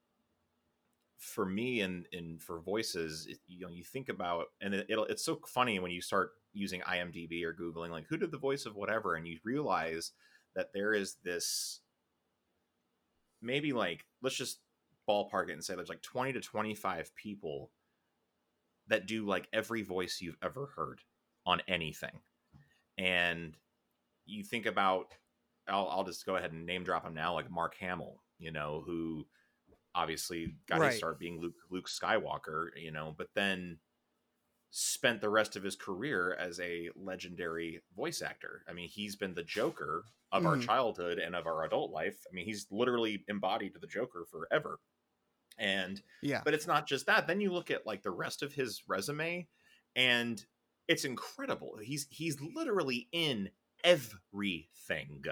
for 1.18 1.44
me 1.44 1.80
and 1.80 2.06
and 2.12 2.40
for 2.40 2.60
voices 2.60 3.26
it, 3.28 3.38
you 3.46 3.60
know 3.66 3.70
you 3.70 3.84
think 3.84 4.08
about 4.08 4.46
and 4.62 4.74
it, 4.74 4.86
it'll 4.88 5.04
it's 5.04 5.24
so 5.24 5.38
funny 5.46 5.78
when 5.78 5.90
you 5.90 6.00
start 6.00 6.30
using 6.54 6.80
imdb 6.80 7.44
or 7.44 7.52
googling 7.52 7.90
like 7.90 8.06
who 8.08 8.16
did 8.16 8.30
the 8.30 8.38
voice 8.38 8.64
of 8.64 8.74
whatever 8.74 9.14
and 9.16 9.28
you 9.28 9.38
realize 9.44 10.12
that 10.56 10.72
there 10.72 10.94
is 10.94 11.16
this 11.22 11.80
maybe 13.42 13.74
like 13.74 14.06
let's 14.22 14.34
just 14.34 14.60
ballpark 15.06 15.50
it 15.50 15.52
and 15.52 15.64
say 15.64 15.74
there's 15.74 15.90
like 15.90 16.02
20 16.02 16.32
to 16.32 16.40
25 16.40 17.14
people 17.14 17.70
that 18.90 19.06
do 19.06 19.24
like 19.24 19.48
every 19.52 19.82
voice 19.82 20.18
you've 20.20 20.36
ever 20.42 20.72
heard 20.76 21.00
on 21.46 21.62
anything. 21.66 22.20
And 22.98 23.56
you 24.26 24.44
think 24.44 24.66
about 24.66 25.14
I'll, 25.68 25.88
I'll 25.88 26.04
just 26.04 26.26
go 26.26 26.36
ahead 26.36 26.52
and 26.52 26.66
name 26.66 26.84
drop 26.84 27.04
him 27.04 27.14
now 27.14 27.34
like 27.34 27.50
mark 27.50 27.76
hamill 27.76 28.22
you 28.38 28.50
know 28.52 28.82
who 28.84 29.26
obviously 29.94 30.56
got 30.68 30.82
Right. 30.82 30.82
his 30.82 30.96
start 30.96 31.18
being 31.18 31.40
luke 31.40 31.56
luke 31.70 31.88
skywalker 31.88 32.68
you 32.76 32.90
know 32.92 33.14
but 33.16 33.28
then 33.34 33.80
spent 34.70 35.20
the 35.20 35.28
rest 35.28 35.56
of 35.56 35.62
his 35.62 35.76
career 35.76 36.34
as 36.34 36.60
a 36.60 36.90
legendary 36.94 37.82
voice 37.96 38.22
actor. 38.22 38.64
I 38.68 38.72
mean 38.72 38.88
he's 38.88 39.16
been 39.16 39.34
the 39.34 39.42
joker 39.42 40.04
of 40.32 40.46
our 40.46 40.56
Mhm. 40.56 40.58
childhood 40.58 41.18
and 41.18 41.34
of 41.34 41.46
our 41.46 41.64
adult 41.64 41.90
life. 41.90 42.24
I 42.30 42.34
mean 42.34 42.44
he's 42.44 42.66
literally 42.70 43.24
embodied 43.28 43.74
the 43.80 43.86
joker 43.86 44.26
forever. 44.30 44.78
And 45.58 46.02
yeah, 46.22 46.44
but 46.44 46.54
it's 46.54 46.66
not 46.66 46.86
just 46.88 47.06
that. 47.06 47.26
Then 47.26 47.40
you 47.40 47.52
look 47.52 47.70
at 47.70 47.86
like 47.86 48.02
the 48.02 48.10
rest 48.10 48.42
of 48.42 48.54
his 48.54 48.82
resume 48.88 49.48
and 49.96 50.44
it's 50.88 51.04
incredible. 51.04 51.78
He's 51.82 52.08
he's 52.10 52.40
literally 52.40 53.08
in 53.12 53.50
everything 53.84 55.22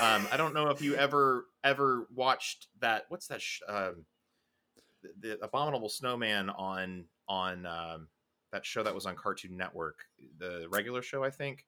um 0.00 0.26
i 0.32 0.36
don't 0.36 0.54
know 0.54 0.70
if 0.70 0.80
you 0.82 0.94
ever 0.96 1.46
ever 1.62 2.06
watched 2.14 2.68
that 2.80 3.04
what's 3.08 3.26
that 3.28 3.40
sh- 3.42 3.60
um 3.68 4.04
the, 5.02 5.28
the 5.36 5.44
abominable 5.44 5.88
snowman 5.88 6.50
on 6.50 7.04
on 7.28 7.66
um 7.66 8.08
that 8.52 8.64
show 8.64 8.82
that 8.82 8.94
was 8.94 9.06
on 9.06 9.16
cartoon 9.16 9.56
network 9.56 9.98
the 10.38 10.66
regular 10.70 11.02
show 11.02 11.22
i 11.22 11.30
think 11.30 11.64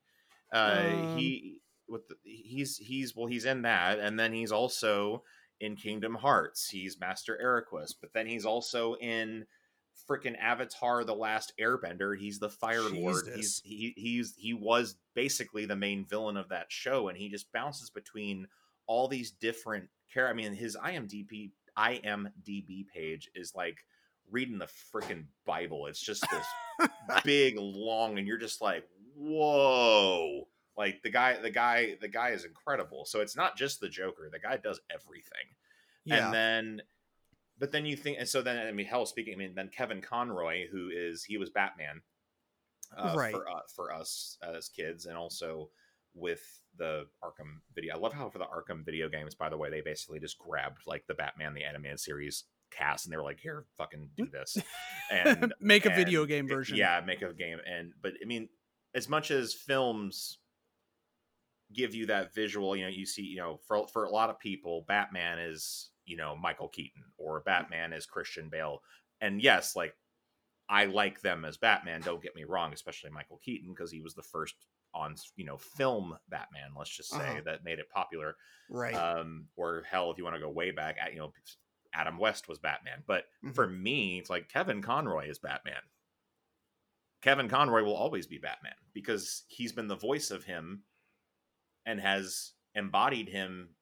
uh 0.52 0.82
Um. 0.86 1.02
he 1.02 1.60
with 1.88 2.08
the, 2.08 2.16
he's 2.24 2.76
he's 2.78 3.14
well 3.14 3.26
he's 3.26 3.44
in 3.44 3.62
that 3.62 3.98
and 4.00 4.18
then 4.18 4.32
he's 4.32 4.52
also 4.52 5.22
in 5.58 5.74
Kingdom 5.74 6.14
Hearts. 6.14 6.68
He's 6.68 7.00
Master 7.00 7.38
Eraqus, 7.42 7.94
but 7.98 8.12
then 8.12 8.26
he's 8.26 8.44
also 8.44 8.94
in 8.96 9.46
freaking 10.08 10.38
Avatar: 10.38 11.04
The 11.04 11.14
Last 11.14 11.52
Airbender. 11.60 12.16
He's 12.18 12.38
the 12.38 12.50
Fire 12.50 12.82
Lord. 12.82 13.28
He's 13.34 13.60
he 13.64 13.94
he's 13.96 14.34
he 14.36 14.54
was 14.54 14.96
basically 15.14 15.66
the 15.66 15.76
main 15.76 16.04
villain 16.04 16.36
of 16.36 16.48
that 16.50 16.66
show, 16.68 17.08
and 17.08 17.16
he 17.16 17.28
just 17.28 17.52
bounces 17.52 17.90
between 17.90 18.46
all 18.86 19.08
these 19.08 19.30
different 19.30 19.88
care. 20.12 20.28
I 20.28 20.32
mean, 20.32 20.54
his 20.54 20.76
IMDb 20.76 21.50
IMDb 21.76 22.86
page 22.88 23.30
is 23.34 23.54
like 23.54 23.78
reading 24.30 24.58
the 24.58 24.68
freaking 24.92 25.24
Bible. 25.44 25.86
It's 25.86 26.00
just 26.00 26.26
this 26.30 26.88
big, 27.24 27.56
long, 27.58 28.18
and 28.18 28.26
you're 28.26 28.38
just 28.38 28.60
like, 28.60 28.84
whoa. 29.16 30.48
Like 30.76 31.02
the 31.02 31.10
guy, 31.10 31.40
the 31.40 31.50
guy, 31.50 31.96
the 32.00 32.08
guy 32.08 32.30
is 32.30 32.44
incredible. 32.44 33.06
So 33.06 33.20
it's 33.20 33.36
not 33.36 33.56
just 33.56 33.80
the 33.80 33.88
Joker. 33.88 34.28
The 34.30 34.38
guy 34.38 34.58
does 34.58 34.80
everything. 34.92 35.54
yeah, 36.04 36.26
And 36.26 36.34
then, 36.34 36.82
but 37.58 37.72
then 37.72 37.86
you 37.86 37.96
think, 37.96 38.18
and 38.18 38.28
so 38.28 38.42
then, 38.42 38.66
I 38.66 38.72
mean, 38.72 38.86
hell, 38.86 39.06
speaking, 39.06 39.34
I 39.34 39.36
mean, 39.36 39.54
then 39.54 39.70
Kevin 39.74 40.00
Conroy, 40.00 40.66
who 40.70 40.90
is 40.94 41.24
he 41.24 41.38
was 41.38 41.50
Batman, 41.50 42.02
uh, 42.96 43.14
Right. 43.16 43.32
for 43.32 43.48
uh, 43.48 43.60
for 43.74 43.92
us 43.92 44.38
as 44.42 44.68
kids, 44.68 45.06
and 45.06 45.16
also 45.16 45.70
with 46.14 46.62
the 46.78 47.06
Arkham 47.22 47.60
video. 47.74 47.94
I 47.94 47.98
love 47.98 48.12
how 48.12 48.28
for 48.28 48.38
the 48.38 48.44
Arkham 48.44 48.84
video 48.84 49.08
games, 49.08 49.34
by 49.34 49.48
the 49.48 49.56
way, 49.56 49.70
they 49.70 49.80
basically 49.80 50.20
just 50.20 50.38
grabbed 50.38 50.86
like 50.86 51.06
the 51.06 51.14
Batman 51.14 51.54
the 51.54 51.64
animated 51.64 52.00
series 52.00 52.44
cast 52.70 53.06
and 53.06 53.12
they 53.12 53.16
were 53.16 53.22
like, 53.22 53.40
"Here, 53.40 53.64
fucking 53.76 54.10
do 54.16 54.26
this," 54.26 54.56
and 55.10 55.54
make 55.60 55.84
a 55.86 55.90
and 55.90 55.96
video 55.96 56.26
game 56.26 56.48
version. 56.48 56.76
Yeah, 56.76 57.00
make 57.04 57.22
a 57.22 57.32
game. 57.32 57.58
And 57.66 57.92
but 58.00 58.14
I 58.22 58.26
mean, 58.26 58.48
as 58.94 59.08
much 59.08 59.30
as 59.30 59.54
films 59.54 60.38
give 61.72 61.94
you 61.94 62.06
that 62.06 62.34
visual, 62.34 62.76
you 62.76 62.84
know, 62.84 62.90
you 62.90 63.06
see, 63.06 63.22
you 63.22 63.36
know, 63.36 63.60
for 63.66 63.86
for 63.88 64.04
a 64.04 64.10
lot 64.10 64.30
of 64.30 64.38
people, 64.38 64.84
Batman 64.86 65.38
is 65.38 65.90
you 66.06 66.16
know 66.16 66.36
Michael 66.36 66.68
Keaton 66.68 67.04
or 67.18 67.40
Batman 67.40 67.92
is 67.92 68.06
Christian 68.06 68.48
Bale, 68.48 68.82
and 69.20 69.42
yes, 69.42 69.76
like 69.76 69.94
I 70.68 70.86
like 70.86 71.20
them 71.20 71.44
as 71.44 71.56
Batman. 71.58 72.00
Don't 72.02 72.22
get 72.22 72.34
me 72.36 72.44
wrong, 72.44 72.72
especially 72.72 73.10
Michael 73.10 73.38
Keaton 73.38 73.70
because 73.72 73.90
he 73.92 74.00
was 74.00 74.14
the 74.14 74.22
first 74.22 74.54
on 74.94 75.14
you 75.36 75.44
know 75.44 75.58
film 75.58 76.16
Batman. 76.28 76.72
Let's 76.76 76.96
just 76.96 77.10
say 77.10 77.18
Uh-huh. 77.18 77.40
that 77.44 77.64
made 77.64 77.78
it 77.78 77.90
popular 77.90 78.36
right. 78.70 78.94
um 78.94 79.48
or 79.56 79.82
hell 79.88 80.10
if 80.10 80.18
you 80.18 80.24
want 80.24 80.34
to 80.34 80.40
go 80.40 80.50
way 80.50 80.70
back 80.70 80.96
at 81.00 81.12
you 81.12 81.18
know 81.18 81.32
adam 81.94 82.18
west 82.18 82.48
was 82.48 82.58
batman 82.58 83.02
but 83.06 83.24
Mhm. 83.44 83.54
for 83.54 83.66
me 83.68 84.18
it's 84.18 84.28
like 84.30 84.48
kevin 84.48 84.82
conroy 84.82 85.28
is 85.28 85.38
batman 85.38 85.80
kevin 87.22 87.48
conroy 87.48 87.82
will 87.82 87.94
always 87.96 88.26
be 88.26 88.38
batman 88.38 88.74
because 88.92 89.44
he's 89.48 89.72
been 89.72 89.86
the 89.88 89.96
voice 89.96 90.30
of 90.30 90.44
him 90.44 90.84
and 91.86 92.00
has 92.00 92.52
embodied 92.74 93.28
him 93.28 93.75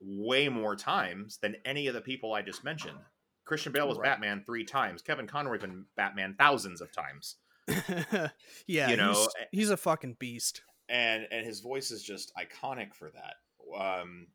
way 0.00 0.48
more 0.48 0.76
times 0.76 1.38
than 1.38 1.56
any 1.64 1.86
of 1.86 1.94
the 1.94 2.00
people 2.00 2.32
i 2.34 2.42
just 2.42 2.62
mentioned 2.64 2.98
christian 3.44 3.72
bale 3.72 3.88
was 3.88 3.98
Right. 3.98 4.10
batman 4.10 4.42
three 4.44 4.64
times 4.64 5.02
kevin 5.02 5.26
conroy's 5.26 5.60
been 5.60 5.84
batman 5.96 6.34
thousands 6.38 6.80
of 6.80 6.92
times 6.92 7.36
yeah, 8.68 8.88
you 8.90 8.96
know, 8.96 9.10
he's, 9.12 9.28
he's 9.50 9.70
a 9.70 9.76
fucking 9.76 10.14
beast. 10.20 10.62
and 10.88 11.26
and 11.32 11.44
his 11.44 11.58
voice 11.58 11.90
is 11.90 12.00
just 12.00 12.30
iconic 12.36 12.94
for 12.94 13.10
that. 13.10 13.34
Um, 13.76 14.28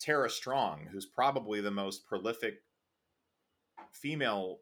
Tara 0.00 0.30
Strong, 0.30 0.88
who's 0.90 1.04
probably 1.04 1.60
the 1.60 1.70
most 1.70 2.06
prolific 2.06 2.54
female 3.92 4.60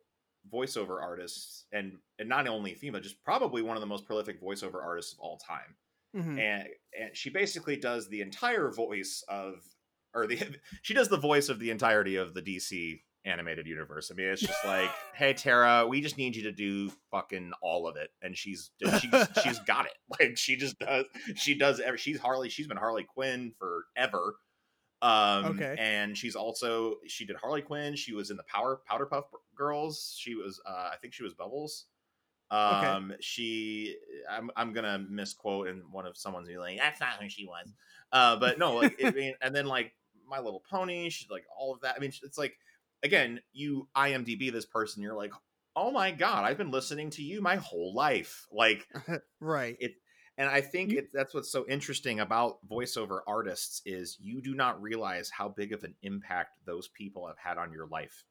voiceover 0.52 1.00
artist, 1.00 1.66
and 1.72 1.98
and 2.18 2.28
not 2.28 2.48
only 2.48 2.74
female, 2.74 3.00
just 3.00 3.22
probably 3.22 3.62
one 3.62 3.76
of 3.76 3.80
the 3.80 3.86
most 3.86 4.06
prolific 4.06 4.42
voiceover 4.42 4.82
artists 4.82 5.12
of 5.12 5.20
all 5.20 5.38
time. 5.38 5.76
Mhm. 6.16 6.40
And 6.40 6.68
and 7.00 7.16
she 7.16 7.30
basically 7.30 7.76
does 7.76 8.08
the 8.08 8.20
entire 8.22 8.70
voice 8.72 9.22
of, 9.28 9.62
or 10.14 10.26
the 10.26 10.38
she 10.82 10.94
does 10.94 11.08
the 11.08 11.16
voice 11.16 11.48
of 11.48 11.58
the 11.58 11.70
entirety 11.70 12.16
of 12.16 12.34
the 12.34 12.42
DC 12.42 13.00
animated 13.24 13.66
universe. 13.66 14.10
I 14.10 14.14
mean, 14.14 14.28
it's 14.28 14.40
just 14.40 14.64
like, 14.64 14.90
hey 15.14 15.34
Tara, 15.34 15.86
we 15.86 16.00
just 16.00 16.16
need 16.18 16.36
you 16.36 16.44
to 16.44 16.52
do 16.52 16.90
fucking 17.10 17.52
all 17.62 17.86
of 17.86 17.96
it, 17.96 18.10
and 18.22 18.36
she's 18.36 18.70
she's 18.80 19.14
she's 19.42 19.58
got 19.66 19.86
it. 19.86 19.92
Like 20.18 20.36
she 20.36 20.56
just 20.56 20.78
does. 20.78 21.04
She 21.36 21.54
does. 21.56 21.80
Every, 21.80 21.98
she's 21.98 22.18
Harley. 22.18 22.48
She's 22.48 22.66
been 22.66 22.76
Harley 22.76 23.04
Quinn 23.04 23.52
forever. 23.58 24.36
Um, 25.02 25.46
Okay. 25.46 25.76
And 25.78 26.16
she's 26.16 26.36
also 26.36 26.96
she 27.06 27.24
did 27.24 27.36
Harley 27.36 27.62
Quinn. 27.62 27.96
She 27.96 28.12
was 28.12 28.30
in 28.30 28.36
the 28.36 28.42
Power 28.44 28.80
Powderpuff 28.90 29.24
Girls. 29.54 30.14
She 30.18 30.34
was. 30.34 30.60
Uh, 30.66 30.90
I 30.92 30.96
think 31.00 31.14
she 31.14 31.22
was 31.22 31.34
Bubbles. 31.34 31.86
Okay. 32.52 32.86
Um, 32.86 33.12
she. 33.20 33.96
I'm. 34.30 34.50
I'm 34.56 34.72
gonna 34.72 34.98
misquote, 35.08 35.68
and 35.68 35.82
one 35.90 36.06
of 36.06 36.16
someone's 36.16 36.48
be 36.48 36.58
like, 36.58 36.78
"That's 36.78 37.00
not 37.00 37.22
who 37.22 37.28
she 37.28 37.46
was." 37.46 37.72
Uh, 38.12 38.36
but 38.36 38.58
no, 38.58 38.74
like 38.74 39.00
I 39.04 39.10
mean, 39.10 39.34
and 39.40 39.54
then 39.54 39.66
like 39.66 39.92
My 40.30 40.40
Little 40.40 40.62
Pony. 40.70 41.10
She's 41.10 41.30
like 41.30 41.44
all 41.58 41.74
of 41.74 41.80
that. 41.82 41.96
I 41.96 41.98
mean, 41.98 42.12
it's 42.22 42.38
like 42.38 42.56
again, 43.02 43.40
you 43.52 43.88
IMDb 43.96 44.52
this 44.52 44.66
person, 44.66 45.02
you're 45.02 45.14
like, 45.14 45.32
oh 45.76 45.90
my 45.90 46.10
god, 46.10 46.44
I've 46.44 46.58
been 46.58 46.70
listening 46.70 47.10
to 47.10 47.22
you 47.22 47.40
my 47.40 47.56
whole 47.56 47.94
life. 47.94 48.46
Like, 48.52 48.86
right. 49.40 49.76
It, 49.80 49.94
and 50.38 50.48
I 50.48 50.60
think 50.60 50.92
it, 50.92 51.08
that's 51.12 51.34
what's 51.34 51.52
so 51.52 51.66
interesting 51.68 52.20
about 52.20 52.66
voiceover 52.66 53.20
artists 53.26 53.82
is 53.84 54.16
you 54.20 54.40
do 54.40 54.54
not 54.54 54.80
realize 54.80 55.30
how 55.30 55.48
big 55.48 55.72
of 55.72 55.84
an 55.84 55.94
impact 56.02 56.58
those 56.64 56.88
people 56.88 57.26
have 57.26 57.38
had 57.38 57.58
on 57.58 57.72
your 57.72 57.86
life 57.86 58.24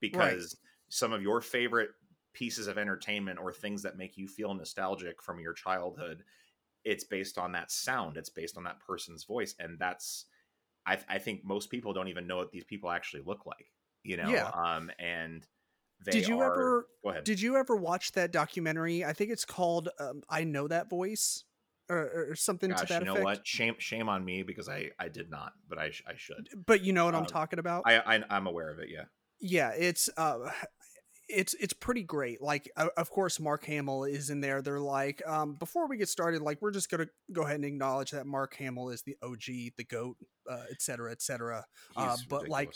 because 0.00 0.56
some 0.88 1.12
of 1.12 1.22
your 1.22 1.40
favorite 1.40 1.90
pieces 2.34 2.66
of 2.66 2.78
entertainment 2.78 3.38
or 3.38 3.52
things 3.52 3.82
that 3.82 3.96
make 3.96 4.16
you 4.16 4.28
feel 4.28 4.54
nostalgic 4.54 5.22
from 5.22 5.40
your 5.40 5.52
childhood 5.52 6.22
it's 6.84 7.04
based 7.04 7.38
on 7.38 7.52
that 7.52 7.70
sound 7.70 8.16
it's 8.16 8.28
based 8.28 8.56
on 8.56 8.64
that 8.64 8.78
person's 8.80 9.24
voice 9.24 9.54
and 9.58 9.78
that's 9.78 10.26
i, 10.88 10.98
I 11.08 11.18
think 11.18 11.44
most 11.44 11.70
people 11.70 11.92
don't 11.92 12.08
even 12.08 12.26
know 12.26 12.36
what 12.38 12.50
these 12.50 12.64
people 12.64 12.90
actually 12.90 13.22
look 13.24 13.46
like 13.46 13.66
you 14.02 14.16
know 14.16 14.30
Yeah. 14.30 14.48
um 14.48 14.90
and 14.98 15.46
they 16.04 16.12
Did 16.12 16.28
you 16.28 16.40
are- 16.40 16.52
ever 16.52 16.86
go 17.04 17.10
ahead 17.10 17.24
did 17.24 17.40
you 17.40 17.56
ever 17.56 17.74
watch 17.76 18.12
that 18.12 18.30
documentary? 18.32 19.04
I 19.04 19.12
think 19.12 19.30
it's 19.32 19.44
called 19.44 19.88
um, 19.98 20.22
"I 20.30 20.44
Know 20.44 20.68
That 20.68 20.88
Voice" 20.88 21.44
or, 21.90 22.30
or 22.30 22.34
something 22.36 22.70
Gosh, 22.70 22.80
to 22.82 22.86
that 22.86 23.00
you 23.00 23.06
know 23.06 23.12
effect. 23.14 23.24
what 23.24 23.46
shame 23.46 23.74
shame 23.78 24.08
on 24.08 24.24
me 24.24 24.42
because 24.44 24.68
i 24.68 24.90
i 24.98 25.08
did 25.08 25.28
not 25.30 25.52
but 25.68 25.78
i, 25.78 25.86
I 26.06 26.14
should 26.16 26.48
But 26.66 26.82
you 26.84 26.92
know 26.92 27.04
what 27.06 27.14
I'm 27.16 27.22
Um, 27.22 27.26
talking 27.26 27.58
about. 27.58 27.82
I, 27.86 27.98
I 27.98 28.22
i'm 28.30 28.46
aware 28.46 28.70
of 28.70 28.78
it 28.78 28.88
yeah 28.90 29.04
yeah, 29.40 29.70
it's 29.70 30.08
uh, 30.16 30.50
it's 31.28 31.54
it's 31.54 31.72
pretty 31.72 32.02
great. 32.02 32.40
Like, 32.40 32.70
of 32.76 33.10
course, 33.10 33.38
Mark 33.38 33.64
Hamill 33.64 34.04
is 34.04 34.30
in 34.30 34.40
there. 34.40 34.62
They're 34.62 34.80
like, 34.80 35.22
um, 35.26 35.54
before 35.54 35.86
we 35.88 35.96
get 35.96 36.08
started, 36.08 36.42
like, 36.42 36.60
we're 36.60 36.72
just 36.72 36.90
gonna 36.90 37.08
go 37.32 37.42
ahead 37.42 37.56
and 37.56 37.64
acknowledge 37.64 38.10
that 38.12 38.26
Mark 38.26 38.54
Hamill 38.56 38.90
is 38.90 39.02
the 39.02 39.16
OG, 39.22 39.74
the 39.76 39.84
goat, 39.88 40.16
uh, 40.50 40.64
et 40.70 40.80
cetera, 40.80 41.12
et 41.12 41.22
cetera. 41.22 41.64
Uh, 41.96 42.16
but, 42.28 42.48
like. 42.48 42.72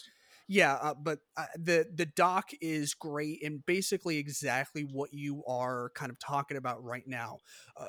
Yeah, 0.48 0.74
uh, 0.74 0.94
but 0.94 1.20
uh, 1.36 1.46
the 1.56 1.86
the 1.94 2.04
doc 2.04 2.50
is 2.60 2.94
great 2.94 3.42
and 3.44 3.64
basically 3.64 4.18
exactly 4.18 4.82
what 4.82 5.14
you 5.14 5.44
are 5.46 5.90
kind 5.94 6.10
of 6.10 6.18
talking 6.18 6.56
about 6.56 6.82
right 6.82 7.06
now, 7.06 7.38
uh, 7.76 7.86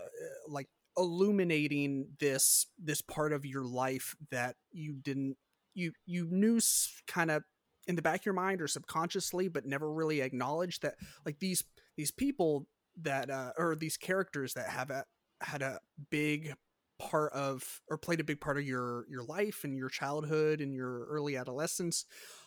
like 0.48 0.70
illuminating 0.96 2.10
this 2.20 2.68
this 2.78 3.02
part 3.02 3.34
of 3.34 3.46
your 3.46 3.66
life 3.66 4.16
that 4.30 4.56
you 4.72 4.94
didn't 4.94 5.36
you 5.74 5.94
you 6.06 6.28
knew 6.30 6.60
kind 7.08 7.32
of 7.32 7.44
in 7.88 7.96
the 7.96 8.02
back 8.02 8.22
of 8.22 8.26
your 8.26 8.34
mind 8.34 8.62
or 8.62 8.68
subconsciously, 8.68 9.48
but 9.48 9.66
never 9.66 9.92
really 9.92 10.22
acknowledged 10.22 10.82
that 10.84 10.96
like 11.26 11.40
these 11.40 11.64
these 11.98 12.12
people 12.12 12.68
that 13.02 13.30
uh, 13.30 13.52
or 13.58 13.76
these 13.76 13.98
characters 13.98 14.54
that 14.54 14.70
have 14.70 14.90
a, 14.90 15.04
had 15.42 15.62
a 15.62 15.80
big 16.10 16.54
part 17.00 17.34
of 17.34 17.82
or 17.90 17.98
played 17.98 18.20
a 18.20 18.24
big 18.24 18.40
part 18.40 18.58
of 18.58 18.64
your 18.64 19.06
your 19.10 19.24
life 19.24 19.62
and 19.64 19.76
your 19.76 19.90
childhood 19.90 20.62
and 20.62 20.74
your 20.74 21.06
early 21.06 21.36
adolescence 21.36 22.06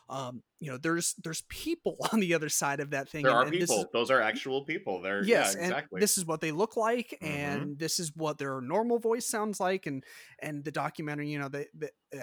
um 0.09 0.43
you 0.61 0.71
know 0.71 0.79
there's 0.79 1.15
there's 1.25 1.43
people 1.49 1.97
on 2.13 2.21
the 2.21 2.33
other 2.35 2.49
side 2.49 2.81
of 2.81 2.91
that 2.91 3.09
thing 3.09 3.23
there 3.25 3.33
and- 3.33 3.39
are 3.41 3.43
and 3.45 3.53
people 3.53 3.81
is- 3.81 3.87
those 3.93 4.11
are 4.11 4.21
actual 4.21 4.65
people 4.65 5.01
they're 5.03 5.25
yes 5.25 5.55
yeah 5.59 5.63
exactly 5.65 6.01
this 6.01 6.17
is 6.17 6.25
what 6.25 6.41
they 6.41 6.53
look 6.53 6.77
like 6.77 7.19
Mhm. 7.23 7.27
and 7.29 7.79
this 7.79 7.99
is 7.99 8.13
what 8.15 8.39
their 8.39 8.61
normal 8.61 8.99
voice 8.99 9.27
sounds 9.27 9.59
like 9.61 9.87
and 9.87 10.05
and 10.41 10.65
the 10.65 10.71
documentary 10.73 11.29
you 11.29 11.39
know 11.39 11.49
that 11.49 11.67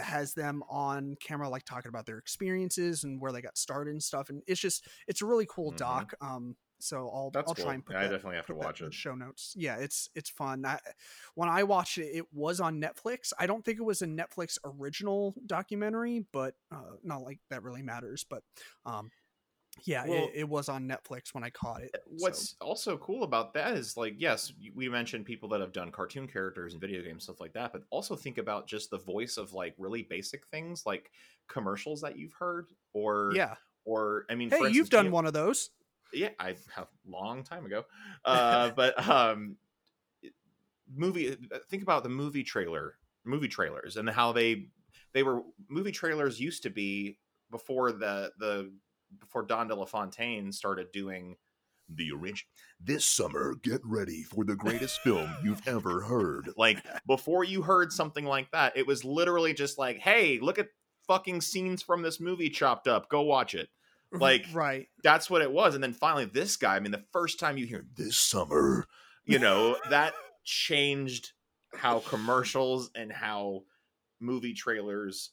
has 0.01 0.34
them 0.34 0.64
on 0.69 1.15
camera 1.22 1.49
like 1.49 1.65
talking 1.65 1.89
about 1.89 2.05
their 2.05 2.18
experiences 2.18 3.03
and 3.03 3.19
where 3.19 3.31
they 3.31 3.41
got 3.41 3.57
started 3.57 3.91
and 3.91 4.01
stuff 4.03 4.30
and 4.30 4.41
it's 4.47 4.61
just 4.61 4.88
it's 5.07 5.22
a 5.22 5.26
really 5.26 5.45
cool 5.49 5.72
Mhm. 5.73 5.77
doc 5.77 6.14
um 6.22 6.55
so 6.84 7.10
i'll 7.14 7.31
That's 7.31 7.47
i'll 7.49 7.55
cool. 7.55 7.65
try 7.65 7.73
and 7.73 7.85
put 7.85 7.93
Yeah, 7.93 7.99
I 8.01 8.03
definitely 8.03 8.35
have 8.35 8.45
to 8.47 8.55
watch 8.55 8.81
it. 8.81 8.93
show 8.93 9.15
notes. 9.15 9.53
Yeah 9.57 9.77
it's 9.77 10.10
it's 10.15 10.30
fun. 10.30 10.65
I, 10.65 10.80
when 11.35 11.49
i 11.49 11.64
watched 11.64 11.97
it 11.97 12.10
it 12.14 12.26
was 12.34 12.60
on 12.60 12.81
netflix. 12.81 13.31
I 13.39 13.47
don't 13.47 13.64
think 13.64 13.80
it 13.80 13.84
was 13.84 14.01
a 14.01 14.07
netflix 14.07 14.57
original 14.65 15.34
documentary 15.45 16.26
but 16.31 16.55
uh 16.72 16.95
not 17.03 17.22
like 17.23 17.39
that 17.49 17.64
really 17.64 17.81
matters 17.81 18.26
but 18.30 18.43
um 18.85 19.11
yeah 19.85 20.05
Well- 20.07 20.26
it, 20.26 20.31
it 20.41 20.49
was 20.49 20.69
on 20.69 20.88
netflix 20.88 21.34
when 21.34 21.43
i 21.43 21.49
caught 21.49 21.81
it 21.81 21.91
so- 21.95 22.01
What's 22.19 22.55
also 22.61 22.97
cool 22.97 23.23
about 23.23 23.53
that 23.55 23.76
is 23.76 23.97
like, 23.97 24.14
yes, 24.19 24.53
we 24.76 24.88
mentioned 24.88 25.26
people 25.26 25.49
that 25.49 25.61
have 25.61 25.72
done 25.73 25.89
cartoon 25.91 26.27
characters 26.27 26.73
and 26.73 26.81
video 26.81 27.01
games, 27.01 27.23
stuff 27.23 27.41
like 27.41 27.53
that, 27.53 27.73
but 27.73 27.81
also 27.89 28.15
think 28.15 28.38
about 28.38 28.68
just 28.68 28.91
the 28.91 28.99
voice 28.99 29.38
of 29.38 29.51
like 29.53 29.73
really 29.80 30.03
basic 30.03 30.45
things 30.47 30.84
like 30.85 31.10
commercials 31.47 32.01
that 32.01 32.18
you've 32.19 32.34
heard 32.34 32.68
or, 32.93 33.31
yeah. 33.34 33.55
or 33.84 34.26
I 34.30 34.35
mean, 34.35 34.51
hey 34.51 34.60
for 34.60 34.68
you've 34.68 34.91
done 34.91 35.05
you- 35.07 35.11
one 35.11 35.26
of 35.26 35.34
those 35.34 35.72
Yeah, 36.14 36.30
I 36.40 36.56
have 36.76 36.88
long 37.07 37.44
time 37.44 37.65
ago. 37.65 37.84
Uh, 38.23 38.69
but 38.76 39.07
um, 39.07 39.57
movie. 40.94 41.35
Think 41.69 41.84
about 41.84 42.03
the 42.03 42.10
movie 42.10 42.44
trailer, 42.44 42.95
movie 43.26 43.48
trailers, 43.48 43.98
and 43.98 44.10
how 44.10 44.31
they 44.31 44.68
they 45.14 45.23
were 45.23 45.41
movie 45.69 45.91
trailers 45.91 46.40
used 46.40 46.64
to 46.64 46.69
be 46.69 47.18
before 47.52 47.91
the 47.91 48.31
the 48.40 48.72
before 49.19 49.44
Don 49.44 49.68
De 49.68 49.76
La 49.76 49.85
Fontaine 49.85 50.52
started 50.52 50.91
doing 50.91 51.35
The 51.90 52.11
original. 52.11 52.49
This 52.80 53.06
summer, 53.06 53.56
get 53.61 53.81
ready 53.84 54.23
for 54.23 54.44
the 54.44 54.56
greatest 54.56 55.02
film 55.02 55.30
you've 55.44 55.65
ever 55.68 56.02
heard. 56.02 56.49
like 56.57 56.84
before 57.07 57.44
you 57.44 57.61
heard 57.61 57.91
something 57.91 58.26
like 58.26 58.49
that 58.52 58.76
it 58.76 58.88
was 58.88 59.03
literally 59.06 59.53
just 59.53 59.77
like 59.77 59.99
hey 59.99 60.40
look 60.41 60.57
at 60.60 60.69
fucking 61.07 61.41
scenes 61.41 61.81
from 61.84 62.02
this 62.02 62.19
movie 62.19 62.49
chopped 62.49 62.88
up 62.88 63.10
go 63.10 63.22
watch 63.22 63.53
it 63.56 63.69
Like- 64.14 64.45
right. 64.53 64.88
that's 65.03 65.30
what 65.30 65.41
it 65.41 65.52
was. 65.52 65.76
And 65.76 65.84
then 65.84 65.94
finally 65.94 66.26
this 66.26 66.56
guy 66.57 66.76
i 66.76 66.80
mean 66.80 66.91
the 66.91 67.03
first 67.11 67.40
time 67.40 67.57
you 67.57 67.65
hear 67.65 67.85
This 67.95 68.18
summer, 68.18 68.88
you 69.26 69.40
know 69.40 69.77
that 69.90 70.14
changed 70.44 71.31
how 71.76 71.99
commercials 71.99 72.91
and 72.95 73.11
how 73.11 73.64
movie 74.19 74.53
trailers 74.53 75.31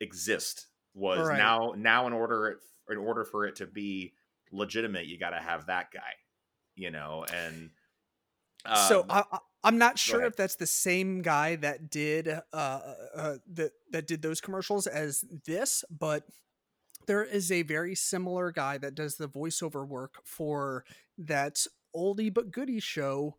exist 0.00 0.66
was 0.94 1.26
Right. 1.26 1.38
now 1.38 1.74
now 1.76 2.06
in 2.06 2.12
order 2.12 2.60
in 2.90 2.98
order 2.98 3.24
for 3.24 3.46
it 3.46 3.56
to 3.56 3.66
be 3.66 4.12
legitimate 4.50 5.06
you 5.06 5.18
got 5.18 5.30
to 5.30 5.40
have 5.40 5.66
that 5.66 5.90
guy 5.92 6.12
you 6.74 6.90
know 6.90 7.24
and 7.32 7.70
so 8.88 9.00
Um, 9.00 9.06
I, 9.10 9.24
I, 9.32 9.38
I'm 9.64 9.78
not 9.78 9.98
sure 9.98 10.22
if 10.24 10.36
that's 10.36 10.56
the 10.56 10.66
same 10.66 11.22
guy 11.22 11.56
that 11.56 11.90
did 11.90 12.28
uh, 12.28 12.56
uh 13.14 13.36
that 13.54 13.72
that 13.90 14.06
did 14.06 14.22
those 14.22 14.40
commercials 14.40 14.86
as 14.86 15.24
this, 15.46 15.84
but 15.90 16.24
there 17.06 17.24
is 17.24 17.50
a 17.50 17.62
very 17.62 17.94
similar 17.94 18.52
guy 18.52 18.78
that 18.78 18.94
does 18.94 19.16
the 19.16 19.28
voiceover 19.28 19.86
work 19.86 20.16
for 20.24 20.84
that 21.18 21.66
oldie 21.94 22.32
but 22.32 22.50
goodie 22.50 22.80
show 22.80 23.36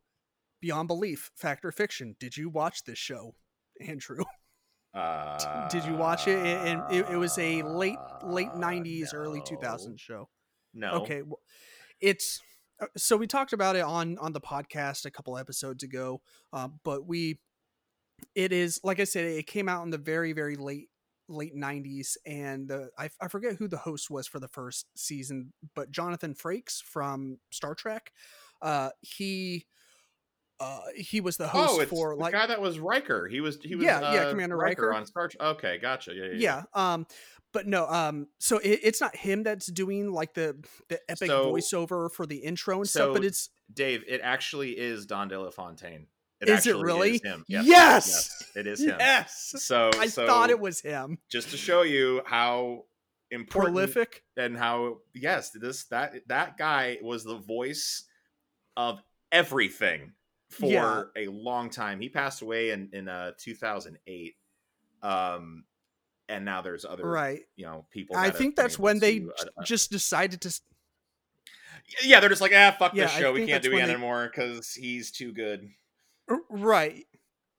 Beyond 0.63 0.87
Belief, 0.87 1.29
Fact 1.35 1.65
or 1.65 1.73
Fiction. 1.73 2.15
Did 2.21 2.37
you 2.37 2.47
watch 2.47 2.85
this 2.85 2.97
show, 2.97 3.35
Andrew? 3.85 4.23
uh, 4.93 5.67
Did 5.67 5.83
you 5.83 5.93
watch 5.93 6.25
it? 6.25 6.39
And 6.39 6.81
it, 6.89 7.05
it 7.09 7.17
was 7.17 7.37
a 7.37 7.61
late 7.63 7.97
late 8.23 8.47
90s, 8.47 9.13
early 9.13 9.39
no. 9.39 9.57
2000s 9.57 9.99
show. 9.99 10.29
No. 10.73 10.91
Okay, 11.01 11.21
well, 11.21 11.41
it's 11.99 12.39
uh, 12.81 12.85
so 12.95 13.17
we 13.17 13.27
talked 13.27 13.51
about 13.51 13.75
it 13.75 13.81
on 13.81 14.17
on 14.19 14.31
the 14.31 14.39
podcast 14.39 15.03
a 15.03 15.11
couple 15.11 15.37
episodes 15.37 15.83
ago, 15.83 16.21
uh, 16.53 16.69
but 16.85 17.05
we 17.05 17.41
it 18.33 18.53
is 18.53 18.79
like 18.85 19.01
I 19.01 19.03
said, 19.03 19.25
it 19.25 19.45
came 19.45 19.67
out 19.67 19.83
in 19.83 19.89
the 19.89 19.97
very 19.97 20.31
very 20.31 20.55
late 20.55 20.87
late 21.29 21.55
90s 21.55 22.17
and 22.25 22.67
the 22.67 22.89
I, 22.97 23.09
I 23.21 23.27
forget 23.29 23.55
who 23.55 23.67
the 23.67 23.77
host 23.77 24.09
was 24.09 24.27
for 24.27 24.39
the 24.39 24.47
first 24.49 24.87
season 24.95 25.53
but 25.73 25.89
jonathan 25.89 26.33
frakes 26.35 26.81
from 26.83 27.37
star 27.49 27.75
trek 27.75 28.11
uh 28.61 28.89
he 29.01 29.65
uh 30.59 30.81
he 30.95 31.21
was 31.21 31.37
the 31.37 31.47
host 31.47 31.79
Oh, 31.81 31.85
for 31.85 32.15
the 32.15 32.21
like 32.21 32.33
guy 32.33 32.45
that 32.45 32.61
was 32.61 32.77
Riker. 32.79 33.27
He 33.27 33.41
was 33.41 33.57
he 33.63 33.75
was 33.75 33.85
Yeah, 33.85 34.01
yeah, 34.13 34.19
uh, 34.21 34.29
Commander 34.31 34.55
Riker. 34.55 34.93
on 34.93 35.05
Star. 35.05 35.27
Trek. 35.27 35.41
Okay, 35.41 35.77
gotcha. 35.81 36.13
Yeah, 36.13 36.25
yeah. 36.33 36.33
yeah 36.35 36.63
um 36.93 37.07
but 37.51 37.67
no 37.67 37.87
um 37.87 38.27
so 38.39 38.59
it, 38.59 38.79
it's 38.83 39.01
not 39.01 39.15
him 39.15 39.43
that's 39.43 39.65
doing 39.65 40.11
like 40.11 40.33
the 40.35 40.55
the 40.89 40.99
epic 41.09 41.27
So- 41.27 41.51
voiceover 41.51 42.11
for 42.11 42.25
the 42.27 42.37
intro 42.37 42.77
and 42.77 42.87
stuff 42.89 43.13
but 43.13 43.23
it's 43.25 43.49
Dave, 43.73 44.03
it 44.07 44.21
actually 44.23 44.71
is 44.71 45.05
Don 45.07 45.27
De 45.29 45.39
La 45.41 45.49
Fontaine. 45.49 46.05
It 46.43 46.49
Is 46.49 46.67
it 46.67 46.75
really? 46.77 47.19
him. 47.23 47.43
Yes, 47.47 47.65
Yes! 47.65 48.07
yes, 48.07 48.51
it 48.55 48.67
is 48.67 48.79
him. 48.81 48.95
yes 48.99 49.53
So 49.57 49.89
i 49.99 50.07
so 50.07 50.25
thought 50.27 50.49
it 50.49 50.59
was 50.59 50.81
him 50.81 51.17
just 51.29 51.49
to 51.51 51.57
show 51.57 51.81
you 51.83 52.21
how 52.25 52.85
important 53.31 53.73
prolific 53.75 54.23
and 54.37 54.55
how 54.57 54.97
yes, 55.13 55.49
this 55.51 55.85
that 55.85 56.13
that 56.27 56.57
guy 56.57 56.97
was 57.01 57.23
the 57.23 57.37
voice 57.37 58.03
of 58.77 59.01
everything 59.31 60.13
for 60.49 61.11
Yeah. 61.15 61.23
a 61.23 61.27
long 61.31 61.69
time. 61.71 61.99
He 61.99 62.09
passed 62.09 62.41
away 62.43 62.69
in 62.71 62.89
in 62.93 63.07
uh 63.09 63.31
2008. 63.39 64.35
Um 65.01 65.65
and 66.29 66.45
now 66.45 66.61
there's 66.61 66.85
other 66.85 67.05
right 67.05 67.41
you 67.57 67.65
know 67.65 67.85
people 67.91 68.15
i 68.15 68.29
think 68.29 68.55
that's 68.55 68.79
when 68.79 68.97
they 68.99 69.19
to, 69.19 69.29
uh, 69.29 69.45
uh, 69.57 69.63
just 69.65 69.91
decided 69.91 70.39
to 70.39 70.61
yeah 72.03 72.19
they're 72.21 72.29
just 72.29 72.41
like 72.41 72.53
ah 72.55 72.73
fuck 72.79 72.93
Yeah, 72.93 73.05
this 73.05 73.13
show 73.17 73.33
we 73.33 73.45
can't 73.45 73.61
do 73.61 73.71
it 73.71 73.75
when 73.75 73.89
anymore 73.89 74.31
because 74.33 74.73
he's 74.73 75.11
too 75.11 75.33
good 75.33 75.69
Right. 76.49 77.05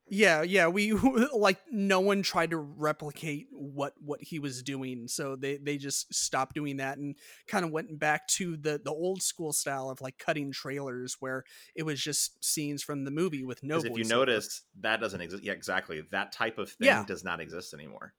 Yeah, 0.06 0.42
yeah. 0.42 0.68
We 0.68 0.92
like 1.34 1.58
no 1.70 2.00
one 2.00 2.22
tried 2.22 2.50
to 2.50 2.58
replicate 2.58 3.46
what 3.50 3.94
what 3.98 4.22
he 4.22 4.38
was 4.38 4.62
doing, 4.62 5.08
so 5.08 5.34
they 5.34 5.56
they 5.56 5.78
just 5.78 6.12
stopped 6.14 6.54
doing 6.54 6.76
that 6.76 6.98
and 6.98 7.16
kind 7.48 7.64
of 7.64 7.70
went 7.70 7.98
back 7.98 8.28
to 8.28 8.56
the 8.56 8.80
the 8.84 8.90
old 8.90 9.22
school 9.22 9.52
style 9.52 9.88
of 9.88 10.00
like 10.02 10.18
cutting 10.18 10.52
trailers 10.52 11.16
where 11.20 11.44
it 11.74 11.84
was 11.84 12.00
just 12.00 12.44
scenes 12.44 12.82
from 12.82 13.04
the 13.04 13.10
movie 13.10 13.44
with 13.44 13.62
no. 13.62 13.78
If 13.78 13.96
you 13.96 14.04
notice, 14.04 14.62
that 14.80 15.00
doesn't 15.00 15.20
exist. 15.20 15.42
Yeah, 15.42 15.52
exactly. 15.52 16.02
That 16.10 16.32
type 16.32 16.58
of 16.58 16.70
thing 16.70 16.86
Yeah. 16.86 17.04
does 17.06 17.24
not 17.24 17.40
exist 17.40 17.72
anymore. 17.72 18.14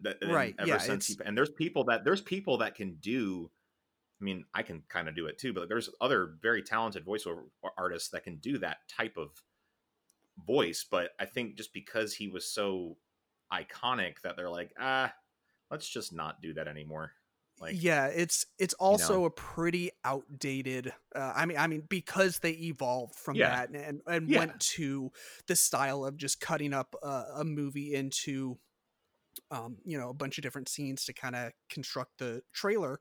That- 0.00 0.16
Right, 0.26 0.54
Ever 0.58 0.68
yeah, 0.68 0.78
since 0.78 1.08
he, 1.08 1.18
and 1.22 1.36
there's 1.36 1.50
people 1.50 1.84
that 1.84 2.04
there's 2.04 2.22
people 2.22 2.58
that 2.58 2.74
can 2.74 2.96
do. 2.96 3.50
I 4.18 4.24
mean, 4.24 4.44
I 4.54 4.62
can 4.62 4.84
kind 4.88 5.08
of 5.08 5.16
do 5.16 5.26
it 5.26 5.36
too, 5.36 5.52
but 5.52 5.68
there's 5.68 5.90
other 6.00 6.36
very 6.40 6.62
talented 6.62 7.04
voiceover 7.04 7.42
artists 7.76 8.08
that 8.10 8.24
can 8.24 8.36
do 8.36 8.56
that 8.58 8.78
type 8.88 9.16
of 9.18 9.30
voice. 10.38 10.84
But 10.88 11.12
I 11.18 11.26
think 11.26 11.56
just 11.56 11.72
because 11.72 12.14
he 12.14 12.28
was 12.28 12.46
so 12.50 12.98
iconic 13.52 14.20
that 14.22 14.36
they're 14.36 14.50
like, 14.50 14.74
ah, 14.78 15.14
let's 15.70 15.88
just 15.88 16.12
not 16.12 16.42
do 16.42 16.54
that 16.54 16.68
anymore. 16.68 17.12
Like, 17.60 17.80
yeah, 17.84 18.08
it's 18.08 18.44
it's 18.58 18.74
also 18.74 19.24
a 19.24 19.30
pretty 19.30 19.90
outdated. 20.04 20.92
Uh, 21.14 21.32
I 21.34 21.46
mean, 21.46 21.56
I 21.56 21.66
mean 21.68 21.82
because 21.88 22.40
they 22.40 22.52
evolved 22.52 23.14
from 23.14 23.40
Yeah. 23.40 23.44
that 23.44 23.70
and 23.70 24.02
and 24.06 24.32
Yeah. 24.32 24.34
went 24.34 24.60
to 24.60 25.12
the 25.46 25.54
style 25.56 26.04
of 26.04 26.16
just 26.16 26.40
cutting 26.40 26.74
up 26.74 26.94
uh, 27.02 27.26
a 27.36 27.44
movie 27.44 27.94
into, 27.94 28.58
um, 29.50 29.78
you 29.84 29.98
know, 29.98 30.10
a 30.10 30.14
bunch 30.14 30.38
of 30.38 30.42
different 30.42 30.68
scenes 30.68 31.04
to 31.06 31.14
kind 31.14 31.36
of 31.36 31.52
construct 31.70 32.18
the 32.18 32.42
trailer. 32.52 33.00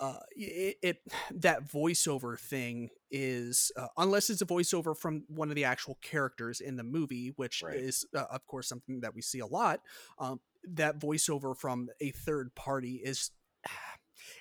Uh, 0.00 0.18
it, 0.36 0.76
it 0.82 0.98
that 1.30 1.64
voiceover 1.70 2.38
thing 2.38 2.90
is 3.10 3.70
uh, 3.76 3.86
unless 3.96 4.30
it's 4.30 4.42
a 4.42 4.46
voiceover 4.46 4.96
from 4.96 5.24
one 5.28 5.48
of 5.50 5.54
the 5.54 5.64
actual 5.64 5.98
characters 6.02 6.60
in 6.60 6.76
the 6.76 6.82
movie, 6.82 7.32
which 7.36 7.62
Right. 7.64 7.76
is 7.76 8.04
uh, 8.14 8.24
of 8.30 8.46
course 8.46 8.68
something 8.68 9.00
that 9.00 9.14
we 9.14 9.22
see 9.22 9.38
a 9.40 9.46
lot. 9.46 9.80
Um, 10.18 10.40
that 10.72 10.98
voiceover 10.98 11.56
from 11.56 11.88
a 12.00 12.10
third 12.10 12.54
party 12.54 13.00
is 13.04 13.30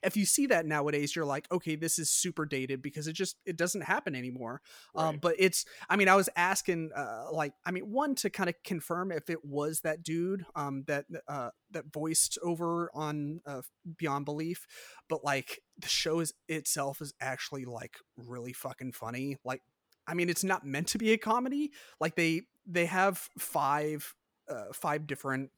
if 0.04 0.18
you 0.18 0.26
see 0.26 0.46
that 0.48 0.66
nowadays 0.66 1.16
you're 1.16 1.26
like 1.26 1.52
okay 1.52 1.76
this 1.76 1.98
is 1.98 2.10
super 2.10 2.46
dated 2.46 2.82
because 2.82 3.08
it 3.08 3.14
just 3.14 3.38
it 3.46 3.58
doesn't 3.58 3.82
happen 3.82 4.16
anymore. 4.16 4.62
Um 4.96 5.18
but 5.22 5.36
it's 5.40 5.66
i 5.90 5.96
mean 5.96 6.10
i 6.10 6.16
was 6.16 6.30
asking 6.36 6.92
uh 6.96 7.26
like 7.32 7.54
i 7.66 7.72
mean 7.72 7.84
one 7.92 8.16
to 8.16 8.30
kind 8.30 8.50
of 8.50 8.56
confirm 8.64 9.12
if 9.12 9.30
it 9.30 9.44
was 9.44 9.82
that 9.82 10.04
dude 10.04 10.46
um 10.56 10.84
that 10.88 11.06
uh 11.28 11.50
that 11.72 11.86
voiced 11.92 12.38
over 12.44 12.90
on 12.94 13.42
uh 13.46 13.62
beyond 13.98 14.26
belief 14.26 14.68
but 15.10 15.24
like 15.24 15.60
the 15.78 15.88
show 15.88 16.20
is 16.20 16.34
itself 16.48 17.02
is 17.02 17.14
actually 17.20 17.66
like 17.66 17.98
really 18.18 18.54
fucking 18.54 18.92
funny 18.92 19.38
like 19.44 19.62
i 20.08 20.14
mean 20.14 20.30
it's 20.30 20.44
not 20.44 20.66
meant 20.66 20.88
to 20.88 20.98
be 20.98 21.12
a 21.12 21.18
comedy 21.18 21.72
like 22.00 22.16
they 22.16 22.42
they 22.66 22.86
have 22.86 23.30
five 23.38 24.14
uh 24.50 24.66
five 24.74 25.08
different 25.08 25.50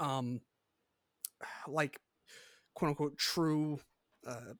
um 0.00 0.40
like 1.66 2.00
quote 2.74 2.90
unquote 2.90 3.18
true 3.18 3.78
uh 4.26 4.54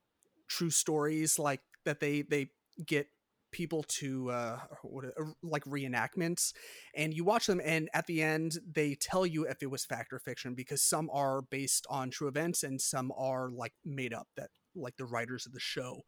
true 0.48 0.70
stories 0.70 1.38
like 1.38 1.60
that 1.84 2.00
they 2.00 2.22
they 2.22 2.48
get 2.86 3.06
people 3.52 3.82
to 3.86 4.30
uh 4.30 4.58
what 4.82 5.04
uh, 5.04 5.24
like 5.42 5.64
reenactments 5.64 6.52
and 6.96 7.12
you 7.14 7.22
watch 7.22 7.46
them 7.46 7.60
and 7.62 7.88
at 7.92 8.06
the 8.06 8.22
end 8.22 8.58
they 8.70 8.94
tell 8.94 9.26
you 9.26 9.44
if 9.44 9.62
it 9.62 9.70
was 9.70 9.84
fact 9.84 10.12
or 10.12 10.18
fiction 10.18 10.54
because 10.54 10.82
some 10.82 11.10
are 11.12 11.42
based 11.42 11.86
on 11.90 12.10
true 12.10 12.28
events 12.28 12.62
and 12.62 12.80
some 12.80 13.12
are 13.16 13.50
like 13.50 13.74
made 13.84 14.14
up 14.14 14.26
that 14.36 14.48
like 14.74 14.96
the 14.96 15.04
writers 15.04 15.44
of 15.44 15.52
the 15.52 15.60
show 15.60 16.00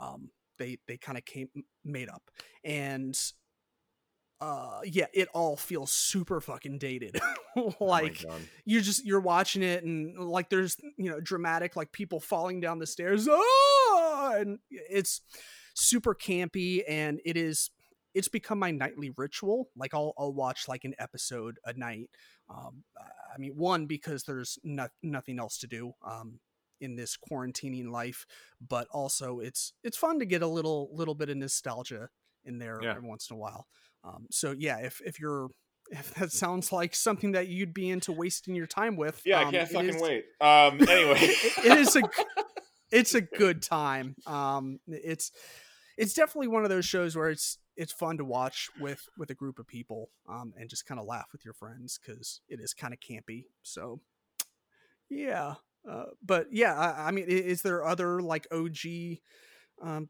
um 0.00 0.30
they 0.58 0.78
they 0.86 0.96
kind 0.96 1.18
of 1.18 1.24
came 1.24 1.48
made 1.84 2.08
up 2.08 2.22
and 2.64 3.32
uh 4.42 4.80
yeah 4.84 5.06
it 5.14 5.28
all 5.32 5.56
feels 5.56 5.92
super 5.92 6.40
fucking 6.40 6.78
dated. 6.78 7.18
Oh 7.54 7.74
like 7.80 8.22
God. 8.22 8.40
you're 8.64 8.80
just 8.80 9.04
you're 9.04 9.20
watching 9.20 9.62
it 9.62 9.84
and 9.84 10.18
like 10.18 10.48
there's 10.48 10.78
you 10.96 11.10
know 11.10 11.20
dramatic 11.20 11.76
like 11.76 11.92
people 11.92 12.18
falling 12.18 12.60
down 12.62 12.78
the 12.78 12.86
stairs. 12.86 13.28
Oh 13.30 14.34
and 14.40 14.58
it's 14.70 15.20
super 15.74 16.14
campy 16.14 16.82
and 16.88 17.20
it 17.26 17.36
is 17.36 17.70
it's 18.14 18.28
become 18.28 18.58
my 18.58 18.70
nightly 18.70 19.10
ritual. 19.16 19.68
Like 19.76 19.92
i'll, 19.92 20.14
I'll 20.18 20.32
watch 20.32 20.66
like 20.66 20.84
an 20.84 20.94
episode 20.98 21.58
a 21.66 21.74
night. 21.74 22.08
Um 22.48 22.84
i 23.34 23.38
mean 23.38 23.52
one 23.54 23.84
because 23.86 24.22
there's 24.24 24.58
no, 24.64 24.88
nothing 25.02 25.38
else 25.38 25.58
to 25.58 25.66
do 25.66 25.92
um 26.02 26.40
in 26.80 26.96
this 26.96 27.16
quarantining 27.18 27.90
life 27.90 28.24
but 28.66 28.86
also 28.90 29.40
it's 29.40 29.74
it's 29.84 29.96
fun 29.98 30.18
to 30.20 30.24
get 30.24 30.40
a 30.42 30.46
little 30.48 30.88
little 30.92 31.14
bit 31.14 31.28
of 31.28 31.36
nostalgia 31.36 32.08
in 32.44 32.58
there 32.58 32.80
Yeah. 32.82 32.90
every 32.92 33.06
once 33.06 33.28
in 33.30 33.34
a 33.36 33.38
while 33.38 33.66
um 34.04 34.26
so 34.30 34.54
yeah 34.56 34.78
if 34.78 35.00
if 35.04 35.18
you're 35.20 35.48
if 35.90 36.14
that 36.14 36.32
sounds 36.32 36.72
like 36.72 36.94
something 36.94 37.32
that 37.32 37.48
you'd 37.48 37.74
be 37.74 37.90
into 37.90 38.12
wasting 38.12 38.54
your 38.54 38.66
time 38.66 38.96
with 38.96 39.20
Yeah, 39.24 39.40
um, 39.40 39.48
I 39.48 39.50
can't 39.50 39.68
fucking 39.68 39.88
is- 39.96 40.00
wait. 40.02 40.24
Um, 40.40 40.80
anyway, 40.88 41.18
it- 41.20 41.66
it 41.66 41.78
is 41.78 41.96
a 41.96 42.02
it's 42.90 43.14
a 43.14 43.20
good 43.20 43.62
time. 43.62 44.14
Um 44.26 44.78
it's 44.86 45.30
it's 45.98 46.14
definitely 46.14 46.48
one 46.48 46.62
of 46.64 46.70
those 46.70 46.86
shows 46.86 47.14
where 47.16 47.28
it's 47.30 47.58
it's 47.76 47.92
fun 47.92 48.16
to 48.18 48.24
watch 48.24 48.68
with 48.80 49.06
with 49.18 49.30
a 49.30 49.34
group 49.34 49.58
of 49.58 49.66
people 49.66 50.10
um 50.28 50.52
and 50.56 50.70
just 50.70 50.86
kind 50.86 51.00
of 51.00 51.06
laugh 51.06 51.28
with 51.32 51.44
your 51.44 51.54
friends 51.54 51.98
because 52.00 52.40
it 52.48 52.60
is 52.60 52.72
kind 52.74 52.94
of 52.94 53.00
campy. 53.00 53.44
So 53.62 54.00
yeah 55.10 55.54
uh, 55.90 56.04
but 56.24 56.46
yeah 56.52 56.74
I, 56.78 57.08
I 57.08 57.10
mean 57.10 57.26
is 57.28 57.62
there 57.62 57.84
other 57.84 58.20
like 58.22 58.46
og 58.50 58.76
um 59.82 60.08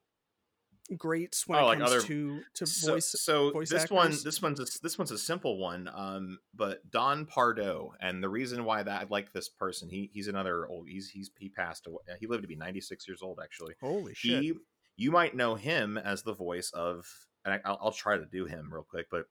greats 0.99 1.47
when 1.47 1.59
Oh, 1.59 1.63
it 1.63 1.67
like 1.67 1.79
comes 1.79 1.91
other- 1.91 2.01
to 2.03 2.41
to 2.55 2.67
so, 2.67 2.93
voice 2.93 3.15
so 3.19 3.51
voice 3.53 3.71
this 3.71 3.91
one 3.91 4.11
this 4.25 4.43
one's 4.43 4.61
a, 4.61 4.67
this 4.83 4.99
one's 4.99 5.11
a 5.11 5.17
simple 5.19 5.57
one 5.59 5.89
um 5.95 6.39
but 6.55 6.89
don 6.91 7.25
pardo 7.25 7.95
and 8.01 8.23
the 8.23 8.29
reason 8.29 8.65
why 8.65 8.83
that 8.83 9.01
i 9.03 9.07
like 9.09 9.33
this 9.33 9.49
person 9.49 9.89
he 9.89 10.11
he's 10.13 10.29
another 10.29 10.67
old 10.67 10.89
he's 10.89 11.09
he's 11.09 11.31
he 11.39 11.49
passed 11.49 11.87
away 11.87 12.01
he 12.21 12.27
lived 12.27 12.43
to 12.43 12.49
be 12.49 12.57
96 12.57 13.07
years 13.09 13.23
old 13.23 13.39
actually. 13.43 13.75
Holy 13.81 14.13
shit. 14.15 14.43
He 14.43 14.53
you 14.97 15.11
might 15.11 15.35
know 15.35 15.55
him 15.55 15.97
as 15.97 16.23
the 16.25 16.35
voice 16.35 16.71
of 16.75 17.07
and 17.45 17.55
I, 17.55 17.61
I'll, 17.65 17.79
I'll 17.85 17.93
try 17.93 18.17
to 18.19 18.27
do 18.27 18.45
him 18.45 18.69
real 18.73 18.83
quick 18.89 19.07
but 19.11 19.25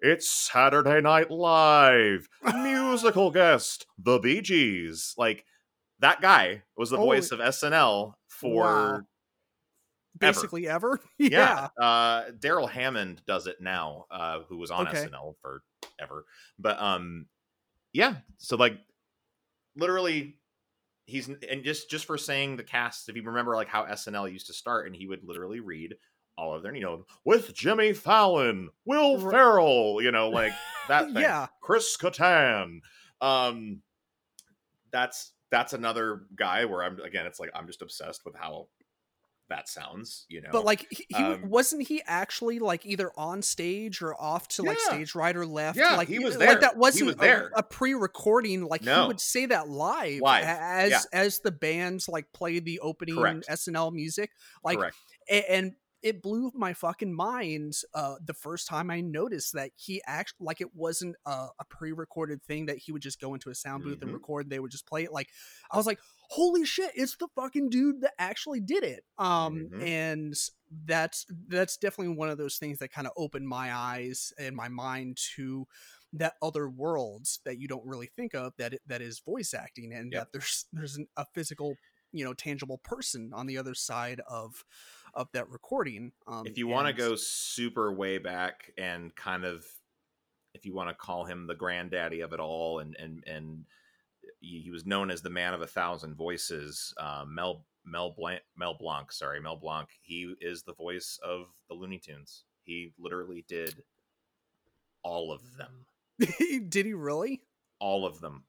it's 0.00 0.28
saturday 0.30 1.00
night 1.00 1.30
live 1.30 2.28
musical 2.54 3.30
guest 3.30 3.86
the 3.98 4.18
bee 4.18 4.40
gees. 4.42 5.14
Like 5.16 5.44
that 6.00 6.20
guy 6.20 6.62
was 6.76 6.90
the 6.90 6.96
Holy- 6.98 7.16
voice 7.18 7.30
of 7.30 7.38
snl 7.40 8.14
for 8.28 8.64
Wow. 8.64 9.00
Basically 10.18 10.68
ever. 10.68 11.00
yeah. 11.18 11.68
Uh, 11.80 12.24
Darrell 12.38 12.66
Hammond 12.66 13.22
does 13.26 13.46
it 13.46 13.56
now, 13.60 14.06
uh, 14.10 14.40
who 14.48 14.56
was 14.56 14.70
on 14.70 14.88
Okay. 14.88 15.06
SNL 15.06 15.34
forever. 15.42 16.24
But 16.58 16.80
um, 16.80 17.26
yeah. 17.92 18.16
So 18.38 18.56
like, 18.56 18.78
literally, 19.76 20.38
he's 21.06 21.28
and 21.28 21.64
just 21.64 21.90
just 21.90 22.04
for 22.06 22.18
saying 22.18 22.56
the 22.56 22.64
cast. 22.64 23.08
If 23.08 23.16
you 23.16 23.22
remember, 23.22 23.54
like 23.54 23.68
how 23.68 23.84
SNL 23.84 24.30
used 24.32 24.46
to 24.48 24.52
start, 24.54 24.86
and 24.86 24.94
he 24.94 25.06
would 25.06 25.24
literally 25.24 25.60
read 25.60 25.94
all 26.36 26.54
of 26.54 26.62
their, 26.62 26.74
you 26.74 26.82
know, 26.82 27.04
with 27.24 27.52
Jimmy 27.52 27.92
Fallon, 27.92 28.68
Will 28.84 29.18
Right. 29.18 29.32
Ferrell, 29.32 30.00
you 30.00 30.12
know, 30.12 30.28
like 30.28 30.52
that. 30.88 31.06
Thing. 31.06 31.16
Yeah. 31.22 31.48
Chris 31.60 31.96
Kattan. 31.96 32.78
Um, 33.20 33.82
that's 34.92 35.32
that's 35.50 35.72
another 35.72 36.22
guy 36.36 36.64
where 36.66 36.82
I'm 36.84 37.00
again. 37.00 37.26
It's 37.26 37.40
like 37.40 37.50
I'm 37.54 37.66
just 37.66 37.82
obsessed 37.82 38.24
with 38.24 38.36
how 38.36 38.68
that 39.48 39.68
sounds. 39.68 40.26
You 40.28 40.42
know, 40.42 40.50
But 40.52 40.64
like 40.64 40.86
he, 40.90 41.06
he 41.08 41.14
Um, 41.14 41.48
wasn't 41.48 41.86
he 41.88 42.02
actually 42.06 42.58
like 42.58 42.84
either 42.84 43.10
on 43.16 43.42
stage 43.42 44.02
or 44.02 44.14
off 44.20 44.48
to 44.48 44.62
like 44.62 44.78
Yeah. 44.86 44.94
stage 44.94 45.14
right 45.14 45.34
or 45.36 45.46
left? 45.46 45.78
Yeah, 45.78 45.96
like 45.96 46.08
he 46.08 46.18
was 46.18 46.36
Like 46.36 46.48
there. 46.48 46.60
that 46.60 46.76
wasn't 46.76 47.06
was 47.06 47.14
a- 47.14 47.18
there. 47.18 47.50
A, 47.54 47.62
pre-recording. 47.62 48.64
Like 48.66 48.82
he 48.82 48.90
would 48.90 49.20
say 49.20 49.46
that 49.46 49.68
live, 49.68 50.20
Live, 50.20 50.44
as 50.44 50.90
yeah. 50.90 51.00
as 51.12 51.40
the 51.40 51.50
bands 51.50 52.08
like 52.08 52.32
play 52.32 52.58
the 52.60 52.80
opening 52.80 53.16
Correct. 53.16 53.46
SNL 53.48 53.92
music. 53.92 54.30
Like 54.62 54.78
correct. 54.78 54.96
a- 55.30 55.50
and 55.50 55.74
it 56.02 56.22
blew 56.22 56.50
my 56.54 56.72
fucking 56.72 57.12
mind 57.12 57.74
uh 57.94 58.14
the 58.24 58.34
first 58.34 58.66
time 58.68 58.90
i 58.90 59.00
noticed 59.00 59.52
that 59.52 59.70
he 59.76 60.00
actually 60.06 60.36
like 60.40 60.60
it 60.60 60.74
wasn't 60.74 61.14
a, 61.26 61.48
a 61.58 61.64
pre-recorded 61.68 62.42
thing 62.42 62.66
that 62.66 62.78
he 62.78 62.92
would 62.92 63.02
just 63.02 63.20
go 63.20 63.34
into 63.34 63.50
a 63.50 63.54
sound 63.54 63.82
booth 63.82 64.00
and 64.02 64.10
Mhm. 64.10 64.14
record 64.14 64.48
they 64.50 64.60
would 64.60 64.70
just 64.70 64.86
play 64.86 65.02
it 65.04 65.12
like 65.12 65.28
i 65.72 65.76
was 65.76 65.86
like 65.86 65.98
holy 66.28 66.64
shit 66.64 66.92
it's 66.94 67.16
the 67.16 67.28
fucking 67.34 67.68
dude 67.68 68.00
that 68.02 68.12
actually 68.18 68.60
did 68.60 68.84
it 68.84 69.04
um 69.18 69.68
Mhm. 69.72 69.86
and 69.86 70.34
that's 70.84 71.26
that's 71.48 71.76
definitely 71.76 72.14
one 72.14 72.28
of 72.28 72.38
those 72.38 72.58
things 72.58 72.78
that 72.78 72.92
kind 72.92 73.06
of 73.06 73.12
opened 73.16 73.48
my 73.48 73.74
eyes 73.74 74.32
and 74.38 74.54
my 74.54 74.68
mind 74.68 75.16
to 75.34 75.66
that 76.12 76.34
other 76.42 76.68
worlds 76.68 77.40
that 77.44 77.58
you 77.58 77.66
don't 77.68 77.84
really 77.86 78.10
think 78.16 78.34
of 78.34 78.52
that 78.56 78.74
that 78.86 79.02
is 79.02 79.18
voice 79.20 79.52
acting 79.52 79.92
and 79.94 80.12
Yep. 80.12 80.22
that 80.22 80.32
there's 80.32 80.66
there's 80.72 80.96
an, 80.96 81.06
a 81.16 81.24
physical 81.34 81.74
you 82.12 82.24
know 82.24 82.34
tangible 82.34 82.78
person 82.78 83.32
on 83.34 83.46
the 83.46 83.58
other 83.58 83.74
side 83.74 84.20
of 84.28 84.64
of 85.14 85.28
that 85.32 85.48
recording 85.50 86.12
um 86.26 86.46
if 86.46 86.58
you 86.58 86.66
want 86.66 86.86
to 86.86 86.92
go 86.92 87.14
super 87.16 87.92
way 87.92 88.18
back 88.18 88.72
and 88.78 89.14
kind 89.14 89.44
of 89.44 89.64
if 90.54 90.64
you 90.64 90.74
want 90.74 90.88
to 90.88 90.94
call 90.94 91.24
him 91.24 91.46
the 91.46 91.54
granddaddy 91.54 92.20
of 92.20 92.32
it 92.32 92.40
all 92.40 92.78
and 92.78 92.96
and 92.96 93.24
and 93.26 93.64
he 94.40 94.60
he 94.60 94.70
was 94.70 94.86
known 94.86 95.10
as 95.10 95.22
the 95.22 95.30
man 95.30 95.54
of 95.54 95.62
a 95.62 95.66
thousand 95.66 96.14
voices 96.14 96.94
uh, 96.98 97.24
mel 97.26 97.64
mel 97.84 98.14
blanc 98.16 98.42
mel 98.56 98.76
blanc 98.78 99.10
sorry 99.12 99.40
mel 99.40 99.56
blanc 99.56 99.88
he 100.02 100.34
is 100.40 100.62
the 100.62 100.74
voice 100.74 101.18
of 101.24 101.46
the 101.68 101.74
looney 101.74 101.98
tunes. 101.98 102.44
He 102.64 102.92
literally 102.98 103.44
did 103.48 103.82
all 105.02 105.32
of 105.32 105.40
them. 105.56 105.86
Did 106.68 106.86
he 106.86 106.92
really? 106.92 107.42
All 107.78 108.04
of 108.04 108.20
them 108.20 108.44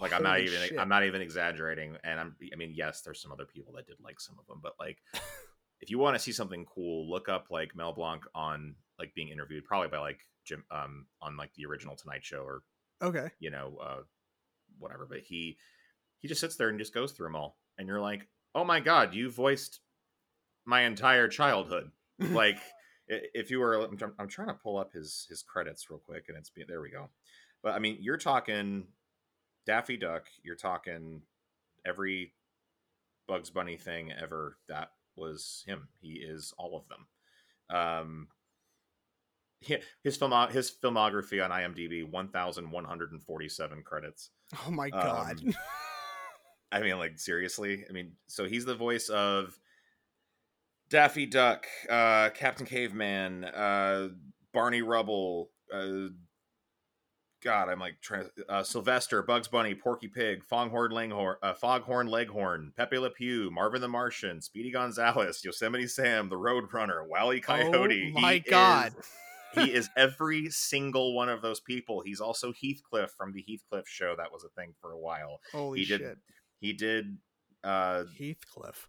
like 0.00 0.12
i'm 0.12 0.22
not 0.22 0.38
Holy 0.38 0.46
even 0.46 0.68
shit. 0.68 0.78
i'm 0.78 0.88
not 0.88 1.04
even 1.04 1.20
exaggerating 1.20 1.96
and 2.04 2.18
i'm 2.18 2.36
i 2.52 2.56
mean 2.56 2.72
yes 2.74 3.02
there's 3.02 3.20
some 3.20 3.32
other 3.32 3.44
people 3.44 3.72
that 3.74 3.86
did 3.86 3.96
like 4.02 4.20
some 4.20 4.36
of 4.38 4.46
them 4.46 4.60
but 4.62 4.72
like 4.80 4.98
if 5.80 5.90
you 5.90 5.98
want 5.98 6.14
to 6.16 6.22
see 6.22 6.32
something 6.32 6.64
cool 6.66 7.10
look 7.10 7.28
up 7.28 7.46
like 7.50 7.76
mel 7.76 7.92
blanc 7.92 8.22
on 8.34 8.74
like 8.98 9.14
being 9.14 9.28
interviewed 9.28 9.64
probably 9.64 9.88
by 9.88 9.98
like 9.98 10.20
jim 10.46 10.64
um 10.70 11.06
on 11.20 11.36
like 11.36 11.52
the 11.54 11.66
original 11.66 11.96
tonight 11.96 12.24
show 12.24 12.42
or 12.42 12.62
okay. 13.02 13.28
you 13.40 13.50
know 13.50 13.76
uh 13.82 14.00
whatever 14.78 15.06
but 15.08 15.20
he 15.20 15.56
he 16.20 16.28
just 16.28 16.40
sits 16.40 16.56
there 16.56 16.68
and 16.68 16.78
just 16.78 16.94
goes 16.94 17.12
through 17.12 17.26
them 17.26 17.36
all 17.36 17.56
and 17.78 17.86
you're 17.86 18.00
like 18.00 18.26
oh 18.54 18.64
my 18.64 18.80
god 18.80 19.14
you 19.14 19.30
voiced 19.30 19.80
my 20.64 20.82
entire 20.82 21.28
childhood. 21.28 21.90
Like 22.30 22.58
if 23.08 23.50
you 23.50 23.58
were 23.58 23.74
I'm, 23.74 23.98
I'm 24.20 24.28
trying 24.28 24.46
to 24.46 24.54
pull 24.54 24.78
up 24.78 24.92
his 24.92 25.26
his 25.28 25.42
credits 25.42 25.90
real 25.90 25.98
quick 25.98 26.26
and 26.28 26.38
it's 26.38 26.52
there 26.68 26.80
we 26.80 26.90
go. 26.90 27.08
But 27.60 27.74
i 27.74 27.80
mean 27.80 27.98
you're 28.00 28.16
talking 28.16 28.86
daffy 29.66 29.96
duck 29.96 30.26
you're 30.42 30.56
talking 30.56 31.22
every 31.86 32.32
bugs 33.26 33.50
bunny 33.50 33.76
thing 33.76 34.12
ever 34.12 34.56
that 34.68 34.90
was 35.16 35.62
him 35.66 35.88
he 36.00 36.14
is 36.14 36.52
all 36.58 36.76
of 36.76 36.84
them 36.88 37.06
um 37.70 38.28
his 40.02 40.16
film 40.16 40.32
his 40.50 40.70
filmography 40.70 41.42
on 41.42 41.50
imdb 41.50 42.06
1147 42.10 43.82
credits 43.82 44.30
oh 44.66 44.70
my 44.70 44.90
god 44.90 45.40
Um, 45.42 45.54
I 46.72 46.80
mean, 46.80 46.98
like 46.98 47.20
seriously. 47.20 47.84
I 47.88 47.92
mean, 47.92 48.12
so 48.26 48.46
he's 48.46 48.64
the 48.64 48.74
voice 48.74 49.08
of 49.08 49.56
Daffy 50.90 51.24
Duck, 51.24 51.68
uh, 51.88 52.30
Captain 52.30 52.66
Caveman, 52.66 53.44
uh, 53.44 54.08
Barney 54.52 54.82
Rubble. 54.82 55.50
Uh, 55.72 56.08
God, 57.44 57.68
I'm 57.68 57.78
like 57.78 58.00
trying. 58.00 58.28
Uh, 58.48 58.62
Sylvester, 58.62 59.22
Bugs 59.22 59.48
Bunny, 59.48 59.74
Porky 59.74 60.08
Pig, 60.08 60.42
Foghorn 60.44 60.90
Leghorn, 60.92 61.36
uh, 61.42 61.52
Foghorn 61.54 62.06
Leghorn, 62.08 62.72
Pepe 62.76 62.98
Le 62.98 63.10
Pew, 63.10 63.50
Marvin 63.50 63.80
the 63.80 63.88
Martian, 63.88 64.40
Speedy 64.40 64.70
Gonzales, 64.72 65.44
Yosemite 65.44 65.86
Sam, 65.86 66.28
the 66.28 66.36
Roadrunner, 66.36 67.06
Wally 67.06 67.40
Coyote. 67.40 68.12
oh 68.16 68.20
my 68.20 68.34
He 68.34 68.40
god 68.40 68.94
is- 68.98 69.10
he 69.54 69.72
is 69.72 69.88
every 69.96 70.50
single 70.50 71.14
one 71.14 71.28
of 71.28 71.40
those 71.40 71.60
people. 71.60 72.02
He's 72.04 72.20
also 72.20 72.52
Heathcliff 72.52 73.10
from 73.16 73.32
the 73.32 73.44
Heathcliff 73.46 73.86
show. 73.86 74.16
That 74.16 74.32
was 74.32 74.42
a 74.42 74.48
thing 74.60 74.74
for 74.80 74.90
a 74.90 74.98
while. 74.98 75.38
holy 75.52 75.78
he 75.80 75.84
did 75.84 76.00
shit 76.00 76.18
He 76.58 76.72
did 76.72 77.18
uh 77.62 78.02
heathcliff 78.18 78.88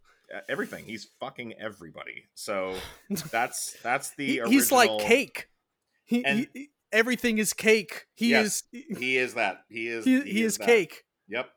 everything. 0.50 0.86
He's 0.86 1.08
fucking 1.20 1.54
everybody. 1.60 2.24
So 2.34 2.76
that's 3.32 3.76
that's 3.84 4.16
the 4.16 4.26
He- 4.26 4.40
original, 4.40 4.52
he's 4.52 4.72
like 4.72 5.00
cake 5.02 5.50
he, 6.06 6.26
And- 6.26 6.48
he- 6.54 6.70
everything 6.96 7.38
is 7.38 7.54
cake 7.54 8.06
he 8.16 8.30
Yes, 8.30 8.64
is 8.72 8.84
He 8.98 9.18
is 9.18 9.34
that. 9.36 9.64
He 9.70 9.88
is 9.88 10.06
he, 10.06 10.22
he 10.22 10.42
is 10.42 10.58
that. 10.58 10.66
cake 10.66 11.04
Yep. 11.28 11.50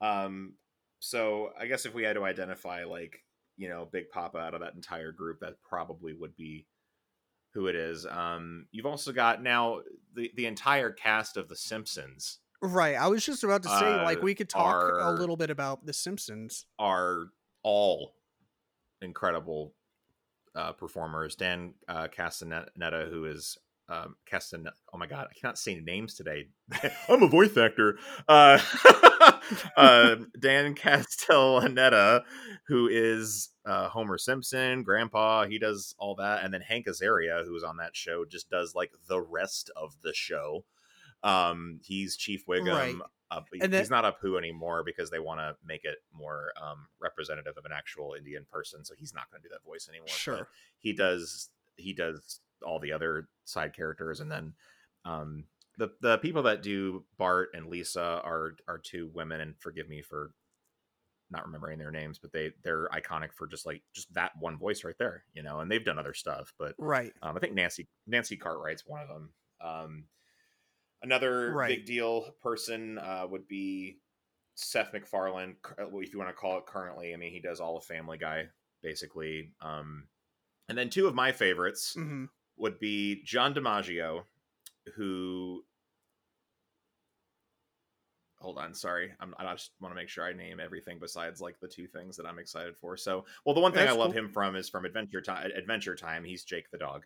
Um 0.00 0.54
so 1.00 1.50
I 1.58 1.66
guess 1.66 1.86
if 1.86 1.94
we 1.94 2.04
had 2.04 2.14
to 2.16 2.24
identify 2.24 2.84
like, 2.84 3.20
you 3.56 3.68
know, 3.68 3.88
Big 3.90 4.10
Papa 4.10 4.38
out 4.38 4.54
of 4.54 4.60
that 4.60 4.74
entire 4.74 5.12
group, 5.12 5.40
that 5.40 5.54
probably 5.62 6.12
would 6.12 6.36
be 6.36 6.66
who 7.54 7.66
it 7.66 7.74
is. 7.74 8.06
Um 8.06 8.66
you've 8.70 8.86
also 8.86 9.12
got 9.12 9.42
now 9.42 9.80
the 10.14 10.30
the 10.36 10.46
entire 10.46 10.90
cast 10.90 11.36
of 11.36 11.48
the 11.48 11.56
Simpsons 11.56 12.38
right 12.60 12.96
i 12.96 13.06
was 13.06 13.24
just 13.24 13.44
about 13.44 13.62
to 13.62 13.68
say 13.68 14.02
like 14.02 14.18
Uh, 14.18 14.22
we 14.22 14.34
could 14.34 14.48
talk 14.48 14.82
a 14.82 15.12
little 15.12 15.36
bit 15.36 15.48
about 15.48 15.86
the 15.86 15.92
simpsons 15.92 16.66
are 16.76 17.26
all 17.62 18.16
incredible 19.00 19.74
uh, 20.54 20.72
performers. 20.72 21.36
Dan 21.36 21.74
uh, 21.88 22.08
Castaneda, 22.08 23.08
who 23.10 23.24
is 23.26 23.56
um, 23.88 24.16
Castan. 24.26 24.68
Oh 24.92 24.98
my 24.98 25.06
god, 25.06 25.28
I 25.30 25.34
cannot 25.38 25.58
say 25.58 25.76
names 25.80 26.14
today. 26.14 26.48
I'm 27.08 27.22
a 27.22 27.28
voice 27.28 27.56
actor. 27.56 27.98
Uh, 28.28 28.58
uh, 29.76 30.16
Dan 30.38 30.74
Castellaneta, 30.74 32.22
who 32.66 32.88
is 32.88 33.50
uh, 33.64 33.88
Homer 33.88 34.18
Simpson, 34.18 34.82
Grandpa. 34.82 35.46
He 35.46 35.58
does 35.58 35.94
all 35.98 36.14
that, 36.16 36.44
and 36.44 36.52
then 36.52 36.60
Hank 36.60 36.86
Azaria, 36.86 37.44
who 37.44 37.56
is 37.56 37.62
on 37.62 37.78
that 37.78 37.96
show, 37.96 38.24
just 38.24 38.50
does 38.50 38.74
like 38.74 38.92
the 39.08 39.20
rest 39.20 39.70
of 39.76 39.94
the 40.02 40.12
show. 40.14 40.64
Um, 41.22 41.80
he's 41.82 42.16
Chief 42.16 42.46
Wiggum. 42.46 42.74
Right. 42.74 42.94
Uh, 43.30 43.40
And 43.60 43.74
he's 43.74 43.90
not 43.90 44.04
Apu 44.04 44.38
anymore 44.38 44.82
because 44.84 45.10
they 45.10 45.18
want 45.18 45.40
to 45.40 45.54
make 45.66 45.84
it 45.84 45.98
more 46.14 46.52
um, 46.62 46.86
representative 46.98 47.58
of 47.58 47.64
an 47.66 47.72
actual 47.74 48.14
Indian 48.16 48.46
person. 48.50 48.84
So 48.86 48.94
he's 48.96 49.12
not 49.12 49.30
going 49.30 49.42
to 49.42 49.48
do 49.48 49.52
that 49.52 49.62
voice 49.68 49.86
anymore. 49.88 50.08
Sure. 50.08 50.48
he 50.78 50.94
does. 50.94 51.50
He 51.76 51.92
does 51.92 52.40
all 52.64 52.78
the 52.78 52.92
other 52.92 53.28
side 53.44 53.74
characters, 53.74 54.20
and 54.20 54.30
then 54.30 54.54
um, 55.04 55.44
the 55.76 55.90
the 56.00 56.18
people 56.18 56.42
that 56.44 56.62
do 56.62 57.04
Bart 57.16 57.50
and 57.54 57.66
Lisa 57.66 58.20
are 58.24 58.56
are 58.66 58.78
two 58.78 59.10
women. 59.14 59.40
And 59.40 59.54
forgive 59.58 59.88
me 59.88 60.02
for 60.02 60.32
not 61.30 61.44
remembering 61.44 61.78
their 61.78 61.90
names, 61.90 62.18
but 62.18 62.32
they 62.32 62.52
they're 62.64 62.88
iconic 62.88 63.32
for 63.32 63.46
just 63.46 63.66
like 63.66 63.82
just 63.94 64.12
that 64.14 64.32
one 64.40 64.58
voice 64.58 64.84
right 64.84 64.98
there, 64.98 65.24
you 65.34 65.42
know. 65.42 65.60
And 65.60 65.70
they've 65.70 65.84
done 65.84 65.98
other 65.98 66.14
stuff, 66.14 66.52
but 66.58 66.74
right 66.78 67.12
um, 67.22 67.36
I 67.36 67.40
think 67.40 67.54
Nancy 67.54 67.88
Nancy 68.06 68.36
Cartwright's 68.36 68.86
one 68.86 69.02
of 69.02 69.08
them. 69.08 69.30
Um, 69.60 70.04
another 71.02 71.52
Right. 71.52 71.76
big 71.76 71.86
deal 71.86 72.34
person 72.42 72.98
uh, 72.98 73.26
would 73.28 73.46
be 73.46 73.98
Seth 74.54 74.92
MacFarlane, 74.92 75.56
uh, 75.78 75.86
if 75.98 76.12
you 76.12 76.18
want 76.18 76.30
to 76.30 76.34
call 76.34 76.58
it 76.58 76.66
currently. 76.66 77.12
I 77.12 77.16
mean, 77.16 77.32
he 77.32 77.40
does 77.40 77.60
all 77.60 77.76
of 77.76 77.84
Family 77.84 78.18
Guy 78.18 78.48
basically. 78.82 79.52
Um, 79.60 80.08
and 80.68 80.76
then 80.76 80.90
two 80.90 81.06
of 81.06 81.14
my 81.14 81.32
favorites 81.32 81.94
hmm 81.94 82.26
would 82.58 82.78
be 82.78 83.22
John 83.24 83.54
DiMaggio, 83.54 84.22
who. 84.96 85.64
Hold 88.40 88.58
on, 88.58 88.72
sorry. 88.72 89.12
I'm, 89.18 89.34
I 89.36 89.52
just 89.52 89.72
want 89.80 89.92
to 89.92 89.96
make 89.96 90.08
sure 90.08 90.24
I 90.24 90.32
name 90.32 90.60
everything 90.60 90.98
besides 91.00 91.40
like 91.40 91.58
the 91.58 91.66
two 91.66 91.88
things 91.88 92.16
that 92.16 92.24
I'm 92.24 92.38
excited 92.38 92.76
for. 92.76 92.96
So, 92.96 93.24
well, 93.44 93.52
the 93.54 93.60
one 93.60 93.72
thing 93.72 93.84
That's 93.84 93.96
I 93.96 93.98
love 93.98 94.12
cool. 94.12 94.20
him 94.24 94.28
from 94.28 94.54
is 94.54 94.68
from 94.68 94.84
Adventure 94.84 95.20
Time. 95.20 95.50
Adventure 95.56 95.96
Time. 95.96 96.22
He's 96.22 96.44
Jake 96.44 96.70
the 96.70 96.78
dog. 96.78 97.04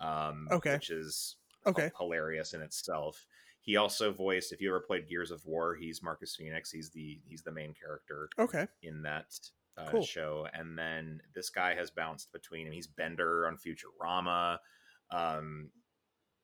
Um, 0.00 0.48
Okay. 0.50 0.74
which 0.74 0.90
is 0.90 1.36
okay 1.66 1.90
hilarious 1.98 2.52
in 2.54 2.60
itself. 2.62 3.26
He 3.60 3.76
also 3.76 4.12
voiced. 4.12 4.52
If 4.52 4.60
you 4.60 4.68
ever 4.70 4.80
played 4.80 5.08
Gears 5.08 5.30
of 5.30 5.44
War, 5.46 5.74
he's 5.74 6.02
Marcus 6.02 6.34
Phoenix. 6.34 6.70
He's 6.70 6.90
the 6.90 7.20
he's 7.26 7.42
the 7.42 7.52
main 7.52 7.74
character 7.74 8.28
okay 8.38 8.66
in 8.82 9.02
that 9.02 9.26
uh, 9.76 9.90
Cool. 9.90 10.04
show, 10.04 10.46
and 10.52 10.78
then 10.78 11.20
this 11.34 11.50
guy 11.50 11.74
has 11.74 11.90
bounced 11.90 12.32
between 12.32 12.66
him. 12.66 12.72
He's 12.72 12.86
Bender 12.86 13.46
on 13.48 13.56
Futurama. 13.56 14.58
Um, 15.10 15.70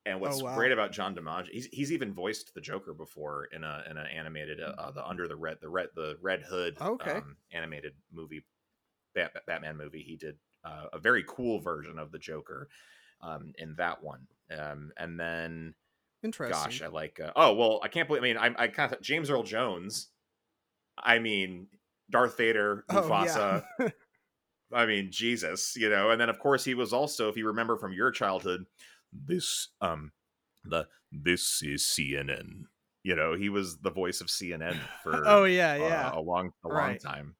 and 0.05 0.19
what's 0.19 0.41
Oh, 0.41 0.45
wow. 0.45 0.55
great 0.55 0.71
about 0.71 0.91
John 0.91 1.15
DiMaggio, 1.15 1.49
he's, 1.51 1.67
he's 1.67 1.91
even 1.91 2.13
voiced 2.13 2.53
the 2.55 2.61
Joker 2.61 2.93
before 2.93 3.45
in 3.45 3.63
a 3.63 3.83
in 3.89 3.97
an 3.97 4.07
animated 4.07 4.59
uh, 4.59 4.73
uh, 4.77 4.91
the 4.91 5.05
Under 5.05 5.27
the 5.27 5.35
Red 5.35 5.57
the 5.61 5.69
Red 5.69 5.89
the 5.95 6.17
Red 6.21 6.41
Hood 6.41 6.77
Okay. 6.81 7.17
um, 7.17 7.37
animated 7.51 7.93
movie 8.11 8.43
Bat, 9.13 9.43
Batman 9.45 9.77
movie. 9.77 10.01
He 10.01 10.15
did 10.17 10.37
uh, 10.63 10.85
a 10.93 10.99
very 10.99 11.23
cool 11.27 11.59
version 11.59 11.99
of 11.99 12.11
the 12.11 12.17
Joker 12.19 12.67
um, 13.21 13.53
in 13.57 13.75
that 13.75 14.01
one. 14.03 14.25
Um, 14.57 14.91
and 14.97 15.19
then 15.19 15.75
Interesting. 16.23 16.57
gosh, 16.63 16.81
I 16.81 16.87
like. 16.87 17.19
Uh, 17.19 17.31
oh 17.35 17.53
well, 17.53 17.79
I 17.83 17.87
can't 17.87 18.07
believe. 18.07 18.23
I 18.23 18.25
mean, 18.25 18.37
I, 18.37 18.63
I 18.63 18.67
kind 18.69 18.91
of 18.91 19.01
James 19.01 19.29
Earl 19.29 19.43
Jones. 19.43 20.09
I 20.97 21.19
mean, 21.19 21.67
Darth 22.11 22.37
Vader, 22.37 22.85
Oh, 22.89 23.01
Mufasa. 23.01 23.63
yeah. 23.79 23.89
I 24.73 24.85
mean, 24.85 25.11
Jesus, 25.11 25.75
you 25.75 25.89
know. 25.89 26.11
And 26.11 26.21
then, 26.21 26.29
of 26.29 26.39
course, 26.39 26.63
he 26.63 26.73
was 26.75 26.93
also, 26.93 27.27
if 27.29 27.35
you 27.35 27.47
remember 27.47 27.77
from 27.77 27.91
your 27.93 28.11
childhood, 28.11 28.65
this 29.11 29.69
um, 29.81 30.11
the 30.63 30.87
this 31.11 31.61
is 31.61 31.83
CNN. 31.83 32.63
You 33.03 33.15
know, 33.15 33.33
he 33.35 33.49
was 33.49 33.79
the 33.79 33.89
voice 33.91 34.21
of 34.21 34.27
CNN 34.27 34.77
for 35.03 35.23
oh 35.27 35.43
yeah, 35.45 35.73
uh, 35.73 35.77
yeah. 35.77 36.11
a 36.13 36.19
long 36.21 36.51
a 36.63 36.69
long 36.69 36.97
time. 36.99 37.35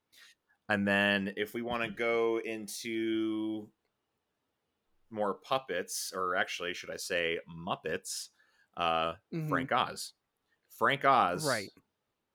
And 0.68 0.88
then 0.88 1.34
if 1.38 1.54
we 1.54 1.62
want 1.62 1.84
to 1.84 1.90
go 1.90 2.40
into 2.44 3.70
more 5.10 5.36
puppets, 5.36 6.12
or 6.16 6.36
actually, 6.36 6.74
should 6.74 6.90
I 6.92 6.98
say 6.98 7.40
Muppets? 7.50 8.30
Uh, 8.78 9.14
Mhm. 9.34 9.50
Frank 9.50 9.72
Oz. 9.72 10.14
Frank 10.78 11.04
Oz, 11.06 11.46
Right. 11.46 11.70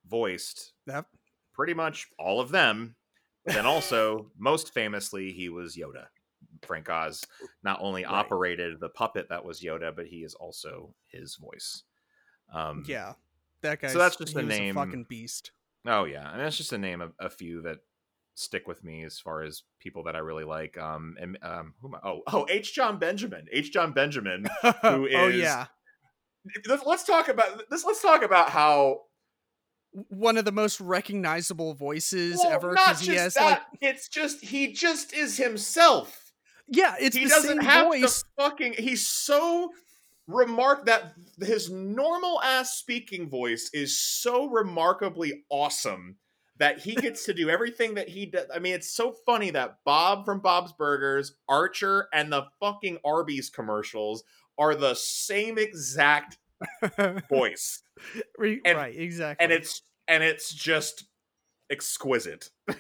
voiced 0.06 0.74
That 0.86 1.06
pretty 1.56 1.74
much 1.74 2.06
all 2.18 2.40
of 2.40 2.50
them. 2.50 2.94
But 3.44 3.54
then 3.54 3.66
also, 3.66 4.30
most 4.38 4.74
famously, 4.74 5.32
he 5.32 5.48
was 5.48 5.76
Yoda. 5.76 6.06
Frank 6.66 6.88
Oz 6.88 7.24
not 7.62 7.78
only 7.80 8.04
Right. 8.04 8.12
operated 8.12 8.78
the 8.80 8.88
puppet 8.88 9.28
that 9.30 9.44
was 9.44 9.60
Yoda, 9.60 9.94
but 9.94 10.06
he 10.06 10.18
is 10.24 10.34
also 10.34 10.94
his 11.10 11.36
voice. 11.36 11.82
Um, 12.52 12.84
yeah. 12.86 13.14
That 13.62 13.80
guy. 13.80 13.88
So 13.88 13.98
that's 13.98 14.16
just 14.16 14.34
he 14.34 14.40
a 14.40 14.42
name- 14.42 14.74
fucking 14.74 15.06
beast. 15.08 15.52
Oh 15.88 16.04
yeah, 16.04 16.28
I 16.28 16.32
and 16.32 16.40
that's 16.40 16.56
just 16.56 16.70
to 16.70 16.78
name 16.78 17.00
of 17.00 17.12
a 17.20 17.30
few 17.30 17.62
that 17.62 17.78
stick 18.34 18.66
with 18.66 18.82
me 18.84 19.04
as 19.04 19.18
far 19.20 19.42
as 19.42 19.62
people 19.78 20.02
that 20.04 20.16
I 20.16 20.18
really 20.18 20.42
like. 20.44 20.76
Um, 20.76 21.14
and 21.20 21.38
um, 21.42 21.74
who 21.80 21.88
am 21.88 21.94
I? 21.94 21.98
Oh, 22.08 22.22
oh, 22.26 22.46
H. 22.50 22.74
John 22.74 22.98
Benjamin. 22.98 23.46
H. 23.52 23.72
John 23.72 23.92
Benjamin. 23.92 24.46
who 24.82 25.06
is. 25.06 25.14
oh 25.14 25.28
yeah. 25.28 25.66
let's 26.84 27.04
talk 27.04 27.28
about 27.28 27.62
this. 27.70 27.84
Let's 27.84 28.02
talk 28.02 28.22
about 28.22 28.50
how 28.50 29.02
One 30.08 30.36
of 30.36 30.44
the 30.44 30.52
most 30.52 30.80
recognizable 30.80 31.74
voices 31.74 32.38
well, 32.42 32.52
ever 32.52 32.70
because 32.72 33.00
he 33.00 33.06
just 33.06 33.18
has 33.18 33.34
that. 33.34 33.44
like 33.44 33.62
It's 33.80 34.08
just 34.08 34.44
he 34.44 34.72
just 34.72 35.14
is 35.14 35.36
himself. 35.36 36.32
yeah, 36.68 36.94
it's 37.00 37.16
he 37.16 37.24
the 37.24 37.30
doesn't 37.30 37.58
same 37.60 37.66
have 37.66 37.86
voice. 37.86 38.22
to 38.22 38.24
fucking. 38.38 38.74
He's 38.78 39.06
so 39.06 39.70
remark 40.26 40.86
that 40.86 41.14
his 41.40 41.70
normal 41.70 42.42
ass 42.42 42.76
speaking 42.76 43.28
voice 43.30 43.70
is 43.72 43.96
so 43.96 44.46
remarkably 44.48 45.44
awesome 45.50 46.16
that 46.58 46.80
he 46.80 46.94
gets 46.96 47.24
to 47.24 47.32
do 47.34 47.48
everything 47.48 47.94
that 47.94 48.08
he 48.08 48.26
does. 48.26 48.46
I 48.54 48.58
mean, 48.58 48.74
it's 48.74 48.90
so 48.92 49.12
funny 49.24 49.50
that 49.52 49.78
Bob 49.84 50.24
from 50.24 50.40
Bob's 50.40 50.72
Burgers, 50.72 51.34
Archer, 51.48 52.08
and 52.12 52.32
the 52.32 52.44
fucking 52.60 52.98
Arby's 53.04 53.48
commercials 53.50 54.24
are 54.58 54.74
the 54.74 54.94
same 54.94 55.58
exact 55.58 56.38
voice, 57.28 57.82
Re- 58.38 58.60
and- 58.64 58.76
right, 58.78 58.96
exactly. 58.98 59.44
and 59.44 59.52
it's 59.52 59.82
and 60.08 60.22
it's 60.22 60.52
just 60.52 61.04
exquisite. 61.70 62.50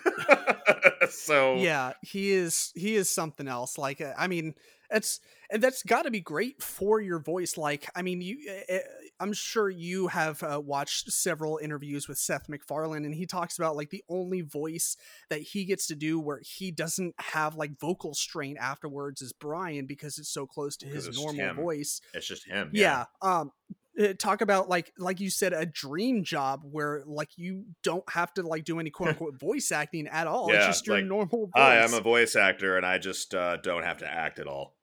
so 1.10 1.56
yeah 1.56 1.92
he 2.02 2.32
is 2.32 2.72
he 2.74 2.96
is 2.96 3.08
something 3.10 3.46
else 3.48 3.78
like 3.78 4.00
uh, 4.00 4.12
i 4.18 4.26
mean 4.26 4.54
it's 4.90 5.20
and 5.50 5.62
that's 5.62 5.82
got 5.82 6.02
to 6.02 6.10
be 6.10 6.20
great 6.20 6.60
for 6.62 7.00
your 7.00 7.18
voice 7.18 7.56
like 7.56 7.88
i 7.94 8.02
mean 8.02 8.20
you 8.20 8.38
uh, 8.48 8.74
uh, 8.74 8.78
i'm 9.20 9.32
sure 9.32 9.68
you 9.68 10.08
have 10.08 10.42
uh, 10.42 10.60
watched 10.64 11.10
several 11.12 11.58
interviews 11.58 12.08
with 12.08 12.18
seth 12.18 12.48
macfarlane 12.48 13.04
and 13.04 13.14
he 13.14 13.26
talks 13.26 13.58
about 13.58 13.76
like 13.76 13.90
the 13.90 14.04
only 14.08 14.40
voice 14.40 14.96
that 15.30 15.40
he 15.40 15.64
gets 15.64 15.86
to 15.86 15.94
do 15.94 16.18
where 16.18 16.40
he 16.42 16.70
doesn't 16.70 17.14
have 17.18 17.54
like 17.56 17.78
vocal 17.78 18.14
strain 18.14 18.56
afterwards 18.58 19.22
is 19.22 19.32
brian 19.32 19.86
because 19.86 20.18
it's 20.18 20.32
so 20.32 20.46
close 20.46 20.76
to 20.76 20.86
his 20.86 21.16
normal 21.16 21.54
voice 21.54 22.00
it's 22.14 22.26
just 22.26 22.46
him. 22.46 22.70
yeah, 22.72 23.04
um 23.22 23.50
uh, 23.98 24.12
talk 24.18 24.42
about 24.42 24.68
like 24.68 24.92
like 24.98 25.20
you 25.20 25.30
said 25.30 25.54
a 25.54 25.64
dream 25.64 26.22
job 26.22 26.60
where 26.70 27.02
like 27.06 27.30
you 27.36 27.64
don't 27.82 28.08
have 28.10 28.32
to 28.34 28.42
like 28.42 28.64
do 28.64 28.78
any 28.78 28.90
quote 28.90 29.08
unquote 29.10 29.40
voice 29.40 29.72
acting 29.72 30.06
at 30.08 30.26
all 30.26 30.52
it's 30.52 30.66
just 30.66 30.86
your 30.86 30.96
like, 30.96 31.06
normal 31.06 31.46
voice 31.46 31.52
Hi, 31.54 31.80
I'm 31.80 31.94
a 31.94 32.00
voice 32.00 32.36
actor, 32.36 32.76
and 32.76 32.84
I 32.84 32.98
just 32.98 33.34
uh, 33.34 33.56
don't 33.56 33.84
have 33.84 33.98
to 33.98 34.06
act 34.06 34.38
at 34.38 34.46
all. 34.46 34.75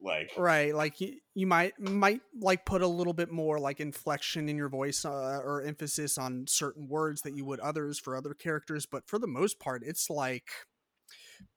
Like, 0.00 0.30
right 0.36 0.74
like 0.74 1.00
you, 1.00 1.16
you 1.34 1.46
might 1.46 1.72
might 1.80 2.20
like 2.38 2.64
put 2.66 2.82
a 2.82 2.86
little 2.86 3.14
bit 3.14 3.30
more 3.32 3.58
like 3.58 3.80
inflection 3.80 4.48
in 4.48 4.56
your 4.56 4.68
voice 4.68 5.04
uh, 5.06 5.40
or 5.42 5.62
emphasis 5.62 6.18
on 6.18 6.44
certain 6.46 6.86
words 6.86 7.22
that 7.22 7.34
you 7.34 7.44
would 7.46 7.60
others 7.60 7.98
for 7.98 8.14
other 8.14 8.34
characters 8.34 8.84
but 8.86 9.08
for 9.08 9.18
the 9.18 9.26
most 9.26 9.58
part 9.58 9.82
it's 9.84 10.10
like 10.10 10.48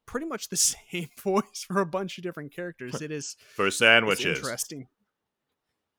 pretty 0.07 0.25
much 0.25 0.47
the 0.49 0.57
same 0.91 1.09
voice 1.21 1.65
for 1.67 1.81
a 1.81 1.85
bunch 1.85 2.17
of 2.17 2.23
different 2.23 2.55
characters. 2.55 3.01
It 3.01 3.11
is 3.11 3.35
for 3.55 3.69
sandwiches. 3.69 4.37
interesting. 4.37 4.87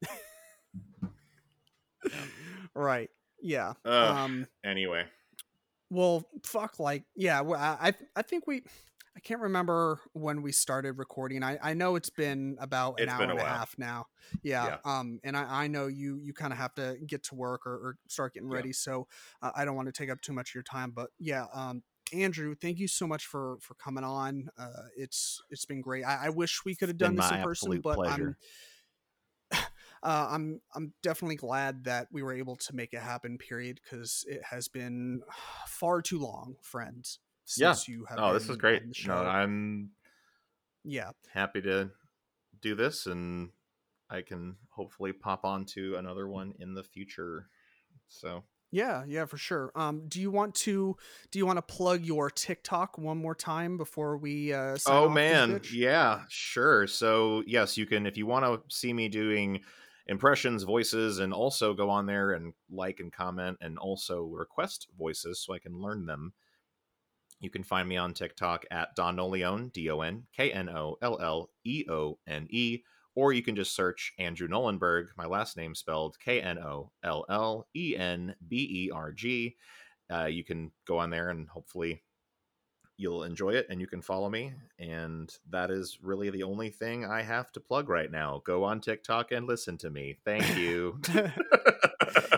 Right 2.74 3.10
yeah 3.42 3.72
um 3.84 4.46
Anyway, 4.64 5.04
well 5.90 6.24
fuck 6.44 6.78
like 6.78 7.04
yeah 7.16 7.40
well, 7.40 7.58
i 7.60 7.88
I- 7.88 7.94
i 8.16 8.22
think 8.22 8.46
we 8.46 8.62
i 9.16 9.20
can't 9.20 9.41
remember 9.41 10.01
when 10.12 10.43
we 10.43 10.53
started 10.53 10.93
recording 10.99 11.43
i 11.43 11.59
i 11.62 11.74
know 11.74 11.97
it's 11.97 12.11
been 12.11 12.57
about 12.61 13.01
an 13.01 13.03
It's 13.05 13.12
hour 13.12 13.19
been 13.19 13.31
a 13.31 13.32
and 13.32 13.41
a 13.41 13.45
half 13.45 13.74
now 13.78 14.07
yeah, 14.43 14.77
um 14.85 15.20
and 15.24 15.37
i 15.37 15.65
i 15.65 15.66
know 15.66 15.87
you 15.87 16.19
you 16.19 16.32
kind 16.32 16.53
of 16.53 16.59
have 16.59 16.74
to 16.74 16.97
get 17.07 17.23
to 17.24 17.35
work 17.35 17.66
or, 17.66 17.73
or 17.74 17.97
start 18.09 18.35
getting 18.35 18.49
Yeah. 18.49 18.57
ready 18.57 18.73
so 18.73 19.07
uh, 19.43 19.51
i 19.55 19.65
don't 19.65 19.77
want 19.77 19.89
to 19.89 19.93
take 19.93 20.11
up 20.11 20.20
too 20.20 20.32
much 20.32 20.51
of 20.51 20.55
your 20.55 20.62
time 20.65 20.91
but 20.95 21.11
yeah 21.19 21.47
um 21.55 21.82
Andrew, 22.12 22.57
thank 22.57 22.78
you 22.81 22.89
so 22.89 23.07
much 23.07 23.27
for 23.27 23.59
for 23.61 23.74
coming 23.74 24.03
on. 24.03 24.49
Uh, 24.59 24.89
it's 24.97 25.41
it's 25.49 25.65
been 25.65 25.81
great. 25.81 26.03
I, 26.03 26.27
I 26.27 26.28
wish 26.31 26.65
we 26.65 26.74
could 26.74 26.89
have 26.89 26.99
done 26.99 27.15
this 27.15 27.31
in 27.31 27.39
person, 27.41 27.78
but 27.81 27.95
pleasure. 27.95 28.37
I'm 29.47 29.59
uh, 30.03 30.28
I'm 30.31 30.61
I'm 30.74 30.93
definitely 31.03 31.37
glad 31.37 31.85
that 31.85 32.09
we 32.12 32.23
were 32.23 32.32
able 32.32 32.57
to 32.57 32.74
make 32.74 32.93
it 32.93 33.01
happen. 33.01 33.39
Period, 33.39 33.81
because 33.82 34.24
it 34.28 34.43
has 34.51 34.69
been 34.69 35.20
far 35.66 36.03
too 36.03 36.19
long, 36.19 36.57
friends. 36.62 37.19
Yeah. 37.56 37.74
You 37.86 38.05
have 38.09 38.18
oh, 38.18 38.35
this 38.35 38.48
is 38.48 38.56
great. 38.56 38.82
No. 39.06 39.14
I'm 39.14 39.90
yeah, 40.85 41.10
happy 41.32 41.60
to 41.62 41.90
do 42.60 42.74
this, 42.74 43.06
and 43.06 43.51
I 44.09 44.22
can 44.22 44.56
hopefully 44.70 45.12
pop 45.12 45.44
on 45.44 45.64
to 45.66 45.97
another 45.97 46.28
one 46.28 46.55
in 46.59 46.74
the 46.74 46.82
future. 46.82 47.48
So, 48.09 48.44
yeah, 48.70 49.05
yeah, 49.06 49.24
for 49.24 49.36
sure. 49.36 49.72
Um, 49.74 50.06
do 50.09 50.20
you 50.20 50.31
want 50.31 50.55
to 50.56 50.97
do 51.31 51.39
you 51.39 51.47
want 51.47 51.59
to 51.59 51.62
plug 51.62 52.05
your 52.05 52.31
TikTok 52.31 52.98
one 52.98 53.18
more 53.18 53.35
time 53.35 53.77
before 53.77 54.16
we? 54.16 54.52
Uh, 54.52 54.78
oh 54.86 55.09
man, 55.09 55.60
yeah, 55.72 56.22
sure. 56.28 56.86
So, 56.86 57.43
yes, 57.47 57.77
you 57.77 57.86
can 57.86 58.06
if 58.06 58.16
you 58.16 58.27
want 58.27 58.44
to 58.44 58.74
see 58.74 58.93
me 58.93 59.09
doing 59.09 59.60
impressions, 60.06 60.62
voices, 60.62 61.18
and 61.18 61.32
also 61.32 61.74
go 61.74 61.90
on 61.90 62.06
there 62.06 62.32
and 62.32 62.52
like 62.70 63.01
and 63.01 63.12
comment, 63.12 63.59
and 63.60 63.78
also 63.78 64.22
request 64.22 64.89
voices 64.98 65.40
so 65.44 65.55
I 65.55 65.59
can 65.59 65.81
learn 65.81 66.06
them. 66.06 66.32
You 67.40 67.50
can 67.50 67.62
find 67.62 67.88
me 67.88 67.96
on 67.96 68.12
TikTok 68.12 68.66
at 68.70 68.94
Don 68.94 69.16
Knolleone, 69.16 69.72
D 69.72 69.90
O 69.90 70.00
N 70.00 70.24
K 70.36 70.52
N 70.52 70.68
O 70.68 70.96
L 71.00 71.18
L 71.20 71.50
E 71.64 71.84
O 71.88 72.18
N 72.26 72.46
E, 72.50 72.82
or 73.14 73.32
you 73.32 73.42
can 73.42 73.56
just 73.56 73.74
search 73.74 74.12
Andrew 74.18 74.46
Knollenberg, 74.46 75.06
my 75.16 75.26
last 75.26 75.56
name 75.56 75.74
spelled 75.74 76.18
K 76.20 76.40
N 76.42 76.58
O 76.58 76.92
L 77.02 77.24
L 77.28 77.66
E 77.74 77.96
N 77.96 78.34
B 78.46 78.86
E 78.86 78.90
R 78.94 79.12
G. 79.12 79.56
Uh, 80.12 80.26
you 80.26 80.44
can 80.44 80.70
go 80.86 80.98
on 80.98 81.08
there 81.10 81.30
and 81.30 81.48
hopefully 81.48 82.02
you'll 83.01 83.22
enjoy 83.22 83.55
it 83.55 83.66
and 83.70 83.81
you 83.81 83.86
can 83.86 84.02
follow 84.02 84.28
me. 84.28 84.52
And 84.78 85.35
that 85.48 85.70
is 85.70 85.98
really 86.02 86.28
the 86.28 86.43
only 86.43 86.68
thing 86.68 87.06
I 87.06 87.22
have 87.22 87.51
to 87.52 87.60
plug 87.60 87.89
right 87.89 88.10
now. 88.10 88.43
Go 88.44 88.62
on 88.62 88.81
TikTok 88.81 89.32
and 89.32 89.47
listen 89.47 89.78
to 89.78 89.90
me. 89.90 90.18
Thank 90.22 90.56
you. 90.56 91.01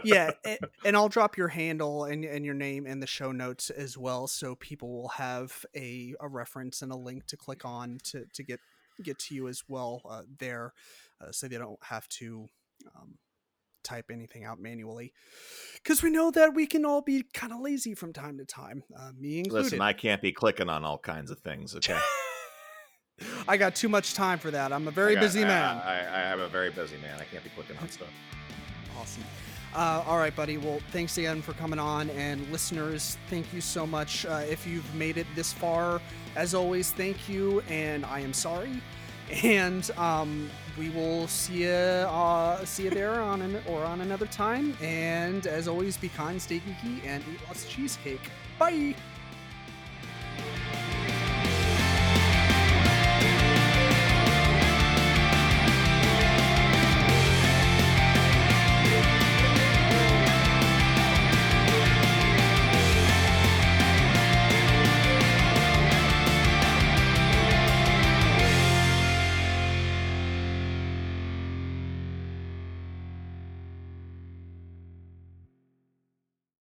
yeah, 0.04 0.30
a- 0.46 0.58
and 0.84 0.96
I'll 0.96 1.08
drop 1.08 1.36
your 1.36 1.48
handle 1.48 2.04
and, 2.04 2.24
and 2.24 2.44
your 2.44 2.54
name 2.54 2.86
in 2.86 3.00
the 3.00 3.08
show 3.08 3.32
notes 3.32 3.70
as 3.70 3.98
well, 3.98 4.28
so 4.28 4.54
people 4.54 4.92
will 4.92 5.08
have 5.08 5.66
a, 5.74 6.14
a 6.20 6.28
reference 6.28 6.80
and 6.80 6.92
a 6.92 6.96
link 6.96 7.26
to 7.26 7.36
click 7.36 7.64
on 7.64 7.98
to, 8.04 8.24
to 8.32 8.42
get 8.44 8.60
get 9.02 9.18
to 9.18 9.34
you 9.34 9.48
as 9.48 9.64
well 9.66 10.00
uh, 10.08 10.22
there, 10.38 10.72
uh, 11.20 11.32
so 11.32 11.48
they 11.48 11.58
don't 11.58 11.82
have 11.82 12.06
to 12.08 12.46
um, 12.94 13.14
type 13.82 14.06
anything 14.10 14.44
out 14.44 14.60
manually. 14.60 15.12
Because 15.82 16.02
we 16.02 16.10
know 16.10 16.30
that 16.30 16.54
we 16.54 16.66
can 16.66 16.84
all 16.84 17.02
be 17.02 17.24
kind 17.34 17.52
of 17.52 17.60
lazy 17.60 17.94
from 17.94 18.12
time 18.12 18.38
to 18.38 18.44
time, 18.44 18.82
uh, 18.98 19.10
me 19.18 19.40
included. 19.40 19.64
Listen, 19.64 19.80
I 19.80 19.92
can't 19.92 20.22
be 20.22 20.32
clicking 20.32 20.68
on 20.68 20.84
all 20.84 20.98
kinds 20.98 21.30
of 21.30 21.38
things. 21.40 21.74
Okay, 21.84 21.98
I 23.46 23.56
got 23.56 23.74
too 23.74 23.88
much 23.88 24.14
time 24.14 24.38
for 24.38 24.50
that. 24.50 24.72
I'm 24.72 24.88
a 24.88 24.90
very 24.90 25.14
got- 25.14 25.20
busy 25.20 25.44
man. 25.44 25.76
I, 25.76 26.00
I, 26.00 26.04
I 26.04 26.20
am 26.32 26.40
a 26.40 26.48
very 26.48 26.70
busy 26.70 26.96
man. 26.96 27.20
I 27.20 27.24
can't 27.24 27.44
be 27.44 27.50
clicking 27.50 27.76
on 27.78 27.88
stuff. 27.88 28.08
Awesome. 29.00 29.24
Uh, 29.74 30.04
all 30.06 30.18
right, 30.18 30.36
buddy. 30.36 30.58
Well, 30.58 30.80
thanks 30.90 31.16
again 31.16 31.40
for 31.40 31.54
coming 31.54 31.78
on, 31.78 32.10
and 32.10 32.46
listeners, 32.52 33.16
thank 33.30 33.52
you 33.54 33.62
so 33.62 33.86
much. 33.86 34.26
Uh, 34.26 34.42
if 34.48 34.66
you've 34.66 34.94
made 34.94 35.16
it 35.16 35.26
this 35.34 35.50
far, 35.52 36.00
as 36.36 36.54
always, 36.54 36.92
thank 36.92 37.26
you, 37.26 37.62
and 37.70 38.04
I 38.04 38.20
am 38.20 38.34
sorry 38.34 38.82
and 39.42 39.90
um, 39.96 40.50
we 40.78 40.90
will 40.90 41.28
see 41.28 41.64
you 41.64 41.70
uh, 41.70 42.64
see 42.64 42.84
you 42.84 42.90
there 42.90 43.20
on 43.20 43.42
an, 43.42 43.62
or 43.66 43.84
on 43.84 44.00
another 44.00 44.26
time. 44.26 44.76
And 44.80 45.46
as 45.46 45.68
always, 45.68 45.96
be 45.96 46.08
kind, 46.08 46.40
stay 46.40 46.60
geeky, 46.60 47.04
and 47.04 47.22
eat 47.32 47.40
lots 47.46 47.64
of 47.64 47.70
cheesecake. 47.70 48.30
Bye. 48.58 48.94